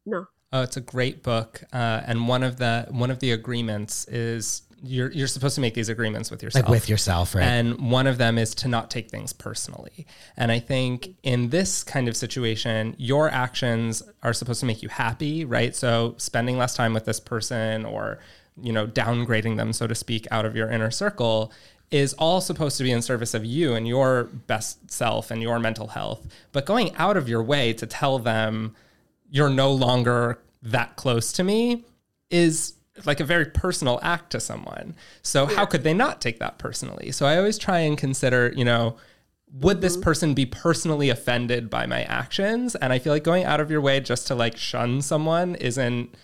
No. 0.05 0.27
Oh, 0.51 0.63
it's 0.63 0.77
a 0.77 0.81
great 0.81 1.21
book, 1.21 1.63
uh, 1.71 2.01
and 2.05 2.27
one 2.27 2.41
of 2.41 2.57
the 2.57 2.87
one 2.89 3.11
of 3.11 3.19
the 3.19 3.31
agreements 3.31 4.07
is 4.07 4.63
you're 4.83 5.11
you're 5.11 5.27
supposed 5.27 5.55
to 5.55 5.61
make 5.61 5.73
these 5.73 5.89
agreements 5.89 6.31
with 6.31 6.43
yourself, 6.43 6.65
Like 6.65 6.71
with 6.71 6.89
yourself, 6.89 7.35
right? 7.35 7.43
And 7.43 7.91
one 7.91 8.07
of 8.07 8.17
them 8.17 8.37
is 8.37 8.55
to 8.55 8.67
not 8.67 8.89
take 8.89 9.09
things 9.09 9.33
personally. 9.33 10.05
And 10.37 10.51
I 10.51 10.59
think 10.59 11.15
in 11.23 11.49
this 11.49 11.83
kind 11.83 12.07
of 12.07 12.15
situation, 12.15 12.95
your 12.97 13.29
actions 13.29 14.03
are 14.23 14.33
supposed 14.33 14.59
to 14.61 14.65
make 14.65 14.81
you 14.81 14.89
happy, 14.89 15.45
right? 15.45 15.75
So 15.75 16.15
spending 16.17 16.57
less 16.57 16.75
time 16.75 16.93
with 16.93 17.05
this 17.05 17.19
person 17.19 17.85
or, 17.85 18.19
you 18.61 18.71
know, 18.71 18.87
downgrading 18.87 19.57
them, 19.57 19.73
so 19.73 19.87
to 19.87 19.95
speak, 19.95 20.27
out 20.31 20.45
of 20.45 20.55
your 20.55 20.69
inner 20.69 20.91
circle 20.91 21.51
is 21.91 22.13
all 22.13 22.39
supposed 22.39 22.77
to 22.77 22.83
be 22.83 22.91
in 22.91 23.01
service 23.01 23.33
of 23.33 23.43
you 23.43 23.73
and 23.73 23.87
your 23.87 24.25
best 24.47 24.91
self 24.91 25.31
and 25.31 25.41
your 25.41 25.59
mental 25.59 25.87
health. 25.87 26.27
But 26.51 26.65
going 26.65 26.95
out 26.97 27.17
of 27.17 27.27
your 27.27 27.41
way 27.41 27.73
to 27.73 27.87
tell 27.87 28.19
them 28.19 28.75
you're 29.31 29.49
no 29.49 29.71
longer 29.71 30.39
that 30.61 30.95
close 30.95 31.31
to 31.33 31.43
me 31.43 31.85
is 32.29 32.73
like 33.05 33.19
a 33.19 33.23
very 33.23 33.45
personal 33.45 33.99
act 34.01 34.31
to 34.31 34.39
someone. 34.39 34.95
So 35.21 35.45
how 35.45 35.65
could 35.65 35.83
they 35.83 35.93
not 35.93 36.21
take 36.21 36.39
that 36.39 36.57
personally? 36.57 37.11
So 37.11 37.25
I 37.25 37.37
always 37.37 37.57
try 37.57 37.79
and 37.79 37.97
consider, 37.97 38.53
you 38.55 38.65
know, 38.65 38.97
would 39.51 39.81
this 39.81 39.93
mm-hmm. 39.93 40.03
person 40.03 40.33
be 40.33 40.45
personally 40.45 41.09
offended 41.09 41.69
by 41.69 41.85
my 41.85 42.03
actions? 42.03 42.75
And 42.75 42.93
I 42.93 42.99
feel 42.99 43.13
like 43.13 43.23
going 43.23 43.45
out 43.45 43.59
of 43.59 43.71
your 43.71 43.81
way 43.81 43.99
just 43.99 44.27
to 44.27 44.35
like 44.35 44.57
shun 44.57 45.01
someone 45.01 45.55
isn't 45.55 46.15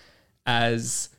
as 0.45 1.09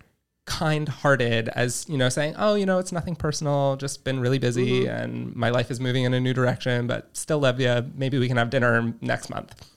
kind-hearted 0.46 1.48
as, 1.48 1.84
you 1.88 1.98
know, 1.98 2.08
saying, 2.08 2.34
"Oh, 2.38 2.54
you 2.54 2.66
know, 2.66 2.78
it's 2.78 2.92
nothing 2.92 3.16
personal, 3.16 3.76
just 3.76 4.04
been 4.04 4.20
really 4.20 4.38
busy 4.38 4.84
mm-hmm. 4.84 4.96
and 4.96 5.34
my 5.34 5.50
life 5.50 5.70
is 5.70 5.80
moving 5.80 6.04
in 6.04 6.14
a 6.14 6.20
new 6.20 6.32
direction, 6.32 6.86
but 6.86 7.16
still 7.16 7.40
love 7.40 7.58
you. 7.60 7.90
Maybe 7.96 8.18
we 8.18 8.28
can 8.28 8.36
have 8.36 8.50
dinner 8.50 8.94
next 9.00 9.28
month." 9.28 9.68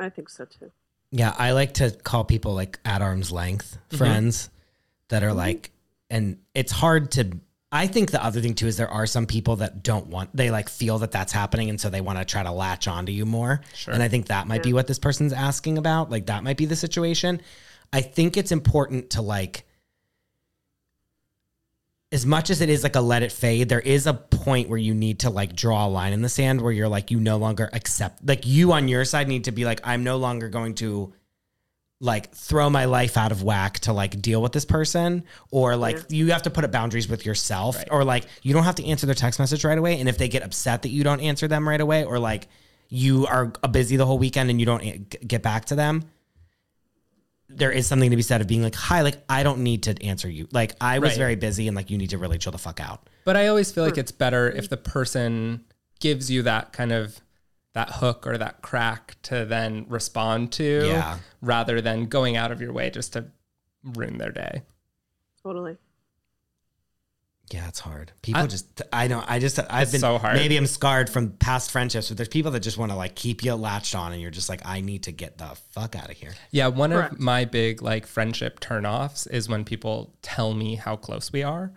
I 0.00 0.08
think 0.08 0.28
so 0.28 0.44
too. 0.44 0.72
Yeah, 1.12 1.34
I 1.38 1.52
like 1.52 1.74
to 1.74 1.92
call 1.92 2.24
people 2.24 2.54
like 2.54 2.80
at 2.84 3.00
arm's 3.00 3.30
length 3.30 3.78
mm-hmm. 3.88 3.96
friends 3.96 4.50
that 5.08 5.22
are 5.22 5.28
mm-hmm. 5.28 5.38
like, 5.38 5.72
and 6.10 6.38
it's 6.54 6.72
hard 6.72 7.12
to. 7.12 7.38
I 7.72 7.88
think 7.88 8.12
the 8.12 8.24
other 8.24 8.40
thing 8.40 8.54
too 8.54 8.68
is 8.68 8.76
there 8.76 8.88
are 8.88 9.06
some 9.06 9.26
people 9.26 9.56
that 9.56 9.82
don't 9.82 10.06
want, 10.06 10.34
they 10.34 10.52
like 10.52 10.68
feel 10.68 10.98
that 11.00 11.10
that's 11.10 11.32
happening. 11.32 11.68
And 11.68 11.80
so 11.80 11.90
they 11.90 12.00
want 12.00 12.16
to 12.18 12.24
try 12.24 12.44
to 12.44 12.52
latch 12.52 12.86
onto 12.86 13.10
you 13.10 13.26
more. 13.26 13.60
Sure. 13.74 13.92
And 13.92 14.02
I 14.02 14.08
think 14.08 14.26
that 14.26 14.46
might 14.46 14.62
be 14.62 14.72
what 14.72 14.86
this 14.86 15.00
person's 15.00 15.32
asking 15.32 15.76
about. 15.76 16.08
Like 16.08 16.26
that 16.26 16.44
might 16.44 16.56
be 16.56 16.66
the 16.66 16.76
situation. 16.76 17.42
I 17.92 18.02
think 18.02 18.36
it's 18.36 18.52
important 18.52 19.10
to 19.10 19.20
like, 19.20 19.64
as 22.12 22.24
much 22.24 22.50
as 22.50 22.60
it 22.60 22.70
is 22.70 22.84
like 22.84 22.94
a 22.94 23.00
let 23.00 23.24
it 23.24 23.32
fade, 23.32 23.68
there 23.68 23.80
is 23.80 24.06
a 24.06 24.14
point 24.14 24.68
where 24.68 24.78
you 24.78 24.94
need 24.94 25.18
to 25.20 25.30
like 25.30 25.56
draw 25.56 25.86
a 25.86 25.88
line 25.88 26.12
in 26.12 26.22
the 26.22 26.28
sand 26.28 26.60
where 26.60 26.72
you're 26.72 26.88
like, 26.88 27.10
you 27.10 27.18
no 27.18 27.36
longer 27.36 27.68
accept, 27.72 28.24
like 28.26 28.46
you 28.46 28.72
on 28.72 28.86
your 28.86 29.04
side 29.04 29.26
need 29.26 29.44
to 29.44 29.52
be 29.52 29.64
like, 29.64 29.80
I'm 29.82 30.04
no 30.04 30.18
longer 30.18 30.48
going 30.48 30.76
to 30.76 31.12
like 32.00 32.30
throw 32.34 32.68
my 32.68 32.84
life 32.84 33.16
out 33.16 33.32
of 33.32 33.42
whack 33.42 33.78
to 33.80 33.92
like 33.92 34.20
deal 34.20 34.42
with 34.42 34.52
this 34.52 34.66
person 34.66 34.68
or 34.70 34.76
like 34.76 34.76
you 34.76 34.76
have 34.76 34.76
to 34.76 34.76
put 34.76 34.76
up 34.76 34.80
boundaries 34.80 34.82
with 34.82 34.84
yourself 34.84 34.84
or 34.84 34.84
like 34.84 34.84
you 34.84 34.92
don't 34.92 35.04
have 35.04 35.14
to 35.14 35.14
answer 35.14 35.14
their 35.14 35.14
text 35.14 35.18
message 35.18 35.24
right 35.24 35.28
away 35.28 35.28
and 35.28 35.36
if 35.36 35.38
they 35.38 35.38
get 35.38 35.40
upset 35.40 35.40
that 35.40 35.40
you 35.40 35.42
don't 35.42 35.48
answer 35.48 35.48
them 35.48 35.66
right 35.66 35.80
away 35.80 35.80
or 35.80 35.80
like 35.80 35.86
Mm-hmm. 35.86 35.86
you 35.86 35.86
are 35.86 35.86
busy 35.86 35.86
the 35.86 35.96
whole 35.96 35.96
weekend 35.96 35.98
and 35.98 36.00
you 36.00 36.06
don't 36.06 36.06
get 36.06 36.22
back 36.22 36.44
to 36.44 36.44
them, 36.44 36.44
have 36.44 36.44
to 36.44 36.50
put 36.50 36.64
up 36.64 36.72
boundaries 36.72 37.08
with 37.08 37.26
yourself 37.26 37.82
or 37.90 38.04
like 38.04 38.26
you 38.42 38.52
don't 38.52 38.62
have 38.62 38.74
to 38.76 38.84
answer 38.84 39.06
their 39.06 39.14
text 39.14 39.40
message 39.40 39.64
right 39.64 39.78
away 39.78 39.98
and 39.98 40.08
if 40.08 40.16
they 40.18 40.28
get 40.28 40.42
upset 40.44 40.82
that 40.82 40.90
you 40.90 41.02
don't 41.02 41.20
answer 41.20 41.48
them 41.48 41.66
right 41.66 41.80
away 41.80 42.04
or 42.04 42.18
like 42.18 42.48
you 42.88 43.26
are 43.26 43.46
busy 43.70 43.96
the 43.96 44.06
whole 44.06 44.18
weekend 44.18 44.50
and 44.50 44.60
you 44.60 44.66
don't 44.66 45.18
get 45.26 45.42
back 45.42 45.64
to 45.64 45.74
them, 45.74 45.94
you 45.94 46.02
have 46.02 46.12
to 46.12 46.66
put 46.66 46.84
up 46.86 46.92
boundaries 46.92 46.92
with 46.92 46.92
yourself 46.92 46.92
or 46.92 46.92
like 46.92 46.92
you 46.92 46.92
are 46.92 46.92
busy 46.92 46.96
the 46.96 47.00
whole 47.00 47.00
weekend 47.00 47.00
and 47.00 47.00
you 47.00 47.06
don't 47.06 47.06
a- 47.06 47.06
get 47.06 47.22
back 47.22 47.24
to 47.24 47.34
them, 47.34 47.44
there 47.48 47.70
is 47.72 47.86
something 47.86 48.10
to 48.10 48.16
be 48.16 48.22
said 48.22 48.40
of 48.40 48.46
being 48.46 48.62
like, 48.62 48.74
hi, 48.74 49.02
like 49.02 49.16
I 49.28 49.42
don't 49.42 49.60
need 49.60 49.84
to 49.84 50.02
answer 50.04 50.28
you. 50.28 50.48
Like 50.52 50.74
I 50.80 50.98
was 50.98 51.10
Right. 51.10 51.18
very 51.18 51.36
busy 51.36 51.68
and 51.68 51.76
like 51.76 51.90
you 51.90 51.98
need 51.98 52.10
to 52.10 52.18
really 52.18 52.38
chill 52.38 52.52
the 52.52 52.58
fuck 52.58 52.80
out. 52.80 53.08
But 53.24 53.36
I 53.36 53.46
always 53.46 53.72
feel 53.72 53.84
like 53.84 53.98
it's 53.98 54.12
better 54.12 54.50
if 54.50 54.68
the 54.68 54.76
person 54.76 55.64
gives 56.00 56.30
you 56.30 56.42
that 56.42 56.72
kind 56.72 56.92
of 56.92 57.20
that 57.76 57.90
hook 57.90 58.26
or 58.26 58.38
that 58.38 58.62
crack 58.62 59.16
to 59.22 59.44
then 59.44 59.84
respond 59.88 60.50
to 60.50 60.86
Yeah. 60.86 61.18
rather 61.42 61.82
than 61.82 62.06
going 62.06 62.34
out 62.34 62.50
of 62.50 62.60
your 62.60 62.72
way 62.72 62.88
just 62.90 63.12
to 63.12 63.26
ruin 63.84 64.16
their 64.16 64.32
day. 64.32 64.62
Totally. 65.42 65.76
Yeah, 67.52 67.68
it's 67.68 67.78
hard. 67.78 68.12
People 68.22 68.42
I- 68.42 68.46
just, 68.46 68.82
I 68.92 69.06
know, 69.08 69.22
I 69.28 69.38
just, 69.38 69.58
I've 69.70 69.82
It's 69.82 69.92
been, 69.92 70.00
so 70.00 70.16
hard. 70.18 70.36
maybe 70.36 70.56
I'm 70.56 70.66
scarred 70.66 71.08
from 71.10 71.32
past 71.32 71.70
friendships, 71.70 72.08
but 72.08 72.16
there's 72.16 72.28
people 72.30 72.50
that 72.52 72.60
just 72.60 72.78
want 72.78 72.90
to 72.92 72.96
like 72.96 73.14
keep 73.14 73.44
you 73.44 73.54
latched 73.54 73.94
on 73.94 74.12
and 74.12 74.20
you're 74.22 74.30
just 74.32 74.48
like, 74.48 74.62
I 74.64 74.80
need 74.80 75.04
to 75.04 75.12
get 75.12 75.36
the 75.38 75.54
fuck 75.70 75.94
out 75.94 76.10
of 76.10 76.16
here. 76.16 76.32
Yeah, 76.50 76.68
one 76.68 76.90
Correct. 76.90 77.12
of 77.12 77.20
my 77.20 77.44
big 77.44 77.82
like 77.82 78.06
friendship 78.06 78.58
turnoffs 78.58 79.30
is 79.30 79.48
when 79.50 79.64
people 79.64 80.14
tell 80.22 80.54
me 80.54 80.74
how 80.76 80.96
close 80.96 81.30
we 81.30 81.42
are. 81.44 81.72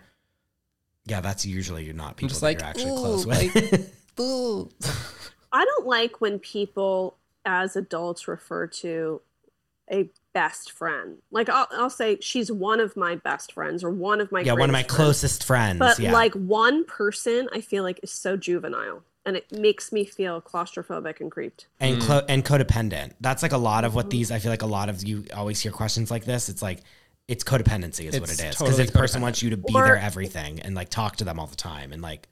Yeah, 1.04 1.20
that's 1.20 1.44
usually 1.46 1.84
you're 1.84 1.94
not 1.94 2.16
people 2.16 2.30
just 2.30 2.40
that 2.40 2.46
like, 2.46 2.58
you're 2.60 2.68
actually 2.68 2.90
"Ooh, 2.90 2.96
close 2.96 3.26
with. 3.26 3.96
Ooh. 4.20 4.70
I 5.52 5.64
don't 5.64 5.86
like 5.86 6.20
when 6.20 6.38
people 6.38 7.16
as 7.44 7.76
adults 7.76 8.28
refer 8.28 8.66
to 8.66 9.20
a 9.90 10.08
best 10.32 10.70
friend. 10.70 11.18
Like 11.32 11.48
I'll, 11.48 11.66
I'll 11.72 11.90
say 11.90 12.18
she's 12.20 12.52
one 12.52 12.78
of 12.80 12.96
my 12.96 13.16
best 13.16 13.52
friends 13.52 13.82
or 13.82 13.90
one 13.90 14.20
of 14.20 14.30
my 14.30 14.40
yeah, 14.42 14.52
one 14.52 14.70
of 14.70 14.72
my 14.72 14.82
friends. 14.82 14.94
closest 14.94 15.44
friends. 15.44 15.78
But 15.80 15.98
yeah. 15.98 16.12
like 16.12 16.34
one 16.34 16.84
person, 16.84 17.48
I 17.52 17.60
feel 17.60 17.82
like 17.82 17.98
is 18.02 18.12
so 18.12 18.36
juvenile, 18.36 19.02
and 19.26 19.36
it 19.36 19.50
makes 19.50 19.90
me 19.90 20.04
feel 20.04 20.40
claustrophobic 20.40 21.20
and 21.20 21.30
creeped. 21.30 21.66
and 21.80 22.00
Mm. 22.00 22.06
clo- 22.06 22.24
and 22.28 22.44
codependent. 22.44 23.14
That's 23.20 23.42
like 23.42 23.52
a 23.52 23.58
lot 23.58 23.84
of 23.84 23.94
what 23.96 24.10
these. 24.10 24.30
I 24.30 24.38
feel 24.38 24.52
like 24.52 24.62
a 24.62 24.66
lot 24.66 24.88
of 24.88 25.02
you 25.02 25.24
always 25.34 25.60
hear 25.60 25.72
questions 25.72 26.10
like 26.10 26.24
this. 26.24 26.48
It's 26.48 26.62
like 26.62 26.80
it's 27.26 27.42
codependency 27.44 28.06
is 28.06 28.20
what 28.20 28.28
It's 28.30 28.36
because 28.40 28.56
totally 28.58 28.76
this 28.84 28.90
person 28.90 29.22
wants 29.22 29.42
you 29.42 29.50
to 29.50 29.56
be 29.56 29.72
Or- 29.74 29.84
their 29.84 29.96
everything 29.96 30.60
and 30.60 30.74
like 30.76 30.88
talk 30.90 31.16
to 31.16 31.24
them 31.24 31.40
all 31.40 31.46
the 31.46 31.56
time 31.56 31.92
and 31.92 32.00
like 32.02 32.28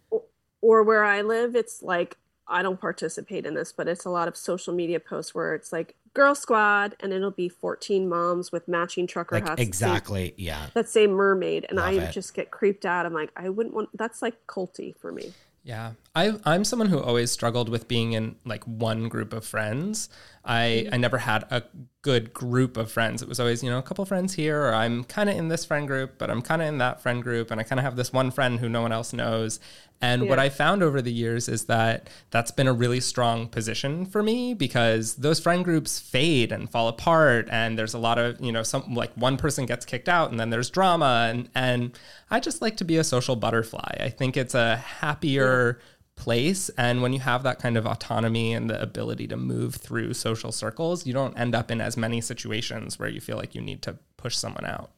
Or 0.60 0.82
where 0.84 1.04
I 1.04 1.22
live, 1.22 1.56
it's 1.56 1.82
like 1.82 2.16
I 2.48 2.62
don't 2.62 2.80
participate 2.80 3.46
in 3.46 3.54
this, 3.54 3.72
but 3.72 3.88
it's 3.88 4.04
a 4.04 4.10
lot 4.10 4.28
of 4.28 4.36
social 4.36 4.74
media 4.74 5.00
posts 5.00 5.34
where 5.34 5.54
it's 5.54 5.72
like 5.72 5.94
girl 6.14 6.34
squad, 6.34 6.96
and 7.00 7.12
it'll 7.12 7.30
be 7.30 7.48
14 7.48 8.08
moms 8.08 8.50
with 8.50 8.66
matching 8.66 9.06
trucker 9.06 9.36
like 9.36 9.48
hats. 9.48 9.60
exactly 9.60 10.34
yeah. 10.36 10.66
That 10.74 10.88
say 10.88 11.06
mermaid, 11.06 11.66
and 11.68 11.78
I 11.78 11.92
it. 11.92 12.12
just 12.12 12.34
get 12.34 12.50
creeped 12.50 12.86
out. 12.86 13.06
I'm 13.06 13.14
like, 13.14 13.30
I 13.36 13.48
wouldn't 13.48 13.74
want. 13.74 13.90
That's 13.96 14.22
like 14.22 14.46
culty 14.46 14.96
for 14.96 15.12
me. 15.12 15.32
Yeah. 15.62 15.92
I, 16.14 16.36
I'm 16.44 16.64
someone 16.64 16.88
who 16.88 17.00
always 17.00 17.30
struggled 17.30 17.68
with 17.68 17.88
being 17.88 18.12
in 18.12 18.36
like 18.44 18.64
one 18.64 19.08
group 19.08 19.32
of 19.32 19.44
friends. 19.44 20.08
I, 20.44 20.84
mm-hmm. 20.84 20.94
I 20.94 20.96
never 20.96 21.18
had 21.18 21.44
a 21.50 21.62
good 22.02 22.32
group 22.32 22.76
of 22.76 22.90
friends. 22.90 23.22
It 23.22 23.28
was 23.28 23.38
always, 23.38 23.62
you 23.62 23.70
know, 23.70 23.78
a 23.78 23.82
couple 23.82 24.04
friends 24.04 24.34
here, 24.34 24.62
or 24.62 24.74
I'm 24.74 25.04
kind 25.04 25.28
of 25.28 25.36
in 25.36 25.48
this 25.48 25.64
friend 25.64 25.86
group, 25.86 26.18
but 26.18 26.30
I'm 26.30 26.42
kind 26.42 26.62
of 26.62 26.68
in 26.68 26.78
that 26.78 27.02
friend 27.02 27.22
group, 27.22 27.50
and 27.50 27.60
I 27.60 27.64
kind 27.64 27.78
of 27.78 27.84
have 27.84 27.96
this 27.96 28.12
one 28.12 28.30
friend 28.30 28.58
who 28.58 28.68
no 28.68 28.82
one 28.82 28.92
else 28.92 29.12
knows. 29.12 29.60
And 30.00 30.28
what 30.28 30.38
I 30.38 30.48
found 30.48 30.82
over 30.82 31.02
the 31.02 31.12
years 31.12 31.48
is 31.48 31.64
that 31.64 32.08
that's 32.30 32.52
been 32.52 32.68
a 32.68 32.72
really 32.72 33.00
strong 33.00 33.48
position 33.48 34.06
for 34.06 34.22
me 34.22 34.54
because 34.54 35.16
those 35.16 35.40
friend 35.40 35.64
groups 35.64 35.98
fade 35.98 36.52
and 36.52 36.70
fall 36.70 36.86
apart. 36.86 37.48
And 37.50 37.76
there's 37.76 37.94
a 37.94 37.98
lot 37.98 38.16
of, 38.16 38.40
you 38.40 38.52
know, 38.52 38.62
some 38.62 38.94
like 38.94 39.12
one 39.14 39.36
person 39.36 39.66
gets 39.66 39.84
kicked 39.84 40.08
out 40.08 40.30
and 40.30 40.38
then 40.38 40.50
there's 40.50 40.70
drama. 40.70 41.26
And, 41.28 41.48
and 41.52 41.98
I 42.30 42.38
just 42.38 42.62
like 42.62 42.76
to 42.76 42.84
be 42.84 42.96
a 42.96 43.02
social 43.02 43.34
butterfly. 43.34 43.96
I 43.98 44.08
think 44.08 44.36
it's 44.36 44.54
a 44.54 44.76
happier 44.76 45.80
place. 46.18 46.68
And 46.76 47.00
when 47.00 47.12
you 47.12 47.20
have 47.20 47.42
that 47.44 47.58
kind 47.58 47.76
of 47.76 47.86
autonomy 47.86 48.52
and 48.52 48.68
the 48.68 48.80
ability 48.82 49.26
to 49.28 49.36
move 49.36 49.76
through 49.76 50.14
social 50.14 50.52
circles, 50.52 51.06
you 51.06 51.12
don't 51.12 51.38
end 51.38 51.54
up 51.54 51.70
in 51.70 51.80
as 51.80 51.96
many 51.96 52.20
situations 52.20 52.98
where 52.98 53.08
you 53.08 53.20
feel 53.20 53.36
like 53.36 53.54
you 53.54 53.60
need 53.62 53.82
to 53.82 53.98
push 54.16 54.36
someone 54.36 54.66
out. 54.66 54.90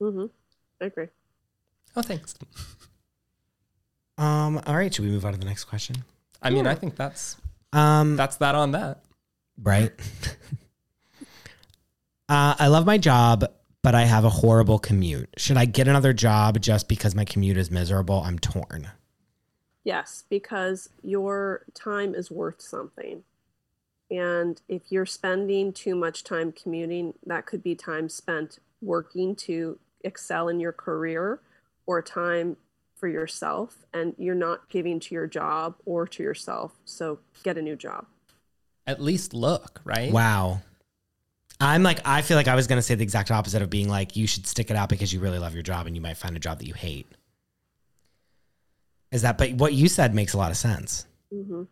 Mm-hmm. 0.00 0.26
I 0.80 0.84
agree. 0.86 1.08
Oh, 1.96 2.02
thanks. 2.02 2.34
Um. 4.18 4.60
All 4.66 4.76
right. 4.76 4.92
Should 4.92 5.04
we 5.04 5.10
move 5.10 5.24
on 5.24 5.32
to 5.32 5.38
the 5.38 5.44
next 5.44 5.64
question? 5.64 5.96
I 6.42 6.50
mean, 6.50 6.66
I 6.66 6.74
think 6.74 6.96
that's 6.96 7.36
Um. 7.72 8.16
that's 8.16 8.36
that 8.36 8.54
on 8.54 8.72
that. 8.72 9.02
Right. 9.62 9.92
uh, 12.28 12.54
I 12.58 12.66
love 12.68 12.86
my 12.86 12.98
job, 12.98 13.44
but 13.82 13.94
I 13.94 14.02
have 14.04 14.24
a 14.24 14.30
horrible 14.30 14.78
commute. 14.78 15.28
Should 15.36 15.56
I 15.56 15.64
get 15.66 15.88
another 15.88 16.12
job 16.12 16.60
just 16.60 16.88
because 16.88 17.14
my 17.14 17.24
commute 17.24 17.56
is 17.56 17.70
miserable? 17.70 18.22
I'm 18.24 18.38
torn. 18.38 18.88
Yes, 19.84 20.24
because 20.28 20.90
your 21.02 21.64
time 21.74 22.14
is 22.14 22.30
worth 22.30 22.60
something. 22.60 23.24
And 24.10 24.60
if 24.68 24.82
you're 24.90 25.06
spending 25.06 25.72
too 25.72 25.94
much 25.94 26.22
time 26.22 26.52
commuting, 26.52 27.14
that 27.26 27.46
could 27.46 27.62
be 27.62 27.74
time 27.74 28.08
spent 28.08 28.58
working 28.80 29.34
to 29.36 29.78
excel 30.04 30.48
in 30.48 30.60
your 30.60 30.72
career 30.72 31.40
or 31.86 32.02
time 32.02 32.56
for 32.94 33.08
yourself. 33.08 33.84
And 33.92 34.14
you're 34.18 34.34
not 34.34 34.68
giving 34.68 35.00
to 35.00 35.14
your 35.14 35.26
job 35.26 35.76
or 35.86 36.06
to 36.06 36.22
yourself. 36.22 36.72
So 36.84 37.20
get 37.42 37.56
a 37.56 37.62
new 37.62 37.74
job. 37.74 38.06
At 38.86 39.00
least 39.00 39.32
look, 39.32 39.80
right? 39.84 40.12
Wow. 40.12 40.60
I'm 41.58 41.82
like, 41.82 42.00
I 42.04 42.22
feel 42.22 42.36
like 42.36 42.48
I 42.48 42.56
was 42.56 42.66
going 42.66 42.78
to 42.78 42.82
say 42.82 42.94
the 42.96 43.04
exact 43.04 43.30
opposite 43.30 43.62
of 43.62 43.70
being 43.70 43.88
like, 43.88 44.16
you 44.16 44.26
should 44.26 44.46
stick 44.46 44.70
it 44.70 44.76
out 44.76 44.88
because 44.88 45.12
you 45.12 45.20
really 45.20 45.38
love 45.38 45.54
your 45.54 45.62
job 45.62 45.86
and 45.86 45.96
you 45.96 46.02
might 46.02 46.16
find 46.16 46.36
a 46.36 46.40
job 46.40 46.58
that 46.58 46.66
you 46.66 46.74
hate. 46.74 47.06
Is 49.12 49.22
that, 49.22 49.38
but 49.38 49.52
what 49.52 49.72
you 49.74 49.88
said 49.88 50.14
makes 50.14 50.32
a 50.32 50.38
lot 50.38 50.50
of 50.50 50.56
sense. 50.56 51.06
hmm 51.30 51.62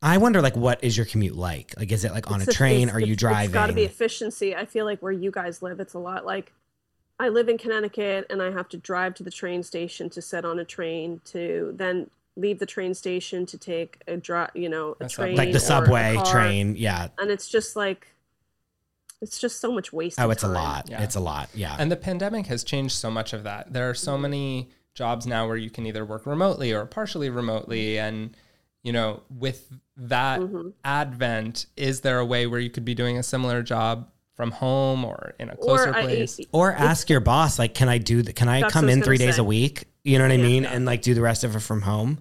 I 0.00 0.18
wonder, 0.18 0.40
like, 0.40 0.54
what 0.56 0.82
is 0.84 0.96
your 0.96 1.06
commute 1.06 1.34
like? 1.36 1.74
Like, 1.76 1.90
is 1.90 2.04
it 2.04 2.12
like 2.12 2.30
on 2.30 2.40
It's 2.40 2.48
a 2.48 2.50
a- 2.52 2.54
train? 2.54 2.82
it's- 2.88 2.94
Are 2.96 3.00
you 3.00 3.16
driving? 3.16 3.46
It's 3.46 3.52
got 3.54 3.66
to 3.66 3.72
be 3.72 3.82
efficiency. 3.82 4.54
I 4.54 4.64
feel 4.64 4.84
like 4.84 5.00
where 5.00 5.10
you 5.12 5.30
guys 5.32 5.60
live, 5.60 5.80
it's 5.80 5.94
a 5.94 5.98
lot 5.98 6.24
like 6.24 6.52
I 7.18 7.30
live 7.30 7.48
in 7.48 7.58
Connecticut 7.58 8.26
and 8.30 8.40
I 8.40 8.52
have 8.52 8.68
to 8.68 8.76
drive 8.76 9.14
to 9.14 9.24
the 9.24 9.30
train 9.30 9.64
station 9.64 10.08
to 10.10 10.22
sit 10.22 10.44
on 10.44 10.60
a 10.60 10.64
train 10.64 11.20
to 11.26 11.72
then 11.74 12.10
leave 12.36 12.60
the 12.60 12.66
train 12.66 12.94
station 12.94 13.44
to 13.46 13.58
take 13.58 14.00
a 14.06 14.16
drive, 14.16 14.50
you 14.54 14.68
know, 14.68 14.96
a 15.00 15.06
A 15.06 15.08
train 15.08 15.34
Like 15.36 15.50
the 15.50 15.58
subway, 15.58 16.14
car. 16.14 16.24
train. 16.26 16.76
Yeah. 16.76 17.08
and 17.18 17.28
it's 17.32 17.48
just 17.48 17.74
like 17.74 18.06
it's 19.20 19.40
just 19.40 19.60
so 19.60 19.72
much 19.72 19.92
waste. 19.92 20.20
Oh, 20.20 20.30
it's 20.30 20.44
a 20.44 20.48
lot. 20.48 20.88
Yeah. 20.88 21.02
It's 21.02 21.16
a 21.16 21.20
lot. 21.20 21.48
Yeah. 21.52 21.74
And 21.76 21.90
the 21.90 21.96
pandemic 21.96 22.46
has 22.46 22.62
changed 22.62 22.94
so 22.94 23.10
much 23.10 23.32
of 23.32 23.42
that. 23.42 23.72
There 23.72 23.90
are 23.90 23.94
so 23.94 24.16
many 24.16 24.68
jobs 24.94 25.26
now 25.26 25.46
where 25.46 25.56
you 25.56 25.70
can 25.70 25.86
either 25.86 26.04
work 26.04 26.26
remotely 26.26 26.72
or 26.72 26.84
partially 26.86 27.30
remotely. 27.30 27.98
And, 27.98 28.36
you 28.82 28.92
know, 28.92 29.22
with 29.30 29.72
that 29.96 30.40
Mhm. 30.40 30.72
advent, 30.84 31.66
is 31.76 32.00
there 32.00 32.18
a 32.18 32.26
way 32.26 32.46
where 32.46 32.60
you 32.60 32.70
could 32.70 32.84
be 32.84 32.94
doing 32.94 33.16
a 33.18 33.22
similar 33.22 33.62
job 33.62 34.10
from 34.34 34.52
home 34.52 35.04
or 35.04 35.34
in 35.38 35.48
a 35.48 35.54
Or 35.54 35.56
closer 35.64 35.94
I, 35.94 36.02
place? 36.02 36.40
Or 36.52 36.72
ask 36.72 37.08
your 37.10 37.20
boss, 37.20 37.58
like, 37.58 37.74
can 37.74 37.88
I 37.88 37.98
do 37.98 38.22
the, 38.22 38.32
Can 38.32 38.48
I 38.48 38.62
come 38.68 38.88
in 38.88 39.02
three 39.02 39.18
days 39.18 39.36
say. 39.36 39.40
a 39.40 39.44
week? 39.44 39.84
You 40.04 40.18
know 40.18 40.24
what 40.24 40.32
I 40.32 40.36
Yeah. 40.36 40.42
mean? 40.42 40.64
And 40.64 40.84
like 40.84 41.02
do 41.02 41.14
the 41.14 41.20
rest 41.20 41.44
of 41.44 41.54
it 41.54 41.60
from 41.60 41.82
home. 41.82 42.18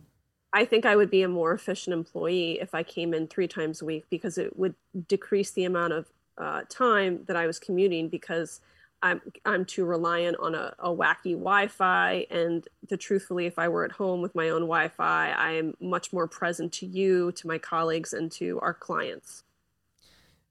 I 0.54 0.66
think 0.66 0.86
I 0.86 0.96
would 0.96 1.12
be 1.12 1.22
a 1.22 1.28
more 1.28 1.54
efficient 1.54 1.94
employee 1.94 2.60
if 2.60 2.74
I 2.74 2.82
came 2.82 3.14
in 3.14 3.28
three 3.28 3.48
times 3.48 3.82
a 3.82 3.86
week 3.86 4.06
because 4.10 4.38
it 4.38 4.58
would 4.58 4.76
decrease 5.08 5.52
the 5.52 5.66
amount 5.66 5.94
of 5.94 6.12
uh, 6.38 6.62
time 6.70 7.24
that 7.26 7.36
I 7.36 7.46
was 7.48 7.60
commuting 7.60 8.10
because 8.10 8.62
I'm 9.02 9.22
I'm 9.46 9.66
too 9.66 9.86
reliant 9.86 10.38
on 10.40 10.56
a, 10.56 10.74
a 10.80 10.90
wacky 10.90 11.34
Wi-Fi. 11.34 12.26
And 12.32 12.68
the 12.88 12.98
truthfully, 12.98 13.46
if 13.46 13.60
I 13.60 13.68
were 13.68 13.86
at 13.86 13.92
home 13.94 14.22
with 14.22 14.34
my 14.34 14.50
own 14.50 14.62
Wi-Fi, 14.62 15.32
I 15.32 15.52
am 15.52 15.76
much 15.80 16.12
more 16.12 16.28
present 16.28 16.74
to 16.74 16.86
you, 16.86 17.32
to 17.34 17.48
my 17.48 17.58
colleagues, 17.58 18.14
and 18.14 18.32
to 18.34 18.60
our 18.62 18.74
clients. 18.74 19.44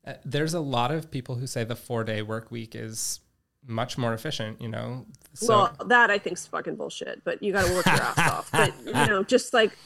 Uh, 0.07 0.15
There's 0.25 0.55
a 0.55 0.61
lot 0.61 0.93
of 0.93 1.11
people 1.11 1.35
who 1.37 1.47
say 1.47 1.65
the 1.65 1.77
four 1.77 2.05
day 2.05 2.23
work 2.23 2.51
week 2.51 2.75
is 2.77 3.21
much 3.67 3.99
more 3.99 4.15
efficient, 4.15 4.61
you 4.61 4.69
know? 4.69 5.07
So, 5.35 5.49
well, 5.49 5.77
that 5.87 6.09
I 6.11 6.19
think 6.19 6.39
is 6.39 6.47
fucking 6.47 6.77
bullshit. 6.77 7.25
But 7.25 7.43
you 7.43 7.53
got 7.53 7.67
to 7.67 7.75
work 7.75 7.87
your 7.87 7.95
ass 7.97 8.19
off. 8.33 8.53
But 8.53 8.73
you 8.85 8.93
know, 8.93 9.25
just 9.25 9.53
like 9.53 9.77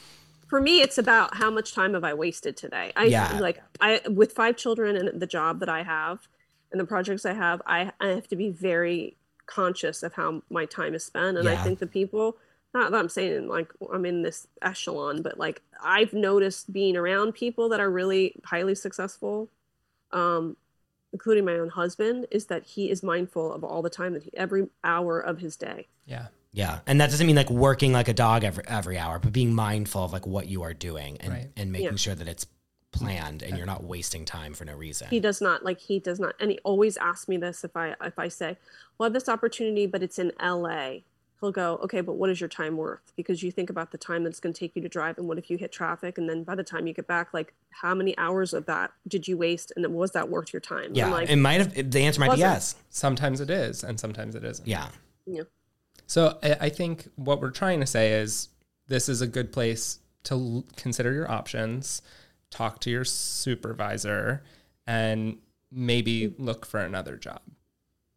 for 0.47 0.61
me, 0.61 0.81
it's 0.81 0.99
about 0.99 1.35
how 1.35 1.49
much 1.49 1.73
time 1.73 1.95
have 1.95 2.03
I 2.03 2.13
wasted 2.13 2.55
today. 2.57 2.91
I 2.95 3.05
Yeah. 3.05 3.39
like 3.39 3.59
I 3.79 4.01
with 4.07 4.33
five 4.33 4.55
children 4.55 4.95
and 4.95 5.19
the 5.19 5.25
job 5.25 5.59
that 5.61 5.69
I 5.69 5.81
have 5.81 6.27
and 6.71 6.79
the 6.79 6.85
projects 6.85 7.25
I 7.25 7.33
have, 7.33 7.61
I, 7.65 7.91
I 7.99 8.07
have 8.09 8.27
to 8.29 8.35
be 8.35 8.49
very 8.49 9.17
conscious 9.45 10.03
of 10.03 10.13
how 10.13 10.41
my 10.49 10.65
time 10.65 10.93
is 10.93 11.03
spent. 11.03 11.37
And 11.37 11.45
Yeah. 11.45 11.53
I 11.53 11.63
think 11.63 11.79
the 11.79 11.87
people. 11.87 12.37
Not 12.73 12.91
that 12.91 12.97
I'm 12.97 13.09
saying 13.09 13.49
like 13.49 13.73
I'm 13.93 14.05
in 14.05 14.21
this 14.21 14.47
echelon, 14.61 15.21
but 15.21 15.37
like 15.37 15.61
I've 15.83 16.13
noticed 16.13 16.71
being 16.71 16.95
around 16.95 17.33
people 17.33 17.67
that 17.67 17.81
are 17.81 17.89
really 17.91 18.33
highly 18.45 18.75
successful, 18.75 19.49
um, 20.13 20.55
including 21.11 21.43
my 21.43 21.55
own 21.55 21.67
husband, 21.67 22.27
is 22.31 22.45
that 22.45 22.63
he 22.63 22.89
is 22.89 23.03
mindful 23.03 23.51
of 23.53 23.65
all 23.65 23.81
the 23.81 23.89
time 23.89 24.13
that 24.13 24.23
he, 24.23 24.29
every 24.37 24.67
hour 24.85 25.19
of 25.19 25.39
his 25.39 25.57
day. 25.57 25.87
yeah. 26.05 26.27
Yeah. 26.53 26.79
And 26.85 26.99
that 26.99 27.09
doesn't 27.09 27.25
mean 27.25 27.37
like 27.37 27.49
working 27.49 27.93
like 27.93 28.09
a 28.09 28.13
dog 28.13 28.43
every 28.43 28.63
every 28.67 28.97
hour, 28.97 29.19
but 29.19 29.31
being 29.31 29.53
mindful 29.53 30.03
of 30.03 30.11
like 30.11 30.27
what 30.27 30.47
you 30.47 30.63
are 30.63 30.73
doing 30.73 31.15
and, 31.21 31.31
Right. 31.31 31.49
and 31.55 31.71
making 31.71 31.87
Yeah. 31.91 31.95
sure 31.95 32.15
that 32.15 32.27
it's 32.27 32.45
planned 32.91 33.41
and 33.41 33.57
you're 33.57 33.65
not 33.65 33.83
wasting 33.83 34.25
time 34.25 34.53
for 34.53 34.65
no 34.65 34.75
reason. 34.75 35.07
He 35.09 35.19
does 35.19 35.41
not 35.41 35.63
like 35.63 35.79
he 35.79 35.99
does 35.99 36.19
not, 36.19 36.35
and 36.39 36.51
he 36.51 36.59
always 36.63 36.97
asks 36.97 37.27
me 37.27 37.37
this 37.37 37.63
if 37.63 37.75
I 37.75 37.95
if 38.01 38.17
I 38.19 38.27
say, 38.27 38.57
"Well, 38.97 39.05
I 39.05 39.07
have 39.07 39.13
this 39.13 39.29
opportunity, 39.29 39.87
but 39.87 40.03
it's 40.03 40.19
in 40.19 40.31
L.A." 40.39 41.03
he'll 41.41 41.51
go, 41.51 41.79
okay, 41.83 42.01
but 42.01 42.13
what 42.13 42.29
is 42.29 42.39
your 42.39 42.47
time 42.47 42.77
worth? 42.77 43.11
Because 43.15 43.41
you 43.43 43.51
think 43.51 43.69
about 43.69 43.91
the 43.91 43.97
time 43.97 44.23
that's 44.23 44.39
going 44.39 44.53
to 44.53 44.59
take 44.59 44.75
you 44.75 44.81
to 44.81 44.87
drive, 44.87 45.17
and 45.17 45.27
what 45.27 45.37
if 45.37 45.49
you 45.49 45.57
hit 45.57 45.71
traffic, 45.71 46.17
and 46.17 46.29
then 46.29 46.43
by 46.43 46.55
the 46.55 46.63
time 46.63 46.87
you 46.87 46.93
get 46.93 47.07
back, 47.07 47.33
like 47.33 47.53
how 47.71 47.93
many 47.93 48.17
hours 48.17 48.53
of 48.53 48.65
that 48.67 48.91
did 49.07 49.27
you 49.27 49.35
waste, 49.37 49.73
and 49.75 49.83
then 49.83 49.93
was 49.93 50.11
that 50.11 50.29
worth 50.29 50.53
your 50.53 50.59
time? 50.61 50.91
Yeah, 50.93 51.09
like 51.09 51.29
it 51.29 51.35
might 51.37 51.59
have. 51.59 51.91
The 51.91 52.03
answer 52.03 52.19
might 52.19 52.33
be 52.33 52.39
yes. 52.39 52.75
Sometimes 52.89 53.41
it 53.41 53.49
is, 53.49 53.83
and 53.83 53.99
sometimes 53.99 54.35
it 54.35 54.43
isn't. 54.43 54.67
Yeah, 54.67 54.89
yeah. 55.25 55.43
So 56.05 56.37
I, 56.43 56.57
I 56.61 56.69
think 56.69 57.09
what 57.15 57.41
we're 57.41 57.51
trying 57.51 57.79
to 57.79 57.85
say 57.85 58.13
is 58.13 58.49
this 58.87 59.09
is 59.09 59.21
a 59.21 59.27
good 59.27 59.51
place 59.51 59.99
to 60.23 60.35
l- 60.35 60.65
consider 60.75 61.11
your 61.11 61.29
options, 61.29 62.01
talk 62.51 62.79
to 62.81 62.91
your 62.91 63.03
supervisor, 63.05 64.43
and 64.85 65.37
maybe 65.71 66.27
mm. 66.27 66.35
look 66.37 66.65
for 66.65 66.79
another 66.79 67.17
job. 67.17 67.41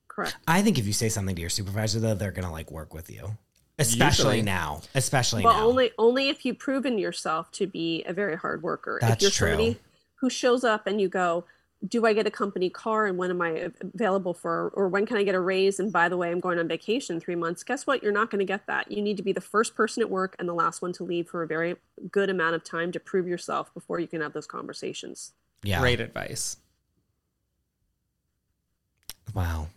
correct. 0.09 0.37
I 0.47 0.61
think 0.61 0.78
if 0.78 0.87
you 0.87 0.93
say 0.93 1.09
something 1.09 1.35
to 1.35 1.41
your 1.41 1.51
supervisor, 1.51 2.01
though, 2.01 2.14
they're 2.14 2.32
gonna 2.32 2.53
like 2.53 2.70
work 2.70 2.93
with 2.93 3.11
you, 3.11 3.37
especially 3.78 4.37
Usually. 4.37 4.43
now. 4.43 4.82
Especially 4.95 5.43
But 5.43 5.57
now. 5.57 5.64
only 5.66 5.93
only 5.99 6.28
if 6.28 6.45
you've 6.45 6.59
proven 6.59 6.99
yourself 6.99 7.51
to 7.53 7.66
be 7.66 8.05
a 8.07 8.12
very 8.12 8.37
hard 8.37 8.62
worker. 8.62 8.99
if 9.01 9.09
That's 9.09 9.22
you're 9.22 9.30
true. 9.30 9.49
somebody 9.49 9.78
who 10.16 10.28
shows 10.30 10.64
up 10.64 10.87
and 10.87 11.01
you 11.01 11.09
go, 11.09 11.45
do 11.87 12.07
I 12.07 12.12
get 12.12 12.26
a 12.26 12.30
company 12.30 12.70
car 12.70 13.07
and 13.07 13.18
when 13.18 13.30
am 13.30 13.43
I 13.43 13.70
available 13.80 14.35
for 14.35 14.70
or 14.74 14.89
when 14.89 15.07
can 15.07 15.16
I 15.16 15.22
get 15.22 15.35
a 15.35 15.41
raise 15.41 15.78
and 15.78 15.93
by 15.93 16.09
the 16.09 16.16
way 16.16 16.30
I'm 16.30 16.41
going 16.41 16.59
on 16.59 16.68
vacation 16.68 17.20
3 17.20 17.35
months 17.35 17.62
guess 17.62 17.87
what 17.87 18.03
you're 18.03 18.12
not 18.12 18.30
going 18.30 18.39
to 18.39 18.45
get 18.45 18.66
that 18.66 18.91
you 18.91 19.03
need 19.03 19.16
to 19.16 19.22
be 19.22 19.32
the 19.32 19.41
first 19.41 19.74
person 19.74 20.03
at 20.03 20.11
work 20.11 20.37
and 20.39 20.49
the 20.49 20.55
last 20.55 20.82
one 20.82 20.93
to 20.95 21.05
leave 21.05 21.28
for 21.28 21.43
a 21.43 21.47
very 21.47 21.76
good 22.11 22.30
amount 22.30 22.55
of 22.55 22.64
time 22.64 22.93
to 22.93 23.01
prove 23.01 23.26
yourself 23.26 23.72
before 23.74 23.99
you 24.01 24.07
can 24.07 24.20
have 24.20 24.32
those 24.32 24.47
conversations 24.47 25.32
yeah. 25.64 25.80
Great 25.80 26.01
advice. 26.01 26.59
Wow. 29.35 29.68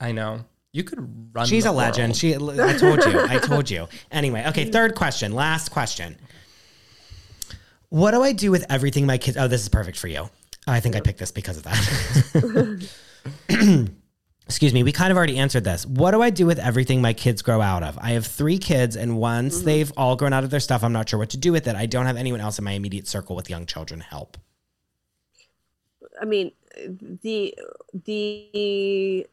I 0.00 0.12
know. 0.12 0.44
You 0.72 0.84
could 0.84 1.34
run. 1.34 1.46
She's 1.46 1.64
the 1.64 1.70
a 1.70 1.72
legend. 1.72 2.16
She. 2.16 2.34
I 2.34 2.38
told 2.78 3.04
you. 3.04 3.20
I 3.20 3.38
told 3.42 3.68
you. 3.68 3.88
Anyway, 4.10 4.44
okay. 4.48 4.66
Mm. 4.66 4.72
Third 4.72 4.94
question. 4.94 5.32
Last 5.32 5.70
question. 5.70 6.16
What 7.90 8.12
do 8.12 8.22
I 8.22 8.32
do 8.32 8.50
with 8.50 8.64
everything 8.70 9.04
my 9.04 9.18
kids? 9.18 9.36
Oh, 9.36 9.48
this 9.48 9.60
is 9.60 9.68
perfect 9.68 9.98
for 9.98 10.08
you. 10.08 10.30
I 10.66 10.80
think 10.80 10.96
I 10.96 11.00
picked 11.00 11.18
this 11.18 11.32
because 11.32 11.56
of 11.56 11.64
that. 11.64 12.88
Excuse 14.46 14.74
me. 14.74 14.82
We 14.82 14.92
kind 14.92 15.10
of 15.10 15.16
already 15.16 15.38
answered 15.38 15.64
this. 15.64 15.86
What 15.86 16.10
do 16.10 16.20
I 16.20 16.30
do 16.30 16.46
with 16.46 16.58
everything 16.58 17.00
my 17.00 17.12
kids 17.12 17.42
grow 17.42 17.60
out 17.60 17.82
of? 17.82 17.98
I 17.98 18.10
have 18.10 18.26
three 18.26 18.58
kids, 18.58 18.96
and 18.96 19.16
once 19.16 19.62
they've 19.62 19.90
all 19.96 20.16
grown 20.16 20.32
out 20.32 20.44
of 20.44 20.50
their 20.50 20.60
stuff, 20.60 20.84
I'm 20.84 20.92
not 20.92 21.08
sure 21.08 21.18
what 21.18 21.30
to 21.30 21.36
do 21.36 21.52
with 21.52 21.66
it. 21.66 21.76
I 21.76 21.86
don't 21.86 22.06
have 22.06 22.16
anyone 22.16 22.40
else 22.40 22.58
in 22.58 22.64
my 22.64 22.72
immediate 22.72 23.06
circle 23.06 23.36
with 23.36 23.48
young 23.48 23.66
children 23.66 24.00
help. 24.00 24.36
I 26.20 26.24
mean, 26.24 26.52
the 27.22 27.54
the 28.04 29.26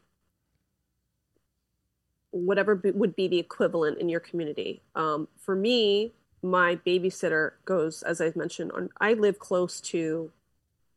whatever 2.30 2.76
be, 2.76 2.92
would 2.92 3.16
be 3.16 3.28
the 3.28 3.38
equivalent 3.38 3.98
in 3.98 4.08
your 4.08 4.20
community. 4.20 4.80
Um, 4.94 5.28
for 5.36 5.54
me, 5.54 6.12
my 6.42 6.76
babysitter 6.76 7.52
goes, 7.64 8.02
as 8.02 8.20
I've 8.20 8.36
mentioned, 8.36 8.72
on. 8.72 8.90
I 9.00 9.14
live 9.14 9.38
close 9.38 9.80
to 9.82 10.30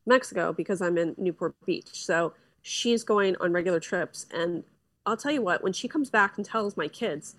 Mexico 0.06 0.52
because 0.52 0.80
I'm 0.80 0.98
in 0.98 1.14
Newport 1.18 1.54
Beach, 1.66 1.88
so 1.92 2.34
she's 2.62 3.04
going 3.04 3.36
on 3.40 3.52
regular 3.52 3.80
trips. 3.80 4.26
And 4.32 4.64
I'll 5.06 5.16
tell 5.16 5.32
you 5.32 5.42
what, 5.42 5.62
when 5.62 5.72
she 5.72 5.88
comes 5.88 6.10
back 6.10 6.36
and 6.36 6.44
tells 6.46 6.76
my 6.76 6.88
kids, 6.88 7.36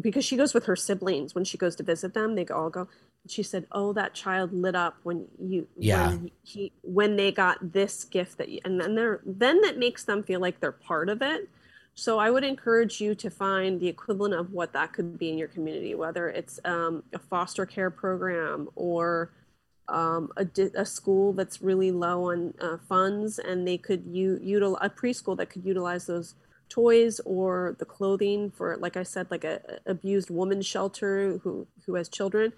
because 0.00 0.24
she 0.24 0.36
goes 0.36 0.52
with 0.52 0.66
her 0.66 0.76
siblings 0.76 1.34
when 1.34 1.44
she 1.44 1.56
goes 1.56 1.74
to 1.76 1.82
visit 1.82 2.12
them, 2.14 2.34
they 2.34 2.44
all 2.46 2.68
go. 2.70 2.88
She 3.26 3.42
said, 3.42 3.66
"Oh, 3.72 3.92
that 3.94 4.14
child 4.14 4.52
lit 4.52 4.74
up 4.74 4.96
when 5.02 5.26
you 5.38 5.66
Yeah. 5.76 6.10
when 6.10 6.30
he 6.42 6.72
when 6.82 7.16
they 7.16 7.32
got 7.32 7.72
this 7.72 8.04
gift 8.04 8.38
that 8.38 8.48
you, 8.50 8.60
and 8.64 8.80
then 8.80 8.94
they're 8.94 9.20
then 9.24 9.60
that 9.62 9.78
makes 9.78 10.04
them 10.04 10.22
feel 10.22 10.40
like 10.40 10.60
they're 10.60 10.72
part 10.72 11.08
of 11.08 11.22
it." 11.22 11.48
So 11.94 12.18
I 12.18 12.30
would 12.30 12.44
encourage 12.44 13.00
you 13.00 13.14
to 13.16 13.30
find 13.30 13.80
the 13.80 13.88
equivalent 13.88 14.34
of 14.34 14.52
what 14.52 14.72
that 14.72 14.92
could 14.92 15.18
be 15.18 15.28
in 15.30 15.38
your 15.38 15.48
community, 15.48 15.94
whether 15.94 16.28
it's 16.28 16.60
um, 16.64 17.02
a 17.12 17.18
foster 17.18 17.66
care 17.66 17.90
program 17.90 18.68
or 18.74 19.30
um, 19.90 20.30
a, 20.36 20.46
a 20.74 20.84
school 20.86 21.32
that's 21.32 21.60
really 21.60 21.90
low 21.90 22.30
on 22.30 22.54
uh, 22.60 22.78
funds, 22.88 23.38
and 23.38 23.66
they 23.66 23.78
could 23.78 24.04
u- 24.06 24.40
util- 24.42 24.78
a 24.80 24.88
preschool 24.88 25.36
that 25.36 25.50
could 25.50 25.64
utilize 25.64 26.06
those 26.06 26.34
toys 26.68 27.20
or 27.24 27.76
the 27.78 27.84
clothing 27.84 28.50
for, 28.50 28.76
like 28.76 28.96
I 28.96 29.02
said, 29.02 29.30
like 29.30 29.44
a, 29.44 29.60
a 29.86 29.90
abused 29.90 30.30
woman 30.30 30.62
shelter 30.62 31.40
who 31.42 31.66
who 31.84 31.96
has 31.96 32.08
children. 32.08 32.52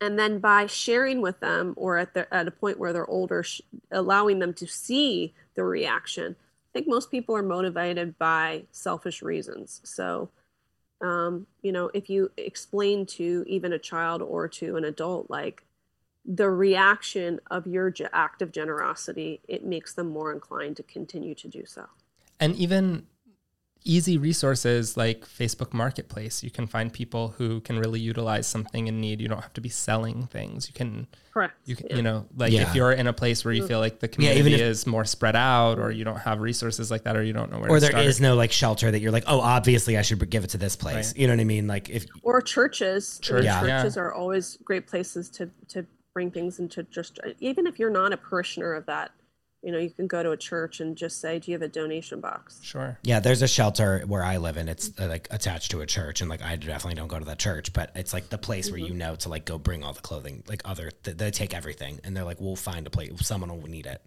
And 0.00 0.18
then 0.18 0.40
by 0.40 0.66
sharing 0.66 1.20
with 1.20 1.38
them, 1.40 1.74
or 1.76 1.98
at 1.98 2.14
their, 2.14 2.32
at 2.34 2.48
a 2.48 2.50
point 2.50 2.78
where 2.78 2.92
they're 2.92 3.08
older, 3.08 3.42
sh- 3.42 3.60
allowing 3.90 4.40
them 4.40 4.52
to 4.54 4.66
see 4.66 5.32
the 5.54 5.64
reaction. 5.64 6.36
I 6.38 6.70
think 6.72 6.88
most 6.88 7.10
people 7.10 7.36
are 7.36 7.42
motivated 7.42 8.18
by 8.18 8.64
selfish 8.72 9.22
reasons. 9.22 9.80
So, 9.84 10.30
um, 11.00 11.46
you 11.62 11.70
know, 11.70 11.90
if 11.94 12.08
you 12.08 12.30
explain 12.36 13.06
to 13.06 13.44
even 13.46 13.72
a 13.72 13.78
child 13.78 14.22
or 14.22 14.48
to 14.48 14.76
an 14.76 14.84
adult, 14.84 15.30
like 15.30 15.64
the 16.24 16.48
reaction 16.50 17.40
of 17.50 17.66
your 17.66 17.92
act 18.12 18.42
of 18.42 18.52
generosity, 18.52 19.40
it 19.48 19.64
makes 19.64 19.94
them 19.94 20.08
more 20.08 20.32
inclined 20.32 20.76
to 20.76 20.82
continue 20.82 21.34
to 21.34 21.48
do 21.48 21.64
so. 21.66 21.86
and 22.40 22.56
even 22.56 23.06
easy 23.84 24.16
resources 24.16 24.96
like 24.96 25.26
Facebook 25.26 25.72
Marketplace. 25.72 26.42
You 26.44 26.50
can 26.50 26.66
find 26.68 26.92
people 26.92 27.34
who 27.36 27.60
can 27.60 27.78
really 27.78 27.98
utilize 27.98 28.46
something 28.46 28.86
in 28.86 29.00
need. 29.00 29.20
You 29.20 29.26
don't 29.28 29.40
have 29.40 29.52
to 29.54 29.60
be 29.60 29.68
selling 29.68 30.26
things. 30.26 30.68
You 30.68 30.74
can, 30.74 31.08
Correct. 31.32 31.54
you 31.64 31.74
can, 31.74 31.86
Yeah. 31.90 31.96
you 31.96 32.02
know, 32.02 32.26
like 32.36 32.52
Yeah. 32.52 32.62
if 32.62 32.74
you're 32.76 32.92
in 32.92 33.08
a 33.08 33.12
place 33.12 33.44
where 33.44 33.52
you 33.52 33.62
mm-hmm. 33.62 33.68
feel 33.68 33.78
like 33.80 33.98
the 33.98 34.06
community 34.08 34.38
even 34.40 34.52
if- 34.52 34.60
is 34.60 34.86
more 34.86 35.04
spread 35.04 35.34
out, 35.34 35.80
or 35.80 35.90
you 35.90 36.04
don't 36.04 36.18
have 36.20 36.40
resources 36.40 36.90
like 36.92 37.02
that, 37.04 37.16
or 37.16 37.24
you 37.24 37.32
don't 37.32 37.50
know 37.50 37.58
where 37.58 37.70
Or 37.70 37.76
to 37.76 37.80
there 37.80 37.90
start. 37.90 38.06
is 38.06 38.20
no 38.20 38.36
like 38.36 38.52
shelter 38.52 38.90
that 38.90 39.00
you're 39.00 39.10
like, 39.10 39.24
oh, 39.26 39.40
obviously 39.40 39.98
I 39.98 40.02
should 40.02 40.30
give 40.30 40.44
it 40.44 40.50
to 40.50 40.58
this 40.58 40.76
place. 40.76 41.08
Right. 41.08 41.18
You 41.18 41.26
know 41.26 41.32
what 41.34 41.40
I 41.40 41.44
mean? 41.44 41.66
Like 41.66 41.90
if 41.90 42.06
or 42.22 42.40
churches. 42.40 43.18
Church, 43.20 43.44
yeah. 43.44 43.60
Churches 43.60 43.96
are 43.96 44.12
always 44.12 44.58
great 44.64 44.86
places 44.86 45.28
to 45.30 45.50
to 45.68 45.86
bring 46.12 46.30
things 46.30 46.58
into 46.58 46.82
just 46.84 47.18
even 47.40 47.66
if 47.66 47.78
you're 47.78 47.90
not 47.90 48.12
a 48.12 48.16
parishioner 48.16 48.74
of 48.74 48.86
that, 48.86 49.10
you 49.62 49.70
know, 49.70 49.78
you 49.78 49.90
can 49.90 50.06
go 50.06 50.22
to 50.22 50.30
a 50.32 50.36
church 50.36 50.80
and 50.80 50.96
just 50.96 51.20
say, 51.20 51.38
"Do 51.38 51.50
you 51.50 51.54
have 51.54 51.62
a 51.62 51.68
donation 51.68 52.20
box?" 52.20 52.58
Sure. 52.62 52.98
Yeah, 53.02 53.20
there's 53.20 53.42
a 53.42 53.48
shelter 53.48 54.00
where 54.06 54.24
I 54.24 54.36
live 54.38 54.56
and 54.56 54.68
it's 54.68 54.90
uh, 54.98 55.06
like 55.06 55.28
attached 55.30 55.70
to 55.70 55.80
a 55.80 55.86
church 55.86 56.20
and 56.20 56.28
like 56.28 56.42
I 56.42 56.56
definitely 56.56 56.94
don't 56.94 57.08
go 57.08 57.18
to 57.18 57.24
that 57.26 57.38
church, 57.38 57.72
but 57.72 57.92
it's 57.94 58.12
like 58.12 58.28
the 58.28 58.38
place 58.38 58.70
where 58.70 58.80
you 58.80 58.92
know 58.94 59.14
to 59.16 59.28
like 59.28 59.44
go 59.44 59.58
bring 59.58 59.84
all 59.84 59.92
the 59.92 60.00
clothing, 60.00 60.42
like 60.48 60.62
other 60.64 60.90
th- 60.90 61.16
they 61.16 61.30
take 61.30 61.54
everything 61.54 62.00
and 62.04 62.16
they're 62.16 62.24
like 62.24 62.40
we'll 62.40 62.56
find 62.56 62.86
a 62.86 62.90
place 62.90 63.10
someone 63.26 63.50
will 63.50 63.68
need 63.68 63.86
it. 63.86 64.02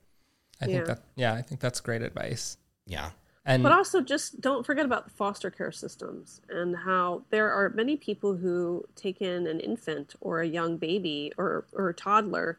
I 0.61 0.65
Yeah. 0.65 0.73
think 0.73 0.85
that, 0.87 0.99
yeah, 1.15 1.33
I 1.33 1.41
think 1.41 1.61
that's 1.61 1.79
great 1.79 2.01
advice. 2.01 2.57
Yeah. 2.85 3.11
And 3.45 3.61
But 3.61 3.71
also, 3.71 4.01
just 4.01 4.41
don't 4.41 4.65
forget 4.65 4.85
about 4.85 5.05
the 5.05 5.11
foster 5.11 5.51
care 5.51 5.71
systems 5.71 6.41
and 6.49 6.75
how 6.75 7.23
there 7.29 7.51
are 7.51 7.69
many 7.69 7.95
people 7.95 8.35
who 8.35 8.83
take 8.95 9.21
in 9.21 9.45
an 9.45 9.59
infant 9.59 10.15
or 10.19 10.41
a 10.41 10.47
young 10.47 10.77
baby 10.77 11.31
or 11.37 11.65
or 11.71 11.89
a 11.89 11.93
toddler, 11.93 12.57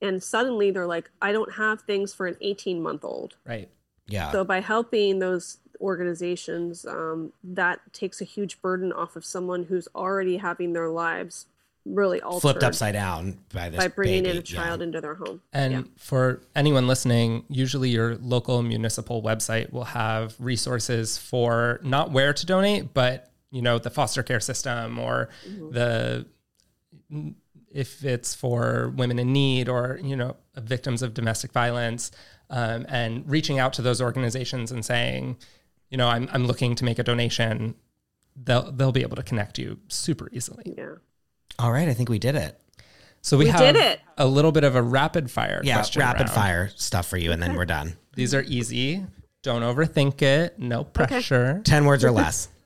and 0.00 0.22
suddenly 0.22 0.70
they're 0.70 0.86
like, 0.86 1.10
"I 1.20 1.32
don't 1.32 1.52
have 1.52 1.82
things 1.82 2.14
for 2.14 2.26
an 2.26 2.38
18 2.40 2.82
month 2.82 3.04
old." 3.04 3.36
right. 3.44 3.68
Yeah. 4.06 4.32
So 4.32 4.42
by 4.42 4.60
helping 4.60 5.18
those 5.18 5.58
organizations, 5.80 6.86
um, 6.86 7.32
that 7.44 7.92
takes 7.92 8.20
a 8.20 8.24
huge 8.24 8.60
burden 8.62 8.92
off 8.92 9.16
of 9.16 9.24
someone 9.24 9.64
who's 9.64 9.88
already 9.94 10.38
having 10.38 10.72
their 10.72 10.88
lives 10.88 11.46
really 11.84 12.20
altered 12.20 12.40
Flipped 12.42 12.62
upside 12.62 12.92
down 12.94 13.38
by 13.52 13.68
this 13.68 13.78
by 13.78 13.88
bringing 13.88 14.22
baby. 14.22 14.36
in 14.36 14.38
a 14.38 14.42
child 14.42 14.82
into 14.82 15.00
their 15.00 15.14
home. 15.14 15.40
And 15.52 15.72
Yeah. 15.72 15.82
for 15.96 16.40
anyone 16.54 16.86
listening, 16.86 17.44
usually 17.48 17.90
your 17.90 18.16
local 18.16 18.62
municipal 18.62 19.22
website 19.22 19.72
will 19.72 19.84
have 19.84 20.34
resources 20.38 21.18
for 21.18 21.80
not 21.82 22.12
where 22.12 22.32
to 22.32 22.46
donate, 22.46 22.94
but 22.94 23.30
you 23.50 23.60
know 23.62 23.78
the 23.78 23.90
foster 23.90 24.22
care 24.22 24.40
system 24.40 24.98
or 24.98 25.28
the 25.70 26.26
if 27.70 28.04
it's 28.04 28.34
for 28.34 28.92
women 28.96 29.18
in 29.18 29.32
need 29.32 29.68
or 29.68 29.98
you 30.02 30.14
know 30.16 30.36
victims 30.56 31.02
of 31.02 31.14
domestic 31.14 31.52
violence, 31.52 32.10
um, 32.50 32.84
and 32.88 33.28
reaching 33.28 33.58
out 33.58 33.72
to 33.74 33.82
those 33.82 34.00
organizations 34.00 34.70
and 34.70 34.84
saying, 34.84 35.36
you 35.90 35.96
know, 35.96 36.08
I'm 36.08 36.28
I'm 36.32 36.46
looking 36.46 36.74
to 36.76 36.84
make 36.84 36.98
a 36.98 37.02
donation. 37.02 37.74
They'll 38.36 38.70
they'll 38.72 38.92
be 38.92 39.02
able 39.02 39.16
to 39.16 39.22
connect 39.22 39.58
you 39.58 39.78
super 39.88 40.28
easily. 40.32 40.74
Yeah. 40.76 40.94
All 41.58 41.70
right, 41.72 41.88
I 41.88 41.94
think 41.94 42.08
we 42.08 42.18
did 42.18 42.34
it. 42.34 42.58
So 43.20 43.38
we, 43.38 43.44
We 43.44 43.50
have 43.50 43.60
did 43.60 43.76
it. 43.76 44.00
a 44.18 44.26
little 44.26 44.50
bit 44.52 44.64
of 44.64 44.74
a 44.74 44.82
rapid 44.82 45.30
fire. 45.30 45.60
Yeah, 45.62 45.74
question 45.76 46.00
rapid 46.00 46.22
round. 46.22 46.30
fire 46.32 46.70
stuff 46.74 47.06
for 47.06 47.16
you 47.16 47.30
and 47.32 47.40
then 47.42 47.54
we're 47.54 47.64
done. 47.66 47.96
These 48.14 48.34
are 48.34 48.42
easy. 48.42 49.04
Don't 49.42 49.62
overthink 49.62 50.20
it. 50.22 50.58
No 50.58 50.82
pressure. 50.84 51.60
10 51.64 51.84
words 51.84 52.04
or 52.04 52.10
less. 52.10 52.48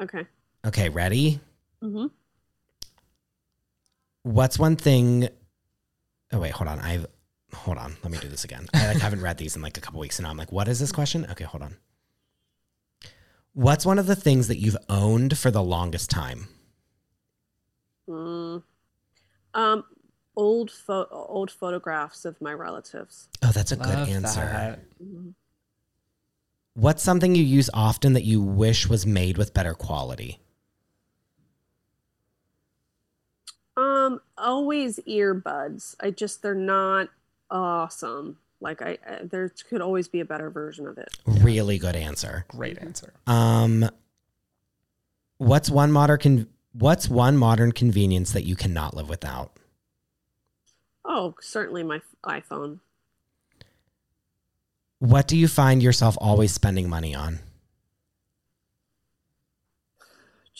Okay. 0.00 0.26
Okay, 0.64 0.88
ready? 0.88 1.40
hmm 1.82 2.06
What's 4.22 4.58
one 4.58 4.76
thing 4.76 5.28
Oh 6.32 6.38
wait, 6.40 6.52
hold 6.52 6.68
on. 6.68 6.78
I've 6.80 7.04
hold 7.52 7.76
on. 7.76 7.96
Let 8.02 8.10
me 8.10 8.16
do 8.16 8.28
this 8.28 8.44
again. 8.44 8.66
I 8.72 8.86
like, 8.94 8.96
haven't 9.02 9.20
read 9.20 9.36
these 9.36 9.56
in 9.56 9.62
like 9.62 9.76
a 9.76 9.80
couple 9.82 10.00
weeks 10.00 10.18
and 10.18 10.26
I'm 10.26 10.38
like, 10.38 10.52
what 10.52 10.68
is 10.68 10.78
this 10.80 10.90
question? 10.92 11.26
Okay, 11.32 11.44
hold 11.44 11.60
on. 11.62 11.76
What's 13.52 13.84
one 13.84 13.98
of 13.98 14.06
the 14.06 14.16
things 14.16 14.48
that 14.48 14.58
you've 14.58 14.76
owned 14.88 15.36
for 15.36 15.50
the 15.50 15.62
longest 15.62 16.08
time? 16.08 16.48
Mm. 18.10 18.62
Um, 19.54 19.84
old 20.36 20.72
old 20.88 21.50
photographs 21.50 22.24
of 22.24 22.40
my 22.40 22.52
relatives. 22.52 23.28
Oh, 23.42 23.52
that's 23.52 23.72
a 23.72 23.76
Love 23.76 23.86
good 23.86 24.14
answer. 24.14 24.40
That. 24.40 24.80
What's 26.74 27.02
something 27.02 27.34
you 27.34 27.42
use 27.42 27.68
often 27.74 28.12
that 28.14 28.24
you 28.24 28.40
wish 28.40 28.88
was 28.88 29.06
made 29.06 29.36
with 29.36 29.52
better 29.52 29.74
quality? 29.74 30.40
Um, 33.76 34.20
always 34.36 34.98
earbuds. 35.00 35.94
I 36.00 36.10
just 36.10 36.42
they're 36.42 36.54
not 36.54 37.08
awesome. 37.50 38.38
Like 38.60 38.82
I, 38.82 38.98
I 39.06 39.24
there 39.24 39.50
could 39.68 39.80
always 39.80 40.08
be 40.08 40.20
a 40.20 40.24
better 40.24 40.50
version 40.50 40.86
of 40.86 40.98
it. 40.98 41.08
Really 41.26 41.78
good 41.78 41.96
answer. 41.96 42.44
Great 42.48 42.78
answer. 42.78 43.12
Um, 43.26 43.88
what's 45.38 45.70
one 45.70 45.92
modern 45.92 46.18
con- 46.18 46.48
What's 46.72 47.08
one 47.08 47.36
modern 47.36 47.72
convenience 47.72 48.32
that 48.32 48.44
you 48.44 48.54
cannot 48.54 48.94
live 48.94 49.08
without? 49.08 49.52
Oh, 51.04 51.34
certainly 51.40 51.82
my 51.82 52.00
iPhone. 52.24 52.78
What 55.00 55.26
do 55.26 55.36
you 55.36 55.48
find 55.48 55.82
yourself 55.82 56.16
always 56.20 56.52
spending 56.52 56.88
money 56.88 57.14
on? 57.14 57.40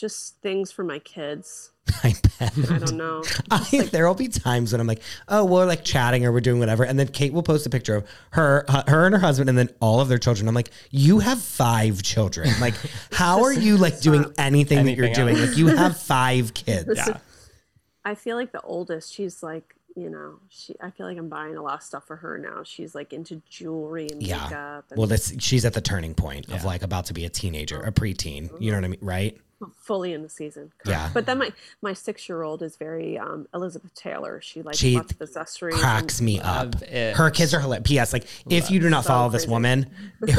Just 0.00 0.40
things 0.40 0.72
for 0.72 0.82
my 0.82 0.98
kids. 0.98 1.72
I 2.02 2.14
bet. 2.38 2.70
I 2.70 2.78
don't 2.78 2.96
know. 2.96 3.22
I, 3.50 3.88
there 3.92 4.06
will 4.06 4.14
be 4.14 4.28
times 4.28 4.72
when 4.72 4.80
I'm 4.80 4.86
like, 4.86 5.02
oh, 5.28 5.44
we're 5.44 5.66
like 5.66 5.84
chatting 5.84 6.24
or 6.24 6.32
we're 6.32 6.40
doing 6.40 6.58
whatever, 6.58 6.84
and 6.84 6.98
then 6.98 7.08
Kate 7.08 7.34
will 7.34 7.42
post 7.42 7.66
a 7.66 7.70
picture 7.70 7.96
of 7.96 8.08
her, 8.30 8.64
her 8.88 9.04
and 9.04 9.14
her 9.14 9.20
husband, 9.20 9.50
and 9.50 9.58
then 9.58 9.68
all 9.78 10.00
of 10.00 10.08
their 10.08 10.16
children. 10.16 10.48
I'm 10.48 10.54
like, 10.54 10.70
you 10.90 11.18
have 11.18 11.38
five 11.40 12.02
children. 12.02 12.48
Like, 12.60 12.74
how 13.12 13.42
are 13.44 13.52
you 13.52 13.76
like 13.78 14.00
doing 14.00 14.24
anything, 14.38 14.84
that 14.84 14.94
you're 14.94 15.06
Anything 15.06 15.26
doing? 15.34 15.48
Like, 15.48 15.56
you 15.56 15.68
have 15.68 15.98
five 15.98 16.52
kids. 16.52 16.90
Yeah. 16.94 17.18
I 18.04 18.14
feel 18.14 18.36
like 18.36 18.52
the 18.52 18.60
oldest, 18.60 19.12
she's 19.12 19.42
like, 19.42 19.74
you 19.96 20.10
know, 20.10 20.40
she. 20.48 20.74
I 20.80 20.90
feel 20.90 21.06
like 21.06 21.18
I'm 21.18 21.28
buying 21.28 21.56
a 21.56 21.62
lot 21.62 21.74
of 21.74 21.82
stuff 21.82 22.06
for 22.06 22.16
her 22.16 22.38
now. 22.38 22.62
She's 22.64 22.94
like 22.94 23.12
into 23.12 23.42
jewelry 23.48 24.08
and 24.10 24.22
Yeah. 24.22 24.44
makeup. 24.44 24.84
And 24.90 24.98
Well, 24.98 25.06
this 25.06 25.34
she's 25.38 25.64
at 25.64 25.74
the 25.74 25.80
turning 25.80 26.14
point 26.14 26.48
of 26.50 26.64
like 26.64 26.82
about 26.82 27.06
to 27.06 27.14
be 27.14 27.24
a 27.24 27.30
teenager, 27.30 27.80
a 27.80 27.88
oh. 27.88 27.90
preteen. 27.90 28.50
You 28.60 28.70
know 28.70 28.78
what 28.78 28.84
I 28.84 28.88
mean, 28.88 29.00
right? 29.00 29.38
Fully 29.76 30.12
in 30.12 30.22
the 30.22 30.28
season. 30.28 30.72
Yeah. 30.84 31.10
But 31.12 31.26
then 31.26 31.38
my 31.38 31.52
my 31.82 31.92
six 31.92 32.28
year 32.28 32.42
old 32.42 32.62
is 32.62 32.76
very 32.76 33.18
um, 33.18 33.46
Elizabeth 33.54 33.94
Taylor. 33.94 34.40
She 34.40 34.62
likes 34.62 34.78
She 34.78 34.96
lots 34.96 35.12
of 35.12 35.22
accessories. 35.22 35.76
Cracks 35.76 36.20
me 36.20 36.40
up. 36.40 36.82
Her 36.84 37.30
kids 37.30 37.54
are 37.54 37.60
hilarious. 37.60 37.86
P.S. 37.86 38.12
Like, 38.12 38.26
if 38.48 38.70
you 38.70 38.80
do 38.80 38.88
not 38.90 39.04
So 39.04 39.08
follow 39.08 39.28
this 39.30 39.46
woman, 39.46 39.90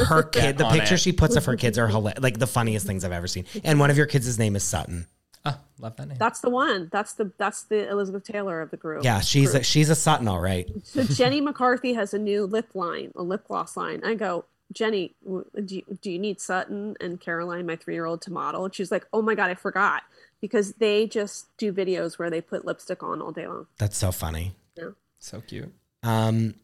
her 0.07 0.23
kid, 0.31 0.57
the 0.57 0.69
picture 0.69 0.95
it. 0.95 0.99
she 0.99 1.11
puts 1.11 1.35
of 1.35 1.45
her 1.45 1.55
kids 1.55 1.77
are 1.77 1.87
hilarious. 1.87 2.21
Like 2.21 2.39
the 2.39 2.47
funniest 2.47 2.85
things 2.85 3.03
I've 3.03 3.11
ever 3.11 3.27
seen. 3.27 3.45
And 3.63 3.79
one 3.79 3.89
of 3.89 3.97
your 3.97 4.05
kids' 4.07 4.37
name 4.39 4.55
is 4.55 4.63
Sutton. 4.63 5.07
Ah, 5.43 5.59
love 5.79 5.95
that 5.95 6.07
name. 6.07 6.17
That's 6.19 6.39
the 6.41 6.51
one. 6.51 6.89
That's 6.91 7.13
the 7.13 7.31
that's 7.37 7.63
the 7.63 7.89
Elizabeth 7.89 8.23
Taylor 8.23 8.61
of 8.61 8.69
the 8.69 8.77
group. 8.77 9.03
Yeah, 9.03 9.21
she's 9.21 9.55
a, 9.55 9.63
she's 9.63 9.89
a 9.89 9.95
Sutton, 9.95 10.27
all 10.27 10.39
right. 10.39 10.69
So 10.83 11.03
Jenny 11.03 11.41
McCarthy 11.41 11.93
has 11.93 12.13
a 12.13 12.19
new 12.19 12.45
lip 12.45 12.75
line, 12.75 13.11
a 13.15 13.23
lip 13.23 13.47
gloss 13.47 13.75
line. 13.75 14.01
I 14.03 14.13
go, 14.13 14.45
Jenny, 14.71 15.15
do 15.23 15.75
you, 15.75 15.83
do 16.01 16.11
you 16.11 16.19
need 16.19 16.39
Sutton 16.39 16.95
and 17.01 17.19
Caroline, 17.19 17.65
my 17.65 17.75
three 17.75 17.93
year 17.93 18.05
old, 18.05 18.21
to 18.23 18.31
model? 18.31 18.65
And 18.65 18.73
she's 18.73 18.91
like, 18.91 19.05
Oh 19.13 19.21
my 19.21 19.35
god, 19.35 19.49
I 19.49 19.55
forgot 19.55 20.03
because 20.39 20.73
they 20.73 21.07
just 21.07 21.55
do 21.57 21.71
videos 21.71 22.17
where 22.17 22.29
they 22.29 22.41
put 22.41 22.65
lipstick 22.65 23.03
on 23.03 23.21
all 23.21 23.31
day 23.31 23.47
long. 23.47 23.67
That's 23.77 23.97
so 23.97 24.11
funny. 24.11 24.53
Yeah. 24.75 24.89
So 25.19 25.41
cute. 25.41 25.71
Um, 26.03 26.55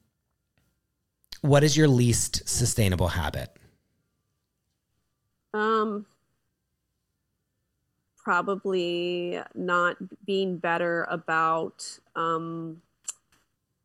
what 1.41 1.63
is 1.63 1.77
your 1.77 1.87
least 1.87 2.47
sustainable 2.49 3.09
habit? 3.09 3.55
Um, 5.53 6.05
probably 8.17 9.39
not 9.55 9.95
being 10.25 10.57
better 10.57 11.07
about 11.09 11.99
um, 12.15 12.81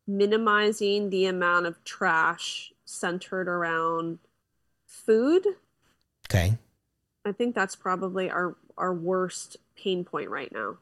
minimizing 0.07 1.09
the 1.09 1.27
amount 1.27 1.65
of 1.65 1.81
trash 1.85 2.72
centered 2.93 3.47
around 3.47 4.19
food. 4.85 5.45
Okay. 6.29 6.57
I 7.25 7.31
think 7.31 7.55
that's 7.55 7.75
probably 7.75 8.29
our 8.29 8.55
our 8.77 8.93
worst 8.93 9.57
pain 9.75 10.03
point 10.03 10.29
right 10.29 10.51
now. 10.51 10.77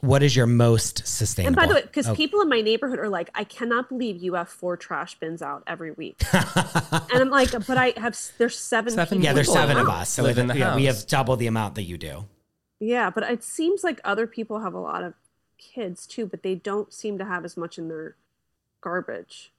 What 0.00 0.22
is 0.22 0.34
your 0.34 0.46
most 0.46 1.06
sustainable? 1.06 1.48
And 1.48 1.56
by 1.56 1.66
the 1.66 1.74
way, 1.74 1.82
because 1.82 2.08
Oh. 2.08 2.14
people 2.14 2.40
in 2.40 2.48
my 2.48 2.62
neighborhood 2.62 2.98
are 2.98 3.08
like, 3.10 3.28
I 3.34 3.44
cannot 3.44 3.90
believe 3.90 4.22
you 4.22 4.32
have 4.34 4.48
four 4.48 4.78
trash 4.78 5.18
bins 5.18 5.42
out 5.42 5.62
every 5.66 5.90
week. 5.90 6.22
and 6.32 7.04
I'm 7.12 7.28
like, 7.28 7.50
but 7.66 7.76
I 7.76 7.92
have 7.98 8.18
there's 8.38 8.58
seven. 8.58 8.94
Seven 8.94 9.18
people 9.18 9.24
yeah, 9.24 9.32
there's 9.34 9.48
people 9.48 9.60
seven 9.60 9.76
of 9.76 9.88
us, 9.88 10.08
so 10.08 10.22
live 10.22 10.38
in 10.38 10.46
the 10.46 10.56
yeah, 10.56 10.74
we 10.74 10.86
have 10.86 11.06
double 11.06 11.36
the 11.36 11.46
amount 11.46 11.74
that 11.74 11.82
you 11.82 11.98
do. 11.98 12.24
Yeah, 12.78 13.10
but 13.10 13.24
it 13.24 13.44
seems 13.44 13.84
like 13.84 14.00
other 14.04 14.26
people 14.26 14.60
have 14.60 14.72
a 14.72 14.80
lot 14.80 15.02
of 15.02 15.12
kids 15.58 16.06
too, 16.06 16.24
but 16.24 16.42
they 16.42 16.54
don't 16.54 16.90
seem 16.94 17.18
to 17.18 17.24
have 17.26 17.44
as 17.44 17.58
much 17.58 17.76
in 17.76 17.88
their 17.88 18.16
garbage. 18.80 19.52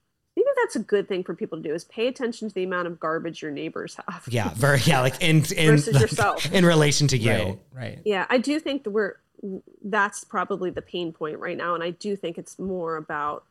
Maybe 0.52 0.64
that's 0.64 0.76
a 0.76 0.80
good 0.80 1.08
thing 1.08 1.24
for 1.24 1.34
people 1.34 1.58
to 1.58 1.66
do 1.66 1.74
is 1.74 1.84
pay 1.84 2.08
attention 2.08 2.48
to 2.48 2.54
the 2.54 2.64
amount 2.64 2.86
of 2.86 3.00
garbage 3.00 3.42
your 3.42 3.50
neighbors 3.50 3.96
have. 4.08 4.26
Yeah, 4.28 4.50
very 4.54 4.80
yeah, 4.84 5.00
like 5.00 5.22
in 5.22 5.36
in 5.56 5.76
Versus 5.76 5.94
like, 5.94 6.02
yourself. 6.02 6.52
in 6.52 6.64
relation 6.64 7.08
to 7.08 7.18
you. 7.18 7.30
Right, 7.30 7.58
right. 7.74 7.98
Yeah, 8.04 8.26
I 8.28 8.38
do 8.38 8.58
think 8.60 8.84
that 8.84 8.90
we're 8.90 9.16
that's 9.82 10.24
probably 10.24 10.70
the 10.70 10.82
pain 10.82 11.12
point 11.12 11.38
right 11.38 11.56
now, 11.56 11.74
and 11.74 11.82
I 11.82 11.90
do 11.90 12.16
think 12.16 12.38
it's 12.38 12.58
more 12.58 12.96
about 12.96 13.44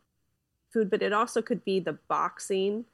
food, 0.72 0.89
but 0.89 1.02
it 1.02 1.14
also 1.14 1.41
could 1.41 1.66
be 1.66 1.80
the 1.80 1.93
boxing. 1.93 2.86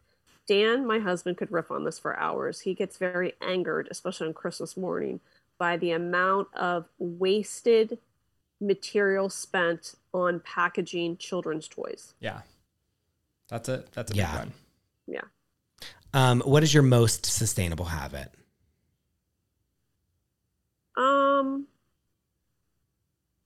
Dan, 0.47 0.87
my 0.87 0.99
husband, 0.99 1.37
could 1.37 1.51
riff 1.51 1.69
on 1.69 1.83
this 1.83 1.99
for 1.99 2.17
hours. 2.17 2.61
He 2.61 2.73
gets 2.73 2.97
very 2.97 3.33
angered, 3.41 3.87
especially 3.91 4.27
on 4.27 4.33
Christmas 4.33 4.77
morning, 4.77 5.19
by 5.57 5.75
the 5.75 5.91
amount 5.91 6.47
of 6.53 6.87
wasted 6.97 7.99
material 8.59 9.29
spent 9.29 9.95
on 10.13 10.39
packaging 10.39 11.17
children's 11.17 11.67
toys. 11.67 12.13
Yeah. 12.19 12.41
That's 13.47 13.69
a 13.69 13.83
that's 13.93 14.11
a 14.11 14.15
Yeah. 14.15 14.31
big 14.31 14.39
one. 14.39 14.53
Yeah. 15.07 15.21
Um, 16.13 16.41
what 16.41 16.63
is 16.63 16.73
your 16.73 16.83
most 16.83 17.25
sustainable 17.25 17.85
habit? 17.85 18.31
Um, 20.97 21.67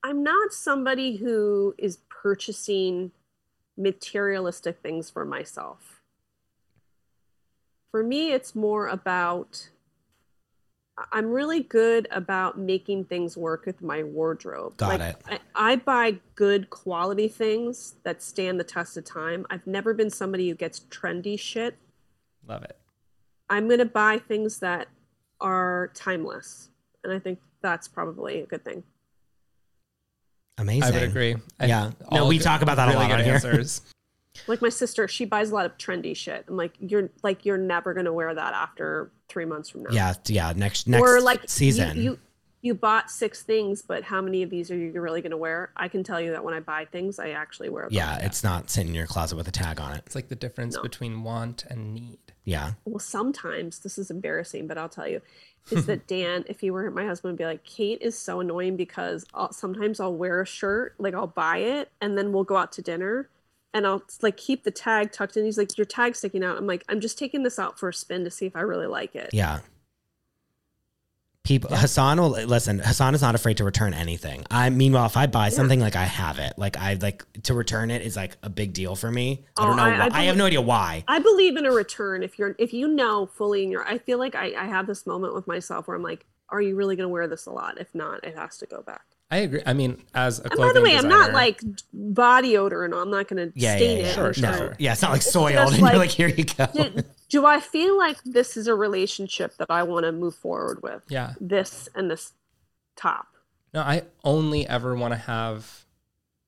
I'm 0.04 0.24
not 0.24 0.54
somebody 0.54 1.18
who 1.18 1.76
is 1.78 1.98
purchasing 2.10 3.12
materialistic 3.78 4.80
things 4.82 5.10
for 5.10 5.26
myself. 5.26 6.02
For 7.92 8.04
me, 8.04 8.32
it's 8.32 8.56
more 8.56 8.88
about 8.88 9.70
I'm 11.12 11.32
really 11.32 11.62
good 11.62 12.08
about 12.12 12.58
making 12.58 13.06
things 13.06 13.38
work 13.38 13.66
with 13.66 13.82
my 13.82 14.04
wardrobe. 14.04 14.78
Got 14.78 15.00
like, 15.00 15.16
it. 15.30 15.42
I, 15.56 15.74
I 15.74 15.76
buy 15.78 16.20
good 16.36 16.70
quality 16.70 17.28
things 17.28 17.96
that 18.04 18.22
stand 18.22 18.60
the 18.60 18.64
test 18.64 18.98
of 18.98 19.06
time. 19.06 19.46
I've 19.50 19.66
never 19.66 19.94
been 19.94 20.10
somebody 20.10 20.50
who 20.50 20.56
gets 20.56 20.82
trendy 20.82 21.40
shit. 21.40 21.78
Love 22.48 22.64
it. 22.64 22.78
I'm 23.50 23.68
going 23.68 23.80
to 23.80 23.86
buy 23.86 24.20
things 24.20 24.60
that 24.60 24.88
are 25.40 25.92
timeless. 25.94 26.70
And 27.04 27.14
I 27.14 27.20
think 27.20 27.40
that's 27.62 27.88
probably 27.88 28.42
a 28.42 28.46
good 28.46 28.64
thing. 28.64 28.84
Amazing. 30.58 30.84
I 30.84 30.92
would 30.92 31.04
agree. 31.04 31.36
I- 31.60 31.66
Yeah. 31.66 31.92
No, 32.12 32.28
we 32.28 32.38
good- 32.38 32.44
talk 32.44 32.62
about 32.62 32.78
that 32.78 32.88
a 32.88 32.92
really 32.92 33.08
lot 33.08 33.18
good 33.18 33.20
on 33.20 33.54
here. 33.54 33.64
answers. 34.36 34.48
Like 34.50 34.62
my 34.62 34.70
sister, 34.70 35.08
she 35.08 35.26
buys 35.26 35.52
a 35.52 35.54
lot 35.56 35.66
of 35.66 35.78
trendy 35.78 36.16
shit. 36.16 36.46
I'm 36.48 36.58
like, 36.58 36.74
you're 36.80 37.10
like, 37.24 37.46
you're 37.46 37.58
never 37.58 37.94
going 37.94 38.06
to 38.06 38.14
wear 38.14 38.34
that 38.34 38.54
after 38.54 39.12
three 39.30 39.46
months 39.46 39.70
from 39.70 39.84
now. 39.84 39.90
Yeah, 39.92 40.14
yeah. 40.28 40.54
Next 40.56 40.88
next 40.88 41.02
or 41.02 41.22
like 41.22 41.42
you- 41.44 41.48
season. 41.48 41.98
You, 42.02 42.20
you 42.64 42.76
bought 42.76 43.10
six 43.10 43.42
things, 43.42 43.82
but 43.82 44.04
how 44.04 44.22
many 44.22 44.44
of 44.44 44.52
these 44.52 44.70
are 44.70 44.78
you 44.78 44.92
really 45.02 45.22
going 45.22 45.32
to 45.32 45.38
wear? 45.38 45.72
I 45.76 45.88
can 45.88 46.04
tell 46.04 46.22
you 46.22 46.30
that 46.32 46.44
when 46.44 46.54
I 46.54 46.60
buy 46.60 46.86
things, 46.86 47.18
I 47.18 47.30
actually 47.32 47.70
wear 47.70 47.86
them. 47.86 47.94
yeah, 47.94 48.20
it's 48.24 48.44
not 48.44 48.70
sitting 48.70 48.90
in 48.90 48.94
your 48.96 49.08
closet 49.08 49.36
with 49.36 49.48
a 49.48 49.52
tag 49.52 49.80
on 49.82 49.94
it. 49.94 50.04
It's 50.06 50.14
like 50.14 50.28
the 50.30 50.36
difference 50.36 50.76
No. 50.76 50.84
between 50.84 51.24
want 51.24 51.64
and 51.72 51.96
need. 51.96 52.20
Yeah. 52.44 52.74
Well, 52.86 53.00
sometimes 53.00 53.80
this 53.80 53.98
is 53.98 54.12
embarrassing, 54.12 54.68
but 54.68 54.78
I'll 54.78 54.90
tell 54.90 55.08
you, 55.08 55.22
is 55.72 55.88
that 55.88 56.06
Dan, 56.08 56.46
if 56.48 56.60
he 56.60 56.70
were 56.70 56.92
my 56.92 57.04
husband, 57.06 57.32
would 57.32 57.38
be 57.40 57.46
like, 57.46 57.64
Kate 57.64 58.00
is 58.00 58.16
so 58.16 58.42
annoying 58.42 58.76
because 58.78 59.26
I'll, 59.34 59.52
sometimes 59.52 60.00
I'll 60.00 60.14
wear 60.16 60.42
a 60.42 60.46
shirt, 60.46 60.94
like 61.00 61.16
I'll 61.16 61.26
buy 61.28 61.58
it, 61.58 61.90
and 62.00 62.16
then 62.16 62.32
we'll 62.32 62.44
go 62.44 62.58
out 62.58 62.72
to 62.74 62.84
dinner, 62.84 63.28
and 63.74 63.88
I'll 63.88 64.04
like 64.22 64.38
keep 64.38 64.64
the 64.64 64.72
tag 64.72 65.12
tucked 65.12 65.38
in. 65.38 65.46
He's 65.46 65.58
like, 65.58 65.78
your 65.78 65.86
tag's 65.86 66.18
sticking 66.20 66.44
out. 66.44 66.58
I'm 66.58 66.68
like, 66.68 66.84
I'm 66.90 67.00
just 67.00 67.18
taking 67.18 67.44
this 67.44 67.58
out 67.60 67.80
for 67.80 67.90
a 67.90 67.94
spin 67.94 68.24
to 68.26 68.32
see 68.32 68.46
if 68.46 68.56
I 68.56 68.62
really 68.62 68.88
like 68.88 69.16
it. 69.16 69.30
Yeah. 69.34 69.60
People 71.44 71.76
Hassan 71.76 72.22
will 72.22 72.30
listen, 72.30 72.78
Hassan 72.78 73.16
is 73.16 73.22
not 73.24 73.34
afraid 73.34 73.58
to 73.58 73.64
return 73.64 73.96
anything. 73.96 74.44
I 74.52 74.70
meanwhile, 74.70 75.08
if 75.08 75.18
I 75.18 75.26
buy 75.26 75.50
something 75.50 75.80
like 75.80 75.96
I 75.96 76.04
have 76.04 76.38
it. 76.38 76.54
Like 76.56 76.78
I 76.78 76.94
like 77.02 77.26
to 77.44 77.56
return 77.56 77.90
it 77.90 78.04
is 78.04 78.16
like 78.16 78.38
a 78.44 78.50
big 78.50 78.74
deal 78.74 78.96
for 78.96 79.10
me. 79.12 79.46
I 79.58 79.64
Oh, 79.64 79.68
don't 79.68 79.78
know 79.78 79.84
I- 79.84 80.00
why. 80.08 80.10
I 80.16 80.20
I, 80.20 80.24
have 80.26 80.38
no 80.38 80.46
idea 80.46 80.62
why. 80.62 81.04
I 81.08 81.18
believe 81.18 81.58
in 81.58 81.66
a 81.66 81.72
return 81.72 82.22
if 82.22 82.38
you're 82.38 82.56
if 82.60 82.74
you 82.74 82.88
know 82.88 83.26
fully 83.26 83.64
in 83.64 83.72
your 83.72 83.84
I 83.88 83.98
feel 83.98 84.20
like 84.20 84.36
I, 84.36 84.54
I 84.54 84.66
have 84.66 84.86
this 84.86 85.08
moment 85.08 85.34
with 85.34 85.48
myself 85.48 85.88
where 85.88 85.98
I'm 85.98 86.04
like, 86.04 86.28
are 86.50 86.62
you 86.62 86.76
really 86.76 86.96
gonna 86.96 87.10
wear 87.10 87.28
this 87.28 87.48
a 87.48 87.52
lot? 87.52 87.80
If 87.82 87.96
not, 87.96 88.24
it 88.24 88.38
has 88.38 88.60
to 88.60 88.68
go 88.68 88.84
back. 88.84 89.02
I 89.32 89.38
agree. 89.38 89.62
I 89.66 89.74
mean, 89.74 89.98
as 90.14 90.40
a 90.40 90.44
And 90.52 90.58
by 90.60 90.74
the 90.74 90.82
way, 90.82 90.98
I'm 90.98 91.08
not 91.08 91.32
like 91.32 91.62
body 91.94 92.58
odor 92.58 92.84
and 92.84 92.94
I'm 92.94 93.10
not 93.10 93.28
gonna 93.30 93.52
Yeah, 93.56 93.72
yeah, 93.72 93.78
stain 93.78 93.98
yeah. 94.00 94.04
it. 94.06 94.14
Sure, 94.14 94.26
and 94.28 94.36
sure, 94.36 94.52
no. 94.52 94.58
sure. 94.58 94.76
Yeah, 94.78 94.92
it's 94.92 95.02
not 95.02 95.12
like 95.12 95.22
soiled 95.22 95.54
just 95.54 95.72
and 95.74 95.78
you're 95.80 95.88
like- 95.90 95.98
like, 95.98 96.10
here 96.10 96.28
you 96.28 96.44
go. 96.44 96.68
do, 96.74 97.04
do 97.30 97.46
I 97.46 97.60
feel 97.62 97.98
like 97.98 98.18
this 98.26 98.58
is 98.58 98.68
a 98.68 98.76
relationship 98.76 99.56
that 99.58 99.68
I 99.72 99.84
want 99.84 100.06
to 100.06 100.12
move 100.12 100.36
forward 100.36 100.84
with? 100.84 101.04
yeah. 101.08 101.34
This 101.40 101.88
and 101.96 102.12
this 102.12 102.34
top. 102.98 103.28
No, 103.74 103.80
I 103.82 104.04
only 104.26 104.68
ever 104.68 104.96
want 104.96 105.14
to 105.14 105.18
have 105.18 105.86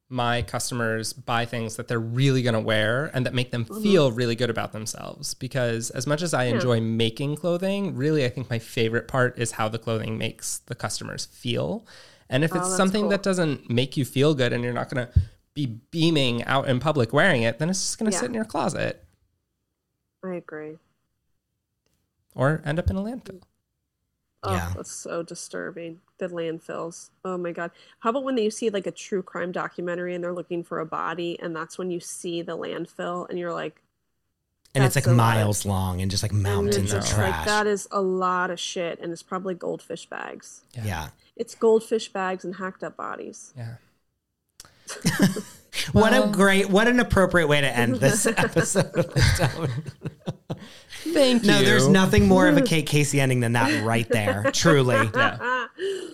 my 0.10 0.42
customers 0.44 1.14
buy 1.14 1.46
things 1.46 1.78
that 1.78 1.88
they're 1.88 2.00
really 2.00 2.44
going 2.44 2.54
to 2.54 2.60
wear 2.60 3.10
and 3.16 3.26
that 3.26 3.34
make 3.34 3.52
them 3.52 3.64
Mm-hmm. 3.66 3.82
feel 3.82 4.12
really 4.12 4.36
good 4.36 4.50
about 4.50 4.74
themselves. 4.74 5.34
Because 5.34 5.90
as 5.92 6.06
much 6.06 6.22
as 6.22 6.34
I 6.34 6.44
enjoy 6.46 6.82
making 6.82 7.38
clothing, 7.38 7.96
really, 7.96 8.26
I 8.26 8.30
think 8.30 8.50
my 8.50 8.60
favorite 8.60 9.08
part 9.08 9.40
is 9.40 9.54
how 9.54 9.70
the 9.70 9.80
clothing 9.80 10.18
makes 10.18 10.58
the 10.60 10.76
customers 10.76 11.26
feel. 11.28 11.86
And 12.30 12.44
if 12.44 12.52
Oh, 12.54 12.58
it's 12.58 12.68
that's 12.68 12.78
something 12.78 13.02
cool. 13.04 13.10
that 13.10 13.24
doesn't 13.24 13.70
make 13.70 13.96
you 13.98 14.06
feel 14.06 14.34
good 14.34 14.54
and 14.54 14.64
you're 14.64 14.74
not 14.74 14.90
going 14.90 15.06
to 15.08 15.14
be 15.54 15.66
beaming 15.92 16.44
out 16.46 16.68
in 16.68 16.80
public 16.80 17.14
wearing 17.14 17.44
it, 17.44 17.60
then 17.60 17.70
it's 17.70 17.80
just 17.82 18.00
going 18.00 18.10
to 18.10 18.16
Yeah. 18.16 18.22
sit 18.22 18.28
in 18.28 18.34
your 18.34 18.46
closet 18.46 19.04
I 20.24 20.36
agree. 20.36 20.78
or 22.36 22.62
end 22.66 22.80
up 22.80 22.90
in 22.90 22.96
a 22.96 23.02
landfill. 23.02 23.42
Oh, 24.46 24.52
Yeah. 24.54 24.74
that's 24.76 24.92
so 24.92 25.24
disturbing. 25.24 26.02
The 26.18 26.28
landfills. 26.28 27.10
Oh 27.24 27.38
my 27.38 27.52
god. 27.52 27.72
How 28.00 28.10
about 28.10 28.24
when 28.24 28.38
you 28.38 28.52
see 28.52 28.70
like 28.70 28.88
a 28.88 28.92
true 28.92 29.22
crime 29.24 29.52
documentary 29.52 30.16
and 30.16 30.24
they're 30.24 30.34
looking 30.34 30.64
for 30.64 30.80
a 30.80 30.86
body, 30.86 31.40
and 31.42 31.56
that's 31.56 31.78
when 31.78 31.92
you 31.92 32.00
see 32.00 32.42
the 32.42 32.58
landfill, 32.58 33.30
and 33.30 33.38
you're 33.40 33.54
like, 33.54 33.82
And 34.76 34.84
it's 34.84 34.96
like 34.96 35.06
a 35.06 35.10
lot. 35.12 35.18
miles 35.18 35.66
long 35.66 36.02
and 36.02 36.10
just 36.10 36.24
like 36.24 36.32
and 36.32 36.42
mountains 36.44 36.92
of 36.92 37.02
just 37.02 37.14
trash. 37.14 37.32
like, 37.38 37.46
that 37.46 37.68
is 37.68 37.88
a 37.92 38.02
lot 38.02 38.50
of 38.52 38.60
shit, 38.60 39.00
and 39.00 39.12
it's 39.12 39.24
probably 39.24 39.54
goldfish 39.54 40.08
bags. 40.10 40.64
yeah. 40.84 41.10
It's 41.36 41.56
goldfish 41.56 42.12
bags 42.12 42.46
and 42.46 42.56
hacked 42.56 42.84
up 42.84 42.98
bodies. 42.98 43.54
Yeah. 43.58 43.76
What 45.92 46.14
a 46.14 46.30
great, 46.32 46.70
what 46.70 46.88
an 46.88 47.00
appropriate 47.00 47.48
way 47.48 47.60
to 47.60 47.68
end 47.68 47.96
this 47.96 48.26
episode. 48.38 48.96
of 48.96 49.12
the 49.14 49.70
Thank 51.14 51.44
you. 51.44 51.48
no, 51.48 51.62
there's 51.64 51.88
nothing 51.88 52.28
more 52.28 52.48
of 52.48 52.58
a 52.58 52.62
Kate 52.62 52.86
Casey 52.88 53.20
ending 53.20 53.40
than 53.40 53.54
that 53.54 53.84
right 53.84 54.08
there. 54.08 54.52
Truly. 54.54 55.10
Yeah. 55.14 55.68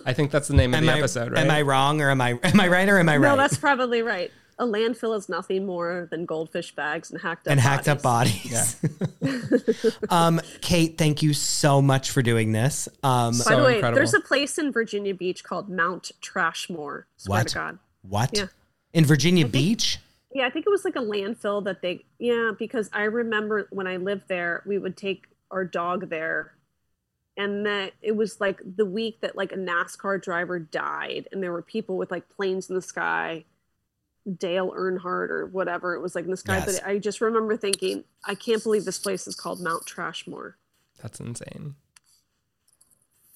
I 0.06 0.12
think 0.14 0.30
that's 0.30 0.48
the 0.48 0.54
name 0.54 0.72
of 0.72 0.78
Am 0.78 0.86
the 0.86 0.92
I, 0.92 0.98
episode, 0.98 1.32
right? 1.32 1.44
am 1.44 1.50
I 1.50 1.62
wrong 1.62 2.00
or 2.00 2.10
am 2.10 2.20
I 2.20 2.38
am 2.42 2.58
I 2.58 2.68
right 2.68 2.88
or 2.88 2.98
am 2.98 3.08
I 3.08 3.18
right? 3.18 3.30
No, 3.30 3.36
that's 3.36 3.58
probably 3.58 4.02
right. 4.02 4.32
A 4.60 4.64
landfill 4.66 5.16
is 5.16 5.28
nothing 5.30 5.64
more 5.64 6.06
than 6.10 6.26
goldfish 6.26 6.74
bags 6.74 7.10
and 7.10 7.18
hacked 7.20 7.46
up 7.48 7.50
and 7.52 7.58
hacked 7.58 7.88
up 7.88 8.02
bodies. 8.02 8.74
bodies. 9.20 9.96
um, 10.10 10.38
Kate, 10.60 10.98
thank 10.98 11.22
you 11.22 11.32
so 11.32 11.80
much 11.80 12.10
for 12.10 12.20
doing 12.20 12.52
this. 12.52 12.86
Um, 13.02 13.32
So 13.32 13.48
By 13.50 13.56
the 13.56 13.62
way, 13.64 13.74
incredible. 13.76 13.96
there's 13.96 14.12
a 14.12 14.20
place 14.20 14.58
in 14.58 14.70
Virginia 14.70 15.14
Beach 15.14 15.42
called 15.44 15.70
Mount 15.70 16.12
Trashmore. 16.20 17.04
Swear 17.16 17.40
What? 17.40 17.48
to 17.48 17.54
God. 17.54 17.78
what 18.02 18.30
Yeah. 18.36 18.46
in 18.92 19.06
Virginia 19.06 19.46
Beach? 19.48 19.98
Yeah, 20.32 20.46
I 20.46 20.50
think 20.50 20.66
it 20.66 20.70
was 20.70 20.84
like 20.84 20.94
a 20.96 21.00
landfill 21.00 21.64
that 21.64 21.80
they, 21.80 22.04
yeah, 22.18 22.52
because 22.58 22.90
I 22.92 23.04
remember 23.04 23.66
when 23.70 23.86
I 23.86 23.96
lived 23.96 24.28
there, 24.28 24.62
we 24.66 24.76
would 24.78 24.96
take 24.96 25.24
our 25.50 25.64
dog 25.64 26.10
there. 26.10 26.52
And 27.36 27.64
that 27.64 27.94
it 28.02 28.12
was 28.14 28.40
like 28.42 28.60
the 28.76 28.84
week 28.84 29.22
that 29.22 29.36
like 29.36 29.52
a 29.52 29.56
NASCAR 29.56 30.20
driver 30.22 30.58
died, 30.58 31.28
and 31.32 31.42
there 31.42 31.52
were 31.52 31.62
people 31.62 31.96
with 31.96 32.10
like 32.10 32.28
planes 32.28 32.68
in 32.68 32.76
the 32.76 32.82
sky, 32.82 33.44
Dale 34.38 34.72
Earnhardt 34.72 35.30
or 35.30 35.46
whatever 35.46 35.94
it 35.94 36.00
was 36.00 36.14
like 36.14 36.24
in 36.24 36.30
the 36.30 36.36
sky. 36.36 36.58
Yes. 36.58 36.80
But 36.80 36.88
I 36.88 36.98
just 36.98 37.20
remember 37.20 37.56
thinking, 37.56 38.04
I 38.24 38.34
can't 38.34 38.62
believe 38.62 38.84
this 38.84 38.98
place 38.98 39.26
is 39.26 39.34
called 39.34 39.60
Mount 39.60 39.84
Trashmore. 39.86 40.54
That's 41.02 41.20
insane. 41.20 41.74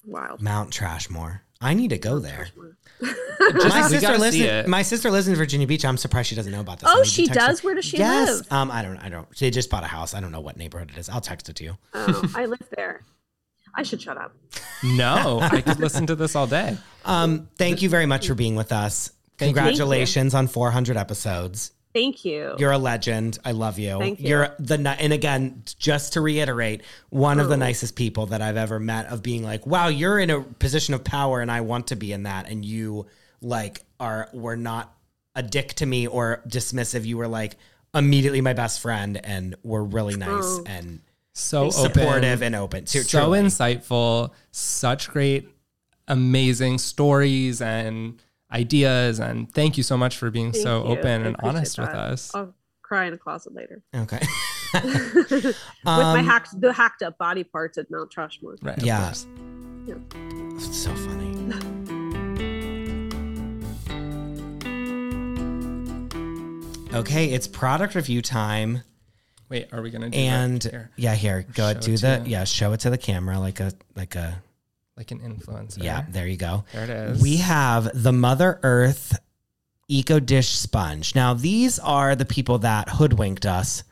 Wild. 0.05 0.41
Mount 0.41 0.71
Trashmore. 0.71 1.41
I 1.61 1.73
need 1.73 1.89
to 1.89 1.97
go 1.97 2.19
there. 2.19 2.49
My 3.01 3.87
sister 3.87 4.17
lives. 4.17 4.35
In, 4.35 4.69
my 4.69 4.81
sister 4.81 5.11
lives 5.11 5.27
in 5.27 5.35
Virginia 5.35 5.67
Beach. 5.67 5.85
I'm 5.85 5.97
surprised 5.97 6.29
she 6.29 6.35
doesn't 6.35 6.51
know 6.51 6.61
about 6.61 6.79
this. 6.79 6.89
Oh, 6.91 7.03
she 7.03 7.27
text 7.27 7.41
her. 7.41 7.47
does? 7.47 7.63
Where 7.63 7.75
does 7.75 7.85
she 7.85 7.97
yes. 7.97 8.39
live? 8.39 8.51
Um, 8.51 8.71
I 8.71 8.81
don't. 8.81 8.97
I 8.97 9.09
don't. 9.09 9.27
She 9.33 9.49
just 9.51 9.69
bought 9.69 9.83
a 9.83 9.87
house. 9.87 10.13
I 10.13 10.19
don't 10.19 10.31
know 10.31 10.39
what 10.39 10.57
neighborhood 10.57 10.91
it 10.91 10.97
is. 10.97 11.09
I'll 11.09 11.21
text 11.21 11.49
it 11.49 11.55
to 11.57 11.63
you. 11.63 11.77
Oh, 11.93 12.31
I 12.35 12.45
live 12.45 12.67
there. 12.75 13.03
I 13.75 13.83
should 13.83 14.01
shut 14.01 14.17
up. 14.17 14.35
No, 14.83 15.39
I 15.41 15.61
could 15.61 15.79
listen 15.79 16.07
to 16.07 16.15
this 16.15 16.35
all 16.35 16.47
day. 16.47 16.77
Um, 17.03 17.49
thank 17.57 17.81
you 17.81 17.89
very 17.89 18.05
much 18.05 18.27
for 18.27 18.35
being 18.35 18.55
with 18.55 18.71
us. 18.71 19.11
Thank 19.37 19.49
you. 19.55 19.61
Congratulations 19.61 20.33
on 20.33 20.47
400 20.47 20.97
episodes. 20.97 21.71
Thank 21.93 22.25
you. 22.25 22.55
You're 22.59 22.73
a 22.73 22.77
legend. 22.77 23.39
I 23.45 23.51
love 23.51 23.79
you. 23.79 23.97
Thank 23.99 24.19
you. 24.19 24.27
You're 24.27 24.55
the 24.59 24.75
and 24.99 25.13
again, 25.13 25.63
just 25.79 26.13
to 26.13 26.21
reiterate, 26.21 26.81
one 27.09 27.39
of 27.39 27.47
the 27.47 27.53
Oh. 27.55 27.59
nicest 27.59 27.95
people 27.95 28.25
that 28.27 28.41
I've 28.41 28.57
ever 28.57 28.79
met. 28.81 29.07
Of 29.07 29.23
being 29.23 29.43
like, 29.43 29.65
wow, 29.65 29.87
you're 29.87 30.19
in 30.19 30.29
a 30.29 30.41
position 30.41 30.93
of 30.93 31.05
power, 31.05 31.39
and 31.39 31.49
I 31.49 31.61
want 31.61 31.87
to 31.87 31.95
be 31.95 32.11
in 32.11 32.23
that, 32.23 32.49
and 32.49 32.65
you 32.65 33.05
like 33.41 33.81
are 33.99 34.29
were 34.33 34.57
not 34.57 34.93
a 35.35 35.43
dick 35.43 35.73
to 35.75 35.85
me 35.85 36.05
or 36.05 36.41
dismissive. 36.47 37.05
You 37.05 37.15
were 37.17 37.29
like 37.29 37.55
immediately 37.93 38.41
my 38.41 38.51
best 38.53 38.81
friend, 38.81 39.19
and 39.23 39.55
were 39.63 39.83
really 39.83 40.17
nice 40.17 40.43
Oh. 40.43 40.63
and 40.65 40.99
So 41.31 41.69
supportive 41.69 42.39
open, 42.39 42.43
and 42.43 42.55
open. 42.55 42.87
So, 42.87 42.99
so 43.03 43.19
truly. 43.21 43.39
insightful, 43.39 44.31
such 44.51 45.09
great, 45.09 45.47
amazing 46.09 46.77
stories 46.77 47.61
and 47.61 48.19
ideas. 48.55 49.19
And 49.19 49.51
thank 49.53 49.77
you 49.77 49.83
so 49.83 49.97
much 49.97 50.17
for 50.17 50.31
being 50.31 50.51
Thank 50.51 50.63
so 50.63 50.83
you. 50.83 50.89
open 50.97 51.07
I 51.07 51.25
and 51.27 51.35
appreciate 51.35 51.49
honest 51.57 51.77
with 51.79 51.89
us. 51.89 52.33
I'll 52.35 52.53
cry 52.81 53.05
in 53.05 53.13
a 53.13 53.17
closet 53.17 53.53
later. 53.53 53.81
okay. 53.95 54.21
With 54.73 55.55
my 55.83 56.19
Um, 56.19 56.25
hacked 56.25 56.59
the 56.59 56.73
hacked 56.73 57.01
up 57.03 57.17
body 57.17 57.43
parts 57.43 57.77
at 57.77 57.89
Mount 57.89 58.11
Trashmore. 58.11 58.57
Right. 58.61 58.77
of 58.77 58.83
Yeah. 58.83 59.03
course. 59.05 59.25
It's 60.67 60.77
so 60.77 60.93
funny. 60.95 61.33
Okay, 66.93 67.25
it's 67.33 67.45
product 67.47 67.93
review 67.95 68.21
time. 68.21 68.83
Wait, 69.49 69.67
are 69.73 69.81
we 69.81 69.89
gonna 69.91 70.09
do 70.09 70.17
And 70.17 70.61
that 70.61 70.71
here? 70.71 70.91
yeah, 70.95 71.13
here, 71.13 71.45
go 71.53 71.73
Show 71.73 71.79
do 71.81 71.97
the 71.97 72.21
to- 72.23 72.29
yeah, 72.29 72.45
show 72.45 72.71
it 72.71 72.79
to 72.81 72.89
the 72.89 72.97
camera 72.97 73.37
like 73.37 73.59
a 73.59 73.73
like 73.95 74.15
a 74.15 74.41
like 74.97 75.11
an 75.11 75.19
influencer? 75.19 75.83
yeah, 75.83 76.05
there 76.09 76.27
you 76.27 76.37
go. 76.37 76.63
There 76.73 76.83
it 76.83 76.89
is. 76.89 77.21
We 77.21 77.37
have 77.37 77.89
the 77.93 78.11
Mother 78.13 78.59
Earth 78.63 79.19
Eco 79.87 80.19
Dish 80.19 80.49
Sponge. 80.49 81.13
Now, 81.15 81.33
these 81.33 81.77
are 81.79 82.15
the 82.15 82.25
people 82.25 82.59
that 82.59 82.89
hoodwinked 82.89 83.45
us 83.45 83.83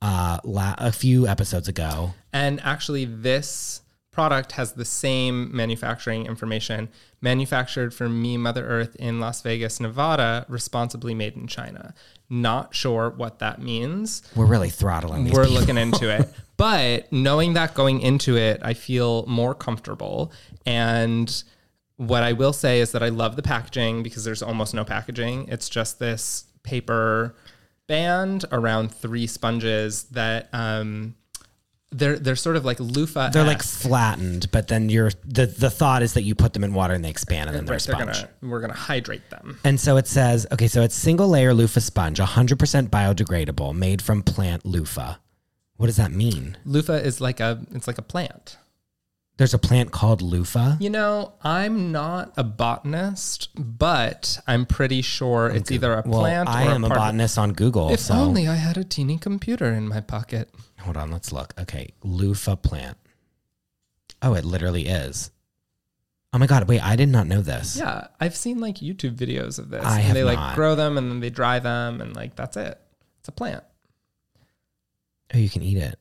uh, 0.00 0.38
la- 0.44 0.74
a 0.78 0.92
few 0.92 1.26
episodes 1.26 1.68
ago. 1.68 2.14
And 2.32 2.60
actually, 2.62 3.04
this 3.06 3.82
product 4.16 4.52
has 4.52 4.72
the 4.72 4.84
same 4.86 5.54
manufacturing 5.54 6.24
information 6.24 6.88
manufactured 7.20 7.92
for 7.92 8.08
Me 8.08 8.38
Mother 8.38 8.66
Earth 8.66 8.96
in 8.96 9.20
Las 9.20 9.42
Vegas, 9.42 9.78
Nevada, 9.78 10.46
responsibly 10.48 11.14
made 11.14 11.36
in 11.36 11.46
China. 11.46 11.92
Not 12.30 12.74
sure 12.74 13.10
what 13.10 13.40
that 13.40 13.60
means. 13.60 14.22
We're 14.34 14.46
really 14.46 14.70
throttling 14.70 15.24
these 15.24 15.34
We're 15.34 15.44
people. 15.44 15.60
looking 15.60 15.76
into 15.76 16.08
it. 16.08 16.32
But 16.56 17.12
knowing 17.12 17.52
that 17.52 17.74
going 17.74 18.00
into 18.00 18.38
it, 18.38 18.62
I 18.62 18.72
feel 18.72 19.26
more 19.26 19.54
comfortable. 19.54 20.32
And 20.64 21.30
what 21.96 22.22
I 22.22 22.32
will 22.32 22.54
say 22.54 22.80
is 22.80 22.92
that 22.92 23.02
I 23.02 23.10
love 23.10 23.36
the 23.36 23.42
packaging 23.42 24.02
because 24.02 24.24
there's 24.24 24.42
almost 24.42 24.72
no 24.72 24.82
packaging. 24.82 25.48
It's 25.48 25.68
just 25.68 25.98
this 25.98 26.46
paper 26.62 27.36
band 27.88 28.46
around 28.52 28.90
three 28.90 29.26
sponges 29.26 30.04
that 30.04 30.48
um, 30.54 31.14
they're 31.96 32.18
they're 32.18 32.36
sort 32.36 32.56
of 32.56 32.64
like 32.64 32.78
loofah. 32.80 33.30
They're 33.30 33.44
like 33.44 33.62
flattened, 33.62 34.50
but 34.50 34.68
then 34.68 34.88
you're 34.88 35.10
the 35.24 35.46
the 35.46 35.70
thought 35.70 36.02
is 36.02 36.14
that 36.14 36.22
you 36.22 36.34
put 36.34 36.52
them 36.52 36.64
in 36.64 36.74
water 36.74 36.94
and 36.94 37.04
they 37.04 37.10
expand 37.10 37.48
and 37.48 37.56
then 37.56 37.64
they're 37.64 37.76
a 37.76 37.80
they're 37.80 37.94
sponge. 37.94 38.16
gonna 38.22 38.28
we're 38.42 38.60
gonna 38.60 38.74
hydrate 38.74 39.28
them. 39.30 39.58
And 39.64 39.80
so 39.80 39.96
it 39.96 40.06
says, 40.06 40.46
okay, 40.52 40.68
so 40.68 40.82
it's 40.82 40.94
single 40.94 41.28
layer 41.28 41.54
loofah 41.54 41.80
sponge, 41.80 42.18
100% 42.18 42.88
biodegradable, 42.90 43.74
made 43.74 44.02
from 44.02 44.22
plant 44.22 44.64
loofah. 44.66 45.16
What 45.76 45.86
does 45.86 45.96
that 45.96 46.12
mean? 46.12 46.56
Loofah 46.64 46.94
is 47.04 47.20
like 47.20 47.40
a 47.40 47.60
it's 47.72 47.86
like 47.86 47.98
a 47.98 48.02
plant. 48.02 48.58
There's 49.38 49.52
a 49.52 49.58
plant 49.58 49.90
called 49.92 50.22
loofah. 50.22 50.76
You 50.80 50.88
know, 50.88 51.34
I'm 51.44 51.92
not 51.92 52.32
a 52.38 52.44
botanist, 52.44 53.50
but 53.54 54.38
I'm 54.46 54.64
pretty 54.64 55.02
sure 55.02 55.48
it's 55.48 55.70
either 55.70 55.92
a 55.92 56.02
plant. 56.02 56.48
Well, 56.48 56.56
I 56.56 56.62
am 56.64 56.84
a 56.84 56.88
of- 56.88 56.94
botanist 56.94 57.36
on 57.36 57.52
Google. 57.52 57.90
If 57.90 58.00
so 58.00 58.14
only 58.14 58.48
I 58.48 58.54
had 58.54 58.78
a 58.78 58.84
teeny 58.84 59.18
computer 59.18 59.66
in 59.66 59.88
my 59.88 60.00
pocket. 60.00 60.48
Hold 60.86 60.96
on, 60.96 61.10
let's 61.10 61.32
look. 61.32 61.52
Okay, 61.58 61.90
loofah 62.02 62.56
plant. 62.56 62.96
Oh, 64.22 64.34
it 64.34 64.44
literally 64.44 64.86
is. 64.86 65.30
Oh 66.32 66.38
my 66.38 66.46
god! 66.46 66.68
Wait, 66.68 66.80
I 66.80 66.96
did 66.96 67.08
not 67.08 67.26
know 67.26 67.42
this. 67.42 67.76
Yeah, 67.76 68.08
I've 68.20 68.36
seen 68.36 68.58
like 68.60 68.76
YouTube 68.76 69.16
videos 69.16 69.58
of 69.58 69.70
this. 69.70 69.84
I 69.84 69.96
and 69.96 70.04
have 70.04 70.14
they 70.14 70.24
like 70.24 70.38
not. 70.38 70.54
grow 70.54 70.74
them 70.74 70.96
and 70.96 71.10
then 71.10 71.20
they 71.20 71.30
dry 71.30 71.58
them 71.58 72.00
and 72.00 72.14
like 72.16 72.36
that's 72.36 72.56
it. 72.56 72.80
It's 73.20 73.28
a 73.28 73.32
plant. 73.32 73.64
Oh, 75.34 75.38
you 75.38 75.50
can 75.50 75.62
eat 75.62 75.78
it. 75.78 75.98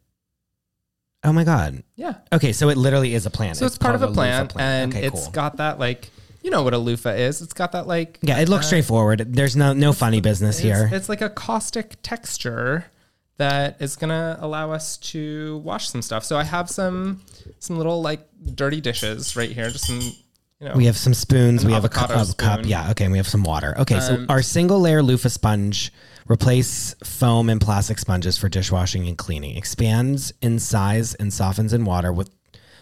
Oh 1.23 1.33
my 1.33 1.43
god. 1.43 1.83
Yeah. 1.95 2.15
Okay, 2.31 2.53
so 2.53 2.69
it 2.69 2.77
literally 2.77 3.13
is 3.13 3.25
a 3.25 3.31
plant. 3.31 3.57
So 3.57 3.65
it's, 3.65 3.77
part 3.77 3.95
of 3.95 4.03
a 4.03 4.07
loofah 4.07 4.45
plant, 4.45 4.55
and 4.57 4.93
Okay, 4.93 5.07
it's 5.07 5.23
cool. 5.23 5.31
got 5.31 5.57
that 5.57 5.79
like 5.79 6.11
you 6.43 6.51
know 6.51 6.63
what 6.63 6.73
a 6.73 6.77
loofah 6.77 7.13
is. 7.13 7.41
It's 7.41 7.53
got 7.53 7.71
that 7.71 7.87
like 7.87 8.19
yeah, 8.21 8.39
it 8.39 8.49
looks 8.49 8.65
uh, 8.65 8.67
straightforward. 8.67 9.33
There's 9.33 9.55
no 9.55 9.73
no 9.73 9.93
funny 9.93 10.21
business 10.21 10.57
it's, 10.57 10.63
here. 10.63 10.89
It's 10.91 11.09
like 11.09 11.21
a 11.21 11.29
caustic 11.29 11.95
texture 12.03 12.85
that 13.37 13.81
is 13.81 13.95
gonna 13.95 14.37
allow 14.39 14.71
us 14.71 14.97
to 14.97 15.57
wash 15.57 15.89
some 15.89 16.01
stuff. 16.01 16.23
So 16.23 16.37
I 16.37 16.43
have 16.43 16.69
some 16.69 17.21
some 17.59 17.77
little 17.77 18.01
like 18.01 18.27
dirty 18.53 18.81
dishes 18.81 19.35
right 19.35 19.51
here, 19.51 19.69
just 19.69 19.87
some 19.87 19.99
you 19.99 20.69
know 20.69 20.73
We 20.75 20.85
have 20.85 20.97
some 20.97 21.13
spoons. 21.13 21.65
We 21.65 21.73
have 21.73 21.85
a 21.85 21.89
cup, 21.89 22.09
a 22.09 22.33
cup. 22.35 22.61
Yeah. 22.63 22.91
Okay. 22.91 23.05
And 23.05 23.11
we 23.11 23.17
have 23.17 23.27
some 23.27 23.43
water. 23.43 23.75
Okay. 23.79 23.99
so 23.99 24.15
Um, 24.15 24.25
our 24.29 24.41
single 24.41 24.79
layer 24.79 25.03
loofah 25.03 25.29
sponge 25.29 25.91
replace 26.27 26.95
foam 27.03 27.49
and 27.49 27.59
plastic 27.59 27.99
sponges 27.99 28.37
for 28.37 28.49
dishwashing 28.49 29.07
and 29.07 29.17
cleaning. 29.17 29.57
Expands 29.57 30.33
in 30.41 30.59
size 30.59 31.13
and 31.15 31.33
softens 31.33 31.73
in 31.73 31.85
water 31.85 32.13
with 32.13 32.29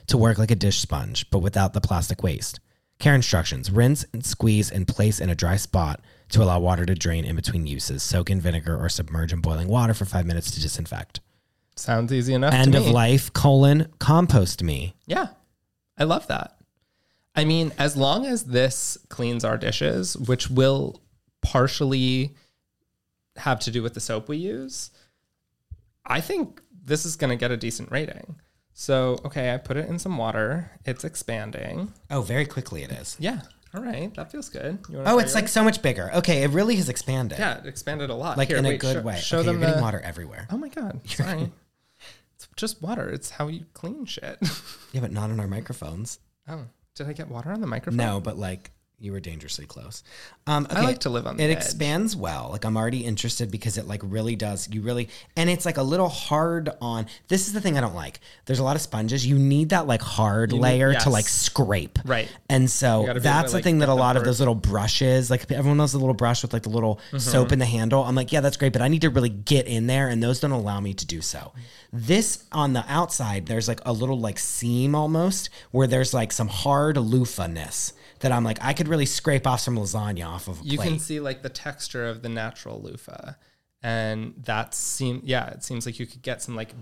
to 0.08 0.18
work 0.18 0.38
like 0.38 0.52
a 0.52 0.56
dish 0.56 0.80
sponge, 0.80 1.30
but 1.32 1.40
without 1.40 1.74
the 1.74 1.82
plastic 1.82 2.22
waste. 2.22 2.60
Care 3.00 3.16
instructions: 3.16 3.72
rinse 3.72 4.06
and 4.14 4.24
squeeze 4.24 4.72
and 4.72 4.88
place 4.88 5.20
in 5.20 5.30
a 5.30 5.36
dry 5.36 5.58
spot 5.58 6.00
to 6.34 6.44
allow 6.44 6.60
water 6.60 6.86
to 6.86 6.96
drain 6.96 7.26
in 7.26 7.36
between 7.36 7.66
uses. 7.66 8.04
Soak 8.04 8.30
in 8.30 8.42
vinegar 8.42 8.76
or 8.76 8.90
submerge 8.90 9.34
in 9.34 9.40
boiling 9.40 9.68
water 9.68 9.94
for 9.94 10.06
five 10.06 10.26
minutes 10.26 10.52
to 10.52 10.62
disinfect. 10.62 11.22
sounds 11.76 12.12
easy 12.12 12.34
enough. 12.34 12.54
End 12.54 12.76
of 12.76 12.88
life: 12.88 13.32
colon 13.34 13.92
compost 14.00 14.62
me. 14.62 14.96
Yeah, 15.06 15.28
I 15.98 16.04
love 16.04 16.28
that. 16.28 16.58
I 17.36 17.46
mean, 17.46 17.72
as 17.80 17.98
long 17.98 18.26
as 18.26 18.44
this 18.44 18.98
cleans 19.10 19.44
our 19.44 19.58
dishes, 19.58 20.16
which 20.16 20.50
will 20.50 21.02
partially 21.42 22.36
have 23.38 23.60
to 23.62 23.72
do 23.72 23.82
with 23.82 23.96
the 23.96 24.00
soap 24.00 24.30
we 24.30 24.38
use, 24.38 24.92
I 26.06 26.22
think 26.22 26.62
this 26.86 27.06
is 27.06 27.16
going 27.16 27.30
to 27.32 27.36
get 27.36 27.50
a 27.52 27.58
decent 27.58 27.92
rating. 27.92 28.36
So, 28.74 29.20
okay, 29.26 29.54
I 29.54 29.58
put 29.58 29.78
it 29.78 29.88
in 29.88 30.00
some 30.00 30.18
water. 30.18 30.72
It's 30.86 31.04
expanding. 31.04 31.94
Oh, 32.10 32.22
very 32.22 32.46
quickly 32.46 32.84
it 32.84 32.92
is. 32.92 33.16
Yeah. 33.20 33.42
All 33.76 33.82
right. 33.82 34.14
That 34.16 34.32
feels 34.32 34.50
good. 34.50 34.80
You 34.90 35.02
Oh, 35.06 35.18
it's 35.20 35.34
like 35.36 35.48
so 35.48 35.64
much 35.64 35.82
bigger. 35.82 36.12
Okay, 36.16 36.44
it 36.44 36.52
really 36.52 36.76
has 36.76 36.90
expanded. 36.90 37.40
yeah, 37.40 37.58
it 37.58 37.66
expanded 37.66 38.10
a 38.10 38.16
lot. 38.16 38.38
Like 38.38 38.50
Here, 38.50 38.58
in 38.58 38.66
a 38.66 38.78
good 38.78 38.98
show- 38.98 39.02
way. 39.02 39.16
Show 39.20 39.38
okay, 39.40 39.46
them 39.48 39.56
you're 39.56 39.62
getting 39.66 39.78
the- 39.78 39.82
water 39.84 40.00
everywhere. 40.02 40.48
Oh 40.52 40.58
my 40.58 40.70
god. 40.70 41.02
Sorry. 41.10 41.52
it's 42.36 42.48
just 42.56 42.82
water. 42.82 43.10
It's 43.10 43.32
how 43.32 43.48
you 43.48 43.66
clean 43.74 44.06
shit. 44.06 44.38
Yeah, 44.94 45.02
but 45.02 45.12
not 45.12 45.32
on 45.32 45.40
our 45.40 45.48
microphones. 45.48 46.20
oh, 46.48 46.66
did 46.94 47.08
I 47.08 47.14
get 47.14 47.28
water 47.28 47.52
on 47.52 47.62
the 47.62 47.66
microphone? 47.68 47.98
No, 47.98 48.20
but 48.20 48.38
like 48.38 48.70
you 49.00 49.12
were 49.12 49.20
dangerously 49.20 49.66
close. 49.66 50.02
Um, 50.48 50.66
okay. 50.66 50.78
I 50.78 50.82
like 50.84 51.00
to 51.00 51.10
live 51.10 51.28
on 51.28 51.36
the 51.36 51.44
It 51.44 51.50
edge. 51.52 51.58
expands 51.58 52.16
well. 52.16 52.50
Like 52.52 52.64
I'm 52.64 52.78
already 52.78 53.04
interested 53.06 53.52
because 53.52 53.78
it 53.78 53.86
like 53.86 54.02
really 54.04 54.36
does. 54.38 54.70
You 54.70 54.82
really 54.82 55.10
and 55.36 55.50
it's 55.50 55.66
like 55.66 55.76
a 55.78 55.84
little 55.84 56.08
hard 56.08 56.70
on. 56.82 57.08
This 57.28 57.48
is 57.48 57.54
the 57.54 57.60
thing 57.60 57.78
I 57.78 57.82
don't 57.82 57.96
like. 57.96 58.22
There's 58.46 58.60
a 58.60 58.64
lot 58.64 58.78
of 58.78 58.82
sponges. 58.82 59.26
You 59.26 59.38
need 59.38 59.70
that 59.70 59.88
like 59.88 60.02
hard 60.02 60.54
layer 60.54 60.92
yes. 60.94 61.04
to 61.04 61.10
like 61.10 61.26
scrape. 61.26 62.00
Right. 62.06 62.30
And 62.50 62.70
so 62.70 63.06
gotta 63.06 63.20
be 63.20 63.28
able 63.28 63.36
that's 63.36 63.46
to, 63.46 63.50
the 63.52 63.58
like, 63.58 63.64
thing 63.66 63.80
that 63.80 63.90
a 63.90 63.94
lot 63.94 64.16
of 64.16 64.24
those 64.24 64.40
little 64.40 64.56
brushes, 64.56 65.30
like 65.30 65.52
everyone 65.52 65.78
knows 65.78 65.92
the 65.92 65.98
little 66.00 66.14
brush 66.14 66.42
with 66.42 66.54
like 66.54 66.64
the 66.64 66.70
little 66.70 66.94
Mm-hmm. 67.08 67.18
soap 67.18 67.52
in 67.52 67.60
the 67.60 67.66
handle. 67.66 68.04
I'm 68.04 68.16
like, 68.16 68.32
yeah, 68.32 68.42
that's 68.42 68.58
great, 68.58 68.72
but 68.74 68.82
I 68.82 68.88
need 68.88 69.02
to 69.02 69.10
really 69.10 69.30
get 69.30 69.68
in 69.68 69.88
there, 69.88 70.08
and 70.10 70.22
those 70.22 70.40
don't 70.40 70.52
allow 70.52 70.80
me 70.80 70.94
to 70.94 71.06
do 71.06 71.22
so. 71.22 71.52
This 71.92 72.46
on 72.52 72.74
the 72.74 72.84
outside, 72.88 73.46
there's 73.46 73.68
like 73.68 73.80
a 73.86 73.92
little 73.94 74.20
like 74.20 74.40
seam 74.40 74.96
almost 74.96 75.50
where 75.72 75.86
there's 75.88 76.14
like 76.14 76.32
some 76.32 76.48
hard 76.48 76.98
loofah-ness 76.98 77.94
that 78.24 78.32
I'm 78.32 78.44
like, 78.44 78.58
I 78.62 78.74
could 78.74 78.88
really 78.88 79.06
scrape 79.06 79.46
off 79.46 79.60
some 79.62 79.78
lasagna 79.78 80.26
off 80.28 80.48
of 80.48 80.60
a 80.60 80.64
you 80.64 80.78
plate. 80.78 80.90
can 80.90 81.00
see 81.00 81.20
like 81.20 81.42
the 81.44 81.50
texture 81.50 82.08
of 82.10 82.22
the 82.24 82.30
natural 82.30 82.82
loofah 82.82 83.34
and 83.84 84.34
that 84.46 84.74
seem 84.74 85.22
yeah 85.24 85.50
it 85.52 85.64
seems 85.64 85.86
like 85.86 86.00
you 86.00 86.06
could 86.08 86.22
get 86.22 86.42
some 86.42 86.56
like 86.56 86.74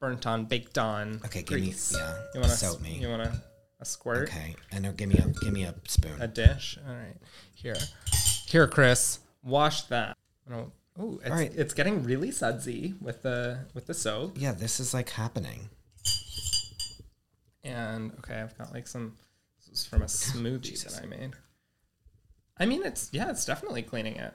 burnt 0.00 0.26
on 0.26 0.44
baked 0.46 0.76
on 0.78 1.20
Okay, 1.24 1.42
give 1.42 1.58
me- 1.60 1.66
grease. 1.66 1.94
yeah, 1.96 2.14
you 2.34 2.40
want 2.40 2.52
to 2.52 2.58
soak 2.58 2.80
me. 2.82 2.98
you 3.00 3.08
want 3.08 3.22
to 3.24 3.32
a 3.80 3.84
squirt 3.84 4.28
okay, 4.28 4.54
and 4.72 4.82
now 4.82 4.90
give 4.92 5.08
me 5.08 5.14
a 5.16 5.28
give 5.42 5.52
me 5.52 5.62
a 5.64 5.74
spoon. 5.86 6.20
a 6.20 6.26
dish 6.28 6.76
all 6.86 6.94
right 6.94 7.16
here 7.54 7.76
here 8.46 8.66
chris 8.66 9.20
wash 9.42 9.82
that 9.84 10.16
oh 10.52 10.70
oh 10.98 11.18
it's, 11.22 11.30
right. 11.30 11.52
it's 11.56 11.72
getting 11.72 12.02
really 12.04 12.30
sudsy 12.30 12.94
with 13.00 13.22
the 13.22 13.60
with 13.72 13.86
the 13.86 13.94
soap 13.94 14.32
yeah, 14.36 14.52
this 14.52 14.80
is 14.80 14.92
like 14.92 15.08
happening. 15.10 15.70
and 17.64 18.12
okay 18.18 18.40
i've 18.40 18.56
got 18.58 18.72
like 18.72 18.86
some 18.86 19.14
this 19.70 19.80
is 19.80 19.86
from 19.86 20.02
a 20.02 20.06
smoothie 20.06 20.82
that 20.84 21.00
i 21.02 21.06
made 21.06 21.30
i 22.58 22.66
mean 22.66 22.82
it's 22.84 23.08
yeah 23.12 23.30
it's 23.30 23.44
definitely 23.44 23.82
cleaning 23.82 24.16
it 24.16 24.34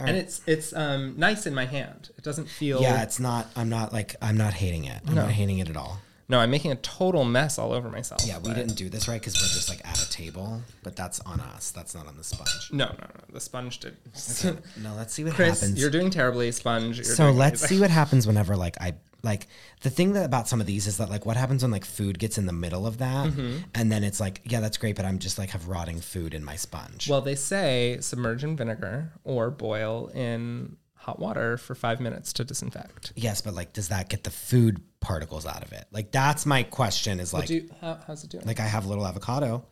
All 0.00 0.06
and 0.06 0.16
right. 0.16 0.24
it's 0.24 0.40
it's 0.46 0.72
um 0.74 1.14
nice 1.16 1.46
in 1.46 1.54
my 1.54 1.64
hand 1.66 2.10
it 2.18 2.24
doesn't 2.24 2.48
feel 2.48 2.82
Yeah, 2.82 3.02
it's 3.02 3.20
not. 3.20 3.46
I'm 3.56 3.68
not 3.68 3.92
like 3.92 4.16
I'm 4.20 4.36
not 4.36 4.54
hating 4.54 4.84
it. 4.86 5.00
I'm 5.06 5.14
not 5.14 5.30
hating 5.30 5.58
it 5.60 5.68
at 5.70 5.76
all. 5.76 5.98
No, 6.26 6.40
I'm 6.40 6.50
making 6.50 6.72
a 6.72 6.76
total 6.76 7.22
mess 7.24 7.58
all 7.58 7.72
over 7.72 7.90
myself. 7.90 8.22
Yeah, 8.26 8.38
we 8.38 8.48
but- 8.48 8.54
didn't 8.56 8.76
do 8.76 8.88
this 8.88 9.06
right 9.08 9.20
because 9.20 9.34
we're 9.34 9.54
just 9.58 9.68
like 9.68 9.86
at 9.86 10.02
a 10.02 10.08
table, 10.10 10.62
but 10.82 10.96
that's 10.96 11.20
on 11.20 11.38
us. 11.38 11.70
That's 11.70 11.94
not 11.94 12.06
on 12.08 12.16
the 12.16 12.24
sponge. 12.24 12.70
No, 12.72 12.86
no, 12.86 12.92
no. 12.94 13.20
The 13.34 13.40
sponge 13.40 13.78
did. 13.78 13.96
No, 14.82 14.94
let's 14.96 15.12
see 15.12 15.22
what 15.22 15.34
Chris, 15.34 15.60
happens. 15.60 15.78
you're 15.78 15.90
doing 15.90 16.08
terribly, 16.10 16.50
sponge. 16.50 16.96
You're 16.96 17.04
so 17.04 17.24
doing 17.26 17.36
let's 17.36 17.60
amazing. 17.60 17.76
see 17.76 17.80
what 17.82 17.90
happens 17.90 18.26
whenever 18.26 18.56
like 18.56 18.76
I 18.80 18.94
like 19.24 19.48
the 19.80 19.90
thing 19.90 20.12
that 20.12 20.24
about 20.24 20.46
some 20.48 20.60
of 20.60 20.66
these 20.66 20.86
is 20.86 20.98
that 20.98 21.08
like 21.10 21.24
what 21.26 21.36
happens 21.36 21.62
when 21.62 21.70
like 21.72 21.84
food 21.84 22.18
gets 22.18 22.36
in 22.38 22.46
the 22.46 22.52
middle 22.52 22.86
of 22.86 22.98
that 22.98 23.26
Mm-hmm. 23.28 23.56
and 23.74 23.90
then 23.90 24.04
it's 24.04 24.20
like 24.20 24.42
yeah 24.44 24.60
that's 24.60 24.76
great 24.76 24.94
but 24.96 25.04
I'm 25.04 25.18
just 25.18 25.38
like 25.38 25.50
have 25.50 25.66
rotting 25.66 26.00
food 26.00 26.34
in 26.34 26.44
my 26.44 26.56
sponge. 26.56 27.08
Well, 27.08 27.20
they 27.22 27.34
say 27.34 27.98
submerge 28.00 28.44
in 28.44 28.56
vinegar 28.56 29.12
or 29.24 29.50
boil 29.50 30.08
in 30.08 30.76
hot 30.94 31.18
water 31.18 31.56
for 31.58 31.74
five 31.74 32.00
minutes 32.00 32.32
to 32.34 32.44
disinfect. 32.44 33.12
yes, 33.16 33.40
but 33.42 33.52
like 33.54 33.72
does 33.72 33.88
that 33.88 34.08
get 34.08 34.24
the 34.24 34.30
food 34.30 34.80
particles 35.00 35.44
out 35.46 35.62
of 35.64 35.72
it? 35.72 35.84
Like 35.92 36.12
that's 36.12 36.46
my 36.46 36.62
question 36.62 37.20
is 37.20 37.34
like 37.34 37.46
Do 37.48 37.54
you, 37.56 37.68
how, 37.80 37.98
how's 38.06 38.24
it 38.24 38.30
doing? 38.30 38.46
like 38.46 38.60
I 38.60 38.66
have 38.66 38.84
a 38.84 38.88
little 38.88 39.06
avocado, 39.06 39.64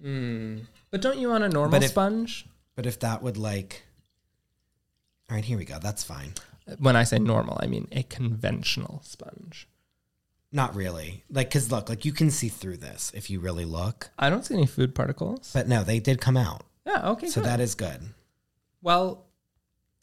but 0.00 1.00
don't 1.00 1.18
you 1.18 1.28
want 1.30 1.44
a 1.44 1.48
normal 1.48 1.70
But 1.72 1.82
if- 1.84 1.90
sponge? 1.90 2.46
but 2.74 2.86
if 2.86 3.00
that 3.00 3.22
would 3.22 3.36
like 3.36 3.82
all 5.28 5.34
right, 5.34 5.44
here 5.44 5.58
we 5.58 5.64
go. 5.64 5.78
That's 5.80 6.04
fine. 6.04 6.34
When 6.78 6.96
I 6.96 7.04
say 7.04 7.18
normal, 7.18 7.58
I 7.60 7.66
mean 7.66 7.88
a 7.92 8.02
conventional 8.02 9.00
sponge. 9.04 9.68
Not 10.52 10.74
really. 10.74 11.24
Like 11.30 11.50
cuz 11.50 11.70
look, 11.70 11.88
like 11.88 12.04
you 12.04 12.12
can 12.12 12.30
see 12.30 12.48
through 12.48 12.78
this 12.78 13.12
if 13.14 13.30
you 13.30 13.40
really 13.40 13.64
look. 13.64 14.10
I 14.18 14.30
don't 14.30 14.44
see 14.44 14.54
any 14.54 14.66
food 14.66 14.94
particles. 14.94 15.50
But 15.52 15.68
no, 15.68 15.82
they 15.84 16.00
did 16.00 16.20
come 16.20 16.36
out. 16.36 16.64
Yeah, 16.86 17.10
okay. 17.10 17.28
So 17.28 17.40
good. 17.40 17.48
that 17.50 17.60
is 17.60 17.74
good. 17.74 18.00
well, 18.82 19.26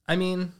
I 0.07 0.15
mean, 0.18 0.52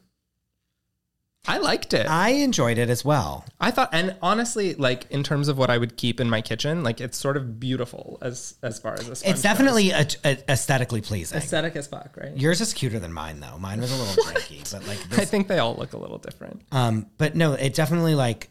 I 1.46 1.58
liked 1.58 1.94
it. 1.94 2.08
I 2.08 2.30
enjoyed 2.30 2.78
it 2.78 2.90
as 2.90 3.04
well. 3.04 3.44
I 3.60 3.70
thought, 3.72 3.90
and 3.92 4.16
honestly, 4.22 4.76
like 4.76 5.08
in 5.12 5.24
terms 5.24 5.50
of 5.50 5.58
what 5.58 5.70
I 5.70 5.78
would 5.78 5.98
keep 5.98 6.22
in 6.22 6.30
my 6.30 6.42
kitchen, 6.42 6.84
like 6.84 7.02
it's 7.02 7.18
sort 7.18 7.36
of 7.36 7.60
beautiful 7.60 8.18
as 8.22 8.56
as 8.64 8.80
far 8.80 8.94
as 8.94 9.02
sponge 9.02 9.24
It's 9.26 9.42
definitely 9.42 9.92
a, 9.92 10.08
a- 10.24 10.52
aesthetically 10.52 11.02
pleasing. 11.02 11.38
aesthetic 11.38 11.76
as 11.76 11.88
fuck, 11.88 12.16
right? 12.16 12.36
Yours 12.38 12.62
is 12.62 12.74
cuter 12.74 12.98
than 12.98 13.12
mine 13.12 13.42
though. 13.42 13.58
Mine 13.58 13.82
was 13.82 13.92
a 13.92 13.96
little 14.02 14.24
drinky, 14.34 14.72
but 14.72 14.88
like 14.88 15.20
I 15.20 15.26
think 15.26 15.50
they 15.50 15.60
all 15.60 15.76
look 15.76 15.92
a 15.92 15.98
little 15.98 16.18
different. 16.18 16.62
um 16.72 17.08
but 17.18 17.36
no, 17.36 17.54
it 17.54 17.74
definitely 17.74 18.16
like 18.16 18.50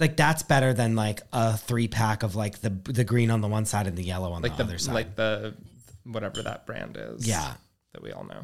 like 0.00 0.16
that's 0.16 0.42
better 0.42 0.74
than 0.74 0.96
like 0.96 1.22
a 1.32 1.56
three 1.56 1.86
pack 1.86 2.24
of 2.24 2.34
like 2.34 2.62
the 2.62 2.70
the 2.70 3.04
green 3.04 3.30
on 3.30 3.40
the 3.42 3.48
one 3.48 3.64
side 3.64 3.86
and 3.86 3.96
the 3.96 4.02
yellow 4.04 4.32
on 4.32 4.42
Like 4.42 4.56
the, 4.56 4.64
the 4.64 4.68
other 4.70 4.78
side. 4.78 4.92
like 4.94 5.14
the 5.14 5.54
whatever 6.02 6.42
that 6.42 6.66
brand 6.66 6.96
is. 7.00 7.26
Yeah. 7.28 7.54
that 7.92 8.02
we 8.02 8.10
all 8.10 8.24
know. 8.24 8.42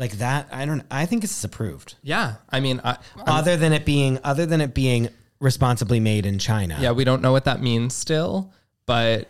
Like 0.00 0.12
that 0.18 0.48
I 0.50 0.64
don't 0.66 0.82
I 0.90 1.06
think 1.06 1.22
it's 1.22 1.44
approved. 1.44 1.94
Yeah, 2.02 2.36
I 2.48 2.58
mean, 2.58 2.80
I, 2.82 2.90
I'm- 2.92 2.98
other 3.26 3.56
than 3.56 3.72
it 3.72 3.84
being 3.84 4.18
other 4.24 4.46
than 4.46 4.60
it 4.60 4.74
being 4.74 5.08
responsibly 5.38 6.00
made 6.00 6.26
in 6.26 6.38
China. 6.40 6.76
yeah, 6.80 6.90
we 6.92 7.04
don't 7.04 7.22
know 7.22 7.30
what 7.32 7.44
that 7.44 7.62
means 7.62 7.94
still, 7.94 8.52
but 8.86 9.28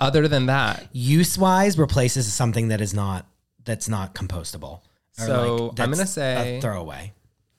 other 0.00 0.28
than 0.28 0.46
that, 0.46 0.86
Use 0.92 1.38
wise 1.38 1.78
replaces 1.78 2.30
something 2.32 2.68
that 2.68 2.80
is 2.82 2.92
not 2.92 3.24
that's 3.64 3.88
not 3.88 4.14
compostable. 4.14 4.80
Or, 5.18 5.26
So, 5.26 5.68
I'm 5.70 5.74
that's 5.76 5.90
gonna 5.98 6.06
say- 6.06 6.58
a 6.58 6.60
throwaway. 6.60 7.12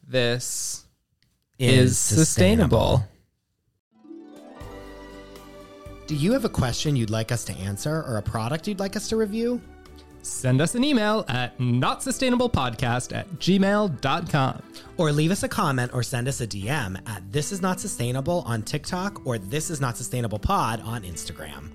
this 0.08 0.84
is 1.58 1.98
sustainable. 1.98 3.04
Do 6.08 6.16
you 6.16 6.34
have 6.34 6.46
a 6.46 6.50
question 6.50 6.96
you'd 6.96 7.10
like 7.10 7.32
us 7.32 7.46
to 7.46 7.54
answer 7.58 8.04
or 8.04 8.18
a 8.18 8.22
product 8.22 8.68
you'd 8.68 8.80
like 8.80 8.96
us 8.96 9.08
to 9.10 9.16
review? 9.16 9.60
Send 10.26 10.60
us 10.60 10.74
an 10.76 10.84
email 10.84 11.24
at 11.28 11.58
notsustainablepodcast 11.60 13.16
at 13.16 13.30
gmail.com. 13.36 14.64
Or 14.98 15.12
leave 15.12 15.32
us 15.32 15.44
a 15.44 15.48
comment 15.48 15.92
or 15.94 16.02
send 16.04 16.28
us 16.28 16.42
a 16.42 16.48
DM 16.48 17.00
at 17.08 17.32
This 17.32 17.52
Is 17.52 17.62
Not 17.62 17.80
Sustainable 17.80 18.44
on 18.48 18.64
TikTok 18.64 19.26
or 19.26 19.38
This 19.38 19.70
Is 19.70 19.80
Not 19.80 19.98
Sustainable 19.98 20.40
Pod 20.40 20.82
on 20.82 21.04
Instagram. 21.04 21.72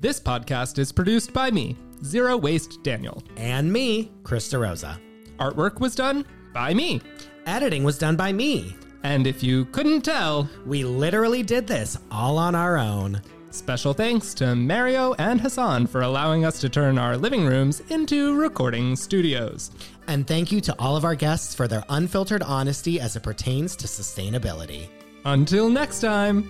This 0.00 0.20
podcast 0.20 0.78
is 0.78 0.92
produced 0.92 1.32
by 1.32 1.50
me, 1.50 1.76
Zero 2.04 2.36
Waste 2.36 2.82
Daniel. 2.82 3.22
And 3.36 3.72
me, 3.72 4.12
Chris 4.22 4.50
DeRosa. 4.52 4.98
Artwork 5.38 5.80
was 5.80 5.94
done 5.94 6.24
by 6.54 6.72
me. 6.72 7.00
Editing 7.46 7.82
was 7.82 7.98
done 7.98 8.16
by 8.16 8.32
me. 8.32 8.76
And 9.02 9.26
if 9.26 9.42
you 9.42 9.64
couldn't 9.66 10.02
tell, 10.02 10.48
We 10.64 10.84
literally 10.84 11.42
did 11.42 11.66
this 11.66 11.98
all 12.10 12.38
on 12.38 12.54
our 12.54 12.78
own. 12.78 13.20
Special 13.50 13.92
thanks 13.92 14.34
to 14.34 14.54
Mario 14.54 15.14
and 15.14 15.40
Hassan 15.40 15.86
for 15.86 16.02
allowing 16.02 16.44
us 16.44 16.60
to 16.60 16.68
turn 16.68 16.98
our 16.98 17.16
living 17.16 17.44
rooms 17.44 17.80
into 17.88 18.36
recording 18.36 18.96
studios. 18.96 19.70
And 20.06 20.26
thank 20.26 20.50
you 20.50 20.60
to 20.62 20.74
all 20.78 20.96
of 20.96 21.04
our 21.04 21.14
guests 21.14 21.54
for 21.54 21.68
their 21.68 21.84
unfiltered 21.88 22.42
honesty 22.42 23.00
as 23.00 23.16
it 23.16 23.22
pertains 23.22 23.76
to 23.76 23.86
sustainability. 23.86 24.88
Until 25.24 25.68
next 25.68 26.00
time. 26.00 26.48